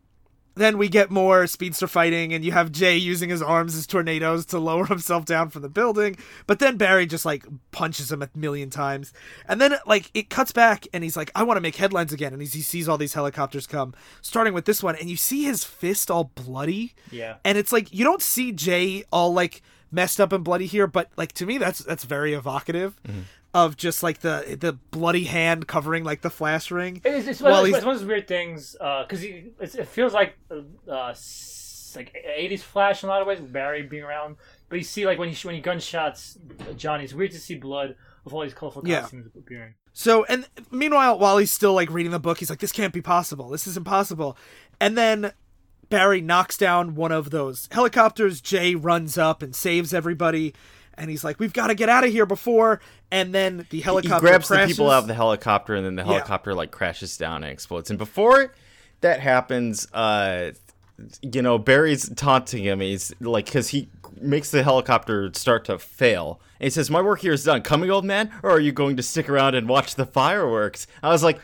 then 0.55 0.79
we 0.79 0.89
get 0.89 1.11
more 1.11 1.47
speedster 1.47 1.87
fighting, 1.87 2.33
and 2.33 2.45
you 2.45 2.53
have 2.53 2.73
Jay 2.73 2.97
using 2.97 3.31
his 3.31 3.43
arms 3.43 3.75
as 3.75 3.87
tornadoes 3.87 4.47
to 4.47 4.59
lower 4.59 4.87
himself 4.87 5.25
down 5.25 5.51
from 5.51 5.63
the 5.63 5.69
building. 5.69 6.17
But 6.47 6.59
then 6.59 6.77
Barry 6.77 7.07
just 7.07 7.25
like 7.25 7.45
punches 7.71 8.13
him 8.13 8.23
a 8.23 8.29
million 8.35 8.71
times, 8.71 9.13
and 9.49 9.61
then 9.61 9.77
like 9.87 10.11
it 10.15 10.31
cuts 10.31 10.53
back, 10.53 10.87
and 10.93 11.03
he's 11.03 11.17
like, 11.17 11.31
"I 11.35 11.43
want 11.43 11.57
to 11.57 11.63
make 11.63 11.77
headlines 11.77 12.13
again." 12.13 12.33
And 12.33 12.43
he's, 12.43 12.53
he 12.53 12.63
sees 12.63 12.89
all 12.89 12.99
these 12.99 13.15
helicopters 13.15 13.67
come, 13.67 13.95
starting 14.21 14.55
with 14.55 14.65
this 14.65 14.83
one, 14.83 14.97
and 14.97 15.09
you 15.09 15.17
see 15.17 15.45
his 15.45 15.65
fist 15.65 16.11
all 16.11 16.25
bloody. 16.35 16.95
Yeah. 17.11 17.37
And 17.45 17.57
it's 17.57 17.73
like 17.73 17.93
you 17.93 18.05
don't 18.05 18.23
see 18.23 18.53
Jay 18.53 19.05
all 19.13 19.33
like 19.33 19.63
messed 19.91 20.21
up 20.21 20.33
and 20.33 20.43
bloody 20.43 20.67
here, 20.67 20.87
but 20.87 21.11
like 21.17 21.33
to 21.33 21.47
me 21.47 21.59
that's 21.59 21.81
that's 21.81 22.05
very 22.05 22.35
evocative. 22.35 23.01
Mm-hmm. 23.07 23.21
Of 23.55 23.77
just 23.77 24.03
like 24.03 24.21
the 24.21 24.57
the 24.59 24.73
bloody 24.73 25.25
hand 25.25 25.67
covering 25.69 26.05
like 26.05 26.23
the 26.23 26.31
flash 26.31 26.71
ring. 26.71 27.03
It's, 27.05 27.27
it's, 27.27 27.41
one, 27.43 27.53
Well, 27.53 27.61
of 27.61 27.67
those, 27.67 27.77
it's 27.77 27.85
one 27.85 27.95
of 27.95 28.01
those 28.01 28.09
weird 28.09 28.27
things 28.27 28.73
because 28.73 29.23
it 29.23 29.89
feels 29.89 30.15
like 30.15 30.39
uh, 30.51 30.91
uh, 30.91 31.15
like 31.95 32.17
'80s 32.39 32.61
Flash 32.61 33.03
in 33.03 33.11
a 33.11 33.13
lot 33.13 33.21
of 33.21 33.27
ways, 33.29 33.41
with 33.41 33.53
Barry 33.53 33.83
being 33.83 34.05
around. 34.05 34.37
But 34.71 34.77
you 34.79 34.85
see, 34.85 35.05
like 35.05 35.19
when 35.19 35.29
he 35.29 35.47
when 35.47 35.55
he 35.55 35.61
gunshots 35.61 36.39
Johnny, 36.77 37.05
it's 37.05 37.13
weird 37.13 37.33
to 37.33 37.39
see 37.39 37.57
blood 37.57 37.95
with 38.25 38.33
all 38.33 38.41
these 38.41 38.55
colorful 38.55 38.83
Yeah. 38.87 39.01
costumes 39.03 39.27
appearing. 39.37 39.75
So, 39.93 40.25
and 40.25 40.49
meanwhile, 40.71 41.19
while 41.19 41.37
he's 41.37 41.53
still 41.53 41.75
like 41.75 41.91
reading 41.91 42.13
the 42.13 42.19
book, 42.19 42.39
he's 42.39 42.49
like, 42.49 42.61
"This 42.61 42.73
can't 42.73 42.95
be 42.95 43.03
possible. 43.03 43.51
This 43.51 43.67
is 43.67 43.77
impossible." 43.77 44.39
And 44.81 44.97
then 44.97 45.33
Barry 45.91 46.23
knocks 46.23 46.57
down 46.57 46.95
one 46.95 47.13
of 47.13 47.29
those 47.29 47.69
helicopters. 47.71 48.41
Jay 48.41 48.75
runs 48.75 49.19
up 49.19 49.43
and 49.43 49.55
saves 49.55 49.93
everybody, 49.93 50.55
and 50.99 51.11
he's 51.11 51.25
like, 51.25 51.39
"We've 51.41 51.53
got 51.53 51.69
to 51.69 51.75
get 51.75 51.89
out 51.89 52.05
of 52.05 52.11
here 52.11 52.27
before." 52.27 52.81
And 53.11 53.35
then 53.35 53.67
the 53.71 53.81
helicopter 53.81 54.15
He 54.17 54.21
grabs 54.21 54.49
the 54.49 54.65
people 54.67 54.91
out 54.91 54.99
of 55.01 55.07
the 55.07 55.15
helicopter 55.15 55.75
and 55.75 55.85
then 55.85 55.97
the 55.97 56.03
Yeah. 56.03 56.09
helicopter 56.19 56.55
like 56.55 56.71
crashes 56.71 57.17
down 57.17 57.45
and 57.45 57.53
explodes. 57.53 57.91
And 57.91 57.99
before 57.99 58.55
that 59.03 59.21
happens, 59.21 59.87
uh, 59.93 60.53
you 61.21 61.43
know, 61.43 61.59
Barry's 61.59 62.09
taunting 62.15 62.63
him. 62.65 62.81
He's 62.81 63.13
like, 63.21 63.47
because 63.47 63.69
he 63.69 63.89
makes 64.21 64.51
the 64.51 64.63
helicopter 64.63 65.31
start 65.35 65.65
to 65.67 65.79
fail. 65.79 66.41
And 66.61 66.67
he 66.67 66.71
says, 66.71 66.91
My 66.91 67.03
work 67.03 67.21
here 67.21 67.33
is 67.33 67.45
done. 67.45 67.63
Coming, 67.63 67.91
old 67.91 68.05
man? 68.05 68.31
Or 68.43 68.51
are 68.51 68.61
you 68.61 68.73
going 68.73 68.97
to 68.97 69.03
stick 69.03 69.29
around 69.29 69.55
and 69.55 69.69
watch 69.69 69.95
the 69.97 70.07
fireworks? 70.07 70.87
I 71.03 71.09
was 71.09 71.23
like, 71.23 71.41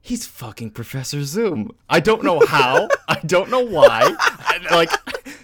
He's 0.00 0.26
fucking 0.26 0.70
Professor 0.70 1.24
Zoom. 1.24 1.72
I 1.90 2.00
don't 2.00 2.22
know 2.22 2.40
how. 2.46 2.88
I 3.08 3.18
don't 3.26 3.50
know 3.50 3.64
why. 3.64 4.14
I- 4.20 4.66
like 4.70 4.90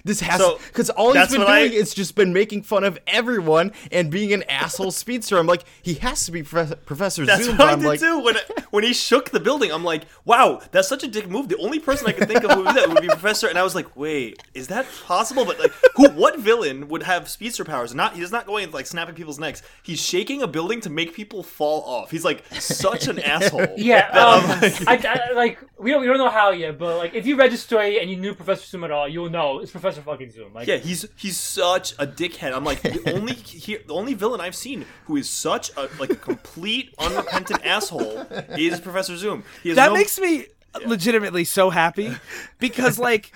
this 0.04 0.20
has 0.20 0.38
So, 0.40 0.58
because 0.68 0.90
all 0.90 1.08
he's 1.08 1.14
that's 1.14 1.32
been 1.32 1.40
what 1.40 1.50
I- 1.50 1.68
doing 1.68 1.80
is 1.80 1.94
just 1.94 2.14
been 2.14 2.32
making 2.32 2.62
fun 2.62 2.84
of 2.84 2.98
everyone 3.06 3.72
and 3.90 4.10
being 4.10 4.32
an 4.32 4.42
asshole 4.44 4.90
speedster. 5.02 5.38
I'm 5.38 5.46
like, 5.46 5.64
he 5.82 5.94
has 5.94 6.26
to 6.26 6.32
be 6.32 6.42
Prof- 6.42 6.84
Professor 6.84 7.24
That's 7.24 7.44
Zoom. 7.44 7.56
what 7.56 7.68
I 7.68 7.72
I'm 7.72 7.80
did 7.80 7.86
like, 7.88 8.00
too. 8.00 8.18
When 8.20 8.36
when 8.70 8.84
he 8.84 8.92
shook 8.92 9.30
the 9.30 9.40
building, 9.40 9.70
I'm 9.72 9.84
like, 9.84 10.04
"Wow, 10.24 10.60
that's 10.72 10.88
such 10.88 11.04
a 11.04 11.08
dick 11.08 11.28
move." 11.28 11.48
The 11.48 11.56
only 11.58 11.78
person 11.78 12.06
I 12.06 12.12
could 12.12 12.28
think 12.28 12.44
of 12.44 12.50
who 12.52 12.64
would 12.64 12.74
do 12.74 12.80
that 12.80 12.88
would 12.88 13.00
be 13.00 13.08
Professor. 13.08 13.46
And 13.48 13.58
I 13.58 13.62
was 13.62 13.74
like, 13.74 13.96
"Wait, 13.96 14.42
is 14.52 14.68
that 14.68 14.86
possible?" 15.06 15.44
But 15.44 15.58
like, 15.58 15.72
who? 15.96 16.10
What 16.10 16.38
villain 16.38 16.88
would 16.88 17.02
have 17.04 17.28
speedster 17.28 17.64
powers? 17.64 17.94
Not 17.94 18.14
he's 18.14 18.30
not 18.32 18.46
going 18.46 18.70
like 18.72 18.86
snapping 18.86 19.14
people's 19.14 19.38
necks. 19.38 19.62
He's 19.82 20.00
shaking 20.02 20.42
a 20.42 20.46
building 20.46 20.80
to 20.82 20.90
make 20.90 21.14
people 21.14 21.42
fall 21.42 21.82
off. 21.82 22.10
He's 22.10 22.24
like 22.24 22.44
such 22.52 23.06
an 23.08 23.18
asshole. 23.20 23.66
Yeah, 23.76 24.08
um, 24.08 24.60
like- 24.86 25.04
I, 25.04 25.20
I, 25.30 25.32
like 25.34 25.58
we 25.78 25.90
don't 25.90 26.00
we 26.00 26.06
don't 26.06 26.18
know 26.18 26.28
how 26.30 26.50
yet, 26.50 26.78
but 26.78 26.96
like 26.98 27.14
if 27.14 27.26
you 27.26 27.36
read 27.36 27.52
the 27.52 27.56
story 27.56 28.00
and 28.00 28.10
you 28.10 28.16
knew 28.16 28.34
Professor 28.34 28.66
Zoom 28.66 28.84
at 28.84 28.90
all, 28.90 29.08
you'll 29.08 29.30
know 29.30 29.60
it's 29.60 29.70
Professor 29.70 29.93
fucking 30.02 30.30
Zoom. 30.30 30.52
Like 30.54 30.66
Yeah, 30.66 30.76
he's 30.76 31.06
he's 31.16 31.36
such 31.36 31.92
a 31.92 32.06
dickhead. 32.06 32.54
I'm 32.54 32.64
like 32.64 32.82
the 32.82 33.12
only 33.14 33.34
he, 33.34 33.76
the 33.76 33.94
only 33.94 34.14
villain 34.14 34.40
I've 34.40 34.56
seen 34.56 34.84
who 35.06 35.16
is 35.16 35.28
such 35.28 35.70
a 35.76 35.88
like 35.98 36.10
a 36.10 36.16
complete 36.16 36.94
unrepentant 36.98 37.64
asshole 37.64 38.26
is 38.58 38.80
Professor 38.80 39.16
Zoom. 39.16 39.44
He 39.62 39.70
has 39.70 39.76
that 39.76 39.88
no- 39.88 39.94
makes 39.94 40.18
me 40.18 40.46
legitimately 40.86 41.44
so 41.44 41.70
happy 41.70 42.12
because, 42.58 42.98
like, 42.98 43.32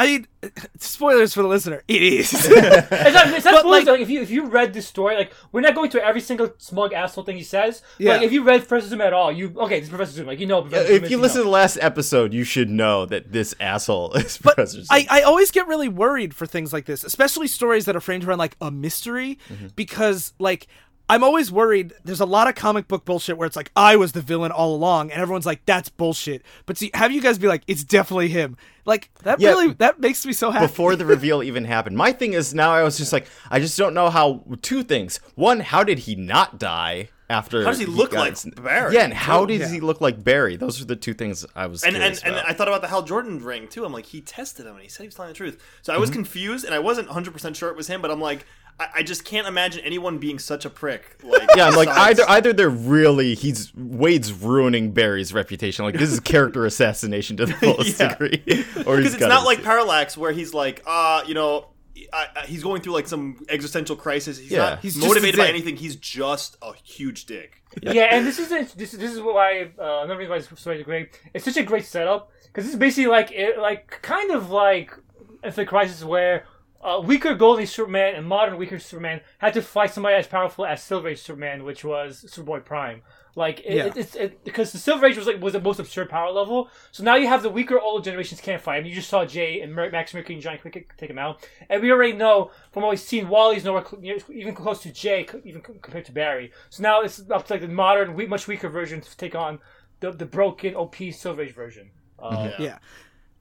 I 0.00 0.06
mean, 0.06 0.26
spoilers 0.78 1.34
for 1.34 1.42
the 1.42 1.48
listener. 1.48 1.82
It 1.88 2.02
is. 2.02 2.32
It's 2.48 3.14
not, 3.14 3.28
it's 3.34 3.44
not 3.44 3.52
But, 3.52 3.60
spoilers, 3.60 3.64
like- 3.64 3.86
like, 3.86 4.00
if 4.00 4.08
you 4.10 4.20
if 4.22 4.30
you 4.30 4.46
read 4.46 4.72
the 4.72 4.80
story, 4.80 5.16
like 5.16 5.32
we're 5.50 5.60
not 5.60 5.74
going 5.74 5.90
to 5.90 6.04
every 6.04 6.20
single 6.20 6.52
smug 6.58 6.92
asshole 6.92 7.24
thing 7.24 7.36
he 7.36 7.42
says. 7.42 7.82
But, 7.96 8.04
Yeah. 8.04 8.12
like 8.12 8.22
if 8.22 8.32
you 8.32 8.44
read 8.44 8.66
Professor 8.68 8.90
Zoom 8.90 9.00
at 9.00 9.12
all, 9.12 9.32
you 9.32 9.52
okay? 9.58 9.80
This 9.80 9.88
is 9.88 9.90
Professor 9.90 10.12
Zoom. 10.12 10.26
Like 10.28 10.38
you 10.38 10.46
know, 10.46 10.62
Professor 10.62 10.86
Zoom 10.86 10.96
if 10.96 11.02
is, 11.04 11.10
you 11.10 11.18
listen 11.18 11.38
to 11.38 11.44
know. 11.44 11.50
the 11.50 11.50
last 11.50 11.78
episode, 11.80 12.32
you 12.32 12.44
should 12.44 12.70
know 12.70 13.06
that 13.06 13.32
this 13.32 13.54
asshole 13.60 14.12
is 14.14 14.38
But 14.38 14.54
Professor 14.54 14.78
Zoom. 14.78 14.86
I, 14.90 15.06
I 15.10 15.22
always 15.22 15.50
get 15.50 15.66
really 15.66 15.88
worried 15.88 16.32
for 16.34 16.46
things 16.46 16.72
like 16.72 16.84
this, 16.84 17.02
especially 17.02 17.48
stories 17.48 17.84
that 17.86 17.96
are 17.96 18.00
framed 18.00 18.24
around 18.24 18.38
like 18.38 18.56
a 18.60 18.70
mystery, 18.70 19.38
mm-hmm. 19.48 19.68
because 19.74 20.32
like 20.38 20.68
I'm 21.08 21.24
always 21.24 21.50
worried. 21.50 21.94
There's 22.04 22.20
a 22.20 22.26
lot 22.26 22.48
of 22.48 22.54
comic 22.54 22.86
book 22.88 23.04
bullshit 23.04 23.38
where 23.38 23.46
it's 23.46 23.56
like 23.56 23.70
I 23.74 23.96
was 23.96 24.12
the 24.12 24.20
villain 24.20 24.52
all 24.52 24.74
along, 24.74 25.10
and 25.10 25.20
everyone's 25.22 25.46
like 25.46 25.64
that's 25.66 25.88
bullshit. 25.88 26.42
But 26.66 26.76
see, 26.78 26.90
have 26.94 27.12
you 27.12 27.20
guys 27.22 27.38
be 27.38 27.48
like 27.48 27.62
it's 27.66 27.82
definitely 27.84 28.28
him? 28.28 28.56
Like 28.84 29.10
that 29.22 29.40
Yeah. 29.40 29.50
really 29.50 29.72
that 29.74 30.00
makes 30.00 30.24
me 30.26 30.32
so 30.32 30.50
happy. 30.50 30.66
before 30.66 30.96
the 30.96 31.06
reveal 31.06 31.42
even 31.42 31.64
happened. 31.64 31.96
My 31.96 32.12
thing 32.12 32.32
is 32.34 32.52
now 32.54 32.72
I 32.72 32.82
was 32.82 32.98
just 32.98 33.12
like, 33.12 33.26
I 33.50 33.58
just 33.60 33.76
don't 33.78 33.94
know 33.94 34.10
how. 34.10 34.44
Two 34.62 34.82
things. 34.82 35.18
One, 35.34 35.60
how 35.60 35.82
did 35.84 36.00
he 36.00 36.14
not 36.14 36.58
die? 36.58 37.08
after. 37.30 37.62
How 37.62 37.68
does 37.68 37.78
he 37.78 37.84
look 37.84 38.12
got 38.12 38.20
like 38.20 38.30
his- 38.30 38.46
Barry, 38.56 38.94
Yeah, 38.94 39.04
and 39.04 39.12
how 39.12 39.44
too? 39.44 39.58
does 39.58 39.70
he 39.70 39.80
look 39.80 40.00
like 40.00 40.24
Barry? 40.24 40.56
Those 40.56 40.80
are 40.80 40.86
the 40.86 40.96
two 40.96 41.12
things 41.12 41.44
I 41.54 41.66
was 41.66 41.82
and 41.84 41.94
and, 41.94 42.00
curious 42.00 42.22
and. 42.22 42.36
I 42.36 42.54
thought 42.54 42.68
about 42.68 42.80
the 42.80 42.88
Hal 42.88 43.02
Jordan 43.02 43.44
ring 43.44 43.68
too. 43.68 43.84
I'm 43.84 43.92
like, 43.92 44.06
he 44.06 44.22
tested 44.22 44.64
him 44.64 44.72
and 44.76 44.82
he 44.82 44.88
said 44.88 45.02
he 45.02 45.08
was 45.08 45.14
telling 45.14 45.32
the 45.32 45.36
truth. 45.36 45.62
So 45.82 45.92
I 45.92 45.96
Mm-hmm. 45.96 46.00
was 46.00 46.08
confused 46.10 46.64
and 46.64 46.74
I 46.74 46.78
wasn't 46.78 47.08
100 47.08 47.32
percent 47.34 47.54
sure 47.54 47.68
it 47.68 47.76
was 47.76 47.86
him. 47.86 48.00
But 48.00 48.10
I'm 48.10 48.20
like, 48.22 48.46
I, 48.80 48.88
I 48.96 49.02
just 49.02 49.24
can't 49.24 49.46
imagine 49.46 49.84
anyone 49.84 50.18
being 50.18 50.38
such 50.38 50.64
a 50.64 50.70
prick. 50.70 51.18
Like, 51.22 51.48
yeah, 51.56 51.66
I'm 51.68 51.74
like 51.74 51.88
either 51.88 52.22
either 52.28 52.52
they're 52.52 52.68
really 52.68 53.34
he's 53.34 53.72
Waid's 53.74 54.32
ruining 54.32 54.92
Barry's 54.92 55.32
reputation. 55.34 55.84
Like 55.84 55.96
this 55.98 56.10
is 56.10 56.20
character 56.20 56.64
assassination 56.72 57.36
to 57.38 57.46
the 57.46 57.54
fullest 57.54 57.98
Yeah. 58.00 58.14
degree, 58.14 58.42
or 58.86 58.96
because 58.98 59.14
it's 59.14 59.20
not 59.20 59.44
like 59.44 59.62
Parallax 59.62 60.16
where 60.16 60.32
he's 60.32 60.54
like, 60.54 60.82
uh, 60.86 61.22
you 61.26 61.34
know. 61.34 61.68
I, 62.12 62.26
I, 62.36 62.46
he's 62.46 62.62
going 62.62 62.80
through 62.80 62.92
like 62.92 63.08
some 63.08 63.44
existential 63.48 63.96
crisis. 63.96 64.38
He's 64.38 64.52
Yeah. 64.52 64.58
not 64.58 64.80
He's 64.80 64.96
motivated 64.96 65.36
by 65.36 65.48
anything. 65.48 65.76
He's 65.76 65.96
just 65.96 66.56
a 66.62 66.72
huge 66.84 67.26
dick. 67.26 67.60
yeah, 67.82 68.04
and 68.14 68.24
this 68.24 68.38
is 68.38 68.48
this 68.74 68.92
this 68.92 69.12
is 69.12 69.20
why 69.20 69.72
uh, 69.76 70.02
another 70.04 70.16
reason 70.16 70.30
why 70.30 70.38
this 70.38 70.48
story 70.60 70.78
is 70.78 70.84
great. 70.84 71.20
It's 71.34 71.44
such 71.44 71.56
a 71.56 71.64
great 71.64 71.84
setup 71.84 72.30
because 72.44 72.66
it's 72.68 72.76
basically 72.76 73.08
like 73.08 73.32
it, 73.32 73.58
like 73.58 73.98
kind 74.00 74.30
of 74.30 74.48
like 74.48 74.94
Infinite 75.42 75.66
Crisis 75.68 76.04
where 76.04 76.44
uh, 76.82 77.00
weaker 77.04 77.34
Golden 77.34 77.62
Age 77.62 77.70
Superman 77.70 78.14
and 78.14 78.26
modern 78.26 78.56
weaker 78.56 78.78
Superman 78.78 79.20
had 79.38 79.54
to 79.54 79.62
fight 79.62 79.92
somebody 79.92 80.14
as 80.16 80.26
powerful 80.26 80.64
as 80.64 80.82
Silver 80.82 81.08
Age 81.08 81.20
Superman, 81.20 81.64
which 81.64 81.84
was 81.84 82.24
Superboy 82.28 82.64
Prime. 82.64 83.02
Like 83.34 83.60
it, 83.60 83.74
Yeah. 83.76 83.84
it, 83.86 83.96
it's 83.96 84.14
it, 84.16 84.44
because 84.44 84.72
the 84.72 84.78
Silver 84.78 85.06
Age 85.06 85.16
was 85.16 85.26
like 85.26 85.40
was 85.40 85.52
the 85.52 85.60
most 85.60 85.78
absurd 85.78 86.08
power 86.08 86.30
level. 86.30 86.68
So 86.92 87.04
now 87.04 87.14
you 87.16 87.28
have 87.28 87.42
the 87.42 87.50
weaker 87.50 87.78
older 87.78 88.04
generations 88.04 88.40
can't 88.40 88.60
fight 88.60 88.80
him. 88.80 88.86
You 88.86 88.94
just 88.94 89.08
saw 89.08 89.24
Jay 89.24 89.60
and 89.60 89.72
Mer- 89.74 89.90
Max 89.90 90.12
Mercury 90.14 90.34
and 90.34 90.42
Johnny 90.42 90.58
Quick 90.58 90.92
take 90.96 91.10
him 91.10 91.18
out, 91.18 91.46
and 91.68 91.80
we 91.82 91.90
already 91.92 92.14
know 92.14 92.50
from 92.72 92.82
what 92.82 92.90
we've 92.90 93.00
seen, 93.00 93.28
Wally's 93.28 93.64
nowhere 93.64 93.84
cl- 93.84 94.02
even 94.30 94.54
close 94.54 94.82
to 94.82 94.92
Jay, 94.92 95.26
c- 95.30 95.38
even 95.44 95.62
c- 95.64 95.74
compared 95.82 96.04
to 96.06 96.12
Barry. 96.12 96.50
So 96.70 96.82
now 96.82 97.02
it's 97.02 97.22
up 97.30 97.46
to 97.46 97.52
like 97.54 97.62
the 97.62 97.68
modern, 97.68 98.14
we- 98.14 98.26
much 98.26 98.48
weaker 98.48 98.68
version 98.68 99.00
to 99.00 99.16
take 99.16 99.34
on 99.36 99.60
the 100.00 100.10
the 100.12 100.26
broken 100.26 100.74
OP 100.74 100.96
Silver 101.12 101.42
Age 101.42 101.52
version. 101.54 101.90
Uh, 102.20 102.50
Yeah. 102.58 102.78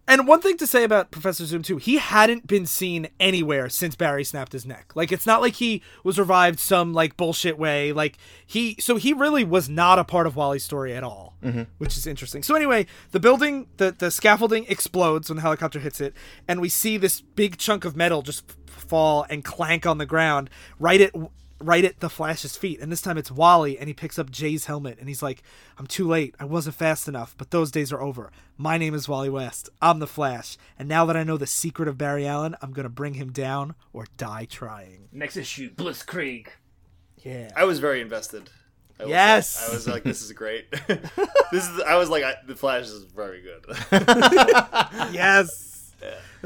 And 0.08 0.26
one 0.26 0.40
thing 0.40 0.56
to 0.58 0.68
say 0.68 0.86
about 0.86 1.12
Professor 1.12 1.46
Zoom 1.46 1.64
too, 1.64 1.78
he 1.78 1.98
hadn't 1.98 2.48
been 2.48 2.66
seen 2.66 3.10
anywhere 3.20 3.68
since 3.68 3.96
Barry 3.96 4.24
snapped 4.24 4.54
his 4.54 4.66
neck. 4.66 4.94
Like 4.96 5.12
it's 5.12 5.26
not 5.26 5.42
like 5.42 5.56
he 5.56 5.82
was 6.04 6.18
revived 6.18 6.60
some 6.60 6.94
like 6.94 7.18
bullshit 7.18 7.60
way. 7.60 7.92
Like 7.92 8.18
he 8.46 8.78
so 8.80 8.96
he 8.96 9.12
really 9.12 9.44
was 9.44 9.68
not 9.68 10.00
a 10.00 10.06
part 10.06 10.26
of 10.26 10.36
Wally's 10.38 10.64
story 10.64 10.96
at 10.96 11.04
all, 11.04 11.36
mm-hmm. 11.44 11.64
which 11.78 11.98
is 11.98 12.08
interesting. 12.08 12.42
So 12.42 12.56
anyway, 12.56 12.86
the 13.12 13.20
building, 13.20 13.68
the 13.78 13.92
the 13.92 14.10
scaffolding 14.10 14.66
explodes 14.70 15.30
when 15.30 15.36
the 15.36 15.42
helicopter 15.42 15.80
hits 15.80 16.00
it, 16.00 16.14
and 16.48 16.62
we 16.62 16.70
see 16.70 16.98
this 16.98 17.20
big 17.20 17.58
chunk 17.58 17.84
of 17.84 17.98
metal 17.98 18.22
just 18.22 18.50
fall 18.68 19.26
and 19.30 19.44
clank 19.44 19.86
on 19.86 19.98
the 19.98 20.06
ground 20.06 20.50
right 20.80 21.02
at 21.02 21.12
right 21.60 21.84
at 21.86 22.00
the 22.00 22.10
Flash's 22.10 22.56
feet. 22.58 22.80
And 22.80 22.92
this 22.92 23.02
time 23.02 23.18
it's 23.18 23.32
Wally, 23.32 23.78
and 23.78 23.88
he 23.88 23.94
picks 23.94 24.20
up 24.20 24.30
Jay's 24.30 24.66
helmet, 24.66 24.98
and 25.00 25.08
he's 25.08 25.24
like, 25.24 25.44
"I'm 25.78 25.88
too 25.88 26.08
late. 26.08 26.36
I 26.40 26.46
wasn't 26.46 26.76
fast 26.76 27.08
enough, 27.08 27.36
but 27.38 27.52
those 27.52 27.72
days 27.72 27.92
are 27.92 28.02
over. 28.02 28.32
My 28.58 28.78
name 28.78 28.94
is 28.94 29.08
Wally 29.08 29.30
West. 29.30 29.70
I'm 29.82 30.00
the 30.00 30.08
Flash, 30.08 30.58
and 30.78 30.88
now 30.88 31.06
that 31.06 31.18
I 31.18 31.24
know 31.24 31.38
the 31.38 31.48
secret 31.48 31.88
of 31.88 31.98
Barry 31.98 32.28
Allen, 32.28 32.56
I'm 32.62 32.72
gonna 32.72 32.90
bring 32.90 33.16
him 33.16 33.32
down 33.32 33.76
or 33.94 34.06
die 34.18 34.46
trying." 34.46 35.10
Next 35.12 35.38
issue, 35.38 35.70
Blitzkrieg. 35.70 36.48
Yeah. 37.24 37.52
I 37.56 37.66
was 37.66 37.80
very 37.80 38.02
invested. 38.02 38.50
I 39.00 39.04
will 39.04 39.10
say. 39.10 39.16
Yes. 39.16 39.70
I 39.70 39.74
was 39.74 39.88
like, 39.88 40.04
this 40.04 40.22
is 40.22 40.32
great. 40.32 40.72
this 41.52 41.70
is. 41.70 41.82
I 41.82 41.96
was 41.98 42.10
like, 42.10 42.24
I, 42.24 42.36
the 42.46 42.56
Flash 42.56 42.86
is 42.86 43.04
very 43.04 43.42
good. 43.42 43.66
yes. 45.14 45.94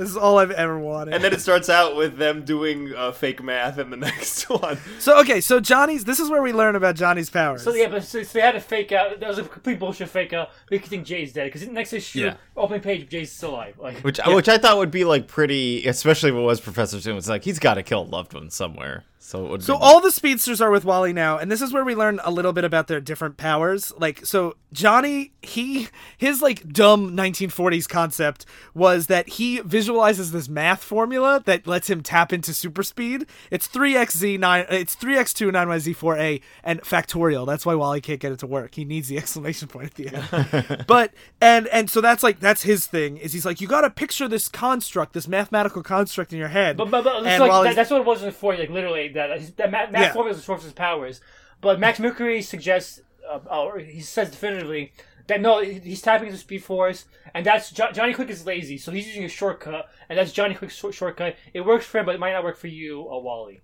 This 0.01 0.09
is 0.09 0.17
all 0.17 0.39
I've 0.39 0.49
ever 0.49 0.79
wanted. 0.79 1.13
and 1.13 1.23
then 1.23 1.31
it 1.31 1.41
starts 1.41 1.69
out 1.69 1.95
with 1.95 2.17
them 2.17 2.43
doing 2.43 2.91
uh, 2.95 3.11
fake 3.11 3.43
math 3.43 3.77
in 3.77 3.91
the 3.91 3.97
next 4.07 4.49
one. 4.49 4.79
so 4.97 5.19
okay, 5.19 5.39
so 5.41 5.59
Johnny's. 5.59 6.05
This 6.05 6.19
is 6.19 6.27
where 6.27 6.41
we 6.41 6.53
learn 6.53 6.75
about 6.75 6.95
Johnny's 6.95 7.29
powers. 7.29 7.61
So 7.61 7.71
yeah, 7.75 7.87
but 7.87 8.03
so, 8.03 8.23
so 8.23 8.39
they 8.39 8.41
had 8.43 8.55
a 8.55 8.59
fake 8.59 8.91
out. 8.91 9.19
That 9.19 9.29
was 9.29 9.37
a 9.37 9.43
complete 9.43 9.77
bullshit 9.77 10.09
fake 10.09 10.33
out. 10.33 10.49
We 10.71 10.79
could 10.79 10.89
think 10.89 11.05
Jay's 11.05 11.33
dead 11.33 11.45
because 11.51 11.67
next 11.67 11.93
issue, 11.93 12.21
Yeah. 12.21 12.35
opening 12.57 12.81
page, 12.81 13.09
Jay's 13.09 13.31
still 13.31 13.51
alive. 13.51 13.75
Like, 13.77 13.97
which 13.99 14.19
which 14.25 14.49
I 14.49 14.57
thought 14.57 14.77
would 14.77 14.89
be 14.91 15.03
like 15.03 15.27
pretty, 15.27 15.85
especially 15.87 16.29
if 16.31 16.35
it 16.35 16.39
was 16.39 16.59
Professor 16.59 16.99
Zoom. 16.99 17.17
It's 17.17 17.29
like 17.29 17.43
he's 17.43 17.59
got 17.59 17.75
to 17.75 17.83
kill 17.83 18.01
a 18.01 18.09
loved 18.09 18.33
one 18.33 18.49
somewhere. 18.49 19.03
So 19.23 19.45
it 19.45 19.49
would. 19.51 19.63
So 19.63 19.75
be, 19.77 19.83
all 19.83 20.01
the 20.01 20.11
speedsters 20.11 20.61
are 20.61 20.71
with 20.71 20.83
Wally 20.83 21.13
now, 21.13 21.37
and 21.37 21.51
this 21.51 21.61
is 21.61 21.71
where 21.71 21.85
we 21.85 21.93
learn 21.93 22.19
a 22.23 22.31
little 22.31 22.53
bit 22.53 22.63
about 22.63 22.87
their 22.87 22.99
different 22.99 23.37
powers. 23.37 23.93
Like, 23.99 24.25
so 24.25 24.55
Johnny, 24.73 25.31
he 25.43 25.89
his 26.17 26.41
like 26.41 26.67
dumb 26.67 27.15
1940s 27.15 27.87
concept 27.87 28.47
was 28.73 29.07
that 29.07 29.29
he 29.29 29.61
visualizes 29.91 30.31
this 30.31 30.47
math 30.47 30.81
formula 30.81 31.41
that 31.45 31.67
lets 31.67 31.89
him 31.89 32.01
tap 32.01 32.31
into 32.31 32.53
super 32.53 32.81
speed. 32.81 33.25
It's 33.49 33.67
3xz9, 33.67 34.71
it's 34.71 34.95
3x2 34.95 35.51
9yz4a 35.51 36.41
and 36.63 36.81
factorial. 36.81 37.45
That's 37.45 37.65
why 37.65 37.75
Wally 37.75 37.99
can't 37.99 38.19
get 38.21 38.31
it 38.31 38.39
to 38.39 38.47
work. 38.47 38.75
He 38.75 38.85
needs 38.85 39.09
the 39.09 39.17
exclamation 39.17 39.67
point 39.67 39.87
at 39.87 39.95
the 39.95 40.07
end. 40.15 40.85
but 40.87 41.13
and 41.41 41.67
and 41.67 41.89
so 41.89 41.99
that's 41.99 42.23
like 42.23 42.39
that's 42.39 42.61
his 42.63 42.87
thing. 42.87 43.17
Is 43.17 43.33
he's 43.33 43.45
like 43.45 43.59
you 43.59 43.67
got 43.67 43.81
to 43.81 43.89
picture 43.89 44.29
this 44.29 44.47
construct, 44.47 45.11
this 45.11 45.27
mathematical 45.27 45.83
construct 45.83 46.31
in 46.31 46.39
your 46.39 46.47
head. 46.47 46.77
But, 46.77 46.89
but, 46.89 47.03
but 47.03 47.25
And 47.25 47.43
like, 47.43 47.63
that, 47.65 47.75
that's 47.75 47.91
what 47.91 47.99
it 48.01 48.07
was 48.07 48.23
for, 48.33 48.55
like 48.55 48.69
literally 48.69 49.09
that 49.09 49.57
that 49.57 49.71
Matt, 49.71 49.91
Matt 49.91 50.01
Yeah. 50.01 50.13
formula 50.13 50.31
is 50.31 50.37
the 50.37 50.43
source 50.43 50.61
of 50.61 50.65
his 50.65 50.73
powers. 50.73 51.19
But 51.59 51.79
Max 51.81 51.99
Mercury 51.99 52.41
suggests, 52.41 53.01
uh, 53.29 53.39
or 53.51 53.79
he 53.79 53.99
says 53.99 54.31
definitively 54.31 54.93
that 55.27 55.41
no, 55.41 55.61
he's 55.61 56.01
tapping 56.01 56.27
into 56.27 56.39
Speed 56.39 56.63
Force, 56.63 57.05
and 57.33 57.45
that's 57.45 57.71
jo- 57.71 57.91
Johnny 57.91 58.13
Quick 58.13 58.29
is 58.29 58.45
lazy, 58.45 58.77
so 58.77 58.91
he's 58.91 59.07
using 59.07 59.23
a 59.23 59.29
shortcut, 59.29 59.89
and 60.09 60.17
that's 60.17 60.31
Johnny 60.31 60.55
Quick's 60.55 60.75
short- 60.75 60.93
shortcut. 60.93 61.35
It 61.53 61.61
works 61.61 61.85
for 61.85 61.99
him, 61.99 62.05
but 62.05 62.15
it 62.15 62.19
might 62.19 62.33
not 62.33 62.43
work 62.43 62.57
for 62.57 62.67
you, 62.67 63.01
uh, 63.09 63.17
Wally. 63.19 63.61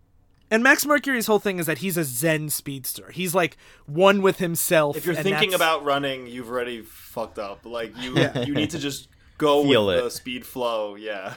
And 0.49 0.63
Max 0.63 0.85
Mercury's 0.85 1.27
whole 1.27 1.39
thing 1.39 1.59
is 1.59 1.65
that 1.65 1.79
he's 1.79 1.97
a 1.97 2.05
Zen 2.05 2.49
speedster. 2.49 3.11
He's 3.11 3.35
like 3.35 3.57
one 3.85 4.21
with 4.21 4.37
himself. 4.37 4.95
If 4.95 5.05
you're 5.05 5.15
and 5.15 5.23
thinking 5.23 5.49
that's- 5.51 5.55
about 5.55 5.83
running, 5.83 6.27
you've 6.27 6.49
already 6.49 6.83
fucked 6.83 7.37
up. 7.37 7.65
Like 7.65 7.97
you, 8.01 8.15
Yeah. 8.15 8.39
you 8.43 8.53
need 8.53 8.69
to 8.69 8.79
just 8.79 9.09
go 9.37 9.63
Feel 9.63 9.87
with 9.87 9.97
it. 9.97 10.03
the 10.05 10.11
speed 10.11 10.45
flow. 10.45 10.95
Yeah. 10.95 11.33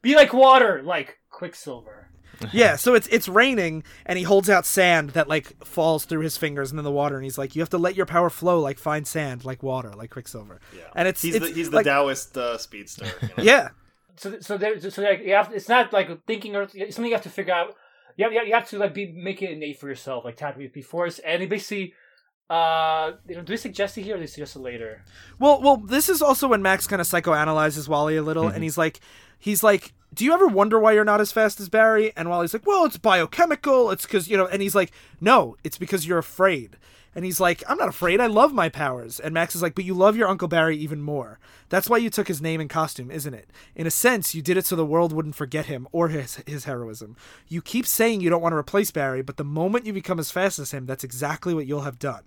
Be 0.00 0.14
like 0.14 0.32
water, 0.32 0.80
like 0.82 1.18
Quicksilver. 1.30 2.08
yeah, 2.52 2.76
so 2.76 2.94
it's 2.94 3.06
it's 3.08 3.28
raining, 3.28 3.84
and 4.06 4.18
he 4.18 4.24
holds 4.24 4.48
out 4.50 4.66
sand 4.66 5.10
that 5.10 5.28
like 5.28 5.64
falls 5.64 6.04
through 6.04 6.20
his 6.22 6.36
fingers 6.36 6.70
and 6.70 6.78
then 6.78 6.84
the 6.84 6.90
water, 6.92 7.16
and 7.16 7.24
he's 7.24 7.38
like, 7.38 7.54
"You 7.54 7.62
have 7.62 7.70
to 7.70 7.78
let 7.78 7.94
your 7.94 8.06
power 8.06 8.30
flow 8.30 8.60
like 8.60 8.78
fine 8.78 9.04
sand, 9.04 9.44
like 9.44 9.62
water, 9.62 9.92
like 9.94 10.10
Quicksilver." 10.10 10.60
Yeah. 10.76 10.82
and 10.94 11.08
it's 11.08 11.22
he's 11.22 11.36
it's 11.36 11.46
the 11.46 11.52
he's 11.52 11.70
the 11.70 11.82
Taoist 11.82 12.36
uh, 12.36 12.58
speedster. 12.58 13.06
you 13.20 13.28
know? 13.28 13.34
yeah, 13.42 13.68
So, 14.16 14.40
so 14.40 14.56
there, 14.58 14.78
so 14.80 15.02
like 15.02 15.22
you 15.24 15.34
have, 15.34 15.52
it's 15.52 15.68
not 15.68 15.92
like 15.92 16.08
thinking 16.26 16.54
or 16.56 16.62
it's 16.62 16.96
something 16.96 17.10
you 17.10 17.14
have 17.14 17.22
to 17.24 17.30
figure 17.30 17.54
out. 17.54 17.74
You 18.16 18.24
have, 18.24 18.46
you 18.46 18.54
have 18.54 18.68
to 18.70 18.78
like 18.78 18.92
be 18.92 19.10
make 19.12 19.40
it 19.42 19.50
innate 19.50 19.78
for 19.80 19.88
yourself, 19.88 20.24
like 20.24 20.36
tapping 20.36 20.70
with 20.74 20.84
force, 20.84 21.18
and 21.20 21.42
it 21.42 21.48
basically, 21.48 21.94
uh, 22.50 23.12
you 23.26 23.36
know, 23.36 23.42
do 23.42 23.52
we 23.52 23.56
suggest 23.56 23.96
it 23.96 24.02
here 24.02 24.14
or 24.14 24.18
do 24.18 24.24
they 24.24 24.26
suggest 24.26 24.54
it 24.56 24.58
later? 24.58 25.02
Well, 25.38 25.62
well, 25.62 25.78
this 25.78 26.10
is 26.10 26.20
also 26.20 26.48
when 26.48 26.60
Max 26.60 26.86
kind 26.86 27.00
of 27.00 27.06
psychoanalyzes 27.08 27.88
Wally 27.88 28.16
a 28.16 28.22
little, 28.22 28.48
and 28.48 28.62
he's 28.62 28.76
like, 28.76 29.00
he's 29.38 29.62
like, 29.62 29.94
"Do 30.14 30.24
you 30.24 30.32
ever 30.32 30.46
wonder 30.46 30.78
why 30.78 30.92
you're 30.92 31.04
not 31.04 31.20
as 31.20 31.32
fast 31.32 31.60
as 31.60 31.68
Barry?" 31.68 32.12
And 32.16 32.28
Wally's 32.28 32.52
like, 32.52 32.66
"Well, 32.66 32.84
it's 32.84 32.98
biochemical. 32.98 33.90
It's 33.90 34.04
because 34.04 34.28
you 34.28 34.36
know." 34.36 34.46
And 34.46 34.62
he's 34.62 34.74
like, 34.74 34.92
"No, 35.20 35.56
it's 35.64 35.78
because 35.78 36.06
you're 36.06 36.18
afraid." 36.18 36.76
And 37.14 37.24
he's 37.24 37.40
like, 37.40 37.62
"I'm 37.68 37.78
not 37.78 37.88
afraid. 37.88 38.20
I 38.20 38.26
love 38.26 38.54
my 38.54 38.68
powers." 38.68 39.20
And 39.20 39.34
Max 39.34 39.54
is 39.54 39.62
like, 39.62 39.74
"But 39.74 39.84
you 39.84 39.94
love 39.94 40.16
your 40.16 40.28
Uncle 40.28 40.48
Barry 40.48 40.76
even 40.78 41.02
more. 41.02 41.38
That's 41.68 41.88
why 41.88 41.98
you 41.98 42.10
took 42.10 42.28
his 42.28 42.40
name 42.40 42.60
and 42.60 42.70
costume, 42.70 43.10
isn't 43.10 43.34
it? 43.34 43.50
In 43.74 43.86
a 43.86 43.90
sense, 43.90 44.34
you 44.34 44.42
did 44.42 44.56
it 44.56 44.66
so 44.66 44.76
the 44.76 44.86
world 44.86 45.12
wouldn't 45.12 45.34
forget 45.34 45.66
him 45.66 45.86
or 45.92 46.08
his 46.08 46.42
his 46.46 46.64
heroism. 46.64 47.16
You 47.48 47.60
keep 47.60 47.86
saying 47.86 48.20
you 48.20 48.30
don't 48.30 48.42
want 48.42 48.52
to 48.52 48.58
replace 48.58 48.90
Barry, 48.90 49.22
but 49.22 49.36
the 49.36 49.44
moment 49.44 49.86
you 49.86 49.92
become 49.92 50.18
as 50.18 50.30
fast 50.30 50.58
as 50.58 50.72
him, 50.72 50.86
that's 50.86 51.04
exactly 51.04 51.54
what 51.54 51.66
you'll 51.66 51.82
have 51.82 51.98
done." 51.98 52.22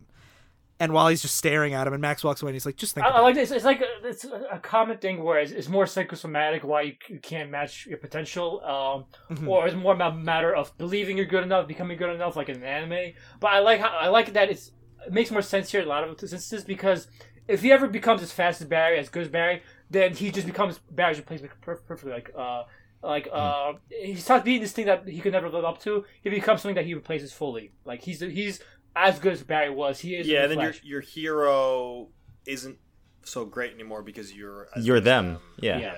And 0.77 0.91
Wally's 0.91 1.21
just 1.21 1.37
staring 1.37 1.73
at 1.73 1.87
him, 1.87 1.93
and 1.93 2.01
Max 2.01 2.21
walks 2.21 2.41
away, 2.41 2.49
and 2.49 2.55
he's 2.55 2.65
like, 2.65 2.75
"Just 2.75 2.95
think." 2.95 3.05
I, 3.05 3.21
like 3.21 3.35
this. 3.35 3.49
It's 3.49 3.63
like 3.63 3.79
a, 3.79 4.07
it's 4.07 4.25
a 4.25 4.59
common 4.59 4.97
thing 4.97 5.23
where 5.23 5.39
it's, 5.39 5.53
it's 5.53 5.69
more 5.69 5.87
psychosomatic 5.87 6.65
why 6.65 6.81
you, 6.81 6.93
c- 7.01 7.13
you 7.13 7.19
can't 7.19 7.49
match 7.49 7.85
your 7.85 7.97
potential, 7.97 8.61
um, 8.65 9.47
or 9.47 9.67
it's 9.67 9.75
more 9.75 9.93
about 9.93 10.13
a 10.13 10.17
matter 10.17 10.53
of 10.53 10.77
believing 10.77 11.15
you're 11.15 11.25
good 11.25 11.43
enough, 11.43 11.65
becoming 11.65 11.97
good 11.97 12.13
enough, 12.13 12.35
like 12.35 12.49
in 12.49 12.57
an 12.57 12.63
anime. 12.63 13.13
But 13.39 13.53
I 13.53 13.59
like 13.59 13.79
how 13.79 13.87
I 13.87 14.09
like 14.09 14.33
that 14.33 14.49
it's 14.49 14.71
it 15.05 15.13
makes 15.13 15.31
more 15.31 15.41
sense 15.41 15.71
here 15.71 15.81
in 15.81 15.87
a 15.87 15.89
lot 15.89 16.03
of 16.03 16.09
instances 16.09 16.63
because 16.65 17.07
if 17.47 17.61
he 17.61 17.71
ever 17.71 17.87
becomes 17.87 18.21
as 18.21 18.31
fast 18.31 18.61
as 18.61 18.67
Barry, 18.67 18.97
as 18.97 19.09
good 19.09 19.23
as 19.23 19.29
Barry, 19.29 19.61
then 19.89 20.13
he 20.13 20.31
just 20.31 20.47
becomes 20.47 20.79
Barry's 20.91 21.17
replacement 21.17 21.53
perfectly. 21.61 22.11
Like 22.11 22.31
uh, 22.37 22.63
like 23.03 23.27
uh, 23.31 23.73
he 23.89 24.15
stops 24.15 24.43
being 24.43 24.61
this 24.61 24.71
thing 24.71 24.87
that 24.87 25.07
he 25.07 25.19
could 25.19 25.33
never 25.33 25.49
live 25.49 25.63
up 25.63 25.79
to. 25.83 26.05
He 26.21 26.29
becomes 26.29 26.61
something 26.61 26.75
that 26.75 26.85
he 26.85 26.95
replaces 26.95 27.31
fully. 27.31 27.71
Like 27.85 28.01
he's 28.01 28.19
he's 28.19 28.59
as 28.95 29.19
good 29.19 29.33
as 29.33 29.43
Barry 29.43 29.69
was. 29.69 29.99
He 29.99 30.15
is. 30.15 30.27
Yeah. 30.27 30.39
in 30.39 30.43
And 30.43 30.51
the 30.51 30.55
then 30.55 30.63
your 30.65 30.73
your 30.83 31.01
hero 31.01 32.09
isn't 32.45 32.77
so 33.23 33.45
great 33.45 33.73
anymore 33.73 34.01
because 34.03 34.33
you're 34.33 34.67
as 34.75 34.85
You're 34.85 34.97
good 34.97 35.03
as 35.03 35.05
them. 35.05 35.37
Yeah. 35.59 35.79
Yeah. 35.79 35.95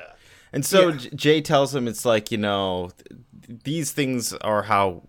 And 0.54 0.66
so 0.66 0.90
Yeah. 0.90 0.98
J- 0.98 1.10
Jay 1.16 1.42
tells 1.42 1.76
him 1.76 1.88
it's 1.88 2.06
like, 2.06 2.32
you 2.32 2.38
know, 2.38 2.92
th- 2.98 3.62
these 3.64 3.92
things 3.92 4.34
are 4.34 4.64
how 4.64 5.04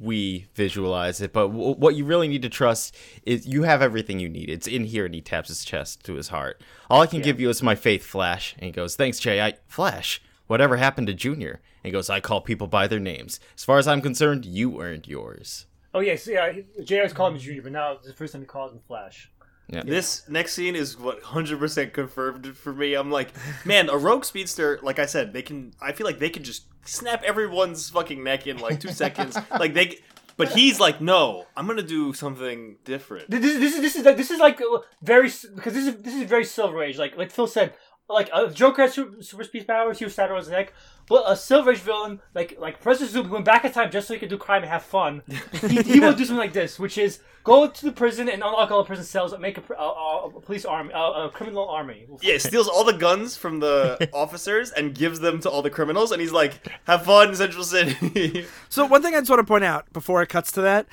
we 0.00 0.46
visualize 0.54 1.20
it, 1.20 1.32
but 1.32 1.48
w- 1.48 1.74
what 1.74 1.94
you 1.96 2.04
really 2.04 2.28
need 2.28 2.42
to 2.42 2.48
trust 2.48 2.96
is 3.24 3.46
you 3.46 3.64
have 3.64 3.82
everything 3.82 4.20
you 4.20 4.28
need. 4.28 4.48
It's 4.48 4.66
in 4.68 4.84
here, 4.84 5.04
and 5.04 5.14
he 5.14 5.20
taps 5.20 5.48
his 5.48 5.64
chest 5.64 6.04
to 6.04 6.14
his 6.14 6.28
heart. 6.28 6.62
All 6.88 7.02
I 7.02 7.06
can 7.06 7.20
give 7.20 7.40
you 7.40 7.48
is 7.50 7.62
my 7.64 7.74
faith, 7.74 8.04
Flash. 8.04 8.54
And 8.58 8.64
he 8.64 8.70
goes, 8.70 8.94
Thanks, 8.96 9.18
Jay. 9.18 9.40
I, 9.42 9.54
Flash, 9.66 10.22
whatever 10.46 10.76
happened 10.76 11.08
to 11.08 11.14
Junior? 11.14 11.60
And 11.82 11.84
he 11.84 11.90
goes, 11.90 12.08
I 12.08 12.20
call 12.20 12.40
people 12.40 12.66
by 12.68 12.86
their 12.86 13.00
names. 13.00 13.40
As 13.56 13.64
far 13.64 13.78
as 13.78 13.88
I'm 13.88 14.00
concerned, 14.00 14.44
you 14.46 14.80
earned 14.80 15.06
yours. 15.08 15.66
Oh 15.94 16.00
yeah, 16.00 16.16
so 16.16 16.30
yeah, 16.30 16.52
he- 16.52 16.84
Jay 16.84 16.98
always 16.98 17.12
called 17.12 17.34
him 17.34 17.38
Junior, 17.40 17.62
but 17.62 17.72
now 17.72 17.92
it's 17.92 18.06
the 18.06 18.12
first 18.12 18.32
time 18.32 18.42
he 18.42 18.46
calls 18.46 18.72
him 18.72 18.80
Flash. 18.86 19.30
Yeah. 19.70 19.82
This 19.84 20.26
next 20.28 20.54
scene 20.54 20.74
is 20.74 20.98
what 20.98 21.22
100% 21.22 21.92
confirmed 21.92 22.56
for 22.56 22.72
me. 22.72 22.94
I'm 22.94 23.10
like, 23.10 23.28
man, 23.66 23.90
a 23.90 23.98
rogue 23.98 24.24
speedster, 24.24 24.80
like 24.82 24.98
I 24.98 25.04
said, 25.06 25.32
they 25.34 25.42
can. 25.42 25.72
I 25.80 25.92
feel 25.92 26.06
like 26.06 26.18
they 26.18 26.30
can 26.30 26.42
just 26.42 26.64
snap 26.86 27.22
everyone's 27.22 27.90
fucking 27.90 28.24
neck 28.24 28.46
in 28.46 28.58
like 28.58 28.80
two 28.80 28.88
seconds. 28.92 29.36
Like 29.50 29.74
they, 29.74 29.98
but 30.38 30.50
he's 30.50 30.78
like, 30.80 31.00
no, 31.00 31.46
I'm 31.56 31.66
gonna 31.66 31.82
do 31.82 32.12
something 32.14 32.76
different. 32.84 33.28
This, 33.30 33.40
this, 33.42 33.58
this 33.58 33.74
is 33.74 33.80
this 33.82 33.96
is 33.96 34.04
like 34.06 34.16
this 34.16 34.30
is 34.30 34.38
like 34.40 34.60
very 35.02 35.30
because 35.54 35.74
this 35.74 35.86
is 35.86 35.96
this 35.96 36.14
is 36.14 36.22
very 36.22 36.44
Silver 36.44 36.82
Age. 36.82 36.96
Like 36.96 37.16
like 37.18 37.30
Phil 37.30 37.46
said, 37.46 37.74
like 38.08 38.30
uh, 38.32 38.46
Joker 38.48 38.82
has 38.82 38.94
super, 38.94 39.22
super 39.22 39.44
speed 39.44 39.66
powers. 39.66 39.98
He 39.98 40.04
was 40.04 40.14
stabbed 40.14 40.32
on 40.32 40.38
his 40.38 40.48
neck. 40.48 40.72
But 41.08 41.24
a 41.26 41.36
Silver 41.36 41.72
Age 41.72 41.78
villain, 41.78 42.20
like 42.34 42.56
like 42.58 42.80
Professor 42.80 43.06
Zoom, 43.06 43.30
went 43.30 43.44
back 43.44 43.64
in 43.64 43.72
time 43.72 43.90
just 43.90 44.08
so 44.08 44.14
he 44.14 44.20
could 44.20 44.28
do 44.28 44.36
crime 44.36 44.62
and 44.62 44.70
have 44.70 44.82
fun. 44.82 45.22
He, 45.52 45.82
he 45.82 46.00
will 46.00 46.12
do 46.12 46.24
something 46.24 46.36
like 46.36 46.52
this, 46.52 46.78
which 46.78 46.98
is 46.98 47.20
go 47.44 47.66
to 47.66 47.84
the 47.86 47.92
prison 47.92 48.28
and 48.28 48.42
unlock 48.42 48.70
all 48.70 48.82
the 48.82 48.86
prison 48.86 49.06
cells, 49.06 49.32
and 49.32 49.40
make 49.40 49.56
a, 49.56 49.62
a, 49.72 49.82
a, 49.82 50.26
a 50.36 50.40
police 50.40 50.66
army, 50.66 50.92
a, 50.92 50.98
a 50.98 51.30
criminal 51.32 51.66
army. 51.66 52.06
Yeah, 52.20 52.36
steals 52.36 52.68
all 52.68 52.84
the 52.84 52.92
guns 52.92 53.38
from 53.38 53.60
the 53.60 54.10
officers 54.12 54.70
and 54.70 54.94
gives 54.94 55.20
them 55.20 55.40
to 55.40 55.50
all 55.50 55.62
the 55.62 55.70
criminals, 55.70 56.12
and 56.12 56.20
he's 56.20 56.32
like, 56.32 56.60
"Have 56.84 57.04
fun, 57.04 57.34
Central 57.34 57.64
City." 57.64 58.46
So 58.68 58.84
one 58.84 59.02
thing 59.02 59.14
I 59.14 59.20
just 59.20 59.30
want 59.30 59.40
to 59.40 59.46
point 59.46 59.64
out 59.64 59.90
before 59.94 60.20
it 60.22 60.28
cuts 60.28 60.52
to 60.52 60.60
that, 60.60 60.86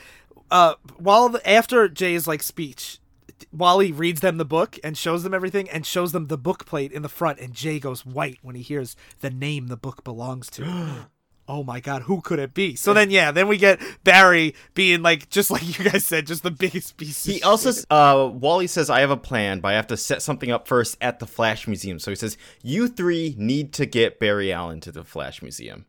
uh, 0.49 0.75
while 0.97 1.27
the, 1.27 1.49
after 1.49 1.89
Jay's 1.89 2.25
like 2.25 2.41
speech, 2.41 2.99
Wally 3.51 3.91
reads 3.91 4.21
them 4.21 4.37
the 4.37 4.45
book 4.45 4.77
and 4.83 4.97
shows 4.97 5.23
them 5.23 5.33
everything 5.33 5.69
and 5.69 5.85
shows 5.85 6.11
them 6.11 6.27
the 6.27 6.37
book 6.37 6.65
plate 6.65 6.91
in 6.91 7.01
the 7.01 7.09
front, 7.09 7.39
and 7.39 7.53
Jay 7.53 7.79
goes 7.79 8.05
white 8.05 8.39
when 8.41 8.55
he 8.55 8.61
hears 8.61 8.95
the 9.21 9.29
name 9.29 9.67
the 9.67 9.77
book 9.77 10.03
belongs 10.03 10.49
to. 10.51 11.07
oh 11.47 11.63
my 11.63 11.79
god, 11.79 12.03
who 12.03 12.21
could 12.21 12.39
it 12.39 12.53
be? 12.53 12.75
So 12.75 12.93
then, 12.93 13.11
yeah, 13.11 13.31
then 13.31 13.47
we 13.47 13.57
get 13.57 13.79
Barry 14.03 14.55
being 14.73 15.01
like, 15.01 15.29
just 15.29 15.51
like 15.51 15.77
you 15.77 15.85
guys 15.85 16.05
said, 16.05 16.27
just 16.27 16.43
the 16.43 16.51
biggest 16.51 16.97
piece. 16.97 17.23
He 17.23 17.41
also, 17.43 17.71
shit. 17.71 17.85
uh, 17.89 18.29
Wally 18.33 18.67
says, 18.67 18.89
I 18.89 19.01
have 19.01 19.11
a 19.11 19.17
plan, 19.17 19.59
but 19.59 19.69
I 19.69 19.73
have 19.73 19.87
to 19.87 19.97
set 19.97 20.21
something 20.21 20.51
up 20.51 20.67
first 20.67 20.97
at 21.01 21.19
the 21.19 21.27
Flash 21.27 21.67
Museum. 21.67 21.99
So 21.99 22.11
he 22.11 22.15
says, 22.15 22.37
You 22.63 22.87
three 22.87 23.35
need 23.37 23.73
to 23.73 23.85
get 23.85 24.19
Barry 24.19 24.51
Allen 24.51 24.79
to 24.81 24.91
the 24.91 25.03
Flash 25.03 25.41
Museum. 25.41 25.85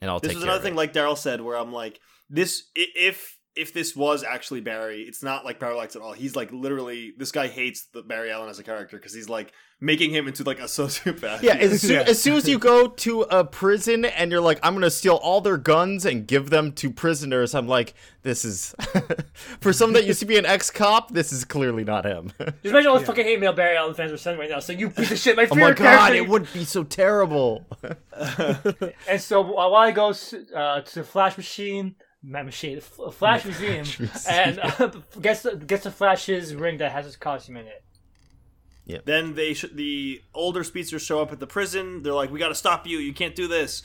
And 0.00 0.10
I'll 0.10 0.20
this 0.20 0.30
take 0.30 0.36
was 0.36 0.44
care 0.44 0.50
another 0.50 0.58
of 0.58 0.64
thing, 0.64 0.74
it. 0.74 0.76
like 0.76 0.92
Daryl 0.92 1.16
said, 1.16 1.40
where 1.40 1.56
I'm 1.56 1.72
like, 1.72 2.00
this 2.28 2.64
if 2.74 3.35
if 3.56 3.72
this 3.72 3.96
was 3.96 4.22
actually 4.22 4.60
Barry, 4.60 5.02
it's 5.02 5.22
not 5.22 5.44
like 5.44 5.58
Parallax 5.58 5.96
at 5.96 6.02
all. 6.02 6.12
He's 6.12 6.36
like 6.36 6.52
literally, 6.52 7.12
this 7.16 7.32
guy 7.32 7.48
hates 7.48 7.86
the 7.92 8.02
Barry 8.02 8.30
Allen 8.30 8.48
as 8.50 8.58
a 8.58 8.62
character 8.62 8.96
because 8.98 9.14
he's 9.14 9.28
like 9.28 9.52
making 9.80 10.10
him 10.10 10.26
into 10.28 10.42
like 10.44 10.58
a 10.58 10.62
sociopath. 10.64 11.42
Yeah, 11.42 11.54
as 11.54 11.80
soon, 11.82 11.92
Yeah. 11.92 12.00
as 12.06 12.20
soon 12.20 12.36
as 12.36 12.48
you 12.48 12.58
go 12.58 12.88
to 12.88 13.22
a 13.22 13.44
prison 13.44 14.04
and 14.04 14.30
you're 14.30 14.40
like, 14.40 14.58
I'm 14.62 14.74
gonna 14.74 14.90
steal 14.90 15.14
all 15.16 15.40
their 15.40 15.56
guns 15.56 16.04
and 16.04 16.26
give 16.26 16.50
them 16.50 16.72
to 16.72 16.90
prisoners, 16.90 17.54
I'm 17.54 17.66
like, 17.66 17.94
this 18.22 18.44
is 18.44 18.74
for 19.60 19.72
someone 19.72 19.94
that 19.94 20.04
used 20.06 20.20
to 20.20 20.26
be 20.26 20.36
an 20.38 20.46
ex-cop. 20.46 21.12
This 21.12 21.32
is 21.32 21.44
clearly 21.44 21.84
not 21.84 22.04
him. 22.04 22.32
Just 22.38 22.56
imagine 22.64 22.88
all 22.88 22.98
the 22.98 23.06
fucking 23.06 23.24
hate 23.24 23.40
mail 23.40 23.52
Barry 23.54 23.76
Allen 23.76 23.94
fans 23.94 24.12
are 24.12 24.16
sending 24.16 24.40
right 24.40 24.50
now. 24.50 24.60
So 24.60 24.72
you 24.72 24.90
piece 24.90 25.10
of 25.10 25.18
shit, 25.18 25.36
my 25.36 25.46
favorite 25.46 25.62
oh 25.62 25.68
my 25.68 25.72
god, 25.72 25.76
character. 26.08 26.14
it 26.16 26.28
wouldn't 26.28 26.52
be 26.52 26.64
so 26.64 26.84
terrible. 26.84 27.64
And 29.08 29.20
so 29.20 29.42
uh, 29.58 29.68
while 29.70 29.86
he 29.86 29.92
goes 29.92 30.34
uh, 30.54 30.80
to 30.82 30.94
the 30.96 31.04
Flash 31.04 31.36
Machine, 31.36 31.94
not 32.22 32.44
machine, 32.44 32.78
F- 32.78 32.98
Flash 33.14 33.44
Museum, 33.44 33.86
and 34.28 34.58
uh, 34.60 34.90
gets 35.20 35.46
gets 35.66 35.84
the 35.84 35.90
Flash's 35.90 36.54
ring 36.54 36.78
that 36.78 36.92
has 36.92 37.04
his 37.06 37.16
costume 37.16 37.56
in 37.56 37.66
it. 37.66 37.82
Yeah. 38.84 38.98
Then 39.04 39.34
they 39.34 39.54
sh- 39.54 39.66
the 39.72 40.22
older 40.32 40.62
speedsters 40.62 41.02
show 41.02 41.20
up 41.20 41.32
at 41.32 41.40
the 41.40 41.46
prison. 41.46 42.02
They're 42.02 42.12
like, 42.14 42.30
"We 42.30 42.38
got 42.38 42.48
to 42.48 42.54
stop 42.54 42.86
you. 42.86 42.98
You 42.98 43.12
can't 43.12 43.34
do 43.34 43.48
this." 43.48 43.82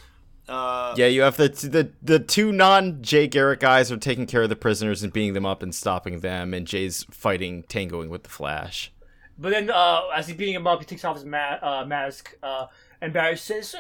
Uh, 0.48 0.94
yeah, 0.98 1.08
you 1.08 1.22
have 1.22 1.38
the 1.38 1.50
the 1.50 1.92
the 2.02 2.20
two 2.20 2.52
non 2.52 3.02
Jay 3.02 3.28
Garrick 3.28 3.60
guys 3.60 3.92
are 3.92 3.98
taking 3.98 4.26
care 4.26 4.44
of 4.44 4.50
the 4.50 4.56
prisoners 4.56 5.04
and 5.04 5.14
beating 5.14 5.34
them 5.34 5.46
up 5.46 5.64
and 5.64 5.74
stopping 5.74 6.20
them, 6.20 6.54
and 6.54 6.68
Jay's 6.68 7.04
fighting, 7.10 7.64
tangoing 7.64 8.10
with 8.10 8.24
the 8.24 8.30
Flash. 8.30 8.92
But 9.38 9.52
then, 9.52 9.70
uh, 9.72 10.02
as 10.16 10.28
he's 10.28 10.36
beating 10.36 10.54
him 10.56 10.68
up, 10.68 10.80
he 10.80 10.86
takes 10.86 11.04
off 11.04 11.16
his 11.16 11.26
ma- 11.26 11.58
uh, 11.62 11.86
mask, 11.88 12.36
uh, 12.44 12.68
and 13.02 13.12
Barry 13.12 13.38
says, 13.38 13.76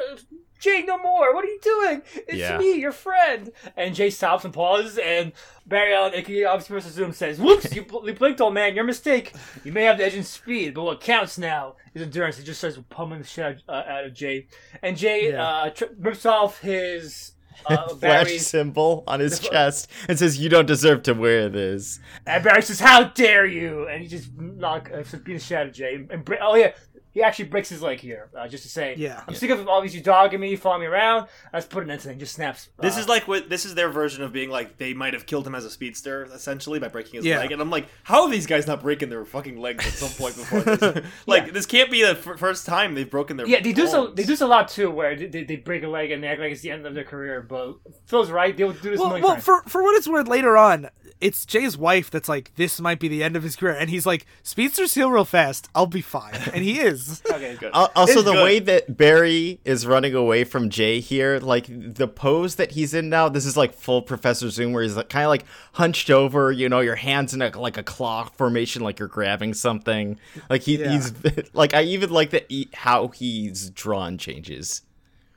"Jay, 0.62 0.84
no 0.88 0.98
more! 0.98 1.34
What 1.36 1.44
are 1.44 1.50
you 1.50 1.60
doing? 1.62 2.02
It's 2.28 2.38
Yeah. 2.38 2.58
me, 2.58 2.74
your 2.76 2.92
friend." 2.94 3.52
And 3.76 3.94
Jay 3.94 4.10
stops 4.10 4.46
and 4.46 4.54
pauses, 4.54 4.98
and 4.98 5.34
Barry 5.66 5.94
Allen, 5.94 6.14
aka 6.14 6.46
obviously 6.46 6.74
Professor 6.76 6.94
Zoom, 6.94 7.12
says, 7.12 7.40
"Whoops! 7.40 7.76
You, 7.76 7.84
bl- 7.84 8.08
you 8.08 8.14
blinked, 8.14 8.40
old 8.40 8.54
man. 8.54 8.76
Your 8.76 8.84
mistake. 8.86 9.34
You 9.64 9.72
may 9.74 9.84
have 9.84 9.98
the 9.98 10.06
edge 10.06 10.16
in 10.16 10.24
speed, 10.24 10.74
but 10.76 10.84
what 10.84 11.02
counts 11.02 11.38
now 11.38 11.76
is 11.94 12.02
endurance." 12.02 12.38
He 12.38 12.44
just 12.44 12.60
starts 12.60 12.78
pummeling 12.90 13.22
the 13.22 13.28
shit 13.28 13.44
out, 13.46 13.56
uh, 13.68 13.90
out 13.92 14.06
of 14.06 14.14
Jay, 14.14 14.48
and 14.82 14.96
Jay 14.96 15.32
Yeah. 15.32 15.46
uh, 15.46 15.70
tri- 15.72 15.90
rips 16.00 16.26
off 16.26 16.62
his. 16.62 17.34
Uh, 17.66 17.88
Flash 17.96 18.38
symbol 18.38 19.04
on 19.06 19.20
his 19.20 19.38
chest 19.38 19.88
and 20.10 20.18
says, 20.18 20.40
"You 20.40 20.50
don't 20.50 20.66
deserve 20.66 21.04
to 21.04 21.14
wear 21.14 21.48
this." 21.48 22.00
and 22.26 22.44
Barry 22.44 22.64
says, 22.64 22.80
"How 22.80 23.04
dare 23.04 23.46
you!" 23.46 23.88
And 23.88 24.02
he 24.02 24.08
just 24.08 24.32
knock, 24.36 24.90
uh, 24.92 25.04
being 25.24 25.38
the 25.38 25.44
shit 25.44 25.72
Jay. 25.74 26.00
And 26.10 26.26
bre- 26.26 26.36
oh 26.42 26.56
yeah, 26.56 26.72
he 27.14 27.22
actually 27.22 27.46
breaks 27.46 27.70
his 27.70 27.82
leg 27.82 28.00
here, 28.00 28.30
uh, 28.38 28.48
just 28.48 28.64
to 28.64 28.70
say, 28.70 28.96
Yeah. 28.98 29.22
I'm 29.28 29.36
sick 29.36 29.50
of 29.50 29.68
all 29.68 29.82
these 29.82 29.94
you 29.94 30.02
dogging 30.02 30.40
me, 30.40 30.56
following 30.56 30.82
me 30.82 30.88
around. 30.88 31.28
Let's 31.54 31.66
put 31.66 31.84
an 31.84 31.92
end 31.92 32.02
to 32.02 32.12
it. 32.12 32.18
Just 32.18 32.36
snaps. 32.36 32.70
This 32.80 32.98
uh, 32.98 33.02
is 33.02 33.08
like 33.10 33.28
what 33.28 33.50
this 33.50 33.66
is 33.66 33.76
their 33.76 33.90
version 33.90 34.24
of 34.24 34.32
being 34.32 34.50
like 34.50 34.78
they 34.78 34.94
might 34.94 35.14
have 35.14 35.26
killed 35.26 35.46
him 35.46 35.56
as 35.56 35.66
a 35.66 35.70
speedster 35.70 36.28
essentially 36.34 36.80
by 36.80 36.88
breaking 36.88 37.16
his 37.16 37.26
Yeah. 37.26 37.40
leg, 37.40 37.52
and 37.52 37.62
I'm 37.62 37.70
like, 37.70 37.88
how 38.04 38.24
are 38.24 38.30
these 38.30 38.46
guys 38.48 38.68
not 38.68 38.82
breaking 38.82 39.10
their 39.10 39.26
fucking 39.26 39.58
legs 39.60 39.86
at 39.86 39.94
some 39.94 40.10
point 40.12 40.36
before 40.36 40.62
this? 40.62 41.06
like 41.28 41.54
this 41.54 41.66
can't 41.66 41.92
be 41.92 42.02
the 42.02 42.12
f- 42.12 42.40
first 42.40 42.66
time 42.66 42.96
they've 42.96 43.10
broken 43.10 43.38
their 43.38 43.48
yeah, 43.48 43.62
they 43.62 43.74
do 43.74 43.88
so. 43.88 44.06
bones. 44.06 44.16
They 44.16 44.24
do 44.24 44.28
this 44.28 44.42
a 44.42 44.48
lot 44.48 44.68
too, 44.70 44.90
where 44.90 45.16
they, 45.16 45.28
they, 45.28 45.44
they 45.44 45.56
break 45.58 45.84
a 45.84 45.88
leg 45.88 46.12
and 46.12 46.24
they 46.24 46.28
act 46.28 46.40
like 46.40 46.52
it's 46.52 46.62
the 46.62 46.72
end 46.72 46.86
of 46.86 46.94
their 46.96 47.04
career. 47.04 47.42
But 47.42 47.76
Phil's 48.06 48.32
right; 48.32 48.56
they'll 48.56 48.72
do 48.72 48.92
this 48.92 49.00
a 49.00 49.02
well, 49.02 49.10
million 49.10 49.24
well 49.24 49.34
times. 49.34 49.44
for 49.44 49.62
for 49.68 49.84
what 49.84 49.96
it's 49.96 50.08
worth, 50.08 50.28
later 50.28 50.58
on, 50.58 50.90
it's 51.20 51.46
Jay's 51.46 51.78
wife 51.78 52.10
that's 52.10 52.28
like, 52.28 52.52
this 52.56 52.80
might 52.82 53.00
be 53.00 53.08
the 53.08 53.24
end 53.24 53.36
of 53.36 53.44
his 53.44 53.56
career, 53.56 53.76
and 53.76 53.90
he's 53.90 54.06
like, 54.06 54.26
speedsters 54.44 54.96
heal 54.96 55.12
real 55.12 55.26
fast. 55.26 55.70
I'll 55.76 55.86
be 55.86 56.02
fine, 56.02 56.34
and 56.54 56.64
he 56.64 56.80
is. 56.80 57.01
Okay, 57.32 57.56
good. 57.60 57.72
Also, 57.73 58.02
It's 58.03 58.23
the 58.23 58.34
good. 58.34 58.44
way 58.44 58.60
that 58.60 58.98
Barry 58.98 59.60
is 59.65 59.86
running 59.88 60.14
away 60.15 60.44
from 60.44 60.69
Jay 60.69 60.99
here, 60.99 61.40
like 61.40 61.65
the 61.69 62.07
pose 62.07 62.56
that 62.56 62.72
he's 62.72 62.94
in 62.94 63.10
now, 63.10 63.30
this 63.30 63.45
is 63.45 63.56
like 63.57 63.73
full 63.73 64.02
Professor 64.02 64.49
Zoom, 64.49 64.73
where 64.73 64.84
he's 64.84 64.95
like, 64.95 65.10
kind 65.10 65.26
of 65.26 65.30
like 65.30 65.45
hunched 65.73 66.10
over, 66.10 66.52
you 66.52 66.69
know, 66.69 66.80
your 66.80 66.95
hands 66.95 67.34
in 67.34 67.41
a, 67.41 67.49
like 67.57 67.78
a 67.78 67.84
claw 67.84 68.23
formation, 68.26 68.82
like 68.84 68.99
you're 68.99 69.07
grabbing 69.07 69.53
something. 69.53 70.18
Like 70.49 70.61
he, 70.64 70.78
Yeah. 70.78 70.91
he's 70.91 71.14
like, 71.53 71.73
I 71.73 71.84
even 71.84 72.10
like 72.10 72.30
that 72.32 72.45
he, 72.49 72.69
how 72.73 73.07
he's 73.10 73.69
drawn 73.69 74.18
changes. 74.18 74.82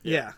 Yeah. 0.03 0.33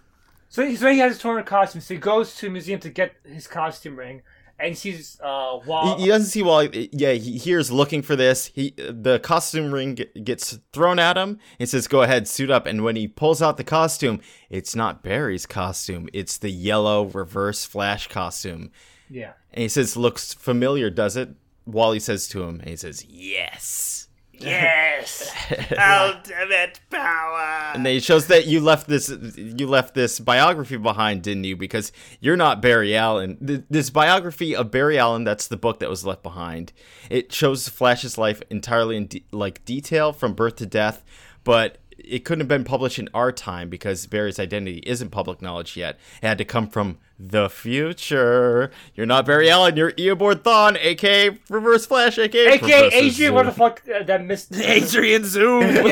So, 0.50 0.66
he- 0.66 0.76
so 0.76 0.90
he 0.90 1.00
has 1.00 1.14
his 1.14 1.22
torn 1.22 1.44
costume. 1.44 1.82
So 1.82 1.94
he 1.94 2.00
goes 2.00 2.36
to 2.38 2.48
a 2.48 2.50
museum 2.50 2.80
to 2.82 2.90
get 2.90 3.14
his 3.26 3.48
costume 3.48 3.98
ring, 3.98 4.22
and 4.60 4.70
he 4.70 4.76
sees 4.76 5.20
uh, 5.22 5.60
Wall. 5.66 5.98
He, 5.98 6.04
he 6.04 6.10
doesn't 6.10 6.30
see 6.30 6.42
Wally. 6.42 6.90
Yeah, 6.92 7.14
he 7.14 7.38
hears 7.38 7.72
looking 7.72 8.02
for 8.02 8.16
this. 8.16 8.48
He 8.48 8.74
the 8.78 9.20
costume 9.20 9.74
ring 9.74 9.96
ge- 9.96 10.24
gets 10.24 10.60
thrown 10.74 11.00
at 11.00 11.18
him. 11.18 11.40
It 11.60 11.68
says, 11.70 11.88
"Go 11.88 12.02
ahead, 12.02 12.28
suit 12.28 12.50
up." 12.50 12.66
And 12.66 12.84
when 12.84 12.96
he 12.96 13.08
pulls 13.08 13.42
out 13.42 13.58
the 13.58 13.64
costume, 13.64 14.20
it's 14.50 14.76
not 14.76 15.04
Barry's 15.04 15.46
costume. 15.46 16.10
It's 16.14 16.38
the 16.38 16.52
yellow 16.52 17.06
reverse 17.06 17.66
Flash 17.66 18.08
costume. 18.08 18.72
yeah. 19.10 19.34
And 19.54 19.62
he 19.64 19.70
says, 19.70 19.96
"Looks 19.98 20.34
familiar, 20.34 20.90
does 20.90 21.16
it?" 21.18 21.30
Wally 21.66 22.00
says 22.00 22.28
to 22.30 22.44
him, 22.44 22.60
and 22.62 22.70
he 22.70 22.76
says, 22.78 23.06
"Yes." 23.06 24.07
Yes. 24.46 25.34
Oh, 25.80 26.14
ultimate 26.16 26.80
power. 26.90 27.72
And 27.74 27.88
it 27.88 28.04
shows 28.04 28.28
that 28.28 28.48
you 28.48 28.60
left 28.60 28.88
this 28.88 29.10
you 29.36 29.66
left 29.68 29.94
this 29.94 30.20
biography 30.20 30.76
behind, 30.78 31.22
didn't 31.24 31.46
you? 31.46 31.56
Because 31.56 31.92
you're 32.20 32.36
not 32.36 32.62
Barry 32.62 32.96
Allen. 32.96 33.66
This 33.70 33.90
biography 33.90 34.56
of 34.56 34.70
Barry 34.70 35.00
Allen, 35.00 35.24
that's 35.24 35.48
the 35.48 35.56
book 35.58 35.80
that 35.80 35.90
was 35.90 36.06
left 36.06 36.22
behind. 36.24 36.74
It 37.10 37.32
shows 37.32 37.70
Flash's 37.70 38.18
life 38.18 38.42
entirely 38.50 38.98
in 38.98 39.08
de- 39.08 39.26
like 39.32 39.64
detail 39.64 40.12
from 40.12 40.34
birth 40.34 40.58
to 40.58 40.66
death, 40.66 41.04
but 41.44 41.78
it 42.10 42.26
couldn't 42.26 42.42
have 42.42 42.48
been 42.48 42.64
published 42.64 43.00
in 43.00 43.10
our 43.14 43.32
time 43.32 43.70
because 43.70 44.06
Barry's 44.06 44.40
identity 44.40 44.82
isn't 44.86 45.10
public 45.10 45.42
knowledge 45.42 45.76
yet. 45.78 45.98
It 46.22 46.28
had 46.28 46.38
to 46.40 46.46
come 46.46 46.68
from 46.68 46.98
the 47.20 47.50
future. 47.50 48.72
You're 48.96 49.06
not 49.06 49.26
Barry 49.26 49.50
Allen. 49.50 49.76
You're 49.76 49.92
Eobard 49.94 50.44
Thawne, 50.44 50.78
aka 50.80 51.38
Reverse 51.50 51.86
Flash, 51.86 52.18
aka 52.18 52.48
AKA 52.48 52.58
Professor 52.60 52.86
Adrian, 52.86 53.12
Zoom. 53.12 53.36
what 53.36 53.46
the 53.46 53.52
fuck 53.52 53.82
uh, 53.94 54.04
that 54.04 54.24
missed? 54.26 54.56
Adrian 54.60 55.24
Zoom. 55.26 55.64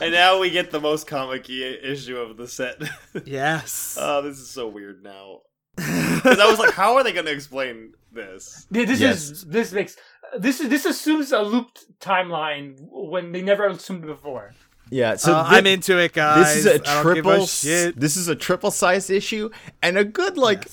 And 0.00 0.12
now 0.12 0.40
we 0.40 0.50
get 0.50 0.70
the 0.72 0.80
most 0.80 1.06
comic 1.06 1.48
issue 1.48 2.16
of 2.18 2.36
the 2.36 2.48
set. 2.48 2.82
yes. 3.24 3.96
oh, 3.98 4.22
this 4.22 4.38
is 4.38 4.50
so 4.50 4.66
weird 4.68 5.02
now. 5.04 5.42
Because 5.76 6.38
I 6.40 6.46
was 6.50 6.58
like, 6.58 6.74
how 6.74 6.96
are 6.96 7.04
they 7.04 7.12
going 7.12 7.26
to 7.26 7.32
explain 7.32 7.94
this? 8.12 8.66
Yeah, 8.70 8.84
this 8.86 9.00
Yes. 9.00 9.30
is 9.30 9.44
this 9.44 9.72
makes 9.72 9.96
this 10.38 10.60
is 10.60 10.68
this 10.68 10.84
assumes 10.84 11.32
a 11.32 11.42
looped 11.42 11.84
timeline 12.00 12.76
when 12.90 13.32
they 13.32 13.40
never 13.40 13.66
assumed 13.68 14.04
it 14.04 14.08
before. 14.08 14.52
Yeah, 14.94 15.16
so 15.16 15.32
Uh, 15.34 15.50
thi- 15.50 15.56
I'm 15.56 15.66
into 15.66 15.98
it, 15.98 16.12
guys. 16.12 16.54
This 16.54 16.56
is 16.58 16.66
a 16.66 16.74
I 16.74 17.02
don't 17.02 17.14
give 17.14 17.26
a 17.26 17.28
triple. 17.30 17.46
shit. 17.48 17.98
This 17.98 18.16
is 18.16 18.28
a 18.28 18.36
triple 18.36 18.70
size 18.70 19.10
issue, 19.10 19.50
and 19.82 19.98
a 19.98 20.04
good 20.04 20.36
like 20.38 20.68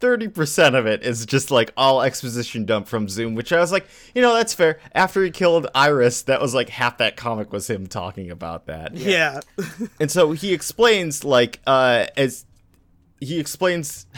thirty 0.00 0.26
percent 0.26 0.74
of 0.74 0.86
it 0.86 1.04
is 1.04 1.24
just 1.26 1.50
like 1.52 1.72
all 1.76 2.02
exposition 2.02 2.64
dump 2.64 2.88
from 2.88 3.08
Zoom, 3.08 3.34
which 3.36 3.52
I 3.52 3.60
was 3.60 3.70
like, 3.70 3.86
you 4.14 4.22
know, 4.22 4.34
that's 4.34 4.54
fair. 4.54 4.80
After 4.92 5.22
he 5.22 5.30
killed 5.30 5.68
Iris, 5.74 6.22
that 6.22 6.40
was 6.40 6.52
like 6.54 6.68
half 6.70 6.98
that 6.98 7.16
comic 7.16 7.52
was 7.52 7.70
him 7.70 7.86
talking 7.86 8.30
about 8.30 8.66
that, 8.66 8.96
Yeah. 8.96 9.40
and 10.00 10.10
so 10.10 10.32
he 10.32 10.52
explains 10.52 11.22
like 11.22 11.60
uh 11.66 12.06
as 12.16 12.46
he 13.20 13.38
explains. 13.38 14.06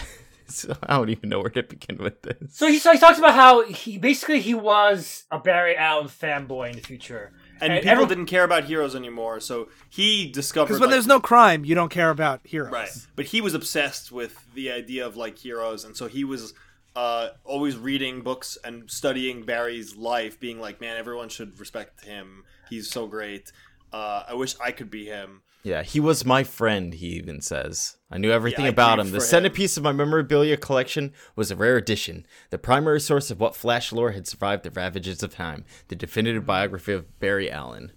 So 0.48 0.76
I 0.82 0.98
don't 0.98 1.08
even 1.08 1.30
know 1.30 1.40
where 1.40 1.48
to 1.48 1.62
begin 1.62 1.96
with 1.96 2.20
this. 2.20 2.36
So 2.54 2.66
he, 2.66 2.78
so 2.78 2.92
he 2.92 2.98
talks 2.98 3.18
about 3.18 3.34
how 3.34 3.64
he 3.64 3.96
basically 3.96 4.38
he 4.40 4.52
was 4.52 5.24
a 5.30 5.38
Barry 5.38 5.74
Allen 5.74 6.08
fanboy 6.08 6.68
in 6.68 6.76
the 6.76 6.82
future, 6.82 7.32
And 7.62 7.74
people 7.74 7.90
everyone- 7.90 8.08
didn't 8.08 8.26
care 8.26 8.44
about 8.44 8.64
heroes 8.64 8.94
anymore, 8.94 9.40
so 9.40 9.68
he 9.88 10.30
discovered. 10.30 10.66
Because 10.68 10.80
when 10.80 10.88
like- 10.88 10.94
there's 10.94 11.06
no 11.06 11.20
crime, 11.20 11.64
you 11.64 11.74
don't 11.74 11.90
care 11.90 12.10
about 12.10 12.40
heroes. 12.44 12.72
Right. 12.72 12.90
But 13.16 13.26
he 13.26 13.40
was 13.40 13.54
obsessed 13.54 14.10
with 14.12 14.44
the 14.54 14.70
idea 14.70 15.06
of 15.06 15.16
like 15.16 15.38
heroes, 15.38 15.84
and 15.84 15.96
so 15.96 16.08
he 16.08 16.24
was 16.24 16.54
uh, 16.94 17.30
always 17.44 17.76
reading 17.76 18.20
books 18.20 18.58
and 18.64 18.90
studying 18.90 19.44
Barry's 19.44 19.96
life, 19.96 20.38
being 20.38 20.60
like, 20.60 20.78
"Man, 20.80 20.96
everyone 20.98 21.30
should 21.30 21.58
respect 21.58 22.04
him. 22.04 22.44
He's 22.68 22.90
so 22.90 23.06
great. 23.06 23.50
Uh, 23.92 24.24
I 24.28 24.34
wish 24.34 24.56
I 24.60 24.72
could 24.72 24.90
be 24.90 25.06
him." 25.06 25.40
Yeah, 25.64 25.82
he 25.82 26.00
was 26.00 26.24
my 26.24 26.42
friend, 26.42 26.92
he 26.92 27.06
even 27.08 27.40
says. 27.40 27.96
I 28.10 28.18
knew 28.18 28.32
everything 28.32 28.64
I 28.64 28.68
about 28.68 28.98
him. 28.98 29.06
The 29.06 29.18
for 29.18 29.24
him. 29.24 29.28
centerpiece 29.28 29.76
of 29.76 29.84
my 29.84 29.92
memorabilia 29.92 30.56
collection 30.56 31.12
was 31.36 31.50
a 31.50 31.56
rare 31.56 31.76
edition, 31.76 32.26
the 32.50 32.58
primary 32.58 33.00
source 33.00 33.30
of 33.30 33.38
what 33.38 33.54
Flash 33.54 33.92
lore 33.92 34.10
had 34.10 34.26
survived 34.26 34.64
the 34.64 34.70
ravages 34.72 35.22
of 35.22 35.34
time, 35.34 35.64
the 35.88 35.94
definitive 35.94 36.44
biography 36.44 36.92
of 36.92 37.18
Barry 37.20 37.50
Allen. 37.50 37.92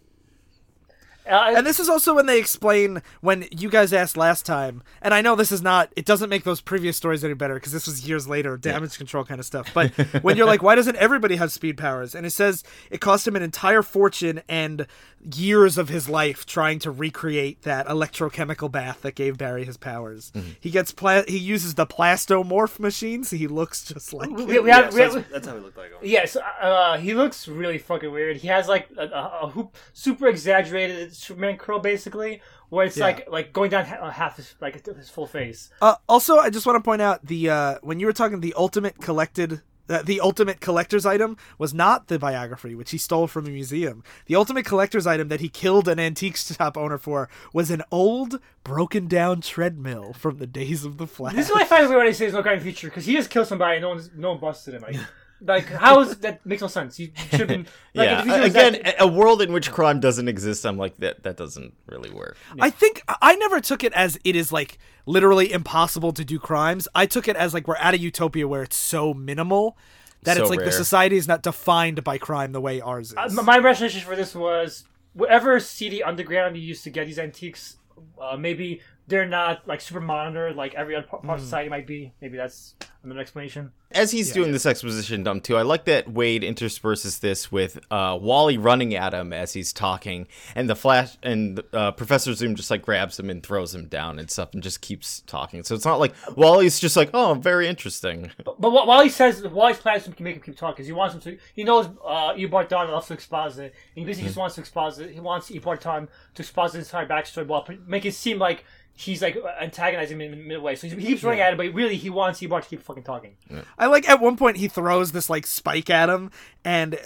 Uh, 1.30 1.54
And 1.58 1.66
this 1.66 1.80
is 1.80 1.90
also 1.90 2.14
when 2.16 2.26
they 2.26 2.40
explain 2.40 3.02
when 3.22 3.48
you 3.52 3.70
guys 3.70 3.94
asked 3.94 4.16
last 4.18 4.46
time, 4.46 4.84
and 5.02 5.14
I 5.14 5.22
know 5.22 5.36
this 5.36 5.52
is 5.52 5.62
not, 5.62 5.92
it 5.96 6.06
doesn't 6.06 6.30
make 6.30 6.44
those 6.44 6.62
previous 6.62 6.98
stories 6.98 7.24
any 7.24 7.34
better 7.34 7.56
because 7.56 7.72
this 7.72 7.88
was 7.88 8.08
years 8.08 8.28
later, 8.28 8.58
damage 8.58 8.98
control 8.98 9.24
kind 9.24 9.40
of 9.40 9.46
stuff. 9.46 9.70
But 9.74 9.92
when 10.24 10.38
you're 10.38 10.46
like, 10.46 10.62
why 10.62 10.76
doesn't 10.76 10.96
everybody 10.98 11.36
have 11.38 11.52
speed 11.52 11.78
powers? 11.78 12.14
And 12.16 12.26
it 12.26 12.32
says 12.32 12.64
it 12.92 13.02
cost 13.02 13.28
him 13.28 13.36
an 13.36 13.42
entire 13.42 13.82
fortune 13.82 14.42
and 14.48 14.88
years 15.34 15.80
of 15.80 15.90
his 15.90 16.08
life 16.08 16.46
trying 16.46 16.78
to 16.78 16.92
recreate 16.92 17.64
that 17.64 17.88
electrochemical 17.88 18.72
bath 18.72 19.02
that 19.02 19.16
gave 19.16 19.38
Barry 19.40 19.66
his 19.66 19.76
powers. 19.78 20.32
He 20.60 20.70
gets 20.70 20.92
pla- 20.92 21.24
he 21.28 21.40
uses 21.40 21.74
the 21.74 21.88
plastomorph 21.88 22.80
machine, 22.80 23.24
so 23.24 23.36
he 23.36 23.48
looks 23.48 23.84
just 23.86 24.14
like. 24.14 24.30
we, 24.30 24.46
we, 24.46 24.60
we 24.60 24.68
Yeah, 24.68 24.84
have, 24.84 24.92
so 24.92 24.96
we 24.98 25.02
have, 25.02 25.14
that's, 25.14 25.28
that's 25.32 25.48
how 25.48 25.56
he 25.56 25.62
looked 25.62 25.78
like. 25.78 25.90
Him. 25.92 25.98
Yes, 26.04 26.36
uh, 26.62 26.98
he 26.98 27.16
looks 27.16 27.48
really 27.48 27.80
fucking 27.80 28.12
weird. 28.12 28.38
He 28.38 28.48
has 28.50 28.68
like 28.68 28.88
a, 28.98 29.06
a, 29.06 29.40
a 29.44 29.48
hoop, 29.50 29.76
super 29.94 30.28
exaggerated 30.28 31.15
Superman 31.16 31.58
curl, 31.58 31.80
basically, 31.80 32.42
where 32.70 32.86
it's 32.86 32.98
Yeah. 32.98 33.06
like 33.06 33.30
like 33.30 33.54
going 33.54 33.70
down 33.72 33.86
ha- 33.86 34.10
half 34.12 34.38
his 34.38 34.56
like 34.62 34.86
his 34.86 35.10
full 35.10 35.28
face. 35.28 35.70
Uh, 35.82 35.96
also, 36.08 36.38
I 36.38 36.50
just 36.50 36.66
want 36.66 36.78
to 36.78 36.88
point 36.88 37.02
out 37.02 37.26
the 37.26 37.50
uh, 37.50 37.76
when 37.82 38.00
you 38.00 38.06
were 38.06 38.14
talking 38.14 38.42
the 38.42 38.54
ultimate 38.58 39.00
collected. 39.00 39.62
Uh, 39.88 40.02
the 40.02 40.20
ultimate 40.20 40.60
collector's 40.62 41.06
item 41.06 41.38
was 41.60 41.72
not 41.72 42.08
the 42.08 42.18
biography, 42.18 42.74
which 42.74 42.90
he 42.90 42.98
stole 42.98 43.28
from 43.28 43.46
a 43.46 43.52
museum. 43.52 44.04
The 44.26 44.36
ultimate 44.36 44.66
collector's 44.66 45.06
item 45.06 45.28
that 45.28 45.42
he 45.42 45.48
killed 45.48 45.88
an 45.88 46.00
antique 46.00 46.38
shop 46.38 46.76
owner 46.76 46.98
for 46.98 47.30
was 47.54 47.70
an 47.70 47.84
old, 47.92 48.40
broken 48.64 49.06
down 49.08 49.42
treadmill 49.42 50.14
from 50.14 50.40
the 50.40 50.48
days 50.48 50.86
of 50.86 50.98
the 50.98 51.06
Flash. 51.06 51.36
This 51.36 51.50
is 51.50 51.52
what 51.54 51.62
I 51.62 51.66
find 51.66 51.88
weird 51.88 52.00
when 52.00 52.08
he 52.08 52.14
says 52.14 52.34
no 52.34 52.42
crime 52.42 52.62
feature 52.62 52.88
because 52.88 53.06
he 53.06 53.14
just 53.14 53.30
killed 53.30 53.46
somebody 53.46 53.76
and 53.76 53.84
no 53.84 53.90
one's 53.90 54.10
no 54.16 54.32
one 54.32 54.40
busted 54.40 54.74
him. 54.74 54.82
Like, 54.82 54.96
like 55.41 55.66
how 55.66 56.02
is 56.02 56.18
that 56.20 56.45
makes 56.45 56.62
no 56.62 56.68
sense? 56.68 56.99
You 56.99 57.12
should 57.30 57.40
have 57.41 57.48
been 57.48 57.68
like, 57.94 58.06
yeah, 58.10 58.20
if 58.20 58.26
the 58.26 58.32
feature 58.32 58.41
was 58.44 58.52
again, 58.52 58.74
that- 58.84 58.95
a 59.02 59.03
a 59.03 59.07
world 59.07 59.41
in 59.41 59.52
which 59.53 59.72
crime 59.72 59.99
doesn't 59.99 60.28
exist, 60.28 60.66
I'm 60.66 60.78
like, 60.78 60.98
that 60.98 61.24
that 61.24 61.38
doesn't 61.38 61.74
really 61.88 62.10
work. 62.10 62.38
I 62.60 62.70
think 62.70 63.02
I 63.22 63.36
never 63.36 63.60
took 63.60 63.84
it 63.84 63.94
as 63.94 64.18
it 64.24 64.36
is 64.36 64.52
like 64.52 64.78
literally 65.06 65.52
impossible 65.52 66.14
to 66.14 66.26
do 66.26 66.40
crimes. 66.40 66.88
I 66.95 67.06
took 67.06 67.28
it 67.28 67.36
as 67.36 67.53
like 67.53 67.68
we're 67.68 67.76
at 67.78 67.94
a 67.94 67.99
utopia 67.99 68.48
where 68.48 68.64
it's 68.64 68.78
so 68.78 69.14
minimal 69.14 69.78
that 70.24 70.38
So 70.38 70.44
it's 70.44 70.49
like 70.49 70.60
the 70.60 70.72
society 70.72 71.18
is 71.18 71.28
not 71.28 71.44
defined 71.44 72.03
by 72.03 72.18
crime 72.18 72.52
the 72.52 72.62
way 72.62 72.82
ours 72.82 73.12
is. 73.12 73.18
Uh, 73.18 73.40
m- 73.40 73.45
my 73.45 73.57
rationalization 73.60 74.07
for 74.07 74.16
this 74.16 74.34
was 74.34 74.86
whatever 75.14 75.60
seedy 75.60 76.02
underground 76.02 76.57
you 76.57 76.64
used 76.64 76.84
to 76.86 76.90
get 76.90 77.06
these 77.06 77.20
antiques, 77.20 77.78
uh, 78.20 78.36
maybe 78.36 78.82
they're 79.07 79.27
not 79.27 79.68
like 79.68 79.82
super 79.82 80.02
monitored 80.02 80.56
like 80.56 80.73
every 80.76 80.95
other 80.95 81.06
part 81.07 81.23
part 81.23 81.38
of 81.40 81.44
society 81.45 81.69
might 81.69 81.88
be. 81.88 82.14
Maybe 82.22 82.38
that's 82.38 82.76
another 83.03 83.19
explanation. 83.22 83.72
As 83.91 84.11
he's 84.11 84.32
doing 84.32 84.52
this 84.52 84.65
exposition 84.65 85.23
dump 85.23 85.44
too, 85.44 85.56
I 85.56 85.61
like 85.61 85.86
that 85.86 86.07
Waid 86.07 86.41
intersperses 86.41 87.19
this 87.19 87.49
with 87.52 87.80
uh, 87.91 88.18
Wally 88.19 88.57
running 88.57 88.94
at 88.95 89.14
him 89.14 89.32
as 89.32 89.53
he's 89.53 89.72
talking, 89.72 90.27
and 90.56 90.68
the 90.69 90.76
Flash 90.76 91.15
and 91.23 91.61
uh, 91.72 91.91
Professor 91.91 92.34
Zoom 92.34 92.56
just 92.56 92.69
like 92.72 92.82
grabs 92.82 93.18
him 93.19 93.30
and 93.30 93.41
throws 93.44 93.73
him 93.76 93.88
down 93.88 94.18
and 94.19 94.30
stuff, 94.30 94.49
and 94.53 94.61
just 94.64 94.82
keeps 94.82 95.22
talking. 95.27 95.64
So 95.64 95.76
it's 95.76 95.86
not 95.86 95.99
like 95.99 96.14
Wally's 96.36 96.80
just 96.80 96.98
like, 96.98 97.11
"Oh, 97.14 97.36
very 97.36 97.68
interesting." 97.68 98.32
But 98.44 98.56
wh- 98.60 98.88
while 98.88 99.03
he 99.03 99.10
says 99.10 99.44
while 99.48 99.68
he's 99.68 99.77
planning 99.77 100.02
to 100.11 100.23
make 100.23 100.36
him 100.36 100.41
keep 100.41 100.57
talking, 100.57 100.77
'cause 100.77 100.88
he 100.88 100.91
wants 100.94 101.14
him 101.15 101.22
to. 101.22 101.38
He 101.53 101.64
knows 101.64 101.86
uh, 102.03 102.34
Eobard 102.34 102.68
Thawne 102.69 102.90
loves 102.91 103.07
to 103.07 103.14
exposit, 103.14 103.65
and 103.65 103.73
he 103.94 104.03
basically 104.03 104.23
Hmm. 104.23 104.27
just 104.30 104.38
wants 104.38 104.56
to 104.56 104.61
expose 104.61 104.99
it. 104.99 105.11
He 105.11 105.19
wants 105.19 105.49
Eobard 105.52 105.80
Thawne 105.82 106.07
to 106.34 106.41
expose 106.41 106.73
his 106.73 106.86
entire 106.88 107.06
backstory 107.07 107.45
while 107.45 107.61
pre- 107.61 107.80
make 107.86 108.06
it 108.06 108.15
seem 108.15 108.40
like 108.40 108.65
he's 108.96 109.22
like 109.22 109.38
antagonizing 109.62 110.20
him 110.20 110.22
in 110.22 110.32
the 110.32 110.38
midway. 110.38 110.76
So 110.76 110.88
he 110.88 110.96
he 110.96 111.06
keeps 111.08 111.24
running 111.24 111.42
at 111.42 111.52
him, 111.52 111.58
but 111.58 111.74
really 111.74 111.98
he 111.98 112.10
wants 112.10 112.40
Eobard 112.40 112.64
to 112.64 112.70
keep 112.70 112.82
fucking 112.82 113.04
talking. 113.04 113.36
I 113.78 113.88
like 113.88 114.10
at 114.10 114.22
one 114.22 114.38
point 114.38 114.58
he 114.58 114.68
throws 114.68 115.12
this 115.12 115.30
like 115.30 115.46
spike 115.46 115.90
at 115.90 116.10
him, 116.10 116.32
and 116.64 116.98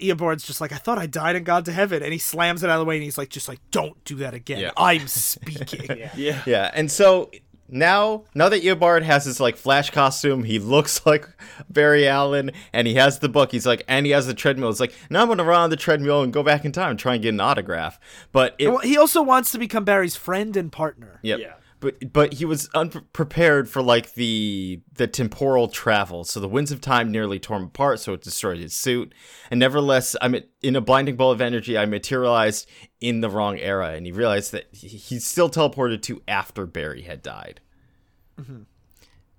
Eobard's 0.00 0.44
just 0.44 0.60
like, 0.60 0.72
"I 0.72 0.76
thought 0.76 0.98
I 0.98 1.06
died 1.06 1.36
and 1.36 1.46
gone 1.46 1.64
to 1.64 1.72
heaven," 1.72 2.02
and 2.02 2.12
he 2.12 2.18
slams 2.18 2.62
it 2.62 2.70
out 2.70 2.74
of 2.74 2.80
the 2.80 2.84
way, 2.84 2.96
and 2.96 3.04
he's 3.04 3.16
like, 3.16 3.30
"Just 3.30 3.48
like, 3.48 3.60
don't 3.70 4.02
do 4.04 4.16
that 4.16 4.34
again. 4.34 4.58
Yeah. 4.58 4.72
I'm 4.76 5.06
speaking." 5.06 5.86
Yeah. 6.16 6.42
Yeah, 6.46 6.70
and 6.74 6.90
so 6.90 7.30
now 7.68 8.24
now 8.34 8.48
that 8.48 8.62
Eobard 8.62 9.02
has 9.02 9.24
his 9.24 9.40
like 9.40 9.56
Flash 9.56 9.90
costume, 9.90 10.44
he 10.44 10.58
looks 10.58 11.04
like 11.06 11.28
Barry 11.68 12.06
Allen, 12.06 12.52
and 12.72 12.86
he 12.86 12.94
has 12.94 13.18
the 13.18 13.28
book. 13.28 13.52
He's 13.52 13.66
like, 13.66 13.82
and 13.88 14.06
he 14.06 14.12
has 14.12 14.26
the 14.26 14.34
treadmill. 14.34 14.70
It's 14.70 14.80
like 14.80 14.94
now 15.10 15.22
I'm 15.22 15.28
gonna 15.28 15.44
run 15.44 15.60
on 15.62 15.70
the 15.70 15.76
treadmill 15.76 16.22
and 16.22 16.32
go 16.32 16.42
back 16.42 16.64
in 16.64 16.72
time 16.72 16.90
and 16.90 16.98
try 16.98 17.14
and 17.14 17.22
get 17.22 17.30
an 17.30 17.40
autograph. 17.40 17.98
But 18.32 18.54
it, 18.58 18.68
Well, 18.68 18.78
he 18.78 18.96
also 18.96 19.22
wants 19.22 19.50
to 19.52 19.58
become 19.58 19.84
Barry's 19.84 20.16
friend 20.16 20.56
and 20.56 20.70
partner. 20.70 21.20
Yep. 21.22 21.38
Yeah. 21.40 21.52
But 21.78 22.12
but 22.12 22.34
he 22.34 22.44
was 22.44 22.70
unprepared 22.74 23.68
for 23.68 23.82
like 23.82 24.14
the 24.14 24.80
the 24.94 25.06
temporal 25.06 25.68
travel. 25.68 26.24
So 26.24 26.40
the 26.40 26.48
winds 26.48 26.72
of 26.72 26.80
time 26.80 27.12
nearly 27.12 27.38
tore 27.38 27.58
him 27.58 27.64
apart. 27.64 28.00
So 28.00 28.14
it 28.14 28.22
destroyed 28.22 28.58
his 28.58 28.74
suit. 28.74 29.12
And 29.50 29.60
nevertheless, 29.60 30.16
I'm 30.20 30.36
in 30.62 30.76
a 30.76 30.80
blinding 30.80 31.16
ball 31.16 31.32
of 31.32 31.40
energy. 31.40 31.76
I 31.76 31.84
materialized 31.86 32.68
in 33.00 33.20
the 33.20 33.28
wrong 33.28 33.58
era, 33.58 33.90
and 33.90 34.06
he 34.06 34.12
realized 34.12 34.52
that 34.52 34.68
he, 34.72 34.88
he's 34.88 35.26
still 35.26 35.50
teleported 35.50 36.02
to 36.02 36.22
after 36.26 36.66
Barry 36.66 37.02
had 37.02 37.22
died. 37.22 37.60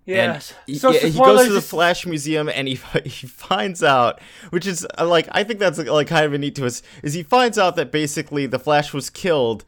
Yes. 0.07 0.53
And 0.67 0.77
so 0.77 0.91
yeah, 0.91 1.01
he 1.01 1.19
goes 1.19 1.47
to 1.47 1.53
the 1.53 1.61
Flash 1.61 2.05
Museum 2.05 2.47
and 2.47 2.67
he 2.67 2.75
he 3.03 3.27
finds 3.27 3.83
out, 3.83 4.21
which 4.51 4.65
is 4.65 4.87
uh, 4.97 5.05
like 5.05 5.27
I 5.31 5.43
think 5.43 5.59
that's 5.59 5.77
like 5.77 6.07
kind 6.07 6.25
of 6.25 6.33
a 6.33 6.37
neat 6.37 6.55
twist, 6.55 6.85
is 7.03 7.13
he 7.13 7.23
finds 7.23 7.57
out 7.57 7.75
that 7.75 7.91
basically 7.91 8.45
the 8.45 8.57
Flash 8.57 8.93
was 8.93 9.09
killed 9.09 9.65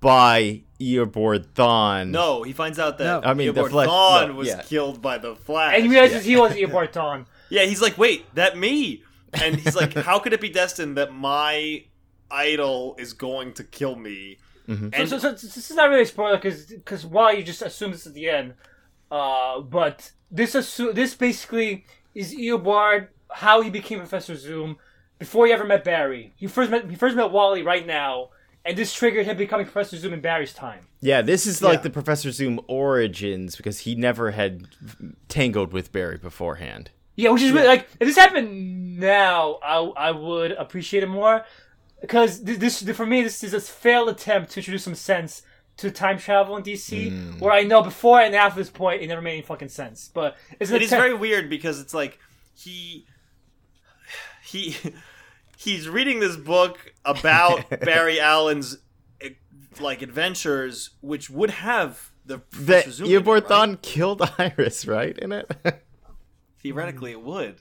by 0.00 0.62
Eobard 0.92 1.46
Thawne. 1.54 2.10
No, 2.10 2.42
he 2.42 2.52
finds 2.52 2.78
out 2.78 2.98
that 2.98 3.04
No. 3.04 3.28
I 3.28 3.34
mean, 3.34 3.52
the 3.54 3.62
Eobard 3.62 3.70
Flash- 3.70 3.88
Thawne 3.88 4.28
no, 4.28 4.34
was 4.34 4.48
yeah. 4.48 4.62
killed 4.62 5.00
by 5.00 5.18
the 5.18 5.34
Flash. 5.36 5.74
and 5.74 5.84
he 5.84 5.88
realizes 5.90 6.24
he 6.24 6.36
was 6.36 6.52
Eobard 6.62 6.92
Thawne. 6.92 7.26
Yeah, 7.48 7.62
he's 7.64 7.80
like, 7.82 7.96
wait, 7.98 8.32
that 8.34 8.56
me? 8.58 9.02
And 9.32 9.56
he's 9.56 9.74
like, 9.76 9.94
how 9.94 10.18
could 10.18 10.32
it 10.32 10.40
be 10.40 10.48
destined 10.48 10.96
that 10.96 11.12
my 11.12 11.84
idol 12.30 12.94
is 12.98 13.12
going 13.12 13.52
to 13.54 13.64
kill 13.64 13.96
me? 13.96 14.38
And 14.66 14.94
So, 15.08 15.18
so, 15.18 15.36
so 15.36 15.46
this 15.46 15.70
is 15.70 15.76
not 15.76 15.90
really 15.90 16.02
a 16.02 16.06
spoiler 16.06 16.36
because 16.38 16.64
because 16.66 17.04
while 17.04 17.34
you 17.36 17.42
just 17.42 17.60
assume 17.60 17.90
this 17.92 18.06
at 18.06 18.14
the 18.14 18.30
end, 18.30 18.54
uh, 19.10 19.60
but 19.60 20.10
this 20.30 20.54
assu- 20.54 20.94
this 20.94 21.14
basically 21.14 21.84
is 22.14 22.34
Eobard 22.34 23.08
how 23.30 23.60
he 23.60 23.68
became 23.68 23.98
Professor 23.98 24.36
Zoom 24.36 24.78
before 25.18 25.46
he 25.46 25.52
ever 25.52 25.64
met 25.64 25.84
Barry. 25.84 26.32
He 26.36 26.46
first 26.46 26.70
met 26.70 26.88
he 26.88 26.96
first 26.96 27.14
met 27.14 27.30
Wally 27.30 27.62
right 27.62 27.86
now, 27.86 28.30
and 28.64 28.76
this 28.78 28.92
triggered 28.94 29.26
him 29.26 29.36
becoming 29.36 29.66
Professor 29.66 29.96
Zoom 29.96 30.12
in 30.14 30.20
Barry's 30.20 30.52
time. 30.54 30.86
Yeah, 31.00 31.20
this 31.22 31.46
is 31.46 31.60
like 31.62 31.78
Yeah. 31.78 31.82
the 31.82 31.90
Professor 31.90 32.30
Zoom 32.30 32.60
origins 32.66 33.56
because 33.56 33.80
he 33.80 33.94
never 33.94 34.30
had 34.30 34.68
tangled 35.28 35.72
with 35.72 35.92
Barry 35.92 36.16
beforehand. 36.18 36.90
Yeah, 37.16 37.30
which 37.30 37.42
is 37.42 37.52
really 37.52 37.68
like 37.68 37.88
if 38.00 38.08
this 38.08 38.16
happened 38.16 38.98
now, 38.98 39.58
I 39.62 40.08
I 40.08 40.10
would 40.10 40.52
appreciate 40.52 41.02
it 41.02 41.08
more 41.08 41.44
because 42.00 42.40
th- 42.40 42.58
this 42.58 42.82
for 42.92 43.06
me 43.06 43.22
this 43.22 43.44
is 43.44 43.54
a 43.54 43.60
failed 43.60 44.08
attempt 44.08 44.50
to 44.52 44.60
introduce 44.60 44.84
some 44.84 44.94
sense 44.94 45.42
to 45.76 45.90
time 45.90 46.18
travel 46.18 46.56
in 46.56 46.62
DC, 46.62 47.10
mm. 47.10 47.40
where 47.40 47.52
I 47.52 47.62
know 47.64 47.82
before 47.82 48.20
and 48.20 48.34
after 48.34 48.60
this 48.60 48.70
point 48.70 49.02
it 49.02 49.08
never 49.08 49.20
made 49.22 49.32
any 49.34 49.42
fucking 49.42 49.68
sense. 49.68 50.10
But 50.12 50.36
it's 50.58 50.70
an 50.70 50.76
it 50.76 50.82
is 50.82 50.88
attempt- 50.88 51.02
very 51.02 51.14
weird 51.14 51.48
because 51.50 51.80
it's 51.80 51.94
like 51.94 52.18
he 52.56 53.06
he 54.44 54.76
he's 55.56 55.88
reading 55.88 56.20
this 56.20 56.36
book 56.36 56.92
about 57.04 57.68
Barry 57.80 58.20
Allen's 58.20 58.78
eh, 59.20 59.30
like 59.80 60.02
adventures, 60.02 60.90
which 61.00 61.30
would 61.30 61.50
have 61.50 62.10
the 62.24 62.36
That 62.38 62.50
Professor 62.50 62.90
Zoom 62.90 63.06
in 63.08 63.12
it, 63.14 63.24
Eobard 63.24 63.42
right? 63.42 63.44
Thawne 63.48 63.82
killed 63.82 64.22
Iris, 64.38 64.86
right? 64.86 65.16
In 65.18 65.32
it. 65.32 65.50
Theoretically, 66.60 67.10
it 67.12 67.22
would. 67.22 67.56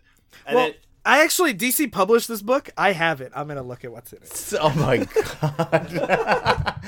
And 0.45 0.55
Well, 0.55 0.67
it, 0.67 0.79
I 1.05 1.21
actually 1.23 1.53
DC 1.53 1.91
published 1.91 2.27
this 2.29 2.41
book. 2.41 2.69
I 2.77 2.93
have 2.93 3.19
it. 3.19 3.31
I'm 3.35 3.47
gonna 3.47 3.61
look 3.63 3.83
at 3.83 3.91
what's 3.91 4.13
in 4.13 4.23
it. 4.23 4.53
oh 4.59 4.73
my 4.75 4.97
god. 5.41 6.79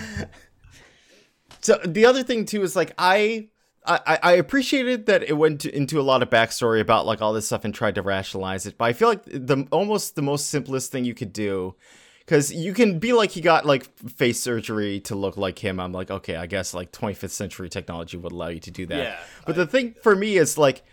so 1.62 1.80
the 1.86 2.06
other 2.06 2.24
thing 2.24 2.46
too 2.46 2.62
is 2.64 2.76
like 2.76 2.94
I. 2.98 3.50
I, 3.88 4.20
I 4.22 4.32
appreciated 4.34 5.06
that 5.06 5.24
it 5.24 5.34
went 5.34 5.62
to, 5.62 5.76
into 5.76 6.00
a 6.00 6.04
lot 6.04 6.24
of 6.24 6.30
backstory 6.30 6.82
about 6.82 7.06
like 7.06 7.22
all 7.22 7.34
this 7.34 7.46
stuff 7.46 7.66
and 7.66 7.74
tried 7.74 7.96
to 7.96 8.02
rationalize 8.02 8.66
it, 8.66 8.78
but 8.78 8.86
I 8.86 8.94
feel 8.94 9.08
like 9.08 9.24
the 9.26 9.68
almost 9.72 10.16
the 10.16 10.22
most 10.22 10.50
simplest 10.50 10.92
thing 10.92 11.06
you 11.06 11.14
could 11.14 11.34
do 11.34 11.76
because 12.26 12.52
you 12.52 12.74
can 12.74 13.00
be 13.00 13.14
like 13.14 13.32
he 13.32 13.42
got 13.42 13.66
like 13.66 13.86
face 14.10 14.40
surgery 14.40 15.00
to 15.02 15.16
look 15.16 15.38
like 15.38 15.60
him. 15.60 15.80
I'm 15.80 15.92
like, 15.92 16.10
okay, 16.10 16.36
I 16.36 16.48
guess 16.48 16.74
like 16.74 16.92
25th 16.92 17.30
century 17.30 17.70
technology 17.70 18.18
would 18.18 18.32
allow 18.32 18.48
you 18.48 18.60
to 18.62 18.72
do 18.72 18.86
that. 18.88 18.98
Yeah, 18.98 19.20
but 19.46 19.56
the 19.56 19.68
thing 19.68 19.96
for 20.02 20.16
me 20.16 20.38
is 20.38 20.58
like 20.58 20.84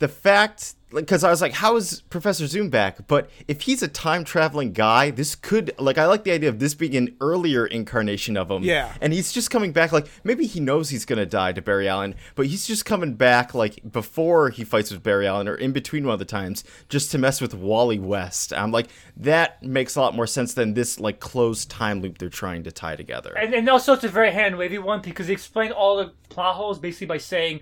the 0.00 0.08
fact 0.08 0.74
because 0.92 1.22
I 1.22 1.30
was 1.30 1.40
like, 1.40 1.52
how 1.52 1.76
is 1.76 2.00
Professor 2.10 2.48
Zoom 2.48 2.68
back? 2.68 3.06
But 3.06 3.30
if 3.46 3.62
he's 3.62 3.80
a 3.80 3.86
time 3.86 4.24
traveling 4.24 4.72
guy, 4.72 5.10
this 5.10 5.36
could 5.36 5.72
like 5.78 5.98
I 5.98 6.06
like 6.06 6.24
the 6.24 6.32
idea 6.32 6.48
of 6.48 6.58
this 6.58 6.74
being 6.74 6.96
an 6.96 7.16
earlier 7.20 7.64
incarnation 7.64 8.36
of 8.36 8.50
him. 8.50 8.64
Yeah. 8.64 8.92
And 9.00 9.12
he's 9.12 9.30
just 9.32 9.50
coming 9.50 9.72
back 9.72 9.92
like 9.92 10.08
maybe 10.24 10.46
he 10.46 10.58
knows 10.58 10.90
he's 10.90 11.04
gonna 11.04 11.26
die 11.26 11.52
to 11.52 11.62
Barry 11.62 11.88
Allen, 11.88 12.16
but 12.34 12.46
he's 12.46 12.66
just 12.66 12.84
coming 12.84 13.14
back 13.14 13.54
like 13.54 13.80
before 13.92 14.50
he 14.50 14.64
fights 14.64 14.90
with 14.90 15.02
Barry 15.02 15.28
Allen 15.28 15.46
or 15.46 15.54
in 15.54 15.72
between 15.72 16.04
one 16.06 16.14
of 16.14 16.18
the 16.18 16.24
times 16.24 16.64
just 16.88 17.12
to 17.12 17.18
mess 17.18 17.40
with 17.40 17.54
Wally 17.54 18.00
West. 18.00 18.52
I'm 18.52 18.72
like, 18.72 18.88
that 19.16 19.62
makes 19.62 19.94
a 19.94 20.00
lot 20.00 20.16
more 20.16 20.26
sense 20.26 20.54
than 20.54 20.74
this 20.74 20.98
like 20.98 21.20
closed 21.20 21.70
time 21.70 22.00
loop 22.00 22.18
they're 22.18 22.28
trying 22.28 22.64
to 22.64 22.72
tie 22.72 22.96
together. 22.96 23.36
And, 23.36 23.54
and 23.54 23.68
also, 23.68 23.92
it's 23.92 24.04
a 24.04 24.08
very 24.08 24.32
hand 24.32 24.56
wavy 24.56 24.78
one 24.78 25.02
because 25.02 25.28
they 25.28 25.34
explain 25.34 25.70
all 25.70 25.98
the 25.98 26.12
plot 26.30 26.56
holes 26.56 26.78
basically 26.80 27.06
by 27.06 27.18
saying 27.18 27.60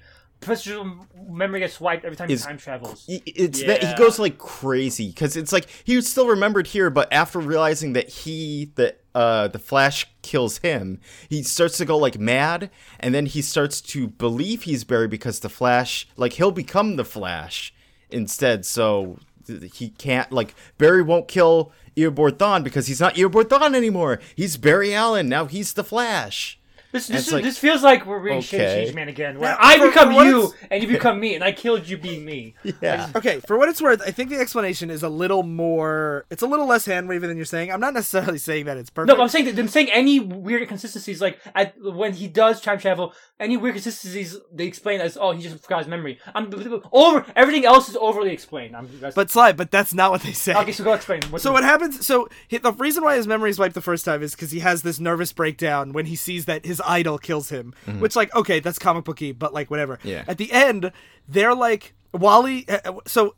Zoom 0.55 1.07
memory 1.29 1.61
gets 1.61 1.81
wiped 1.81 2.05
every 2.05 2.17
time 2.17 2.31
Is- 2.31 2.43
he 2.43 2.47
time 2.49 2.59
travels. 2.59 3.05
It's 3.09 3.63
that 3.65 3.83
he 3.83 3.95
goes 3.95 4.19
like 4.19 4.39
crazy 4.39 5.09
because 5.09 5.37
it's 5.37 5.53
like 5.53 5.67
he 5.85 5.97
was 5.97 6.09
still 6.09 6.27
remembered 6.29 6.69
here 6.69 6.91
but 6.91 7.13
after 7.13 7.39
realizing 7.39 7.93
that 7.93 8.09
he 8.09 8.73
that 8.77 9.01
uh 9.15 9.49
the 9.49 9.59
flash 9.59 10.07
kills 10.23 10.59
him 10.59 11.01
he 11.29 11.43
starts 11.43 11.77
to 11.79 11.85
go 11.85 11.97
like 11.99 12.19
mad 12.19 12.71
and 13.01 13.15
then 13.15 13.27
he 13.27 13.43
starts 13.43 13.81
to 13.81 14.09
believe 14.09 14.63
he's 14.63 14.85
barry 14.85 15.09
because 15.09 15.41
the 15.41 15.49
flash 15.49 16.09
like 16.17 16.35
he'll 16.35 16.51
become 16.51 16.97
the 16.97 17.05
flash 17.05 17.75
instead 18.11 18.65
so 18.65 19.19
he 19.75 19.91
can't 19.91 20.31
like 20.33 20.55
barry 20.77 21.03
won't 21.03 21.29
kill 21.29 21.73
eobard 21.97 22.33
thawne 22.33 22.63
because 22.63 22.87
he's 22.87 23.01
not 23.01 23.15
eobard 23.17 23.45
thawne 23.45 23.75
anymore. 23.75 24.21
He's 24.37 24.57
barry 24.57 24.95
allen. 24.95 25.29
Now 25.29 25.47
he's 25.47 25.73
the 25.73 25.85
flash 25.85 26.58
This 26.91 27.07
this, 27.09 27.25
it's 27.25 27.33
like, 27.33 27.45
this 27.45 27.59
feels 27.59 27.83
like 27.83 28.07
we're 28.07 28.19
reading 28.19 28.41
Shady 28.41 28.65
okay. 28.65 28.85
Change 28.85 28.95
Man 28.95 29.09
again, 29.09 29.39
where 29.39 29.51
Now, 29.51 29.59
I 29.61 29.77
for- 29.79 29.89
become 29.89 30.15
for 30.15 30.25
you 30.25 30.39
it's- 30.45 30.55
and 30.71 30.83
you 30.83 30.89
become 30.89 31.21
me, 31.21 31.35
and 31.35 31.45
I 31.45 31.53
killed 31.53 31.87
you 31.87 31.99
being 31.99 32.25
me. 32.25 32.55
yeah 32.81 33.11
Okay, 33.15 33.41
for 33.41 33.59
what 33.59 33.69
it's 33.69 33.83
worth, 33.83 34.01
I 34.01 34.11
think 34.11 34.31
the 34.31 34.37
explanation 34.41 34.89
is 34.89 35.03
a 35.03 35.09
little 35.11 35.43
more. 35.43 36.25
It's 36.31 36.43
a 36.43 36.47
little 36.47 36.67
less 36.67 36.87
hand 36.87 37.07
wavy 37.09 37.27
than 37.27 37.37
you're 37.37 37.45
saying. 37.45 37.71
I'm 37.71 37.81
not 37.81 37.93
necessarily 37.93 38.39
saying 38.39 38.65
that 38.65 38.79
it's 38.79 38.89
perfect. 38.89 39.09
No, 39.09 39.17
but 39.17 39.23
I'm 39.23 39.29
saying 39.29 39.45
that 39.45 39.59
I'm 39.59 39.69
saying 39.69 39.91
any 39.93 40.19
weird 40.19 40.63
inconsistencies, 40.63 41.21
like 41.21 41.39
at, 41.55 41.75
when 41.83 42.15
he 42.15 42.27
does 42.27 42.61
time 42.63 42.79
travel, 42.79 43.13
any 43.41 43.57
weird 43.57 43.77
inconsistencies 43.77 44.37
they 44.53 44.65
explain 44.67 45.01
as 45.01 45.17
oh 45.17 45.33
he 45.33 45.43
just 45.43 45.63
forgot 45.63 45.79
his 45.79 45.89
memory. 45.89 46.19
I'm 46.35 46.53
over 46.93 47.25
everything 47.37 47.65
else 47.65 47.89
is 47.89 47.97
overly 47.97 48.31
explained. 48.31 48.75
I'm, 48.77 48.89
but 49.15 49.31
Sly, 49.31 49.53
but 49.53 49.71
that's 49.71 49.95
not 49.95 50.11
what 50.11 50.23
they 50.23 50.33
say. 50.33 50.55
okay, 50.55 50.73
so 50.73 50.85
go 50.85 50.93
explain. 50.93 51.23
What 51.31 51.41
So 51.41 51.53
what 51.53 51.65
happens? 51.65 52.05
So 52.07 52.29
he, 52.49 52.59
the 52.59 52.73
reason 52.73 53.05
why 53.05 53.17
his 53.17 53.27
memory 53.27 53.51
is 53.51 53.59
wiped 53.59 53.75
the 53.75 53.81
first 53.81 54.05
time 54.05 54.23
is 54.23 54.33
because 54.35 54.51
he 54.51 54.61
has 54.61 54.83
this 54.83 54.99
nervous 54.99 55.33
breakdown 55.33 55.93
when 55.93 56.07
he 56.07 56.17
sees 56.17 56.47
that 56.47 56.65
his 56.67 56.83
idol 56.87 57.19
kills 57.19 57.49
him. 57.51 57.75
Which, 57.99 58.17
like, 58.17 58.35
okay, 58.35 58.61
that's 58.61 58.79
comic 58.79 59.05
booky, 59.05 59.33
but 59.33 59.55
like, 59.55 59.71
whatever. 59.71 59.99
Yeah. 60.03 60.25
At 60.27 60.39
the 60.39 60.53
end, 60.53 60.93
they're 61.29 61.55
like 61.55 61.95
Wally. 62.13 62.69
uh, 62.69 62.79
uh, 62.85 63.01
So. 63.07 63.35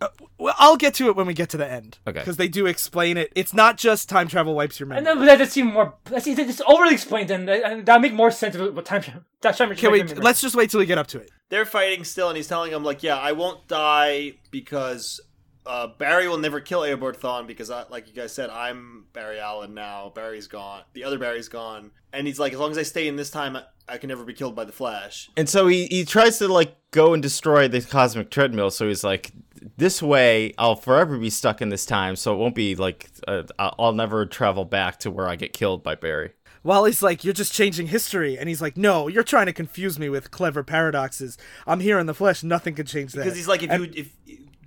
Uh, 0.00 0.08
well, 0.38 0.54
I'll 0.58 0.76
get 0.76 0.94
to 0.94 1.08
it 1.08 1.16
when 1.16 1.26
we 1.26 1.34
get 1.34 1.50
to 1.50 1.56
the 1.56 1.70
end. 1.70 1.98
Okay. 2.06 2.20
Because 2.20 2.38
they 2.38 2.48
do 2.48 2.66
explain 2.66 3.16
it. 3.18 3.30
It's 3.36 3.52
not 3.52 3.76
just 3.76 4.08
time 4.08 4.28
travel 4.28 4.54
wipes 4.54 4.80
your 4.80 4.86
memory. 4.86 4.98
And 4.98 5.06
then, 5.06 5.18
but 5.18 5.26
that 5.26 5.36
does 5.36 5.52
seem 5.52 5.66
more. 5.66 5.94
That's 6.04 6.26
it's 6.26 6.62
overly 6.66 6.94
explained, 6.94 7.30
and 7.30 7.46
that 7.48 7.84
that 7.86 8.00
make 8.00 8.12
more 8.14 8.30
sense 8.30 8.56
of 8.56 8.74
what 8.74 8.84
time 8.84 9.02
travel. 9.02 9.22
That 9.42 9.56
time 9.56 9.74
Can 9.74 9.92
we? 9.92 10.02
Let's 10.02 10.40
just 10.40 10.54
wait 10.54 10.70
till 10.70 10.80
we 10.80 10.86
get 10.86 10.98
up 10.98 11.06
to 11.08 11.18
it. 11.18 11.30
they're 11.50 11.66
fighting 11.66 12.04
still, 12.04 12.28
and 12.28 12.36
he's 12.36 12.48
telling 12.48 12.72
him 12.72 12.82
like, 12.82 13.02
"Yeah, 13.02 13.18
I 13.18 13.32
won't 13.32 13.68
die 13.68 14.34
because 14.50 15.20
uh, 15.70 15.86
Barry 15.86 16.26
will 16.26 16.38
never 16.38 16.58
kill 16.58 16.80
Eobard 16.80 17.16
Thawne 17.16 17.46
because, 17.46 17.70
I, 17.70 17.84
like 17.88 18.08
you 18.08 18.12
guys 18.12 18.32
said, 18.32 18.50
I'm 18.50 19.04
Barry 19.12 19.38
Allen 19.38 19.72
now. 19.72 20.10
Barry's 20.12 20.48
gone. 20.48 20.82
The 20.94 21.04
other 21.04 21.16
Barry's 21.16 21.48
gone, 21.48 21.92
and 22.12 22.26
he's 22.26 22.40
like, 22.40 22.52
as 22.52 22.58
long 22.58 22.72
as 22.72 22.78
I 22.78 22.82
stay 22.82 23.06
in 23.06 23.14
this 23.14 23.30
time, 23.30 23.54
I, 23.54 23.62
I 23.88 23.98
can 23.98 24.08
never 24.08 24.24
be 24.24 24.34
killed 24.34 24.56
by 24.56 24.64
the 24.64 24.72
Flash. 24.72 25.30
And 25.36 25.48
so 25.48 25.68
he, 25.68 25.86
he 25.86 26.04
tries 26.04 26.38
to 26.38 26.48
like 26.48 26.74
go 26.90 27.14
and 27.14 27.22
destroy 27.22 27.68
the 27.68 27.82
cosmic 27.82 28.30
treadmill. 28.32 28.72
So 28.72 28.88
he's 28.88 29.04
like, 29.04 29.30
this 29.76 30.02
way 30.02 30.54
I'll 30.58 30.74
forever 30.74 31.16
be 31.18 31.30
stuck 31.30 31.62
in 31.62 31.68
this 31.68 31.86
time. 31.86 32.16
So 32.16 32.34
it 32.34 32.38
won't 32.38 32.56
be 32.56 32.74
like 32.74 33.08
uh, 33.28 33.44
I'll 33.58 33.74
I'll 33.78 33.92
never 33.92 34.26
travel 34.26 34.64
back 34.64 34.98
to 35.00 35.10
where 35.10 35.28
I 35.28 35.36
get 35.36 35.52
killed 35.52 35.84
by 35.84 35.94
Barry. 35.94 36.32
Wally's 36.62 37.02
like, 37.02 37.24
You're 37.24 37.34
just 37.34 37.52
changing 37.52 37.86
history. 37.88 38.38
And 38.38 38.48
he's 38.48 38.60
like, 38.60 38.76
No, 38.76 39.08
you're 39.08 39.22
trying 39.22 39.46
to 39.46 39.52
confuse 39.52 39.98
me 39.98 40.08
with 40.08 40.30
clever 40.30 40.62
paradoxes. 40.62 41.38
I'm 41.66 41.80
here 41.80 41.98
in 41.98 42.06
the 42.06 42.14
flesh. 42.14 42.42
Nothing 42.42 42.74
can 42.74 42.86
change 42.86 43.12
that. 43.12 43.24
Because 43.24 43.36
he's 43.36 43.48
like, 43.48 43.62
if 43.62 43.72
you 43.72 43.90
if 43.94 44.12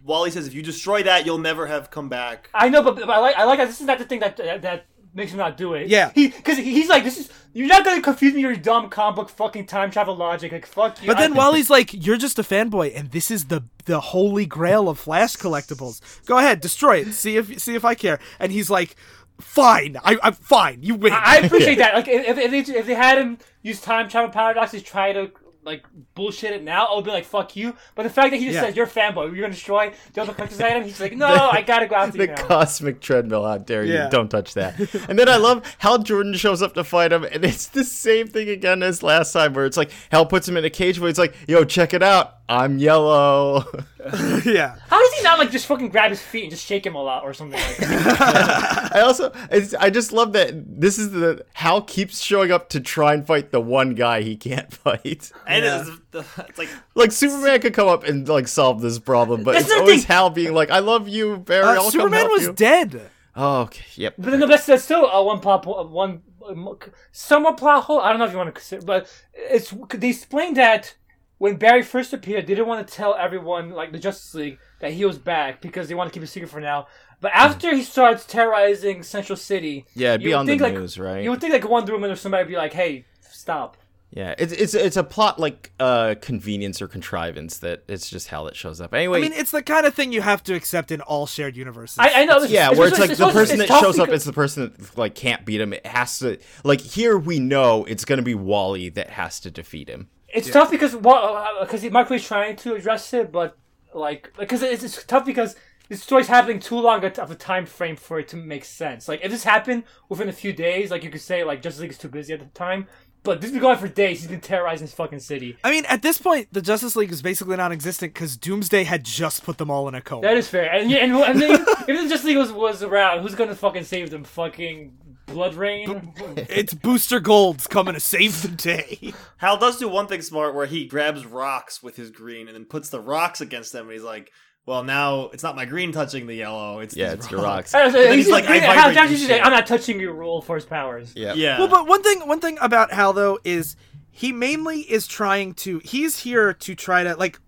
Wally 0.04 0.32
says, 0.32 0.48
if 0.48 0.54
you 0.54 0.62
destroy 0.62 1.04
that, 1.04 1.26
you'll 1.26 1.38
never 1.38 1.68
have 1.68 1.90
come 1.90 2.10
back. 2.10 2.50
I 2.54 2.70
know, 2.70 2.84
but, 2.84 2.96
but 2.96 3.10
I 3.10 3.20
like 3.20 3.36
I 3.38 3.44
like 3.46 3.60
that. 3.60 3.68
This 3.68 3.80
is 3.82 3.88
not 3.88 4.00
the 4.00 4.06
thing 4.06 4.20
that 4.20 4.38
that, 4.38 4.62
that 4.62 4.86
makes 5.14 5.32
him 5.32 5.38
not 5.38 5.56
do 5.58 5.74
it. 5.76 5.88
Yeah. 5.88 6.12
he 6.14 6.30
because 6.30 6.58
he's 6.58 6.90
like 6.90 7.04
this 7.04 7.18
is 7.18 7.30
you're 7.54 7.68
not 7.68 7.86
gonna 7.86 8.02
confuse 8.02 8.34
me 8.34 8.46
with 8.46 8.56
your 8.56 8.64
dumb 8.64 8.90
comic 8.90 9.16
book 9.16 9.30
fucking 9.30 9.68
time 9.68 9.92
travel 9.92 10.16
logic. 10.16 10.52
Like 10.52 10.66
fuck 10.66 11.02
you. 11.02 11.08
But 11.08 11.18
then 11.20 11.34
I- 11.34 11.38
Wally's 11.38 11.70
like, 11.70 11.92
"You're 11.94 12.18
just 12.18 12.38
a 12.40 12.44
fanboy, 12.44 12.98
and 12.98 13.12
this 13.12 13.30
is 13.32 13.46
the 13.46 13.64
the 13.86 14.00
holy 14.00 14.46
grail 14.46 14.90
of 14.90 15.00
Flash 15.00 15.36
collectibles. 15.38 16.02
Go 16.26 16.38
ahead, 16.38 16.60
destroy 16.62 16.98
it. 16.98 17.14
See 17.14 17.38
if 17.38 17.60
see 17.60 17.76
if 17.76 17.86
I 17.86 17.94
care." 17.96 18.20
And 18.40 18.52
he's 18.52 18.70
like, 18.72 18.96
"Fine, 19.40 19.98
I, 20.04 20.18
I'm 20.24 20.34
fine. 20.34 20.82
You 20.82 20.96
win." 20.96 21.14
I 21.14 21.38
appreciate 21.38 21.76
that. 21.80 21.94
Like 21.94 22.08
if, 22.08 22.38
if, 22.38 22.52
they, 22.52 22.74
if 22.80 22.86
they 22.88 22.96
had 22.96 23.18
him 23.20 23.38
use 23.62 23.80
time 23.82 24.10
travel 24.10 24.32
paradoxes, 24.32 24.82
try 24.84 25.14
to 25.14 25.32
like 25.66 25.86
bullshit 26.16 26.52
it 26.54 26.64
now, 26.64 26.86
I'll 26.86 27.02
be 27.02 27.12
like 27.12 27.26
fuck 27.26 27.56
you. 27.56 27.76
But 27.96 28.04
the 28.04 28.10
fact 28.10 28.32
that 28.32 28.38
he 28.38 28.46
just 28.46 28.56
Yeah. 28.56 28.62
says 28.64 28.76
you're 28.76 28.86
a 28.86 28.90
fanboy, 28.90 29.28
you're 29.28 29.42
gonna 29.42 29.50
destroy 29.54 29.94
the 30.14 30.22
other 30.22 30.34
collector's 30.34 30.60
item, 30.62 30.84
he's 30.84 31.00
like, 31.00 31.14
no, 31.16 31.28
I 31.28 31.62
gotta 31.62 31.88
go 31.88 31.96
after 31.96 32.18
The 32.18 32.24
you 32.26 32.28
now. 32.32 32.36
cosmic 32.36 33.00
treadmill, 33.02 33.46
how 33.46 33.58
dare 33.58 33.84
you? 33.86 33.94
Yeah. 33.94 34.10
Don't 34.10 34.30
touch 34.30 34.54
that. 34.56 34.78
and 35.10 35.18
then 35.18 35.30
I 35.30 35.38
love 35.38 35.76
how 35.80 35.98
Jordan 35.98 36.34
shows 36.36 36.62
up 36.62 36.74
to 36.76 36.84
fight 36.84 37.12
him, 37.14 37.24
and 37.24 37.44
it's 37.46 37.68
the 37.68 37.84
same 37.84 38.28
thing 38.28 38.50
again 38.50 38.84
as 38.84 39.02
last 39.04 39.32
time, 39.34 39.54
where 39.54 39.66
it's 39.66 39.78
like 39.78 39.92
Hal 40.12 40.26
puts 40.26 40.48
him 40.48 40.58
in 40.58 40.66
a 40.66 40.70
cage 40.70 41.00
where 41.00 41.08
he's 41.10 41.18
like, 41.20 41.36
"Yo, 41.48 41.64
check 41.64 41.94
it 41.94 42.04
out, 42.04 42.36
I'm 42.58 42.78
yellow." 42.78 43.64
yeah. 44.46 44.76
How 44.90 45.00
does 45.00 45.14
he 45.14 45.24
not 45.24 45.40
like 45.40 45.50
just 45.52 45.66
fucking 45.66 45.90
grab 45.90 46.10
his 46.12 46.22
feet 46.22 46.44
and 46.44 46.52
just 46.52 46.66
shake 46.66 46.86
him 46.86 46.96
a 46.96 47.02
lot 47.02 47.24
or 47.24 47.34
something 47.34 47.60
like 47.60 47.78
that? 47.78 48.92
I 48.96 49.00
also, 49.02 49.32
it's, 49.50 49.74
I 49.74 49.90
just 49.90 50.12
love 50.12 50.34
that 50.34 50.52
this 50.80 51.00
is 51.00 51.12
the 51.12 51.46
Hal 51.54 51.82
keeps 51.82 52.20
showing 52.22 52.52
up 52.52 52.70
to 52.70 52.80
try 52.80 53.14
and 53.14 53.26
fight 53.26 53.52
the 53.52 53.60
one 53.62 53.96
guy 53.96 54.22
he 54.22 54.36
can't 54.36 54.72
fight. 54.84 55.32
And 55.48 55.64
Yeah. 55.66 55.86
it's, 56.14 56.38
it's 56.38 56.58
like, 56.58 56.70
Like 56.96 57.12
Superman 57.12 57.62
could 57.62 57.74
come 57.74 57.88
up 57.88 58.04
and 58.04 58.28
like 58.28 58.48
solve 58.48 58.82
this 58.82 59.00
problem, 59.00 59.44
but 59.44 59.56
it's 59.56 59.72
always 59.72 60.02
thing. 60.06 60.08
Hal 60.16 60.30
being 60.30 60.54
like, 60.54 60.70
"I 60.70 60.80
love 60.80 61.08
you, 61.08 61.38
Barry. 61.38 61.64
Uh, 61.66 61.70
I'll 61.76 61.82
come 61.84 61.92
Superman 61.92 62.20
help 62.20 62.32
was 62.32 62.44
you." 62.44 62.54
dead. 62.54 63.10
Oh, 63.36 63.62
okay, 63.62 63.86
yep. 63.96 64.14
But 64.18 64.30
then 64.32 64.42
no, 64.42 64.48
that's, 64.48 64.68
that's 64.68 64.84
still 64.84 65.10
uh, 65.10 65.24
one 65.24 65.40
plot, 65.40 65.64
po- 65.64 65.88
one 65.88 66.22
um, 66.48 66.78
somewhat 67.12 67.58
plot 67.58 67.86
hole. 67.86 68.00
I 68.00 68.10
don't 68.12 68.20
know 68.20 68.26
if 68.26 68.32
you 68.32 68.38
want 68.38 68.50
to 68.50 68.52
consider, 68.52 68.86
but 68.86 69.08
it's 69.34 69.74
they 69.96 70.10
explained 70.10 70.58
that 70.58 70.94
when 71.38 71.58
Barry 71.58 71.82
first 71.82 72.14
appeared, 72.14 72.48
they 72.48 72.56
didn't 72.56 72.68
want 72.68 72.88
to 72.88 72.94
tell 72.94 73.16
everyone, 73.16 73.72
like 73.72 73.92
the 73.92 74.00
Justice 74.00 74.34
League, 74.34 74.60
that 74.80 74.94
he 74.94 75.06
was 75.06 75.18
back 75.18 75.62
because 75.62 75.88
they 75.90 75.96
want 75.96 76.12
to 76.12 76.14
keep 76.14 76.24
it 76.24 76.28
secret 76.28 76.50
for 76.50 76.62
now. 76.62 76.88
But 77.20 77.32
after 77.34 77.74
he 77.76 77.84
starts 77.84 78.26
terrorizing 78.26 79.04
Central 79.04 79.38
City, 79.38 79.86
Yeah, 79.96 80.10
it'd 80.10 80.22
be 80.22 80.26
you 80.26 80.30
would 80.36 80.40
on 80.40 80.46
the 80.46 80.52
think, 80.52 80.62
like, 80.62 80.74
news, 80.74 80.98
right? 81.00 81.24
You 81.24 81.30
would 81.32 81.42
think 81.42 81.54
like 81.54 81.68
Wonder 81.68 81.94
Woman 81.94 82.12
or 82.12 82.16
somebody 82.16 82.44
would 82.44 82.50
be 82.50 82.58
like, 82.58 82.74
"Hey, 82.74 83.06
stop." 83.22 83.78
Yeah, 84.16 84.36
it's 84.38 84.54
it's 84.54 84.76
it's 84.76 84.96
a 84.96 85.04
plot 85.04 85.40
like 85.40 85.72
uh 85.80 86.14
convenience 86.22 86.84
or 86.84 86.88
contrivance 86.88 87.58
that 87.60 87.84
it's 87.88 88.10
just 88.12 88.28
how 88.28 88.46
it 88.46 88.56
shows 88.56 88.80
up. 88.80 88.94
Anyway, 88.94 89.18
I 89.18 89.22
mean, 89.22 89.34
it's 89.34 89.50
the 89.50 89.64
kind 89.64 89.88
of 89.88 89.96
thing 89.96 90.12
you 90.12 90.22
have 90.22 90.44
to 90.44 90.54
accept 90.54 90.92
in 90.92 91.02
all 91.02 91.26
shared 91.26 91.58
universes. 91.58 91.98
I, 91.98 92.22
I 92.22 92.26
know. 92.26 92.44
It's, 92.44 92.52
yeah, 92.52 92.70
it's, 92.70 92.78
where 92.78 92.90
it's, 92.90 93.00
like 93.00 93.10
it's 93.10 93.18
the 93.20 93.26
supposed- 93.28 93.36
person 93.50 93.62
it's 93.62 93.70
that 93.70 93.74
tough 93.74 93.84
shows 93.84 94.00
up 94.00 94.10
is 94.10 94.24
the 94.26 94.34
person 94.34 94.72
that 94.78 94.98
like 94.98 95.16
can't 95.16 95.46
beat 95.46 95.62
him. 95.62 95.74
It 95.74 95.86
has 95.88 96.20
to 96.20 96.38
like 96.64 96.82
here 96.82 97.18
we 97.18 97.40
know 97.40 97.86
it's 97.86 98.06
gonna 98.06 98.22
be 98.22 98.36
Wally 98.36 98.90
that 98.90 99.10
has 99.12 99.40
to 99.40 99.50
defeat 99.50 99.90
him. 99.90 100.10
It's 100.34 100.50
tough 100.50 100.72
because 100.72 100.96
what 100.96 101.24
uh, 101.24 101.64
because 101.64 101.86
uh, 101.86 101.90
Michael 101.90 102.16
is 102.16 102.26
trying 102.26 102.56
to 102.58 102.76
address 102.76 103.14
it, 103.14 103.32
but 103.32 103.58
like 103.94 104.34
because 104.38 104.64
it's, 104.64 104.84
it's 104.84 105.04
tough 105.04 105.26
because 105.26 105.56
the 105.90 105.98
story's 105.98 106.28
happening 106.28 106.60
too 106.60 106.80
long 106.80 107.04
of 107.04 107.32
a 107.32 107.36
time 107.36 107.66
frame 107.66 107.96
for 107.96 108.20
it 108.20 108.28
to 108.30 108.38
make 108.38 108.66
sense. 108.66 109.08
Like 109.08 109.22
if 109.24 109.32
this 109.32 109.44
happened 109.44 109.84
within 110.10 110.30
a 110.30 110.34
few 110.34 110.54
days, 110.54 110.90
like 110.92 111.04
you 111.04 111.10
could 111.10 111.22
say 111.22 111.44
like 111.44 111.62
Justice 111.62 111.82
League 111.82 111.92
is 111.92 111.98
too 111.98 112.08
busy 112.10 112.34
at 112.34 112.40
the 112.40 112.46
time, 112.48 112.88
but 113.24 113.40
this 113.40 113.50
has 113.50 113.52
been 113.54 113.62
going 113.62 113.76
on 113.76 113.82
for 113.82 113.88
days. 113.88 114.22
He's 114.22 114.30
been 114.30 114.42
terrorizing 114.42 114.86
this 114.86 114.94
fucking 114.94 115.20
city. 115.20 115.58
I 115.64 115.72
mean, 115.72 115.86
at 115.86 116.02
this 116.02 116.18
point, 116.18 116.50
the 116.52 116.62
Justice 116.62 116.96
League 116.96 117.12
is 117.12 117.22
basically 117.22 117.56
non-existent 117.56 118.14
because 118.14 118.36
Doomsday 118.36 118.84
had 118.84 119.04
just 119.06 119.44
put 119.44 119.58
them 119.58 119.72
all 119.72 119.88
in 119.88 119.96
a 119.96 120.02
coma. 120.02 120.24
That 120.24 120.38
is 120.38 120.50
fair. 120.50 120.72
And 120.72 120.92
yeah, 120.92 120.98
and, 120.98 121.14
and 121.14 121.42
then, 121.42 121.52
if 121.88 121.88
the 121.88 122.10
Justice 122.10 122.26
League 122.26 122.38
was, 122.38 122.52
was 122.52 122.84
around, 122.84 123.22
who's 123.22 123.36
gonna 123.36 123.56
fucking 123.56 123.86
save 123.86 124.10
them? 124.10 124.24
Fucking 124.26 124.98
Blood 125.28 125.56
Rain. 125.56 126.14
it's 126.38 126.74
Booster 126.74 127.20
Gold's 127.20 127.68
coming 127.68 127.94
to 127.94 128.00
save 128.00 128.42
the 128.42 128.50
day. 128.50 129.14
Hal 129.38 129.58
does 129.58 129.78
do 129.78 129.88
one 129.88 130.08
thing 130.08 130.22
smart 130.22 130.54
where 130.54 130.66
he 130.66 130.86
grabs 130.86 131.26
rocks 131.26 131.82
with 131.82 131.96
his 131.96 132.12
green 132.12 132.48
and 132.48 132.56
then 132.56 132.66
puts 132.66 132.90
the 132.90 133.00
rocks 133.00 133.42
against 133.42 133.72
them. 133.72 133.86
And 133.86 133.94
he's 133.94 134.04
like, 134.04 134.32
well, 134.66 134.84
now 134.84 135.26
it's 135.34 135.44
not 135.44 135.56
my 135.56 135.66
green 135.66 135.92
touching 135.92 136.28
the 136.28 136.36
yellow. 136.36 136.80
It's 136.80 136.96
Yeah, 136.96 137.16
these 137.16 137.26
it's 137.26 137.32
your 137.32 137.42
rocks. 137.42 137.74
rocks. 137.74 137.96
And 137.96 138.16
he's 138.16 138.30
like, 138.30 138.46
I 138.46 138.58
Hal 138.58 138.76
vibrate 138.76 138.96
Johnson 138.96 139.10
these 139.12 139.20
should 139.22 139.28
say, 139.30 139.38
shit. 139.38 139.46
I'm 139.46 139.52
not 139.52 139.68
touching 139.68 140.00
your 140.00 140.14
rule 140.14 140.42
for 140.42 140.56
his 140.56 140.66
powers. 140.66 141.14
Yeah. 141.16 141.34
Yeah. 141.34 141.60
Well, 141.60 141.68
but 141.68 141.88
one 141.88 142.04
thing, 142.04 142.28
one 142.28 142.40
thing 142.40 142.58
about 142.62 142.92
Hal 142.92 143.14
though 143.14 143.40
is 143.44 143.76
he 144.12 144.32
mainly 144.32 144.82
is 144.82 145.08
trying 145.08 145.54
to. 145.56 145.80
He's 145.80 146.20
here 146.20 146.54
to 146.54 146.76
try 146.76 147.04
to 147.04 147.16
like. 147.16 147.40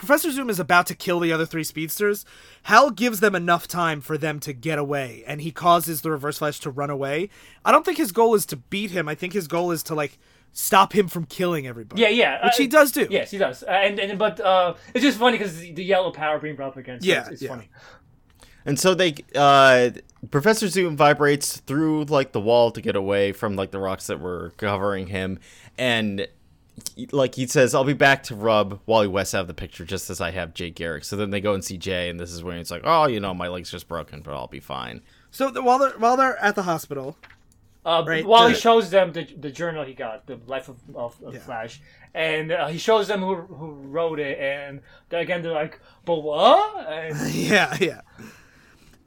Professor 0.00 0.30
Zoom 0.30 0.48
is 0.48 0.58
about 0.58 0.86
to 0.86 0.94
kill 0.94 1.20
the 1.20 1.30
other 1.30 1.44
three 1.44 1.62
speedsters, 1.62 2.24
Hal 2.62 2.90
gives 2.90 3.20
them 3.20 3.34
enough 3.34 3.68
time 3.68 4.00
for 4.00 4.16
them 4.16 4.40
to 4.40 4.54
get 4.54 4.78
away, 4.78 5.22
and 5.26 5.42
he 5.42 5.50
causes 5.50 6.00
the 6.00 6.10
Reverse 6.10 6.38
Flash 6.38 6.58
to 6.60 6.70
run 6.70 6.88
away. 6.88 7.28
I 7.66 7.70
don't 7.70 7.84
think 7.84 7.98
his 7.98 8.10
goal 8.10 8.34
is 8.34 8.46
to 8.46 8.56
beat 8.56 8.92
him. 8.92 9.10
I 9.10 9.14
think 9.14 9.34
his 9.34 9.46
goal 9.46 9.70
is 9.72 9.82
to 9.84 9.94
like 9.94 10.18
stop 10.52 10.94
him 10.94 11.06
from 11.06 11.26
killing 11.26 11.66
everybody. 11.66 12.00
Yeah, 12.00 12.08
yeah, 12.08 12.42
which 12.46 12.54
uh, 12.54 12.62
he 12.62 12.66
does 12.66 12.92
do. 12.92 13.08
Yes, 13.10 13.30
he 13.30 13.36
does. 13.36 13.62
Uh, 13.62 13.72
and 13.72 14.00
and 14.00 14.18
but 14.18 14.40
uh, 14.40 14.72
it's 14.94 15.04
just 15.04 15.18
funny 15.18 15.36
because 15.36 15.58
the, 15.58 15.70
the 15.72 15.84
yellow 15.84 16.10
power 16.12 16.38
being 16.38 16.56
brought 16.56 16.68
up 16.68 16.76
against. 16.78 17.04
Yeah, 17.04 17.20
it's, 17.20 17.32
it's 17.32 17.42
yeah. 17.42 17.50
funny. 17.50 17.68
And 18.64 18.80
so 18.80 18.94
they, 18.94 19.16
uh, 19.34 19.90
Professor 20.30 20.68
Zoom 20.68 20.96
vibrates 20.96 21.58
through 21.60 22.04
like 22.04 22.32
the 22.32 22.40
wall 22.40 22.70
to 22.70 22.80
get 22.80 22.96
away 22.96 23.32
from 23.32 23.54
like 23.54 23.70
the 23.70 23.80
rocks 23.80 24.06
that 24.06 24.18
were 24.18 24.54
covering 24.56 25.08
him, 25.08 25.40
and 25.76 26.20
he- 26.20 26.26
like 27.12 27.34
he 27.34 27.46
says, 27.46 27.74
"I'll 27.74 27.84
be 27.84 27.92
back 27.92 28.22
to 28.24 28.34
rub 28.34 28.80
Wally 28.86 29.06
West 29.08 29.34
out 29.34 29.42
of 29.42 29.46
the 29.46 29.54
picture 29.54 29.84
just 29.84 30.10
as 30.10 30.20
I 30.20 30.30
have 30.30 30.54
Jay 30.54 30.70
Garrick." 30.70 31.04
So 31.04 31.16
then 31.16 31.30
they 31.30 31.40
go 31.40 31.54
and 31.54 31.64
see 31.64 31.76
Jay, 31.78 32.08
and 32.08 32.18
this 32.20 32.30
is 32.32 32.42
when 32.42 32.58
it's 32.58 32.70
like, 32.70 32.82
"Oh, 32.84 33.06
you 33.06 33.20
know, 33.20 33.34
my 33.34 33.48
leg's 33.48 33.70
just 33.70 33.88
broken, 33.88 34.20
but 34.22 34.34
I'll 34.34 34.46
be 34.46 34.60
fine." 34.60 35.02
So 35.30 35.50
the, 35.50 35.62
while 35.62 35.78
they're 35.78 35.98
while 35.98 36.16
they're 36.16 36.36
at 36.38 36.54
the 36.54 36.62
hospital, 36.64 37.16
Uh, 37.84 38.04
Right, 38.06 38.26
while 38.26 38.44
the- 38.48 38.54
he 38.54 38.60
shows 38.60 38.90
them 38.90 39.12
the, 39.12 39.24
the 39.24 39.50
journal 39.50 39.84
he 39.84 39.94
got, 39.94 40.26
the 40.26 40.38
life 40.46 40.68
of, 40.68 40.76
of, 40.94 41.16
of 41.24 41.34
Yeah. 41.34 41.40
Flash, 41.40 41.80
and 42.14 42.52
uh, 42.52 42.66
he 42.68 42.76
shows 42.78 43.08
them 43.08 43.20
who 43.20 43.36
who 43.36 43.70
wrote 43.72 44.20
it, 44.20 44.38
and 44.38 44.80
they're, 45.08 45.20
again 45.20 45.42
they're 45.42 45.52
like, 45.52 45.80
"But 46.04 46.16
what?" 46.22 46.86
And, 46.88 47.32
yeah, 47.34 47.76
yeah. 47.80 48.00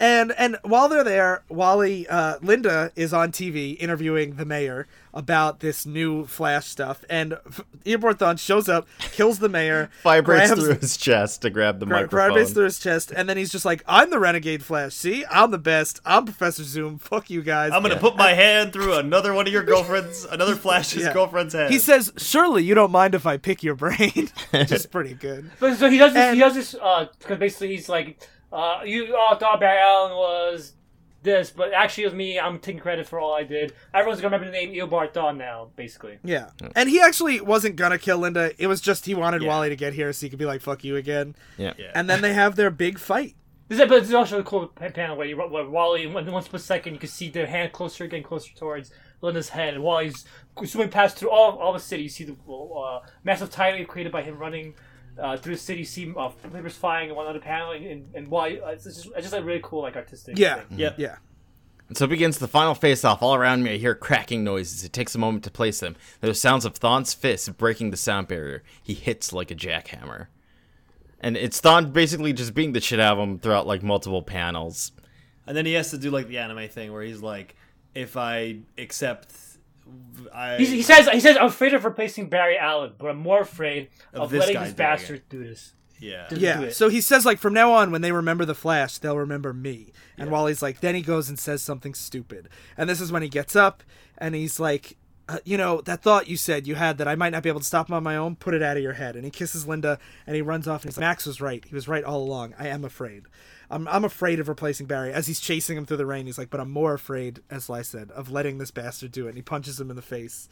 And 0.03 0.33
and 0.37 0.57
while 0.63 0.89
they're 0.89 1.03
there, 1.05 1.43
Wally, 1.47 2.05
uh, 2.09 2.35
Linda 2.41 2.91
is 2.95 3.13
on 3.13 3.31
TV 3.31 3.77
interviewing 3.79 4.35
the 4.35 4.43
mayor 4.45 4.85
about 5.13 5.59
this 5.61 5.85
new 5.85 6.25
Flash 6.25 6.65
stuff, 6.67 7.05
and 7.09 7.33
F- 7.47 7.61
Eobard 7.85 8.15
Thawne 8.15 8.37
shows 8.39 8.67
up, 8.67 8.87
kills 8.99 9.37
the 9.39 9.47
mayor, 9.47 9.89
Vibrates 10.03 10.47
grabs- 10.47 10.61
through 10.65 10.75
his 10.79 10.97
chest 10.97 11.43
to 11.43 11.49
grab 11.51 11.79
the 11.79 11.85
gra- 11.85 12.01
microphone. 12.01 12.29
vibrates 12.31 12.51
through 12.51 12.63
his 12.65 12.79
chest, 12.79 13.11
and 13.15 13.29
then 13.29 13.37
he's 13.37 13.51
just 13.51 13.63
like, 13.63 13.81
"I'm 13.87 14.09
the 14.09 14.19
Renegade 14.19 14.63
Flash. 14.65 14.93
See, 14.95 15.23
I'm 15.31 15.51
the 15.51 15.57
best. 15.57 16.01
I'm 16.05 16.25
Professor 16.25 16.63
Zoom. 16.63 16.97
Fuck 16.97 17.29
you 17.29 17.41
guys." 17.41 17.71
I'm 17.71 17.81
gonna 17.81 17.95
put 17.99 18.17
my 18.17 18.33
hand 18.33 18.73
through 18.73 18.95
another 18.95 19.33
one 19.33 19.47
of 19.47 19.53
your 19.53 19.63
girlfriends, 19.63 20.25
another 20.25 20.55
Flash's 20.55 21.03
Yeah. 21.03 21.13
girlfriend's 21.13 21.53
head. 21.53 21.71
He 21.71 21.79
says, 21.79 22.11
"Surely 22.17 22.63
you 22.63 22.73
don't 22.75 22.91
mind 22.91 23.15
if 23.15 23.25
I 23.25 23.37
pick 23.37 23.63
your 23.63 23.75
brain," 23.75 24.29
which 24.51 24.71
is 24.71 24.85
pretty 24.85 25.13
good. 25.13 25.49
but 25.61 25.77
so 25.77 25.89
he 25.89 25.97
does 25.97 26.13
this. 26.13 26.21
And- 26.23 26.35
he 26.35 26.41
does 26.41 26.55
this 26.55 26.71
because 26.73 27.37
basically 27.39 27.69
he's 27.75 27.87
like, 27.87 28.19
uh, 28.53 28.81
"You 28.85 29.15
all 29.15 29.35
thought 29.35 29.59
Barry 29.59 29.79
Allen 29.79 30.15
was 30.15 30.73
this, 31.23 31.51
but 31.51 31.73
actually 31.73 32.03
it 32.03 32.07
was 32.07 32.13
me. 32.15 32.39
I'm 32.39 32.59
taking 32.59 32.81
credit 32.81 33.07
for 33.07 33.19
all 33.19 33.33
I 33.33 33.43
did. 33.43 33.73
Everyone's 33.93 34.21
gonna 34.21 34.35
remember 34.37 34.51
the 34.57 34.65
name 34.65 34.73
Eobard 34.73 35.13
Thawne 35.13 35.37
now, 35.37 35.69
basically." 35.75 36.19
Yeah. 36.23 36.49
And 36.75 36.89
he 36.89 36.99
actually 37.01 37.41
wasn't 37.41 37.75
gonna 37.75 37.97
kill 37.97 38.19
Linda. 38.19 38.51
It 38.57 38.67
was 38.67 38.81
just 38.81 39.05
he 39.05 39.15
wanted 39.15 39.41
Yeah. 39.41 39.49
Wally 39.49 39.69
to 39.69 39.75
get 39.75 39.93
here 39.93 40.11
so 40.13 40.25
he 40.25 40.29
could 40.29 40.39
be 40.39 40.45
like, 40.45 40.61
"Fuck 40.61 40.83
you 40.83 40.95
again." 40.95 41.35
yeah. 41.57 41.73
Yeah. 41.77 41.91
And 41.95 42.09
then 42.09 42.21
they 42.21 42.33
have 42.33 42.55
their 42.55 42.69
big 42.69 42.99
fight. 42.99 43.35
This 43.69 43.79
is, 43.79 43.87
but 43.87 44.03
it's 44.03 44.13
also 44.13 44.39
a 44.39 44.43
cool 44.43 44.67
pa- 44.67 44.89
panel 44.89 45.15
where, 45.15 45.25
you, 45.25 45.37
where 45.37 45.67
Wally, 45.67 46.03
in 46.03 46.11
one 46.13 46.29
one 46.29 46.43
split 46.43 46.61
second, 46.61 46.93
you 46.93 46.99
can 46.99 47.07
see 47.07 47.29
their 47.29 47.47
hand 47.47 47.71
closer, 47.71 48.05
getting 48.07 48.21
closer 48.21 48.53
towards 48.53 48.91
Linda's 49.21 49.49
head, 49.49 49.73
and 49.73 49.81
Wally's 49.81 50.25
swimming 50.65 50.91
past 50.91 51.15
through 51.17 51.31
all, 51.31 51.57
all 51.57 51.71
the 51.71 51.79
city. 51.79 52.03
You 52.03 52.09
see 52.09 52.25
the 52.25 52.35
uh, 52.51 52.99
massive 53.23 53.49
tidal 53.49 53.79
wave 53.79 53.87
created 53.87 54.11
by 54.11 54.21
him 54.21 54.37
running 54.37 54.75
uh, 55.19 55.37
through 55.37 55.55
the 55.55 55.61
city. 55.61 55.79
You 55.79 55.85
see 55.85 56.13
uh, 56.15 56.29
papers 56.29 56.75
flying 56.75 57.09
in 57.09 57.15
one 57.15 57.27
other 57.27 57.39
panel, 57.39 57.71
and, 57.71 58.09
and 58.13 58.27
Wally, 58.27 58.61
uh, 58.61 58.69
it's 58.69 58.83
just, 58.83 59.05
it's 59.07 59.21
just 59.21 59.33
a 59.33 59.41
really 59.43 59.61
cool, 59.63 59.81
like, 59.81 59.95
artistic 59.95 60.37
Yeah. 60.37 60.61
thing. 60.61 60.79
Yep. 60.79 60.95
Yeah. 60.99 61.15
And 61.89 61.97
so 61.97 62.07
begins 62.07 62.39
the 62.39 62.47
final 62.47 62.73
face-off. 62.75 63.21
All 63.21 63.35
around 63.35 63.63
me, 63.63 63.73
I 63.73 63.77
hear 63.77 63.93
cracking 63.93 64.43
noises. 64.43 64.83
It 64.83 64.93
takes 64.93 65.13
a 65.15 65.19
moment 65.19 65.43
to 65.43 65.51
place 65.51 65.79
them. 65.81 65.95
There 66.21 66.29
are 66.31 66.33
sounds 66.33 66.65
of 66.65 66.79
Thawne's 66.79 67.13
fist 67.13 67.57
breaking 67.57 67.91
the 67.91 67.97
sound 67.97 68.27
barrier. 68.29 68.63
He 68.81 68.93
hits 68.93 69.33
like 69.33 69.51
a 69.51 69.55
jackhammer. 69.55 70.27
And 71.19 71.37
it's 71.37 71.59
Thawne 71.61 71.93
basically 71.93 72.33
just 72.33 72.53
beating 72.53 72.73
the 72.73 72.81
shit 72.81 72.99
out 72.99 73.17
of 73.17 73.23
him 73.23 73.37
throughout 73.37 73.67
like 73.67 73.83
multiple 73.83 74.23
panels. 74.23 74.91
And 75.45 75.55
then 75.55 75.65
he 75.65 75.73
has 75.73 75.91
to 75.91 75.97
do 75.97 76.09
like 76.09 76.27
the 76.27 76.37
anime 76.37 76.67
thing 76.69 76.91
where 76.91 77.03
he's 77.03 77.21
like, 77.21 77.55
if 77.93 78.17
I 78.17 78.59
accept, 78.77 79.33
I 80.33 80.57
he 80.57 80.81
says, 80.81 81.07
he 81.09 81.19
says, 81.19 81.37
I'm 81.37 81.47
afraid 81.47 81.73
of 81.73 81.85
replacing 81.85 82.29
Barry 82.29 82.57
Allen, 82.57 82.93
but 82.97 83.09
I'm 83.09 83.17
more 83.17 83.41
afraid 83.41 83.89
Of 84.13 84.23
of, 84.23 84.29
this 84.31 84.39
letting 84.41 84.55
guy 84.55 84.63
this 84.65 84.73
doing 84.73 84.77
bastard 84.77 85.21
do 85.29 85.43
this. 85.43 85.73
yeah. 85.99 86.27
Do 86.29 86.35
Yeah. 86.37 86.61
it. 86.61 86.75
So 86.75 86.89
he 86.89 87.01
says 87.01 87.25
like 87.25 87.39
from 87.39 87.53
now 87.53 87.71
on 87.73 87.91
when 87.91 88.01
they 88.01 88.11
remember 88.11 88.45
the 88.45 88.55
Flash, 88.55 88.97
they'll 88.97 89.17
remember 89.17 89.53
me. 89.53 89.91
And 90.17 90.31
Wally's 90.31 90.61
like 90.61 90.79
then 90.79 90.95
he 90.95 91.01
goes 91.01 91.29
and 91.29 91.37
says 91.37 91.61
something 91.61 91.93
stupid. 91.93 92.49
And 92.77 92.89
this 92.89 93.01
is 93.01 93.11
when 93.11 93.21
he 93.21 93.29
gets 93.29 93.55
up 93.55 93.83
and 94.17 94.35
he's 94.35 94.59
like 94.59 94.97
uh, 95.29 95.37
you 95.45 95.55
know 95.57 95.79
that 95.81 96.01
thought 96.01 96.27
you 96.27 96.35
said 96.35 96.67
you 96.67 96.75
had 96.75 96.97
that 96.97 97.07
I 97.07 97.15
might 97.15 97.29
not 97.31 97.43
be 97.43 97.49
able 97.49 97.61
to 97.61 97.65
stop 97.65 97.87
him 97.89 97.95
on 97.95 98.03
my 98.03 98.17
own. 98.17 98.35
Put 98.35 98.53
it 98.53 98.61
out 98.61 98.75
of 98.77 98.83
your 98.83 98.93
head. 98.93 99.15
And 99.15 99.23
he 99.23 99.31
kisses 99.31 99.65
Linda 99.67 99.97
and 100.27 100.35
he 100.35 100.41
runs 100.41 100.67
off 100.67 100.83
and 100.83 100.91
he's 100.91 100.97
like, 100.97 101.03
Max 101.07 101.25
was 101.25 101.39
right. 101.39 101.63
He 101.63 101.73
was 101.73 101.87
right 101.87 102.03
all 102.03 102.21
along. 102.21 102.53
I 102.59 102.67
am 102.67 102.83
afraid. 102.83 103.23
I'm 103.71 103.87
I'm 103.87 104.05
afraid 104.05 104.39
of 104.39 104.47
replacing 104.47 104.85
Barry. 104.85 105.11
As 105.13 105.27
he's 105.27 105.39
chasing 105.39 105.77
him 105.77 105.85
through 105.85 105.97
the 105.97 106.05
rain, 106.05 106.25
he's 106.25 106.37
like, 106.37 106.49
but 106.49 106.59
I'm 106.59 106.71
more 106.71 106.93
afraid, 106.93 107.41
as 107.49 107.69
I 107.69 107.81
said, 107.81 108.11
of 108.11 108.31
letting 108.31 108.57
this 108.57 108.71
bastard 108.71 109.11
do 109.11 109.25
it. 109.25 109.29
And 109.29 109.37
he 109.37 109.41
punches 109.41 109.79
him 109.79 109.89
in 109.89 109.95
the 109.95 110.01
face. 110.01 110.47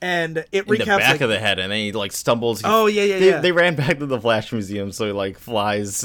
And 0.00 0.38
it 0.52 0.52
In 0.52 0.64
recaps 0.66 0.78
the 0.78 0.84
back 0.98 1.10
like, 1.12 1.20
of 1.22 1.28
the 1.28 1.40
head, 1.40 1.58
and 1.58 1.72
then 1.72 1.78
he 1.80 1.90
like 1.92 2.12
stumbles. 2.12 2.60
He- 2.60 2.66
Oh, 2.68 2.86
yeah, 2.86 3.02
yeah, 3.02 3.18
they, 3.18 3.28
yeah. 3.30 3.40
They 3.40 3.50
ran 3.50 3.74
back 3.74 3.98
to 3.98 4.06
the 4.06 4.20
Flash 4.20 4.52
Museum, 4.52 4.92
so 4.92 5.06
he 5.06 5.12
like 5.12 5.38
flies 5.38 6.02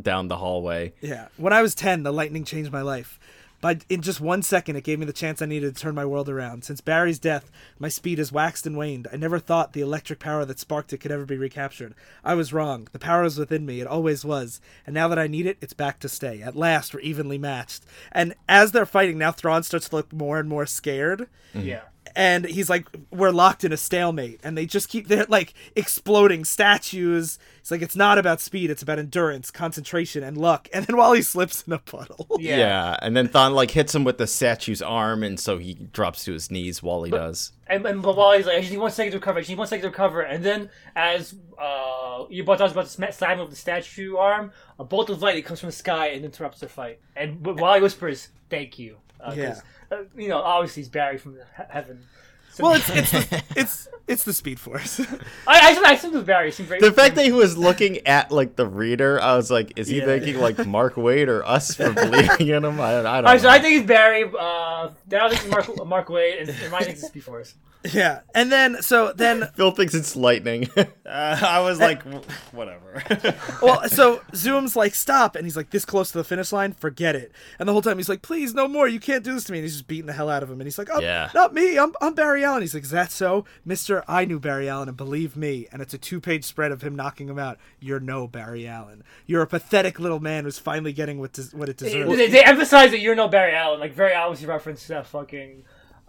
down 0.00 0.26
the 0.28 0.36
hallway. 0.36 0.94
Yeah. 1.00 1.28
When 1.36 1.52
I 1.52 1.62
was 1.62 1.74
10, 1.76 2.02
the 2.02 2.12
lightning 2.12 2.44
changed 2.44 2.72
my 2.72 2.82
life. 2.82 3.20
But 3.66 3.84
in 3.88 4.00
just 4.00 4.20
one 4.20 4.42
second, 4.42 4.76
it 4.76 4.84
gave 4.84 5.00
me 5.00 5.06
the 5.06 5.12
chance 5.12 5.42
I 5.42 5.46
needed 5.46 5.74
to 5.74 5.82
turn 5.82 5.96
my 5.96 6.04
world 6.04 6.28
around. 6.28 6.62
Since 6.62 6.80
Barry's 6.80 7.18
death, 7.18 7.50
my 7.80 7.88
speed 7.88 8.18
has 8.18 8.30
waxed 8.30 8.64
and 8.64 8.76
waned. 8.76 9.08
I 9.12 9.16
never 9.16 9.40
thought 9.40 9.72
the 9.72 9.80
electric 9.80 10.20
power 10.20 10.44
that 10.44 10.60
sparked 10.60 10.92
it 10.92 10.98
could 10.98 11.10
ever 11.10 11.26
be 11.26 11.36
recaptured. 11.36 11.96
I 12.22 12.34
was 12.34 12.52
wrong. 12.52 12.86
The 12.92 13.00
power 13.00 13.24
is 13.24 13.38
within 13.38 13.66
me. 13.66 13.80
It 13.80 13.88
always 13.88 14.24
was. 14.24 14.60
And 14.86 14.94
now 14.94 15.08
that 15.08 15.18
I 15.18 15.26
need 15.26 15.46
it, 15.46 15.58
it's 15.60 15.72
back 15.72 15.98
to 15.98 16.08
stay. 16.08 16.42
At 16.42 16.54
last, 16.54 16.94
we're 16.94 17.00
evenly 17.00 17.38
matched. 17.38 17.82
And 18.12 18.36
as 18.48 18.70
they're 18.70 18.86
fighting, 18.86 19.18
now 19.18 19.32
Thrawn 19.32 19.64
starts 19.64 19.88
to 19.88 19.96
look 19.96 20.12
more 20.12 20.38
and 20.38 20.48
more 20.48 20.66
scared 20.66 21.26
Yeah. 21.52 21.80
And 22.16 22.46
he's 22.46 22.70
like 22.70 22.88
we're 23.10 23.30
locked 23.30 23.62
in 23.62 23.72
a 23.72 23.76
stalemate 23.76 24.40
and 24.42 24.56
they 24.56 24.64
just 24.64 24.88
keep 24.88 25.06
they're 25.06 25.26
like 25.28 25.52
exploding 25.76 26.44
statues 26.46 27.38
it's 27.60 27.70
like 27.70 27.82
it's 27.82 27.94
not 27.96 28.16
about 28.16 28.40
speed 28.40 28.70
it's 28.70 28.82
about 28.82 28.98
endurance 28.98 29.50
concentration 29.50 30.22
and 30.22 30.38
luck 30.38 30.66
and 30.72 30.86
then 30.86 30.96
while 30.96 31.12
he 31.12 31.20
slips 31.20 31.62
in 31.66 31.72
a 31.74 31.78
puddle 31.78 32.26
Yeah. 32.38 32.96
and 33.02 33.14
then 33.16 33.28
Thawne 33.28 33.52
like 33.52 33.70
hits 33.70 33.94
him 33.94 34.02
with 34.04 34.16
the 34.18 34.26
statue's 34.26 34.80
arm, 34.80 35.22
and 35.22 35.38
so 35.38 35.58
he 35.58 35.74
drops 35.74 36.24
to 36.24 36.32
his 36.32 36.50
knees 36.50 36.82
while 36.82 37.02
he 37.02 37.10
does. 37.10 37.52
And, 37.66 37.84
and 37.84 38.00
but 38.02 38.16
while 38.16 38.32
he's 38.36 38.46
like, 38.46 38.56
I 38.56 38.60
just 38.60 38.72
need 38.72 38.78
one 38.78 38.90
second 38.92 39.12
to 39.12 39.18
recover. 39.18 39.38
I 39.38 39.40
just 39.42 39.50
need 39.50 39.58
one 39.58 39.66
second 39.66 39.82
to 39.82 39.88
recover. 39.88 40.20
And 40.22 40.42
then, 40.44 40.70
as 40.94 41.34
uh, 41.58 42.24
Eobard 42.30 42.58
talks 42.58 42.72
about 42.72 42.84
the 42.84 42.90
sma- 42.90 43.12
slam 43.12 43.40
of 43.40 43.50
the 43.50 43.56
statue 43.56 44.16
arm, 44.16 44.52
a 44.78 44.84
bolt 44.84 45.10
of 45.10 45.20
lightning 45.20 45.42
comes 45.44 45.60
from 45.60 45.68
the 45.68 45.72
sky 45.76 46.08
and 46.08 46.24
interrupts 46.24 46.60
their 46.60 46.68
fight. 46.68 47.00
And 47.16 47.42
w- 47.42 47.60
while 47.60 47.74
he 47.74 47.80
whispers, 47.80 48.28
"Thank 48.50 48.78
you," 48.78 48.98
uh, 49.20 49.26
'cause, 49.28 49.36
Yeah. 49.36 49.60
uh, 49.90 49.96
you 50.16 50.28
know, 50.28 50.38
obviously 50.38 50.82
he's 50.82 50.88
Barry 50.90 51.18
from 51.18 51.34
he- 51.34 51.40
heaven. 51.70 52.04
So, 52.52 52.64
well 52.64 52.72
it's 52.74 52.88
it's 52.88 53.10
the, 53.10 53.42
it's 53.56 53.88
it's 54.08 54.24
the 54.24 54.32
speed 54.32 54.58
force 54.58 54.98
I 54.98 55.04
I, 55.46 55.90
I 55.92 55.96
think 55.96 56.14
it 56.14 56.16
was 56.16 56.24
Barry. 56.26 56.48
It 56.48 56.54
very 56.54 56.80
The 56.80 56.90
fact 56.90 57.14
that 57.16 57.26
he 57.26 57.32
was 57.32 57.58
looking 57.58 58.06
at 58.06 58.32
like 58.32 58.56
the 58.56 58.66
reader, 58.66 59.20
I 59.20 59.36
was 59.36 59.50
like, 59.50 59.74
is 59.76 59.88
he 59.88 59.98
Yeah. 59.98 60.06
thinking 60.06 60.38
like 60.40 60.64
Mark 60.66 60.94
Waid 60.94 61.28
or 61.28 61.44
us 61.46 61.74
for 61.74 61.92
believing 62.04 62.48
in 62.48 62.64
him? 62.64 62.80
I, 62.80 63.00
I 63.00 63.02
don't 63.02 63.06
All 63.06 63.22
know. 63.22 63.28
right, 63.28 63.40
so 63.42 63.48
I 63.50 63.58
think 63.58 63.80
it's 63.80 63.86
Barry. 63.86 64.24
Uh, 64.24 64.88
then 65.06 65.20
I 65.20 65.28
think 65.28 65.42
it's 65.42 65.50
Mark 65.50 65.86
Mark 65.86 66.08
Waid, 66.08 66.40
and, 66.40 66.48
and 66.48 66.72
mine 66.72 66.84
thinks 66.84 67.00
it's 67.00 67.08
Speed 67.08 67.24
Force. 67.24 67.54
Yeah. 67.84 68.20
And 68.34 68.50
then 68.50 68.82
so 68.82 69.12
then 69.12 69.48
Phil 69.54 69.70
thinks 69.70 69.94
it's 69.94 70.16
lightning. 70.16 70.68
Uh, 71.06 71.38
I 71.40 71.60
was 71.60 71.78
like, 71.78 72.02
whatever. 72.50 73.00
well 73.62 73.88
so 73.88 74.22
zoom's 74.34 74.74
like 74.74 74.92
stop. 74.92 75.36
And 75.36 75.46
he's 75.46 75.56
like 75.56 75.70
this 75.70 75.84
close 75.84 76.10
to 76.10 76.18
the 76.18 76.24
finish 76.24 76.50
line? 76.50 76.72
Forget 76.72 77.14
it. 77.14 77.30
And 77.60 77.68
the 77.68 77.72
whole 77.72 77.80
time 77.80 77.96
he's 77.96 78.08
like 78.08 78.22
please 78.22 78.54
no 78.54 78.66
more. 78.66 78.88
You 78.88 78.98
can't 78.98 79.22
do 79.22 79.32
this 79.32 79.44
to 79.44 79.52
me. 79.52 79.58
And 79.58 79.64
he's 79.64 79.74
just 79.74 79.86
beating 79.86 80.06
the 80.06 80.12
hell 80.12 80.28
out 80.28 80.42
of 80.42 80.50
him. 80.50 80.60
And 80.60 80.66
he's 80.66 80.78
like 80.78 80.88
oh 80.92 81.00
Yeah. 81.00 81.30
not 81.32 81.54
me. 81.54 81.78
I'm, 81.78 81.92
I'm 82.00 82.14
barry 82.14 82.42
allen. 82.42 82.62
He's 82.62 82.74
like 82.74 82.82
is 82.82 82.90
that 82.90 83.12
so? 83.12 83.44
Mister 83.64 84.02
i 84.08 84.24
knew 84.24 84.40
barry 84.40 84.68
allen 84.68 84.88
and 84.88 84.96
believe 84.96 85.36
me. 85.36 85.68
And 85.70 85.80
it's 85.80 85.94
a 85.94 85.98
two-page 85.98 86.44
spread 86.44 86.72
of 86.72 86.82
him 86.82 86.96
knocking 86.96 87.28
him 87.28 87.38
out. 87.38 87.56
You're 87.78 88.00
no 88.00 88.26
barry 88.26 88.66
allen. 88.66 89.04
You're 89.26 89.42
a 89.42 89.46
pathetic 89.46 90.00
little 90.00 90.18
man 90.18 90.42
who's 90.42 90.58
finally 90.58 90.92
getting 90.92 91.20
what, 91.20 91.34
des- 91.34 91.56
what 91.56 91.68
it 91.68 91.76
deserves. 91.76 92.16
They, 92.16 92.28
they 92.28 92.42
emphasize 92.44 92.90
that 92.90 92.98
you're 92.98 93.14
no 93.14 93.28
Barry 93.28 93.54
Allen, 93.54 93.78
like 93.78 93.92
very 93.92 94.14
obviously 94.14 94.48
reference 94.48 94.82
to 94.82 94.88
that 94.88 95.06
fucking 95.06 95.62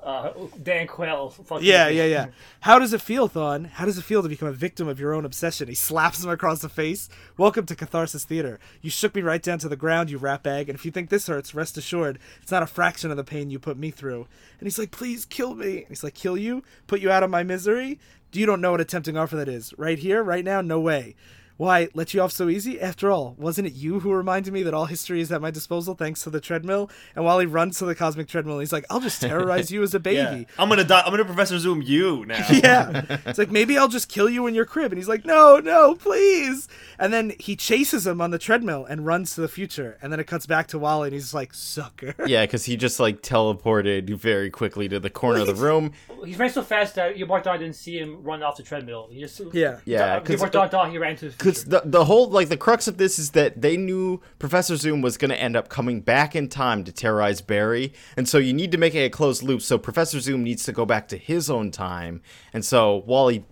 uh, 0.08 0.32
Dan 0.64 0.88
Quayle. 0.88 1.30
Fucking 1.30 1.68
Yeah, 1.68 1.90
yeah, 1.90 2.06
yeah. 2.16 2.28
How 2.62 2.80
does 2.80 2.94
it 2.94 3.02
feel, 3.02 3.28
Thawne? 3.28 3.68
How 3.68 3.84
does 3.84 3.98
it 3.98 4.04
feel 4.04 4.24
to 4.24 4.30
become 4.30 4.48
a 4.48 4.54
victim 4.54 4.88
of 4.88 5.02
your 5.02 5.14
own 5.14 5.26
obsession? 5.26 5.68
He 5.68 5.76
slaps 5.76 6.24
him 6.24 6.30
across 6.30 6.62
the 6.62 6.70
face. 6.70 7.10
Welcome 7.36 7.66
to 7.66 7.76
Catharsis 7.76 8.24
Theater. 8.24 8.58
You 8.82 8.90
shook 8.90 9.14
me 9.16 9.22
right 9.22 9.44
down 9.44 9.60
to 9.60 9.68
the 9.68 9.76
ground, 9.76 10.10
you 10.10 10.18
rat 10.18 10.44
bag, 10.44 10.70
and 10.70 10.80
if 10.80 10.86
you 10.86 10.92
think 10.92 11.10
this 11.10 11.28
hurts, 11.28 11.54
rest 11.54 11.78
assured, 11.78 12.20
it's 12.42 12.52
not 12.52 12.64
a 12.64 12.68
fraction 12.68 13.12
of 13.12 13.18
the 13.18 13.26
pain 13.26 13.50
you 13.50 13.60
put 13.60 13.78
me 13.78 13.92
through. 13.92 14.28
And 14.60 14.66
he's 14.66 14.80
like, 14.80 14.92
please 14.92 15.26
kill 15.26 15.56
me. 15.56 15.80
And 15.80 15.90
he's 15.90 16.06
like, 16.06 16.14
kill 16.16 16.38
you? 16.38 16.64
Put 16.88 17.02
you 17.02 17.12
out 17.12 17.24
of 17.24 17.30
my 17.30 17.44
misery? 17.44 18.00
You 18.32 18.46
don't 18.46 18.62
know 18.62 18.72
what 18.72 18.82
a 18.82 18.86
tempting 18.86 19.18
offer 19.18 19.36
that 19.36 19.50
is. 19.50 19.74
Right 19.78 20.00
here, 20.00 20.24
right 20.24 20.46
now, 20.46 20.62
no 20.62 20.80
way. 20.80 21.16
Why 21.58 21.90
let 21.94 22.14
you 22.14 22.22
off 22.22 22.32
so 22.32 22.50
easy? 22.50 22.80
After 22.80 23.10
all, 23.12 23.36
wasn't 23.38 23.68
it 23.68 23.74
you 23.74 24.00
who 24.02 24.12
reminded 24.14 24.54
me 24.54 24.64
that 24.64 24.74
all 24.74 24.86
history 24.86 25.22
is 25.22 25.32
at 25.32 25.42
my 25.42 25.50
disposal 25.52 25.96
thanks 25.96 26.22
to 26.24 26.30
the 26.30 26.40
treadmill? 26.40 26.90
And 27.16 27.26
while 27.26 27.40
he 27.40 27.46
runs 27.48 27.80
to 27.80 27.86
the 27.86 27.96
cosmic 27.96 28.28
treadmill, 28.28 28.60
he's 28.60 28.72
like, 28.72 28.86
"I'll 28.90 29.00
just 29.00 29.22
terrorize 29.22 29.72
you 29.72 29.82
as 29.84 29.94
a 29.96 29.98
Yeah. 30.06 30.32
baby." 30.32 30.48
I'm 30.60 30.70
gonna 30.70 30.84
die. 30.84 31.02
I'm 31.02 31.12
gonna 31.12 31.26
Professor 31.26 31.58
Zoom 31.60 31.82
you 31.82 32.26
now. 32.26 32.46
Yeah. 32.54 33.18
It's 33.26 33.38
like, 33.40 33.52
maybe 33.52 33.78
I'll 33.78 33.88
just 33.88 34.08
kill 34.10 34.30
you 34.30 34.48
in 34.48 34.54
your 34.56 34.66
crib. 34.66 34.92
And 34.92 35.00
he's 35.00 35.08
like, 35.08 35.26
no, 35.26 35.60
no, 35.60 35.96
please. 35.96 36.68
And 37.00 37.12
then 37.14 37.34
he 37.40 37.56
chases 37.56 38.06
him 38.08 38.22
on 38.22 38.32
the 38.32 38.40
treadmill 38.40 38.86
and 38.86 39.06
runs 39.06 39.36
to 39.36 39.42
the 39.42 39.48
future. 39.48 39.98
And 40.02 40.12
then 40.12 40.20
it 40.20 40.26
cuts 40.28 40.46
back 40.46 40.68
to 40.68 40.80
Wally 40.80 41.08
and 41.08 41.14
he's 41.14 41.34
like, 41.34 41.54
sucker. 41.54 42.14
Yeah, 42.28 42.46
because 42.46 42.66
he 42.66 42.76
just 42.78 43.00
like 43.00 43.22
teleported 43.22 44.10
very 44.16 44.50
quickly 44.50 44.88
to 44.90 45.00
the 45.00 45.10
corner 45.10 45.42
of 45.42 45.48
the 45.48 45.56
room. 45.56 45.94
He 46.26 46.36
ran 46.36 46.50
so 46.50 46.62
fast 46.62 46.96
that 46.96 47.16
Eobard 47.16 47.44
Daw 47.44 47.58
didn't 47.58 47.76
see 47.76 47.98
him 47.98 48.22
run 48.24 48.44
off 48.44 48.58
the 48.58 48.64
treadmill. 48.64 49.08
He 49.12 49.20
just 49.22 49.40
Yeah. 49.54 49.78
Yeah, 49.86 50.20
'cause- 50.20 50.42
Eobard 50.42 50.52
Daw, 50.52 50.68
Daw, 50.68 50.90
he 50.90 50.98
ran 50.98 51.16
to 51.18 51.30
the 51.30 51.38
Because 51.48 51.64
the, 51.64 51.82
the 51.86 52.04
whole 52.04 52.30
like 52.30 52.50
the 52.50 52.58
crux 52.58 52.90
of 52.90 52.98
this 52.98 53.18
is 53.18 53.32
that 53.32 53.62
they 53.62 53.78
knew 53.78 54.20
Professor 54.38 54.76
Zoom 54.76 55.02
was 55.02 55.16
going 55.16 55.30
to 55.30 55.42
end 55.42 55.56
up 55.56 55.70
coming 55.70 56.02
back 56.02 56.36
in 56.36 56.50
time 56.50 56.84
to 56.84 56.92
terrorize 56.92 57.40
Barry, 57.40 57.94
and 58.18 58.28
so 58.28 58.38
you 58.38 58.54
need 58.54 58.70
to 58.74 58.78
make 58.78 58.94
it 58.94 59.06
a 59.06 59.10
closed 59.10 59.44
loop. 59.44 59.62
So 59.62 59.78
Professor 59.78 60.20
Zoom 60.20 60.44
needs 60.44 60.66
to 60.66 60.74
go 60.74 60.86
back 60.86 61.08
to 61.08 61.18
his 61.18 61.50
own 61.50 61.72
time, 61.72 62.22
and 62.52 62.66
so 62.66 62.98
Wally 62.98 63.46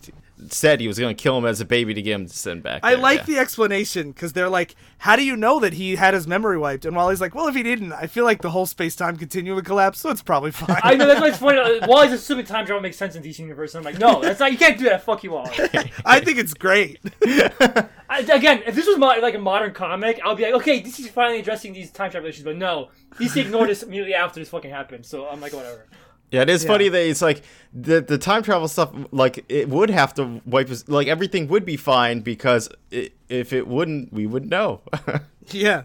said 0.49 0.79
he 0.79 0.87
was 0.87 0.99
going 0.99 1.15
to 1.15 1.21
kill 1.21 1.37
him 1.37 1.45
as 1.45 1.61
a 1.61 1.65
baby 1.65 1.93
to 1.93 2.01
get 2.01 2.13
him 2.13 2.27
to 2.27 2.33
send 2.33 2.61
back. 2.61 2.81
I 2.83 2.91
there, 2.91 3.01
like 3.01 3.19
yeah. 3.19 3.25
the 3.25 3.37
explanation 3.39 4.11
because 4.11 4.33
they're 4.33 4.49
like, 4.49 4.75
how 4.99 5.15
do 5.15 5.23
you 5.23 5.35
know 5.35 5.59
that 5.59 5.73
he 5.73 5.95
had 5.95 6.13
his 6.13 6.27
memory 6.27 6.57
wiped? 6.57 6.85
And 6.85 6.95
Wally's 6.95 7.21
like, 7.21 7.33
well, 7.33 7.47
if 7.47 7.55
he 7.55 7.63
didn't, 7.63 7.93
I 7.93 8.07
feel 8.07 8.25
like 8.25 8.41
the 8.41 8.49
whole 8.49 8.65
space 8.65 8.95
time 8.95 9.17
continuum 9.17 9.55
would 9.55 9.65
collapse, 9.65 9.99
so 9.99 10.09
it's 10.09 10.21
probably 10.21 10.51
fine. 10.51 10.79
I 10.83 10.95
know 10.95 11.07
that's 11.07 11.21
why 11.21 11.27
it's 11.29 11.37
funny. 11.37 11.55
Uh, 11.65 11.87
Wally's 11.87 12.11
assuming 12.11 12.45
time 12.45 12.65
travel 12.65 12.81
makes 12.81 12.97
sense 12.97 13.15
in 13.15 13.23
DC 13.23 13.39
universe. 13.39 13.73
And 13.73 13.79
I'm 13.85 13.91
like, 13.91 13.99
no, 13.99 14.21
that's 14.21 14.39
not. 14.39 14.51
You 14.51 14.57
can't 14.57 14.77
do 14.77 14.85
that. 14.85 15.03
Fuck 15.03 15.23
you, 15.23 15.31
Wally. 15.31 15.51
I 16.05 16.19
think 16.19 16.37
it's 16.37 16.53
great. 16.53 16.99
I, 17.25 18.19
again, 18.19 18.61
if 18.67 18.75
this 18.75 18.85
was 18.85 18.97
mo- 18.97 19.17
like 19.21 19.35
a 19.35 19.39
modern 19.39 19.73
comic, 19.73 20.19
I'll 20.23 20.35
be 20.35 20.43
like, 20.43 20.53
okay, 20.55 20.81
this 20.81 20.99
is 20.99 21.07
finally 21.09 21.39
addressing 21.39 21.73
these 21.73 21.91
time 21.91 22.11
travel 22.11 22.29
issues. 22.29 22.43
But 22.43 22.57
no, 22.57 22.89
DC 23.15 23.37
ignored 23.37 23.69
this 23.69 23.83
immediately 23.83 24.13
after 24.13 24.39
this 24.39 24.49
fucking 24.49 24.69
happened. 24.69 25.05
So 25.05 25.27
I'm 25.27 25.39
like, 25.39 25.53
whatever. 25.53 25.87
Yeah, 26.35 26.41
it 26.41 26.49
is 26.49 26.65
funny 26.65 26.89
that 26.89 27.01
it's 27.09 27.21
like 27.21 27.43
the 27.73 28.01
the 28.01 28.17
time 28.17 28.43
travel 28.43 28.67
stuff. 28.67 28.93
Like 29.11 29.45
it 29.49 29.69
would 29.69 29.89
have 29.89 30.13
to 30.15 30.41
wipe 30.45 30.69
us. 30.69 30.87
like 30.87 31.07
everything 31.07 31.47
would 31.47 31.65
be 31.65 31.77
fine 31.77 32.19
because 32.19 32.69
it, 32.91 33.13
if 33.29 33.53
it 33.53 33.67
wouldn't, 33.67 34.11
we 34.11 34.25
would 34.27 34.49
know. 34.49 34.81
yeah. 35.51 35.83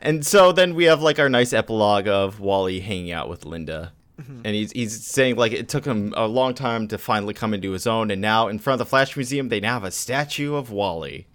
And 0.00 0.26
so 0.26 0.50
then 0.50 0.74
we 0.74 0.84
have 0.84 1.00
like 1.00 1.18
our 1.20 1.28
nice 1.28 1.52
epilogue 1.52 2.08
of 2.08 2.40
Wally 2.40 2.80
hanging 2.80 3.12
out 3.12 3.28
with 3.28 3.44
Linda. 3.44 3.92
Mm-hmm. 4.20 4.40
And 4.44 4.54
he's 4.54 4.72
he's 4.72 5.06
saying 5.06 5.36
like 5.36 5.52
it 5.52 5.68
took 5.68 5.84
him 5.84 6.12
a 6.16 6.26
long 6.26 6.54
time 6.54 6.88
to 6.88 6.98
finally 6.98 7.34
come 7.34 7.54
into 7.54 7.70
his 7.70 7.86
own, 7.86 8.10
and 8.10 8.20
now 8.20 8.48
in 8.48 8.58
front 8.58 8.80
of 8.80 8.86
the 8.86 8.90
Flash 8.90 9.16
Museum 9.16 9.48
they 9.48 9.60
now 9.60 9.74
have 9.74 9.84
a 9.84 9.90
statue 9.90 10.54
of 10.54 10.70
Wally, 10.70 11.28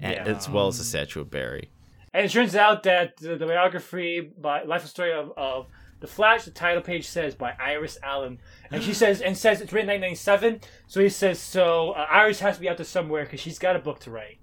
and, 0.00 0.14
Yeah. 0.14 0.24
as 0.24 0.48
well 0.48 0.68
as 0.68 0.80
a 0.80 0.84
statue 0.84 1.20
of 1.20 1.30
Barry. 1.30 1.68
And 2.12 2.24
it 2.26 2.30
turns 2.30 2.54
out 2.56 2.82
that 2.84 3.16
the, 3.18 3.36
the 3.36 3.46
biography 3.46 4.20
by 4.20 4.62
life 4.62 4.82
and 4.82 4.90
story 4.90 5.12
of, 5.12 5.32
of 5.36 5.66
the 6.04 6.12
Flash, 6.12 6.44
the 6.44 6.50
title 6.50 6.82
page 6.82 7.06
says 7.06 7.34
by 7.34 7.54
Iris 7.58 7.96
Allen, 8.02 8.38
and 8.70 8.82
she 8.82 8.92
says 8.92 9.22
and 9.22 9.34
says 9.38 9.62
it's 9.62 9.72
written 9.72 9.88
1997. 9.88 10.60
So 10.86 11.00
he 11.00 11.08
says 11.08 11.38
so 11.38 11.92
uh, 11.92 12.06
Iris 12.10 12.40
has 12.40 12.56
to 12.56 12.60
be 12.60 12.68
out 12.68 12.76
there 12.76 12.84
somewhere 12.84 13.24
because 13.24 13.40
she's 13.40 13.58
got 13.58 13.74
a 13.74 13.78
book 13.78 14.00
to 14.00 14.10
write. 14.10 14.36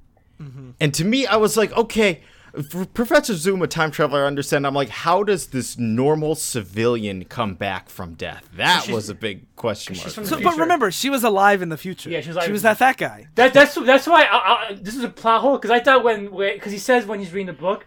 And 0.79 0.91
to 0.95 1.05
me, 1.05 1.27
I 1.27 1.35
was 1.35 1.55
like, 1.55 1.71
okay, 1.73 2.21
for 2.67 2.83
Professor 2.85 3.35
Zoom, 3.35 3.61
a 3.61 3.67
time 3.67 3.91
traveler, 3.91 4.23
I 4.23 4.25
understand. 4.25 4.65
I'm 4.65 4.73
like, 4.73 4.89
how 4.89 5.21
does 5.21 5.47
this 5.47 5.77
normal 5.77 6.33
civilian 6.33 7.25
come 7.25 7.53
back 7.53 7.89
from 7.89 8.15
death? 8.15 8.49
That 8.55 8.85
she's- 8.85 8.95
was 8.95 9.09
a 9.09 9.13
big 9.13 9.55
question 9.55 9.95
mark. 9.95 10.05
she's 10.05 10.15
from 10.15 10.23
the 10.23 10.29
So, 10.31 10.41
but 10.41 10.57
remember, 10.57 10.89
she 10.89 11.11
was 11.11 11.23
alive 11.23 11.61
in 11.61 11.69
the 11.69 11.77
future. 11.77 12.09
Yeah, 12.09 12.21
she 12.21 12.29
was 12.29 12.37
alive 12.37 12.45
She 12.47 12.51
was 12.53 12.63
the 12.63 12.69
that 12.69 12.77
fat 12.77 12.97
guy. 12.97 13.27
That 13.35 13.53
that's 13.53 13.75
that's 13.75 14.07
why 14.07 14.23
I, 14.23 14.37
I, 14.37 14.73
this 14.81 14.95
is 14.95 15.03
a 15.03 15.09
plot 15.09 15.41
hole 15.41 15.57
because 15.57 15.69
I 15.69 15.79
thought 15.79 16.03
when 16.03 16.35
because 16.35 16.71
he 16.71 16.79
says 16.79 17.05
when 17.05 17.19
he's 17.19 17.31
reading 17.31 17.53
the 17.53 17.61
book, 17.61 17.85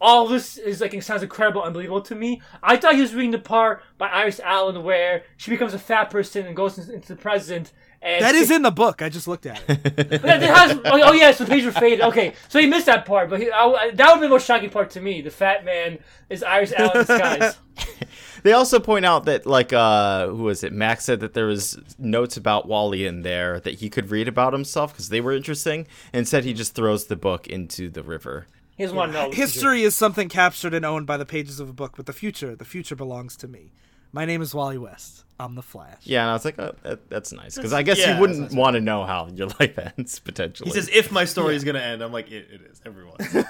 all 0.00 0.26
this 0.28 0.56
is 0.56 0.80
like 0.80 0.94
it 0.94 1.02
sounds 1.02 1.22
incredible, 1.22 1.62
unbelievable 1.62 2.02
to 2.02 2.14
me. 2.14 2.40
I 2.62 2.76
thought 2.76 2.94
he 2.94 3.00
was 3.00 3.14
reading 3.14 3.32
the 3.32 3.38
part 3.38 3.82
by 3.96 4.08
Iris 4.08 4.40
Allen 4.40 4.82
where 4.82 5.24
she 5.36 5.50
becomes 5.50 5.74
a 5.74 5.78
fat 5.78 6.10
person 6.10 6.46
and 6.46 6.54
goes 6.54 6.78
into 6.78 7.08
the 7.08 7.16
present. 7.16 7.72
And 8.00 8.24
That 8.24 8.36
is 8.36 8.52
in 8.52 8.62
the 8.62 8.70
book. 8.70 9.02
I 9.02 9.08
just 9.08 9.26
looked 9.26 9.44
at 9.44 9.60
it. 9.68 9.96
But 10.08 10.22
that 10.22 10.42
has, 10.42 10.78
oh, 10.84 11.02
oh 11.02 11.12
yeah, 11.12 11.32
so 11.32 11.44
the 11.44 11.50
page 11.50 11.64
were 11.64 11.72
faded. 11.72 12.00
Okay, 12.02 12.34
so 12.48 12.60
he 12.60 12.66
missed 12.66 12.86
that 12.86 13.04
part, 13.04 13.28
but 13.28 13.40
he, 13.40 13.50
I, 13.50 13.90
that 13.90 13.90
would 13.90 13.98
have 13.98 14.14
been 14.14 14.22
the 14.22 14.28
most 14.28 14.46
shocking 14.46 14.70
part 14.70 14.90
to 14.90 15.00
me. 15.00 15.20
The 15.20 15.30
fat 15.30 15.64
man 15.64 15.98
is 16.30 16.44
Iris 16.44 16.72
Allen 16.72 16.92
in 16.98 17.06
disguise. 17.06 17.58
They 18.42 18.52
also 18.52 18.78
point 18.78 19.04
out 19.04 19.24
that 19.24 19.46
like 19.46 19.72
uh 19.72 20.28
who 20.28 20.44
was 20.44 20.62
it? 20.62 20.72
Max 20.72 21.04
said 21.04 21.20
that 21.20 21.34
there 21.34 21.46
was 21.46 21.78
notes 21.98 22.36
about 22.36 22.68
Wally 22.68 23.04
in 23.04 23.22
there 23.22 23.58
that 23.60 23.74
he 23.74 23.90
could 23.90 24.10
read 24.10 24.28
about 24.28 24.52
himself 24.52 24.92
because 24.92 25.08
they 25.08 25.20
were 25.20 25.32
interesting, 25.32 25.86
and 26.12 26.26
said 26.26 26.44
he 26.44 26.52
just 26.52 26.74
throws 26.74 27.06
the 27.06 27.16
book 27.16 27.46
into 27.46 27.90
the 27.90 28.02
river. 28.02 28.46
He 28.78 28.84
doesn't 28.84 28.96
want 28.96 29.12
to 29.12 29.18
know. 29.18 29.30
History 29.32 29.82
is 29.82 29.96
something 29.96 30.28
captured 30.28 30.72
and 30.72 30.86
owned 30.86 31.06
by 31.06 31.16
the 31.16 31.26
pages 31.26 31.58
of 31.58 31.68
a 31.68 31.72
book, 31.72 31.94
but 31.96 32.06
the 32.06 32.12
future, 32.12 32.54
the 32.54 32.64
future 32.64 32.94
belongs 32.94 33.36
to 33.38 33.48
me. 33.48 33.72
My 34.12 34.24
name 34.24 34.40
is 34.40 34.54
Wally 34.54 34.78
West. 34.78 35.24
I'm 35.40 35.56
the 35.56 35.62
Flash. 35.62 35.98
Yeah, 36.04 36.22
and 36.22 36.30
I 36.30 36.32
was 36.32 36.44
like, 36.44 36.58
oh, 36.58 36.74
that, 36.84 37.10
that's 37.10 37.32
nice 37.32 37.56
because 37.56 37.72
I 37.72 37.82
guess 37.82 37.98
Yeah, 37.98 38.14
you 38.14 38.20
wouldn't 38.20 38.40
that's 38.40 38.54
want 38.54 38.74
to 38.74 38.80
know 38.80 39.04
how 39.04 39.28
your 39.34 39.48
life 39.60 39.78
ends 39.78 40.20
potentially. 40.20 40.70
He 40.70 40.74
says, 40.74 40.88
"If 40.92 41.12
my 41.12 41.24
story 41.24 41.54
is 41.56 41.64
gonna 41.64 41.80
end," 41.80 42.02
I'm 42.02 42.12
like, 42.12 42.30
"It, 42.30 42.46
it 42.50 42.60
is." 42.70 42.80
Everyone. 42.86 43.16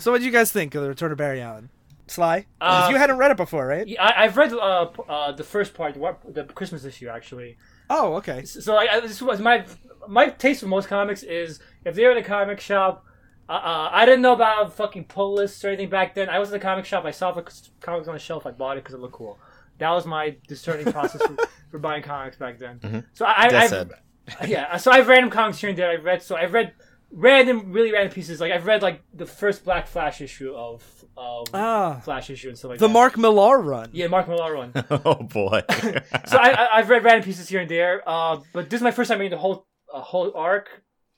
So, 0.00 0.12
what 0.12 0.18
do 0.20 0.24
you 0.26 0.32
guys 0.32 0.52
think 0.52 0.74
of 0.74 0.82
the 0.82 0.88
Return 0.88 1.12
of 1.12 1.18
Barry 1.18 1.40
Allen? 1.40 1.70
Sly, 2.06 2.46
Uh, 2.60 2.88
you 2.90 2.96
hadn't 2.96 3.18
read 3.18 3.30
it 3.30 3.36
before, 3.36 3.66
right? 3.66 3.86
Yeah, 3.86 4.02
I, 4.02 4.24
I've 4.24 4.36
read 4.36 4.52
uh, 4.52 4.88
uh, 5.08 5.32
the 5.32 5.44
first 5.44 5.74
part, 5.74 5.96
what, 5.96 6.20
the 6.34 6.44
Christmas 6.44 6.84
issue 6.84 7.08
actually. 7.08 7.58
Oh, 7.90 8.14
okay. 8.14 8.44
So 8.44 8.76
I, 8.76 8.96
I, 8.96 9.00
this 9.00 9.20
was 9.20 9.40
my 9.40 9.64
my 10.06 10.30
taste 10.30 10.60
for 10.60 10.66
most 10.66 10.88
comics 10.88 11.22
is 11.22 11.60
if 11.84 11.94
they're 11.94 12.12
in 12.12 12.18
a 12.18 12.22
comic 12.22 12.60
shop. 12.60 13.04
Uh, 13.48 13.52
uh, 13.52 13.90
I 13.92 14.04
didn't 14.04 14.20
know 14.22 14.32
about 14.34 14.74
fucking 14.74 15.04
pull 15.04 15.34
lists 15.34 15.64
or 15.64 15.68
anything 15.68 15.88
back 15.88 16.14
then. 16.14 16.28
I 16.28 16.38
was 16.38 16.50
in 16.50 16.52
the 16.52 16.58
comic 16.60 16.84
shop. 16.84 17.04
I 17.04 17.10
saw 17.12 17.32
the 17.32 17.42
comics 17.80 18.06
on 18.08 18.14
the 18.14 18.18
shelf. 18.20 18.46
I 18.46 18.50
bought 18.50 18.76
it 18.76 18.84
because 18.84 18.94
it 18.94 19.00
looked 19.00 19.14
cool. 19.14 19.38
That 19.78 19.90
was 19.90 20.04
my 20.06 20.36
discerning 20.46 20.92
process 20.92 21.22
for, 21.22 21.36
for 21.70 21.78
buying 21.78 22.02
comics 22.02 22.36
back 22.36 22.58
then. 22.58 23.04
So 23.14 23.24
I, 23.24 23.44
I, 23.44 23.48
That's 23.50 23.72
I've- 23.72 23.90
yeah. 24.52 24.76
So 24.76 24.90
I've 24.90 25.08
random 25.08 25.30
comics 25.30 25.58
here 25.60 25.70
and 25.70 25.78
there. 25.78 25.90
I've 25.90 26.04
read. 26.04 26.22
So 26.22 26.36
I've 26.36 26.52
read 26.52 26.72
random, 27.10 27.72
really 27.72 27.90
random 27.92 28.12
pieces. 28.12 28.40
Like 28.40 28.52
I've 28.52 28.66
read 28.66 28.82
like 28.82 29.02
the 29.14 29.24
first 29.24 29.64
Black 29.64 29.86
Flash 29.86 30.20
issue 30.20 30.52
of 30.54 30.82
of 31.16 31.48
Ah, 31.54 32.00
Flash 32.04 32.28
issue 32.28 32.48
and 32.50 32.58
stuff 32.58 32.70
like 32.70 32.78
the 32.78 32.86
that. 32.86 32.88
The 32.88 32.92
Mark 32.92 33.16
Millar 33.16 33.60
run. 33.62 33.88
Yeah, 33.92 34.08
Mark 34.08 34.28
Millar 34.28 34.52
run. 34.52 34.72
oh 34.90 35.14
boy. 35.14 35.62
so 36.26 36.36
I, 36.36 36.50
I, 36.50 36.68
I've 36.78 36.90
read 36.90 37.02
random 37.04 37.24
pieces 37.24 37.48
here 37.48 37.60
and 37.60 37.70
there, 37.70 38.02
uh, 38.06 38.40
but 38.52 38.68
this 38.68 38.78
is 38.78 38.82
my 38.84 38.90
first 38.90 39.08
time 39.08 39.18
reading 39.20 39.30
the 39.36 39.40
whole 39.40 39.66
a 39.94 40.00
whole 40.02 40.32
arc. 40.34 40.68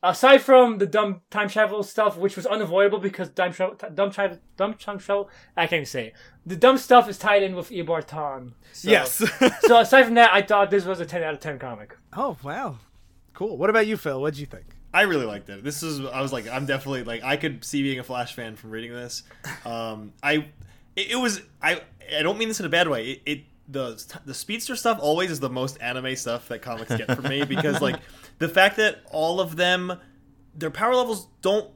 Aside 0.02 0.38
from 0.38 0.78
the 0.78 0.86
dumb 0.86 1.20
time 1.30 1.48
travel 1.48 1.82
stuff, 1.82 2.16
which 2.16 2.34
was 2.34 2.46
unavoidable 2.46 2.98
because 2.98 3.28
dumb 3.28 3.52
travel, 3.52 3.76
dumb 3.92 4.10
travel, 4.10 4.38
dumb 4.56 4.74
time 4.74 4.98
travel, 4.98 5.28
I 5.56 5.62
can't 5.62 5.74
even 5.74 5.86
say 5.86 6.06
it. 6.08 6.14
The 6.46 6.56
dumb 6.56 6.78
stuff 6.78 7.08
is 7.08 7.18
tied 7.18 7.42
in 7.42 7.54
with 7.54 7.68
Eobard 7.68 8.08
Thawne. 8.08 8.52
So, 8.72 8.90
Yes. 8.90 9.22
so 9.60 9.80
aside 9.80 10.04
from 10.04 10.14
that, 10.14 10.30
I 10.32 10.40
thought 10.40 10.70
this 10.70 10.86
was 10.86 11.00
a 11.00 11.06
ten 11.06 11.22
out 11.22 11.34
of 11.34 11.40
ten 11.40 11.58
comic. 11.58 11.96
oh, 12.16 12.36
wow. 12.42 12.78
Cool. 13.34 13.56
What 13.58 13.70
about 13.70 13.86
you, 13.86 13.96
Phil? 13.96 14.20
What'd 14.20 14.38
you 14.38 14.46
think? 14.46 14.64
I 14.92 15.02
really 15.02 15.24
liked 15.26 15.48
it. 15.48 15.62
This 15.62 15.82
is 15.82 16.00
I 16.04 16.20
was 16.20 16.32
like 16.32 16.48
I'm 16.48 16.66
definitely 16.66 17.04
like 17.04 17.22
I 17.22 17.36
could 17.36 17.64
see 17.64 17.82
being 17.82 18.00
a 18.00 18.04
Flash 18.04 18.34
fan 18.34 18.56
from 18.56 18.70
reading 18.70 18.92
this. 18.92 19.22
Um, 19.64 20.12
I 20.22 20.46
it, 20.96 21.12
it 21.12 21.16
was 21.16 21.40
I 21.62 21.82
I 22.16 22.22
don't 22.22 22.38
mean 22.38 22.48
this 22.48 22.58
in 22.58 22.66
a 22.66 22.70
bad 22.70 22.88
way. 22.88 23.10
It, 23.10 23.22
it 23.26 23.40
the 23.68 24.20
the 24.26 24.34
speedster 24.34 24.74
stuff 24.74 24.98
always 25.00 25.30
is 25.30 25.38
the 25.38 25.48
most 25.48 25.80
anime 25.80 26.16
stuff 26.16 26.48
that 26.48 26.60
comics 26.60 26.94
get 26.96 27.14
for 27.14 27.22
me 27.22 27.44
because 27.48 27.80
like 27.80 28.00
the 28.40 28.48
fact 28.48 28.76
that 28.78 29.02
all 29.12 29.40
of 29.40 29.54
them 29.56 29.92
their 30.52 30.70
power 30.70 30.96
levels 30.96 31.28
don't 31.42 31.70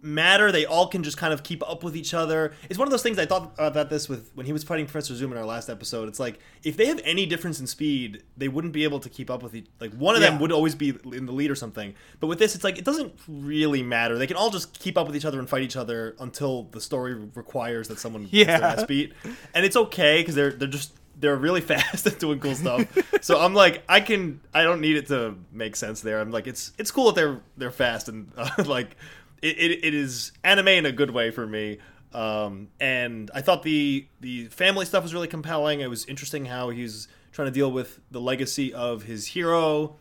matter. 0.00 0.52
They 0.52 0.64
all 0.64 0.86
can 0.88 1.02
just 1.02 1.16
kind 1.16 1.32
of 1.32 1.42
keep 1.42 1.62
up 1.68 1.82
with 1.82 1.96
each 1.96 2.14
other. 2.14 2.52
It's 2.68 2.78
one 2.78 2.86
of 2.86 2.90
those 2.92 3.02
things 3.02 3.18
I 3.18 3.26
thought 3.26 3.52
about 3.58 3.90
this 3.90 4.08
with 4.08 4.30
when 4.34 4.46
he 4.46 4.52
was 4.52 4.62
fighting 4.64 4.86
Professor 4.86 5.14
Zoom 5.14 5.32
in 5.32 5.38
our 5.38 5.44
last 5.44 5.68
episode. 5.68 6.08
It's 6.08 6.20
like 6.20 6.38
if 6.62 6.76
they 6.76 6.86
have 6.86 7.00
any 7.04 7.26
difference 7.26 7.58
in 7.60 7.66
speed, 7.66 8.22
they 8.36 8.48
wouldn't 8.48 8.72
be 8.72 8.84
able 8.84 9.00
to 9.00 9.08
keep 9.08 9.30
up 9.30 9.42
with 9.42 9.54
each. 9.54 9.66
Like 9.80 9.92
one 9.94 10.14
of 10.14 10.20
them 10.20 10.38
would 10.40 10.52
always 10.52 10.74
be 10.74 10.90
in 11.12 11.26
the 11.26 11.32
lead 11.32 11.50
or 11.50 11.54
something. 11.56 11.94
But 12.20 12.26
with 12.28 12.38
this, 12.38 12.54
it's 12.54 12.64
like 12.64 12.78
it 12.78 12.84
doesn't 12.84 13.12
really 13.28 13.82
matter. 13.82 14.18
They 14.18 14.26
can 14.26 14.36
all 14.36 14.50
just 14.50 14.78
keep 14.78 14.96
up 14.98 15.06
with 15.06 15.16
each 15.16 15.24
other 15.24 15.38
and 15.38 15.48
fight 15.48 15.62
each 15.62 15.76
other 15.76 16.14
until 16.20 16.64
the 16.64 16.80
story 16.80 17.14
requires 17.14 17.88
that 17.88 17.98
someone 17.98 18.22
gets 18.24 18.34
Yeah. 18.34 18.58
their 18.58 18.68
ass 18.68 18.84
beat, 18.84 19.12
and 19.54 19.64
it's 19.64 19.76
okay 19.76 20.20
because 20.20 20.34
they're 20.34 20.52
they're 20.52 20.68
just. 20.68 20.92
They're 21.18 21.36
really 21.36 21.60
fast 21.72 22.06
at 22.06 22.18
doing 22.18 22.40
cool 22.40 22.54
stuff, 22.54 22.86
so 23.20 23.40
I'm 23.40 23.54
like, 23.54 23.82
I 23.88 24.00
can, 24.00 24.40
I 24.54 24.62
don't 24.62 24.80
need 24.80 24.96
it 24.96 25.08
to 25.08 25.36
make 25.52 25.76
sense 25.76 26.00
there. 26.00 26.20
I'm 26.20 26.30
like, 26.30 26.46
it's, 26.46 26.72
it's 26.78 26.90
cool 26.90 27.06
that 27.06 27.14
they're, 27.14 27.40
they're 27.56 27.70
fast 27.70 28.08
and 28.08 28.30
uh, 28.36 28.50
like, 28.64 28.96
it, 29.42 29.58
it, 29.58 29.84
it 29.84 29.94
is 29.94 30.32
anime 30.44 30.68
in 30.68 30.86
a 30.86 30.92
good 30.92 31.10
way 31.10 31.30
for 31.30 31.46
me. 31.46 31.78
Um, 32.12 32.68
and 32.80 33.30
I 33.34 33.42
thought 33.42 33.62
the 33.62 34.06
the 34.20 34.46
family 34.46 34.86
stuff 34.86 35.02
was 35.02 35.12
really 35.12 35.28
compelling. 35.28 35.80
It 35.80 35.90
was 35.90 36.06
interesting 36.06 36.46
how 36.46 36.70
he's 36.70 37.06
trying 37.32 37.48
to 37.48 37.52
deal 37.52 37.70
with 37.70 38.00
the 38.10 38.20
legacy 38.20 38.72
of 38.72 39.02
his 39.02 39.26
hero. 39.26 39.96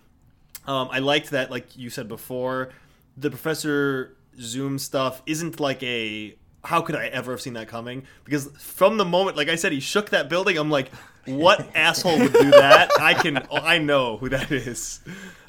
Um, 0.65 0.89
I 0.91 0.99
liked 0.99 1.31
that, 1.31 1.51
like 1.51 1.77
you 1.77 1.89
said 1.89 2.07
before, 2.07 2.69
the 3.15 3.29
Professor 3.29 4.15
Zoom 4.39 4.79
stuff 4.79 5.21
isn't 5.25 5.59
like 5.59 5.81
a 5.83 6.35
how 6.63 6.81
could 6.81 6.95
I 6.95 7.07
ever 7.07 7.31
have 7.31 7.41
seen 7.41 7.53
that 7.53 7.67
coming? 7.67 8.03
Because 8.23 8.47
from 8.57 8.97
the 8.97 9.05
moment, 9.05 9.37
like 9.37 9.49
I 9.49 9.55
said, 9.55 9.71
he 9.71 9.79
shook 9.79 10.09
that 10.09 10.29
building. 10.29 10.57
I'm 10.57 10.69
like, 10.69 10.91
what 11.25 11.67
asshole 11.75 12.19
would 12.19 12.33
do 12.33 12.51
that? 12.51 12.91
I 12.99 13.13
can, 13.13 13.45
I 13.51 13.77
know 13.77 14.17
who 14.17 14.29
that 14.29 14.51
is. 14.51 14.99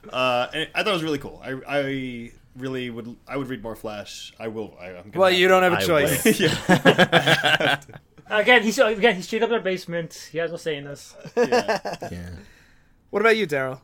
Uh, 0.09 0.49
and 0.53 0.69
I 0.75 0.83
thought 0.83 0.91
it 0.91 0.93
was 0.93 1.05
really 1.05 1.19
cool. 1.19 1.41
I, 1.45 1.59
I 1.67 2.33
really 2.57 2.91
would. 2.91 3.17
I 3.27 3.37
would 3.37 3.49
read 3.49 3.63
more 3.63 3.77
Flash. 3.77 4.33
I 4.39 4.49
will. 4.49 4.77
I, 4.81 4.89
I'm 4.89 5.11
gonna 5.11 5.19
Well, 5.19 5.31
you 5.31 5.49
don't 5.49 5.63
have 5.63 5.73
a 5.73 5.77
I 5.77 5.85
choice. 5.85 6.25
Again, 8.31 8.63
he's 8.63 8.79
again 8.79 9.17
he's 9.17 9.25
straight 9.25 9.43
up 9.43 9.47
in 9.49 9.53
their 9.53 9.61
basement. 9.61 10.29
He 10.31 10.37
has 10.37 10.51
no 10.51 10.59
say 10.59 10.77
in 10.77 10.85
this. 10.85 11.15
Yeah. 11.35 11.97
yeah. 12.13 12.29
What 13.09 13.21
about 13.23 13.39
you, 13.39 13.47
Daryl? 13.47 13.81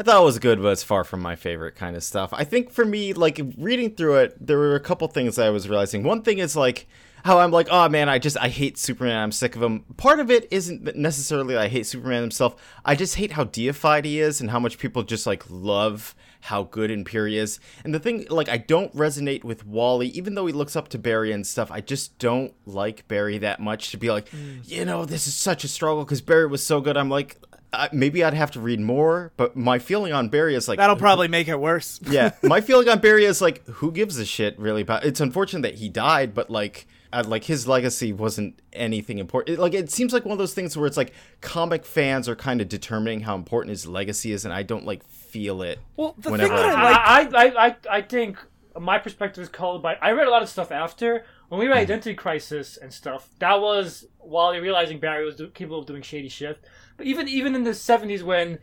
I 0.00 0.02
thought 0.02 0.22
it 0.22 0.24
was 0.24 0.38
good, 0.38 0.62
but 0.62 0.68
it's 0.68 0.82
far 0.82 1.04
from 1.04 1.20
my 1.20 1.36
favorite 1.36 1.74
kind 1.76 1.94
of 1.94 2.02
stuff. 2.02 2.32
I 2.32 2.42
think 2.42 2.70
for 2.70 2.86
me, 2.86 3.12
like 3.12 3.38
reading 3.58 3.94
through 3.94 4.16
it, 4.20 4.46
there 4.46 4.56
were 4.56 4.74
a 4.74 4.80
couple 4.80 5.06
things 5.08 5.38
I 5.38 5.50
was 5.50 5.68
realizing. 5.68 6.04
One 6.04 6.22
thing 6.22 6.38
is 6.38 6.56
like 6.56 6.88
how 7.22 7.38
I'm 7.38 7.50
like, 7.50 7.68
oh 7.70 7.86
man, 7.90 8.08
I 8.08 8.18
just 8.18 8.38
I 8.38 8.48
hate 8.48 8.78
Superman. 8.78 9.18
I'm 9.18 9.30
sick 9.30 9.54
of 9.56 9.62
him. 9.62 9.80
Part 9.98 10.18
of 10.18 10.30
it 10.30 10.48
isn't 10.50 10.96
necessarily 10.96 11.54
I 11.54 11.68
hate 11.68 11.86
Superman 11.86 12.22
himself. 12.22 12.56
I 12.82 12.94
just 12.94 13.16
hate 13.16 13.32
how 13.32 13.44
deified 13.44 14.06
he 14.06 14.20
is 14.20 14.40
and 14.40 14.50
how 14.50 14.58
much 14.58 14.78
people 14.78 15.02
just 15.02 15.26
like 15.26 15.44
love 15.50 16.14
how 16.40 16.62
good 16.62 16.90
Imperi 16.90 17.34
is. 17.34 17.60
And 17.84 17.94
the 17.94 17.98
thing, 17.98 18.26
like, 18.30 18.48
I 18.48 18.56
don't 18.56 18.94
resonate 18.96 19.44
with 19.44 19.66
Wally, 19.66 20.08
even 20.08 20.34
though 20.34 20.46
he 20.46 20.52
looks 20.52 20.74
up 20.74 20.88
to 20.88 20.98
Barry 20.98 21.32
and 21.32 21.46
stuff. 21.46 21.70
I 21.70 21.80
just 21.80 22.18
don't 22.18 22.54
like 22.66 23.06
Barry 23.08 23.38
that 23.38 23.60
much 23.60 23.90
to 23.90 23.98
be 23.98 24.10
like, 24.10 24.30
mm. 24.30 24.60
you 24.64 24.84
know, 24.84 25.04
this 25.04 25.26
is 25.26 25.34
such 25.34 25.64
a 25.64 25.68
struggle 25.68 26.04
because 26.04 26.22
Barry 26.22 26.46
was 26.46 26.64
so 26.64 26.80
good. 26.80 26.96
I'm 26.96 27.10
like, 27.10 27.36
uh, 27.72 27.88
maybe 27.92 28.24
I'd 28.24 28.34
have 28.34 28.50
to 28.52 28.60
read 28.60 28.80
more, 28.80 29.32
but 29.36 29.56
my 29.56 29.78
feeling 29.78 30.12
on 30.12 30.28
Barry 30.28 30.54
is 30.54 30.68
like 30.68 30.78
That'll 30.78 30.96
probably 30.96 31.28
make 31.28 31.48
it 31.48 31.58
worse. 31.58 32.00
yeah, 32.10 32.32
my 32.42 32.60
feeling 32.60 32.88
on 32.88 32.98
Barry 32.98 33.24
is 33.24 33.40
like, 33.40 33.64
who 33.66 33.92
gives 33.92 34.18
a 34.18 34.24
shit 34.24 34.58
really 34.58 34.82
about? 34.82 35.04
It's 35.04 35.20
unfortunate 35.20 35.62
that 35.62 35.76
he 35.76 35.88
died, 35.88 36.34
but 36.34 36.50
like, 36.50 36.86
uh, 37.12 37.24
like 37.26 37.44
his 37.44 37.68
legacy 37.68 38.12
wasn't 38.12 38.58
anything 38.72 39.18
important. 39.18 39.56
It, 39.58 39.60
like, 39.60 39.74
it 39.74 39.90
seems 39.90 40.12
like 40.12 40.24
one 40.24 40.32
of 40.32 40.38
those 40.38 40.54
things 40.54 40.76
where 40.76 40.86
it's 40.86 40.96
like 40.96 41.12
comic 41.40 41.84
fans 41.84 42.28
are 42.28 42.36
kind 42.36 42.60
of 42.60 42.68
determining 42.68 43.20
how 43.20 43.34
important 43.36 43.70
his 43.70 43.86
legacy 43.86 44.32
is, 44.32 44.44
and 44.44 44.52
I 44.52 44.62
don't 44.62 44.84
like 44.84 45.04
feel 45.06 45.62
it. 45.62 45.78
Well, 45.96 46.14
the 46.18 46.30
Whenever 46.30 46.56
thing 46.56 46.66
that 46.66 46.78
I- 46.78 47.20
I 47.20 47.22
like, 47.22 47.34
I, 47.34 47.46
I, 47.46 47.66
I, 47.66 47.76
I 47.98 48.02
think 48.02 48.38
my 48.78 48.98
perspective 48.98 49.42
is 49.42 49.48
colored 49.48 49.82
by. 49.82 49.96
I 50.00 50.12
read 50.12 50.26
a 50.26 50.30
lot 50.30 50.42
of 50.42 50.48
stuff 50.48 50.70
after 50.72 51.24
when 51.48 51.60
we 51.60 51.66
read 51.66 51.78
Identity 51.78 52.14
Crisis 52.14 52.76
and 52.76 52.92
stuff. 52.92 53.28
That 53.38 53.60
was 53.60 54.06
Wally 54.18 54.60
realizing 54.60 54.98
Barry 54.98 55.24
was 55.24 55.36
do, 55.36 55.48
capable 55.48 55.80
of 55.80 55.86
doing 55.86 56.02
shady 56.02 56.28
shit. 56.28 56.62
But 57.00 57.06
even 57.06 57.28
even 57.28 57.54
in 57.54 57.64
the 57.64 57.72
seventies, 57.72 58.22
when 58.22 58.58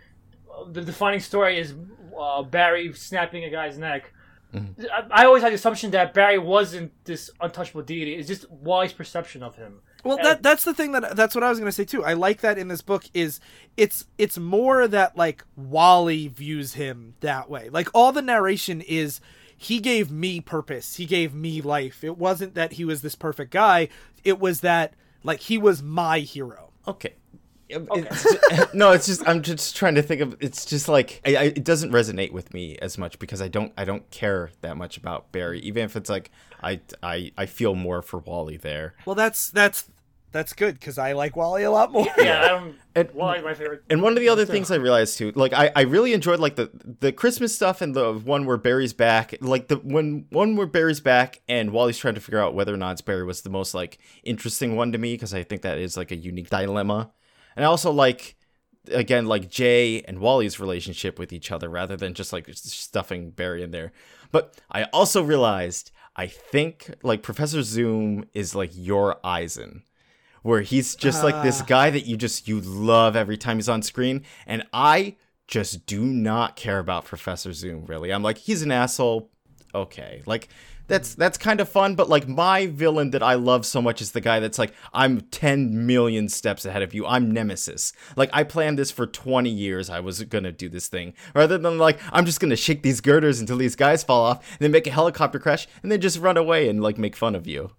uh, 0.47 0.65
the 0.72 0.81
defining 0.81 1.22
story 1.22 1.57
is 1.57 1.73
uh, 2.15 2.43
Barry 2.43 2.93
snapping 2.93 3.43
a 3.45 3.49
guy's 3.49 3.80
neck. 3.80 4.14
I, 4.53 5.05
I 5.09 5.26
always 5.26 5.41
had 5.41 5.53
the 5.53 5.55
assumption 5.55 5.89
that 5.91 6.14
Barry 6.14 6.38
wasn't 6.38 6.91
this 7.03 7.31
untouchable 7.41 7.81
deity. 7.81 8.14
It's 8.14 8.27
just 8.27 8.47
Wally's 8.51 8.93
perception 8.93 9.41
of 9.41 9.55
him. 9.55 9.81
Well, 10.03 10.18
that 10.22 10.43
that's 10.43 10.65
the 10.65 10.73
thing 10.76 10.91
that 10.91 11.15
that's 11.15 11.34
what 11.34 11.43
I 11.43 11.49
was 11.49 11.57
gonna 11.57 11.72
say 11.72 11.84
too. 11.84 12.05
I 12.05 12.14
like 12.14 12.41
that 12.41 12.59
in 12.59 12.68
this 12.68 12.84
book 12.84 13.05
is 13.11 13.39
it's 13.76 14.05
it's 14.19 14.38
more 14.38 14.88
that 14.88 15.18
like 15.18 15.43
Wally 15.55 16.27
views 16.27 16.76
him 16.76 17.15
that 17.22 17.49
way. 17.49 17.69
Like 17.69 17.89
all 17.95 18.11
the 18.11 18.22
narration 18.22 18.81
is 18.81 19.19
he 19.57 19.80
gave 19.80 20.11
me 20.11 20.41
purpose. 20.41 20.97
He 20.97 21.07
gave 21.07 21.34
me 21.34 21.59
life. 21.59 22.03
It 22.03 22.19
wasn't 22.19 22.53
that 22.53 22.73
he 22.73 22.85
was 22.85 23.01
this 23.01 23.15
perfect 23.15 23.49
guy. 23.49 23.89
It 24.23 24.39
was 24.39 24.61
that 24.61 24.93
like 25.23 25.39
he 25.39 25.57
was 25.57 25.81
my 25.81 26.19
hero. 26.19 26.69
Okay. 26.88 27.15
It's- 27.69 28.68
no, 28.73 28.91
it's 28.91 29.06
just 29.07 29.27
I'm 29.27 29.41
just 29.41 29.76
trying 29.76 29.95
to 29.95 30.02
think 30.02 30.22
of. 30.22 30.38
It's 30.39 30.65
just 30.65 30.88
like 30.88 31.22
I, 31.26 31.35
I, 31.35 31.44
it 31.44 31.64
doesn't 31.64 31.91
resonate 31.91 32.31
with 32.31 32.53
me 32.53 32.77
as 32.80 32.98
much 32.98 33.19
because 33.19 33.41
I 33.41 33.48
don't 33.48 33.73
I 33.77 33.85
don't 33.85 34.10
care 34.11 34.52
that 34.61 34.77
much 34.77 34.98
about 34.98 35.31
Barry. 35.31 35.60
Even 35.60 35.84
if 35.84 35.95
it's 35.95 36.10
like 36.10 36.31
I 36.64 36.80
I 37.03 37.31
I 37.38 37.45
feel 37.45 37.76
more 37.76 38.02
for 38.02 38.19
Wally 38.19 38.57
there. 38.57 38.95
Well, 39.06 39.15
that's 39.15 39.49
that's 39.52 39.89
that's 40.34 40.52
good 40.53 40.77
because 40.80 40.98
I 40.98 41.14
like 41.14 41.35
Wally 41.38 41.64
a 41.64 41.72
lot 41.72 41.91
more. 41.91 42.06
Yeah, 42.18 42.41
I 42.44 42.48
don't. 42.49 42.76
And- 42.95 43.11
Wally's 43.14 43.44
my 43.44 43.53
favorite. 43.53 43.84
And 43.89 44.02
one 44.02 44.14
of 44.14 44.19
the 44.19 44.30
other 44.30 44.45
things 44.45 44.69
I 44.72 44.76
realized 44.76 45.18
too, 45.18 45.31
like 45.35 45.53
I, 45.53 45.72
I 45.76 45.81
really 45.84 46.14
enjoyed 46.14 46.39
like 46.39 46.56
the 46.57 46.69
the 46.99 47.11
Christmas 47.11 47.56
stuff 47.56 47.81
and 47.81 47.95
the 47.95 48.14
one 48.14 48.45
where 48.45 48.57
Barry's 48.57 48.94
back, 48.94 49.35
like 49.39 49.68
the 49.68 49.77
when 49.77 50.26
one 50.30 50.56
where 50.56 50.68
Barry's 50.68 50.99
back 50.99 51.41
and 51.48 51.72
Wally's 51.72 51.98
trying 51.98 52.15
to 52.15 52.22
figure 52.22 52.39
out 52.39 52.53
whether 52.56 52.73
or 52.73 52.77
not 52.77 52.91
it's 52.94 53.02
Barry 53.02 53.23
was 53.23 53.41
the 53.41 53.49
most 53.49 53.73
like 53.73 53.99
interesting 54.23 54.76
one 54.76 54.91
to 54.91 54.98
me 54.98 55.14
because 55.14 55.34
I 55.34 55.44
think 55.44 55.61
that 55.61 55.77
is 55.77 55.95
like 55.98 56.11
a 56.11 56.15
unique 56.15 56.49
dilemma. 56.49 57.11
And 57.57 57.65
I 57.65 57.67
also 57.67 57.91
like 57.91 58.35
again 58.89 59.25
like 59.25 59.49
Jay 59.49 60.01
and 60.03 60.19
Wally's 60.19 60.59
relationship 60.61 61.19
with 61.19 61.34
each 61.34 61.51
other 61.51 61.67
rather 61.67 61.97
than 61.97 62.13
just 62.13 62.31
like 62.31 62.47
stuffing 62.53 63.31
Barry 63.31 63.63
in 63.63 63.71
there. 63.71 63.91
But 64.31 64.53
I 64.71 64.84
also 64.93 65.21
realized 65.21 65.91
I 66.15 66.27
think 66.27 66.93
like 67.03 67.23
Professor 67.23 67.63
Zoom 67.63 68.25
is 68.34 68.55
like 68.55 68.71
your 68.73 69.19
Eisen 69.25 69.84
where 70.43 70.61
he's 70.61 70.95
just 70.95 71.23
like 71.23 71.43
this 71.43 71.61
ah. 71.61 71.65
guy 71.65 71.89
that 71.89 72.05
you 72.05 72.15
just 72.15 72.47
you 72.47 72.61
love 72.61 73.15
every 73.15 73.38
time 73.38 73.57
he's 73.57 73.67
on 73.67 73.81
screen. 73.81 74.23
And 74.45 74.65
i 74.71 75.15
just 75.47 75.85
do 75.85 76.01
not 76.01 76.55
care 76.57 76.77
about 76.77 77.05
professor 77.05 77.53
zoom 77.53 77.85
really. 77.85 78.11
I'm 78.11 78.23
like 78.23 78.38
he's 78.38 78.61
an 78.61 78.71
asshole. 78.71 79.31
Okay. 79.73 80.21
Like 80.25 80.49
that's 80.88 81.15
that's 81.15 81.38
kind 81.38 81.59
of 81.59 81.69
fun 81.69 81.95
but 81.95 82.09
like 82.09 82.27
my 82.27 82.68
villain 82.68 83.11
that 83.11 83.23
i 83.23 83.34
love 83.34 83.65
so 83.65 83.81
much 83.81 84.01
is 84.01 84.11
the 84.11 84.22
guy 84.22 84.39
that's 84.39 84.59
like 84.59 84.73
i'm 84.93 85.22
10 85.22 85.85
million 85.85 86.30
steps 86.30 86.65
ahead 86.65 86.81
of 86.81 86.93
you. 86.93 87.05
I'm 87.05 87.31
nemesis. 87.31 87.93
Like 88.15 88.30
i 88.34 88.43
planned 88.43 88.80
this 88.80 88.91
for 88.91 89.05
20 89.05 89.49
years. 89.49 89.89
I 89.89 89.99
was 89.99 90.23
gonna 90.23 90.51
do 90.51 90.69
this 90.69 90.88
thing. 90.88 91.14
Rather 91.34 91.57
than 91.57 91.77
like 91.77 91.99
i'm 92.11 92.26
just 92.26 92.39
gonna 92.39 92.55
shake 92.55 92.84
these 92.84 93.01
girders 93.01 93.39
until 93.39 93.57
these 93.57 93.76
guys 93.76 94.03
fall 94.03 94.23
off 94.23 94.38
and 94.51 94.59
then 94.59 94.72
make 94.72 94.88
a 94.88 94.91
helicopter 94.91 95.39
crash 95.39 95.68
and 95.84 95.91
then 95.91 96.01
just 96.01 96.19
run 96.19 96.38
away 96.38 96.69
and 96.69 96.81
like 96.81 96.97
make 96.97 97.15
fun 97.15 97.35
of 97.35 97.47
you 97.47 97.72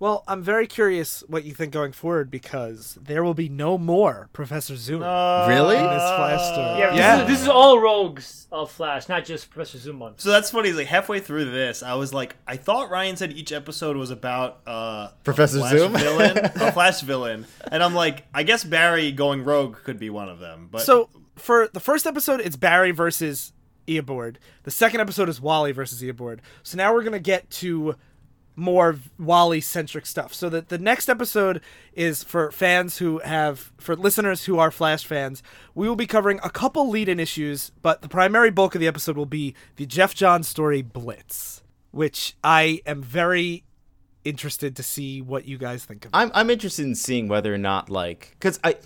Well, 0.00 0.22
I'm 0.28 0.42
very 0.42 0.68
curious 0.68 1.24
what 1.26 1.44
you 1.44 1.52
think 1.52 1.72
going 1.72 1.90
forward 1.90 2.30
because 2.30 2.96
there 3.02 3.24
will 3.24 3.34
be 3.34 3.48
no 3.48 3.76
more 3.76 4.28
Professor 4.32 4.76
Zoom 4.76 5.00
really 5.00 5.76
in 5.76 5.82
this 5.82 6.02
Flash 6.02 6.40
story. 6.52 6.78
Yeah, 6.78 6.94
yeah. 6.94 7.16
This, 7.16 7.22
is, 7.22 7.28
this 7.28 7.42
is 7.42 7.48
all 7.48 7.80
rogues 7.80 8.46
of 8.52 8.70
Flash, 8.70 9.08
not 9.08 9.24
just 9.24 9.50
Professor 9.50 9.78
Zoom 9.78 9.98
ones. 9.98 10.22
So 10.22 10.30
that's 10.30 10.50
funny. 10.50 10.68
Is 10.68 10.76
like 10.76 10.86
halfway 10.86 11.18
through 11.18 11.50
this, 11.50 11.82
I 11.82 11.94
was 11.94 12.14
like, 12.14 12.36
I 12.46 12.56
thought 12.56 12.90
Ryan 12.90 13.16
said 13.16 13.32
each 13.32 13.50
episode 13.50 13.96
was 13.96 14.10
about 14.12 14.60
uh, 14.68 15.08
Professor 15.24 15.58
a 15.58 15.60
Flash 15.60 15.72
Zoom? 15.72 15.92
villain, 15.94 16.38
a 16.38 16.72
Flash 16.72 17.00
villain, 17.00 17.46
and 17.72 17.82
I'm 17.82 17.94
like, 17.94 18.24
I 18.32 18.44
guess 18.44 18.62
Barry 18.62 19.10
going 19.10 19.42
rogue 19.42 19.78
could 19.82 19.98
be 19.98 20.10
one 20.10 20.28
of 20.28 20.38
them. 20.38 20.68
But 20.70 20.82
So 20.82 21.08
for 21.34 21.68
the 21.72 21.80
first 21.80 22.06
episode, 22.06 22.40
it's 22.40 22.56
Barry 22.56 22.92
versus 22.92 23.52
Eobard. 23.88 24.36
The 24.62 24.70
second 24.70 25.00
episode 25.00 25.28
is 25.28 25.40
Wally 25.40 25.72
versus 25.72 26.02
Eobard. 26.02 26.38
So 26.62 26.76
now 26.76 26.92
we're 26.94 27.02
gonna 27.02 27.18
get 27.18 27.50
to 27.50 27.96
more 28.58 28.96
Wally 29.18 29.60
centric 29.60 30.04
stuff. 30.04 30.34
So 30.34 30.48
that 30.50 30.68
the 30.68 30.78
next 30.78 31.08
episode 31.08 31.60
is 31.92 32.24
for 32.24 32.50
fans 32.50 32.98
who 32.98 33.18
have 33.20 33.72
for 33.78 33.96
listeners 33.96 34.44
who 34.44 34.58
are 34.58 34.70
Flash 34.70 35.06
fans. 35.06 35.42
We 35.74 35.88
will 35.88 35.96
be 35.96 36.06
covering 36.06 36.40
a 36.42 36.50
couple 36.50 36.88
lead-in 36.90 37.20
issues, 37.20 37.70
but 37.82 38.02
the 38.02 38.08
primary 38.08 38.50
bulk 38.50 38.74
of 38.74 38.80
the 38.80 38.88
episode 38.88 39.16
will 39.16 39.26
be 39.26 39.54
the 39.76 39.86
Geoff 39.86 40.14
Johns 40.14 40.48
story 40.48 40.82
Blitz, 40.82 41.62
which 41.92 42.36
I 42.42 42.82
am 42.84 43.02
very 43.02 43.64
interested 44.24 44.76
to 44.76 44.82
see 44.82 45.22
what 45.22 45.46
you 45.46 45.56
guys 45.56 45.84
think 45.84 46.04
of. 46.04 46.10
I'm 46.12 46.30
I'm 46.34 46.50
interested 46.50 46.84
in 46.84 46.94
seeing 46.94 47.28
whether 47.28 47.54
or 47.54 47.58
not 47.58 47.88
like 47.88 48.30
because 48.32 48.58
I. 48.64 48.76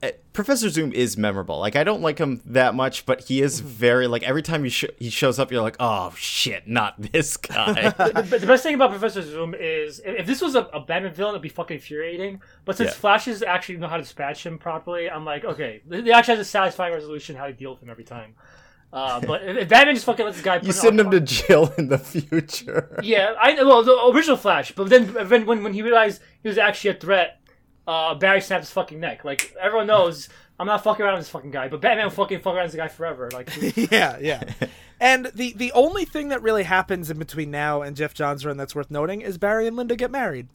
uh, 0.00 0.10
Professor 0.32 0.68
Zoom 0.68 0.92
is 0.92 1.16
memorable. 1.16 1.58
Like 1.58 1.74
I 1.74 1.82
don't 1.82 2.00
like 2.02 2.18
him 2.18 2.40
that 2.46 2.74
much, 2.74 3.04
but 3.04 3.22
he 3.22 3.42
is 3.42 3.58
very 3.60 4.06
like 4.06 4.22
every 4.22 4.42
time 4.42 4.62
he 4.62 4.70
sh- 4.70 4.84
he 4.98 5.10
shows 5.10 5.38
up, 5.40 5.50
you're 5.50 5.62
like, 5.62 5.76
oh 5.80 6.12
shit, 6.16 6.68
not 6.68 6.94
this 7.12 7.36
guy. 7.36 7.92
But 7.96 8.30
the 8.30 8.46
best 8.46 8.62
thing 8.62 8.76
about 8.76 8.90
Professor 8.90 9.22
Zoom 9.22 9.54
is 9.58 9.98
if 10.04 10.20
if 10.20 10.26
this 10.26 10.40
was 10.40 10.54
a, 10.54 10.62
a 10.72 10.80
Batman 10.80 11.12
villain, 11.12 11.32
it'd 11.32 11.42
be 11.42 11.48
fucking 11.48 11.76
infuriating. 11.76 12.40
But 12.64 12.76
since 12.76 12.90
Yeah. 12.90 12.94
Flashes 12.94 13.42
actually 13.42 13.78
know 13.78 13.88
how 13.88 13.96
to 13.96 14.02
dispatch 14.02 14.46
him 14.46 14.58
properly, 14.58 15.10
I'm 15.10 15.24
like, 15.24 15.44
okay, 15.44 15.82
they 15.86 16.00
they 16.02 16.12
actually 16.12 16.36
has 16.36 16.46
a 16.46 16.50
satisfying 16.50 16.92
resolution 16.94 17.34
how 17.34 17.46
to 17.46 17.52
deal 17.52 17.72
with 17.72 17.82
him 17.82 17.90
every 17.90 18.04
time. 18.04 18.34
Uh, 18.92 19.20
but 19.26 19.42
if, 19.42 19.56
if 19.56 19.68
Batman 19.68 19.96
just 19.96 20.06
fucking 20.06 20.24
lets 20.24 20.36
this 20.36 20.44
guy, 20.44 20.58
put 20.58 20.66
you 20.68 20.72
send 20.72 21.00
him 21.00 21.06
arc- 21.08 21.14
to 21.16 21.20
jail 21.20 21.74
in 21.76 21.88
the 21.88 21.98
future. 21.98 23.00
Yeah, 23.02 23.34
I 23.40 23.54
well 23.64 23.82
the 23.82 23.98
original 24.14 24.36
Flash, 24.36 24.70
but 24.72 24.88
then 24.90 25.08
when 25.28 25.44
when, 25.44 25.62
when 25.64 25.72
he 25.74 25.82
realized 25.82 26.22
he 26.42 26.48
was 26.48 26.56
actually 26.56 26.90
a 26.90 26.94
threat, 26.94 27.40
uh, 27.88 28.14
Barry 28.14 28.40
snaps 28.40 28.66
his 28.66 28.72
fucking 28.72 29.00
neck. 29.00 29.24
Like 29.24 29.56
everyone 29.60 29.86
knows, 29.86 30.28
I'm 30.60 30.66
not 30.66 30.84
fucking 30.84 31.04
around 31.04 31.14
with 31.14 31.22
this 31.24 31.30
fucking 31.30 31.50
guy, 31.50 31.68
but 31.68 31.80
Batman 31.80 32.04
will 32.04 32.10
fucking 32.10 32.40
fuck 32.40 32.54
around 32.54 32.64
with 32.64 32.72
this 32.72 32.78
guy 32.78 32.88
forever. 32.88 33.30
Like 33.32 33.50
yeah, 33.90 34.18
yeah. 34.20 34.44
And 35.00 35.26
the 35.32 35.52
the 35.52 35.70
only 35.74 36.04
thing 36.04 36.30
that 36.30 36.42
really 36.42 36.64
happens 36.64 37.08
in 37.08 37.20
between 37.20 37.52
now 37.52 37.82
and 37.82 37.94
Geoff 37.94 38.14
Johns' 38.14 38.44
run 38.44 38.56
that's 38.56 38.74
worth 38.74 38.90
noting 38.90 39.20
is 39.20 39.38
Barry 39.38 39.68
and 39.68 39.76
Linda 39.76 39.94
get 39.94 40.10
married. 40.10 40.48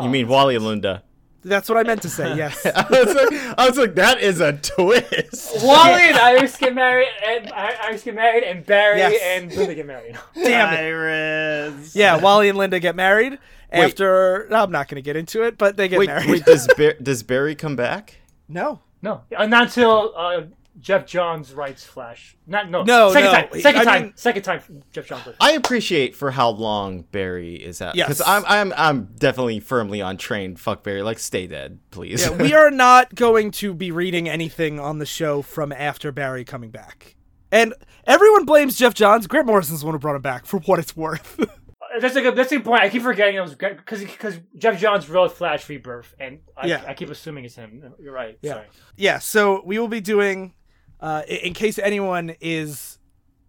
You 0.00 0.08
mean 0.08 0.28
Wally 0.28 0.56
and 0.56 0.64
Linda? 0.64 1.02
That's 1.48 1.68
what 1.68 1.78
I 1.78 1.84
meant 1.84 2.02
to 2.02 2.08
say. 2.08 2.34
Yes. 2.36 2.66
I 2.66 2.86
was 2.90 3.14
like, 3.14 3.58
I 3.58 3.68
was 3.68 3.78
like, 3.78 3.94
that 3.94 4.20
is 4.20 4.40
a 4.40 4.54
twist. 4.54 5.62
Wally 5.64 6.02
and 6.02 6.16
Iris 6.18 6.56
get 6.56 6.74
married, 6.74 7.08
and 7.24 7.52
Iris 7.52 8.02
get 8.02 8.14
married, 8.14 8.42
and 8.44 8.66
Barry 8.66 8.98
Yes. 8.98 9.20
and 9.22 9.52
Linda 9.56 9.74
get 9.74 9.86
married. 9.86 10.18
Damn 10.34 10.74
it. 10.74 10.80
Iris. 10.80 11.94
Yeah, 11.94 12.16
Wally 12.16 12.48
and 12.48 12.58
Linda 12.58 12.80
get 12.80 12.96
married 12.96 13.38
after. 13.70 14.52
I'm 14.52 14.70
not 14.72 14.88
going 14.88 14.96
to 14.96 15.02
get 15.02 15.16
into 15.16 15.42
it, 15.44 15.56
but 15.56 15.76
they 15.76 15.88
get 15.88 15.98
Wait, 16.00 16.06
married. 16.08 16.28
wait, 16.30 16.44
does 16.44 16.66
Bar- 16.76 16.94
does 17.02 17.22
Barry 17.22 17.54
come 17.54 17.76
back? 17.76 18.16
no. 18.48 18.80
No, 19.02 19.20
uh, 19.36 19.46
not 19.46 19.64
until 19.64 20.14
uh, 20.16 20.40
Geoff 20.78 21.06
Johns 21.06 21.54
writes 21.54 21.84
Flash. 21.84 22.36
Not 22.46 22.70
no. 22.70 22.82
No, 22.82 23.12
second 23.12 23.32
no. 23.32 23.32
time. 23.32 23.60
Second 23.60 23.80
I 23.80 23.84
time. 23.84 24.02
mean- 24.02 24.12
second 24.16 24.42
time. 24.42 24.82
Geoff 24.92 25.06
Johns. 25.06 25.26
writes. 25.26 25.38
I 25.40 25.52
appreciate 25.52 26.14
for 26.14 26.30
how 26.30 26.50
long 26.50 27.02
Barry 27.02 27.54
is 27.54 27.80
out. 27.80 27.94
Yes. 27.94 28.08
Because 28.08 28.20
I'm 28.26 28.44
I'm 28.46 28.72
I'm 28.76 29.04
definitely 29.18 29.60
firmly 29.60 30.02
on 30.02 30.16
train. 30.16 30.56
Fuck 30.56 30.82
Barry. 30.82 31.02
Like 31.02 31.18
stay 31.18 31.46
dead, 31.46 31.78
please. 31.90 32.20
Yeah, 32.22 32.36
we 32.36 32.52
are 32.54 32.70
not 32.70 33.14
going 33.14 33.50
to 33.52 33.72
be 33.74 33.90
reading 33.90 34.28
anything 34.28 34.78
on 34.78 34.98
the 34.98 35.06
show 35.06 35.42
from 35.42 35.72
after 35.72 36.12
Barry 36.12 36.44
coming 36.44 36.70
back. 36.70 37.16
And 37.52 37.72
everyone 38.06 38.44
blames 38.44 38.76
Geoff 38.76 38.92
Johns. 38.94 39.26
Grant 39.26 39.46
Morrison's 39.46 39.80
the 39.80 39.86
one 39.86 39.94
who 39.94 39.98
brought 39.98 40.16
him 40.16 40.22
back, 40.22 40.46
for 40.46 40.58
what 40.60 40.78
it's 40.78 40.96
worth. 40.96 41.38
That's 42.00 42.14
a 42.16 42.20
good. 42.20 42.36
That's 42.36 42.52
a 42.52 42.56
good 42.56 42.64
point. 42.64 42.82
I 42.82 42.90
keep 42.90 43.00
forgetting 43.02 43.36
it 43.36 43.40
was 43.40 43.54
because 43.54 44.00
because 44.00 44.38
Geoff 44.58 44.78
Johns 44.78 45.08
wrote 45.08 45.32
Flash 45.32 45.66
Rebirth, 45.68 46.14
and 46.20 46.40
I, 46.56 46.66
Yeah. 46.66 46.84
I 46.86 46.92
keep 46.92 47.08
assuming 47.08 47.44
it's 47.46 47.54
him. 47.54 47.94
You're 47.98 48.12
right. 48.12 48.36
Yeah. 48.42 48.52
Sorry. 48.52 48.66
yeah, 48.96 49.18
so 49.20 49.62
we 49.64 49.78
will 49.78 49.88
be 49.88 50.00
doing, 50.02 50.52
uh, 51.00 51.22
in 51.28 51.52
case 51.54 51.78
anyone 51.78 52.34
is 52.40 52.98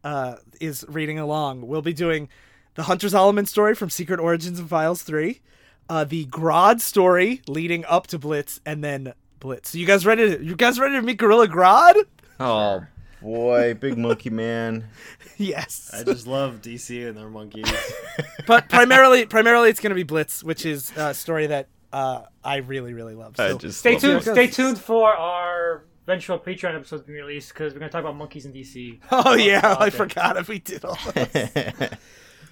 uh, 0.04 0.36
is 0.60 0.86
reading 0.88 1.20
along, 1.20 1.68
we'll 1.68 1.82
be 1.82 1.94
doing 1.94 2.30
the 2.76 2.84
Hunter 2.84 3.08
Zolomon 3.08 3.48
story 3.48 3.76
from 3.76 3.90
Secret 3.90 4.20
Origins 4.20 4.60
and 4.60 4.70
Files 4.70 5.02
3, 5.04 5.42
uh, 5.90 6.04
the 6.04 6.26
Grodd 6.28 6.80
story 6.80 7.42
leading 7.48 7.84
up 7.86 8.08
to 8.08 8.20
Blitz, 8.20 8.62
and 8.66 8.84
then 8.84 9.14
Blitz. 9.40 9.72
So 9.72 9.78
you 9.78 9.86
guys 9.86 10.06
ready 10.06 10.38
to, 10.38 10.44
you 10.44 10.56
guys 10.56 10.80
ready 10.80 10.96
to 10.96 11.02
meet 11.02 11.18
Gorilla 11.18 11.48
Grodd? 11.48 12.06
Oh 12.40 12.86
boy, 13.22 13.74
big 13.74 13.98
monkey 13.98 14.30
man. 14.30 14.88
yes. 15.38 15.90
I 15.94 16.04
just 16.04 16.28
love 16.28 16.62
DC 16.62 17.08
and 17.08 17.18
their 17.18 17.30
monkeys. 17.30 17.66
but 18.48 18.70
primarily 18.70 19.26
primarily 19.26 19.70
it's 19.70 19.80
going 19.80 19.92
to 19.92 19.96
be 19.96 20.04
Blitz, 20.04 20.44
which 20.44 20.66
is 20.66 20.92
a 20.96 21.14
story 21.14 21.48
that 21.48 21.68
uh, 21.92 22.24
I 22.44 22.58
really 22.58 22.94
really 22.94 23.16
love. 23.16 23.40
I 23.40 23.54
just 23.54 23.80
Stay 23.80 23.94
love 23.94 24.02
tuned. 24.02 24.24
Stay 24.24 24.48
tuned 24.48 24.78
for 24.78 25.16
our 25.16 25.84
eventual 26.08 26.40
Patreon 26.40 26.74
episodes 26.76 27.04
being 27.04 27.20
released 27.20 27.50
because 27.50 27.74
we're 27.74 27.80
gonna 27.80 27.92
talk 27.92 28.02
about 28.02 28.16
monkeys 28.16 28.46
in 28.46 28.54
DC. 28.54 29.00
Oh 29.12 29.36
yeah, 29.36 29.76
I 29.80 29.88
okay. 29.88 29.98
forgot 29.98 30.38
if 30.38 30.48
we 30.48 30.60
did 30.60 30.86
all. 30.86 30.98
those. 31.14 31.90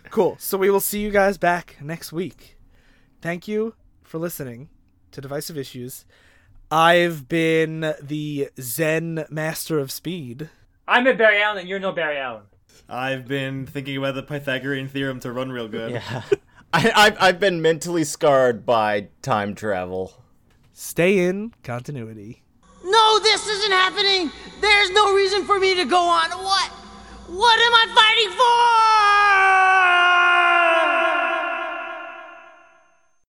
cool. 0.09 0.35
So 0.39 0.57
we 0.57 0.69
will 0.69 0.81
see 0.81 0.99
you 0.99 1.09
guys 1.09 1.37
back 1.37 1.77
next 1.81 2.11
week. 2.11 2.57
Thank 3.21 3.47
you 3.47 3.75
for 4.03 4.17
listening 4.17 4.69
to 5.11 5.21
Divisive 5.21 5.57
Issues. 5.57 6.05
I've 6.69 7.29
been 7.29 7.93
the 8.01 8.49
Zen 8.59 9.25
Master 9.29 9.79
of 9.79 9.91
Speed. 9.91 10.49
I'm 10.87 11.07
a 11.07 11.13
Barry 11.13 11.41
Allen, 11.41 11.59
and 11.59 11.69
you're 11.69 11.79
no 11.79 11.91
Barry 11.93 12.17
Allen. 12.17 12.43
I've 12.89 13.25
been 13.27 13.65
thinking 13.65 13.97
about 13.97 14.15
the 14.15 14.23
Pythagorean 14.23 14.87
theorem 14.89 15.19
to 15.21 15.31
run 15.31 15.51
real 15.51 15.67
good. 15.67 16.01
I, 16.73 16.91
I've, 16.93 17.17
I've 17.19 17.39
been 17.39 17.61
mentally 17.61 18.03
scarred 18.03 18.65
by 18.65 19.07
time 19.21 19.55
travel. 19.55 20.23
Stay 20.73 21.19
in 21.19 21.53
continuity. 21.63 22.43
No, 22.85 23.19
this 23.19 23.47
isn't 23.47 23.71
happening. 23.71 24.31
There's 24.61 24.91
no 24.91 25.15
reason 25.15 25.43
for 25.43 25.57
me 25.57 25.73
to 25.73 25.85
go 25.85 26.07
on. 26.07 26.29
What? 26.29 26.69
What 27.27 27.59
am 27.59 27.73
I 27.73 27.87
fighting 27.97 28.31
for? 28.37 30.44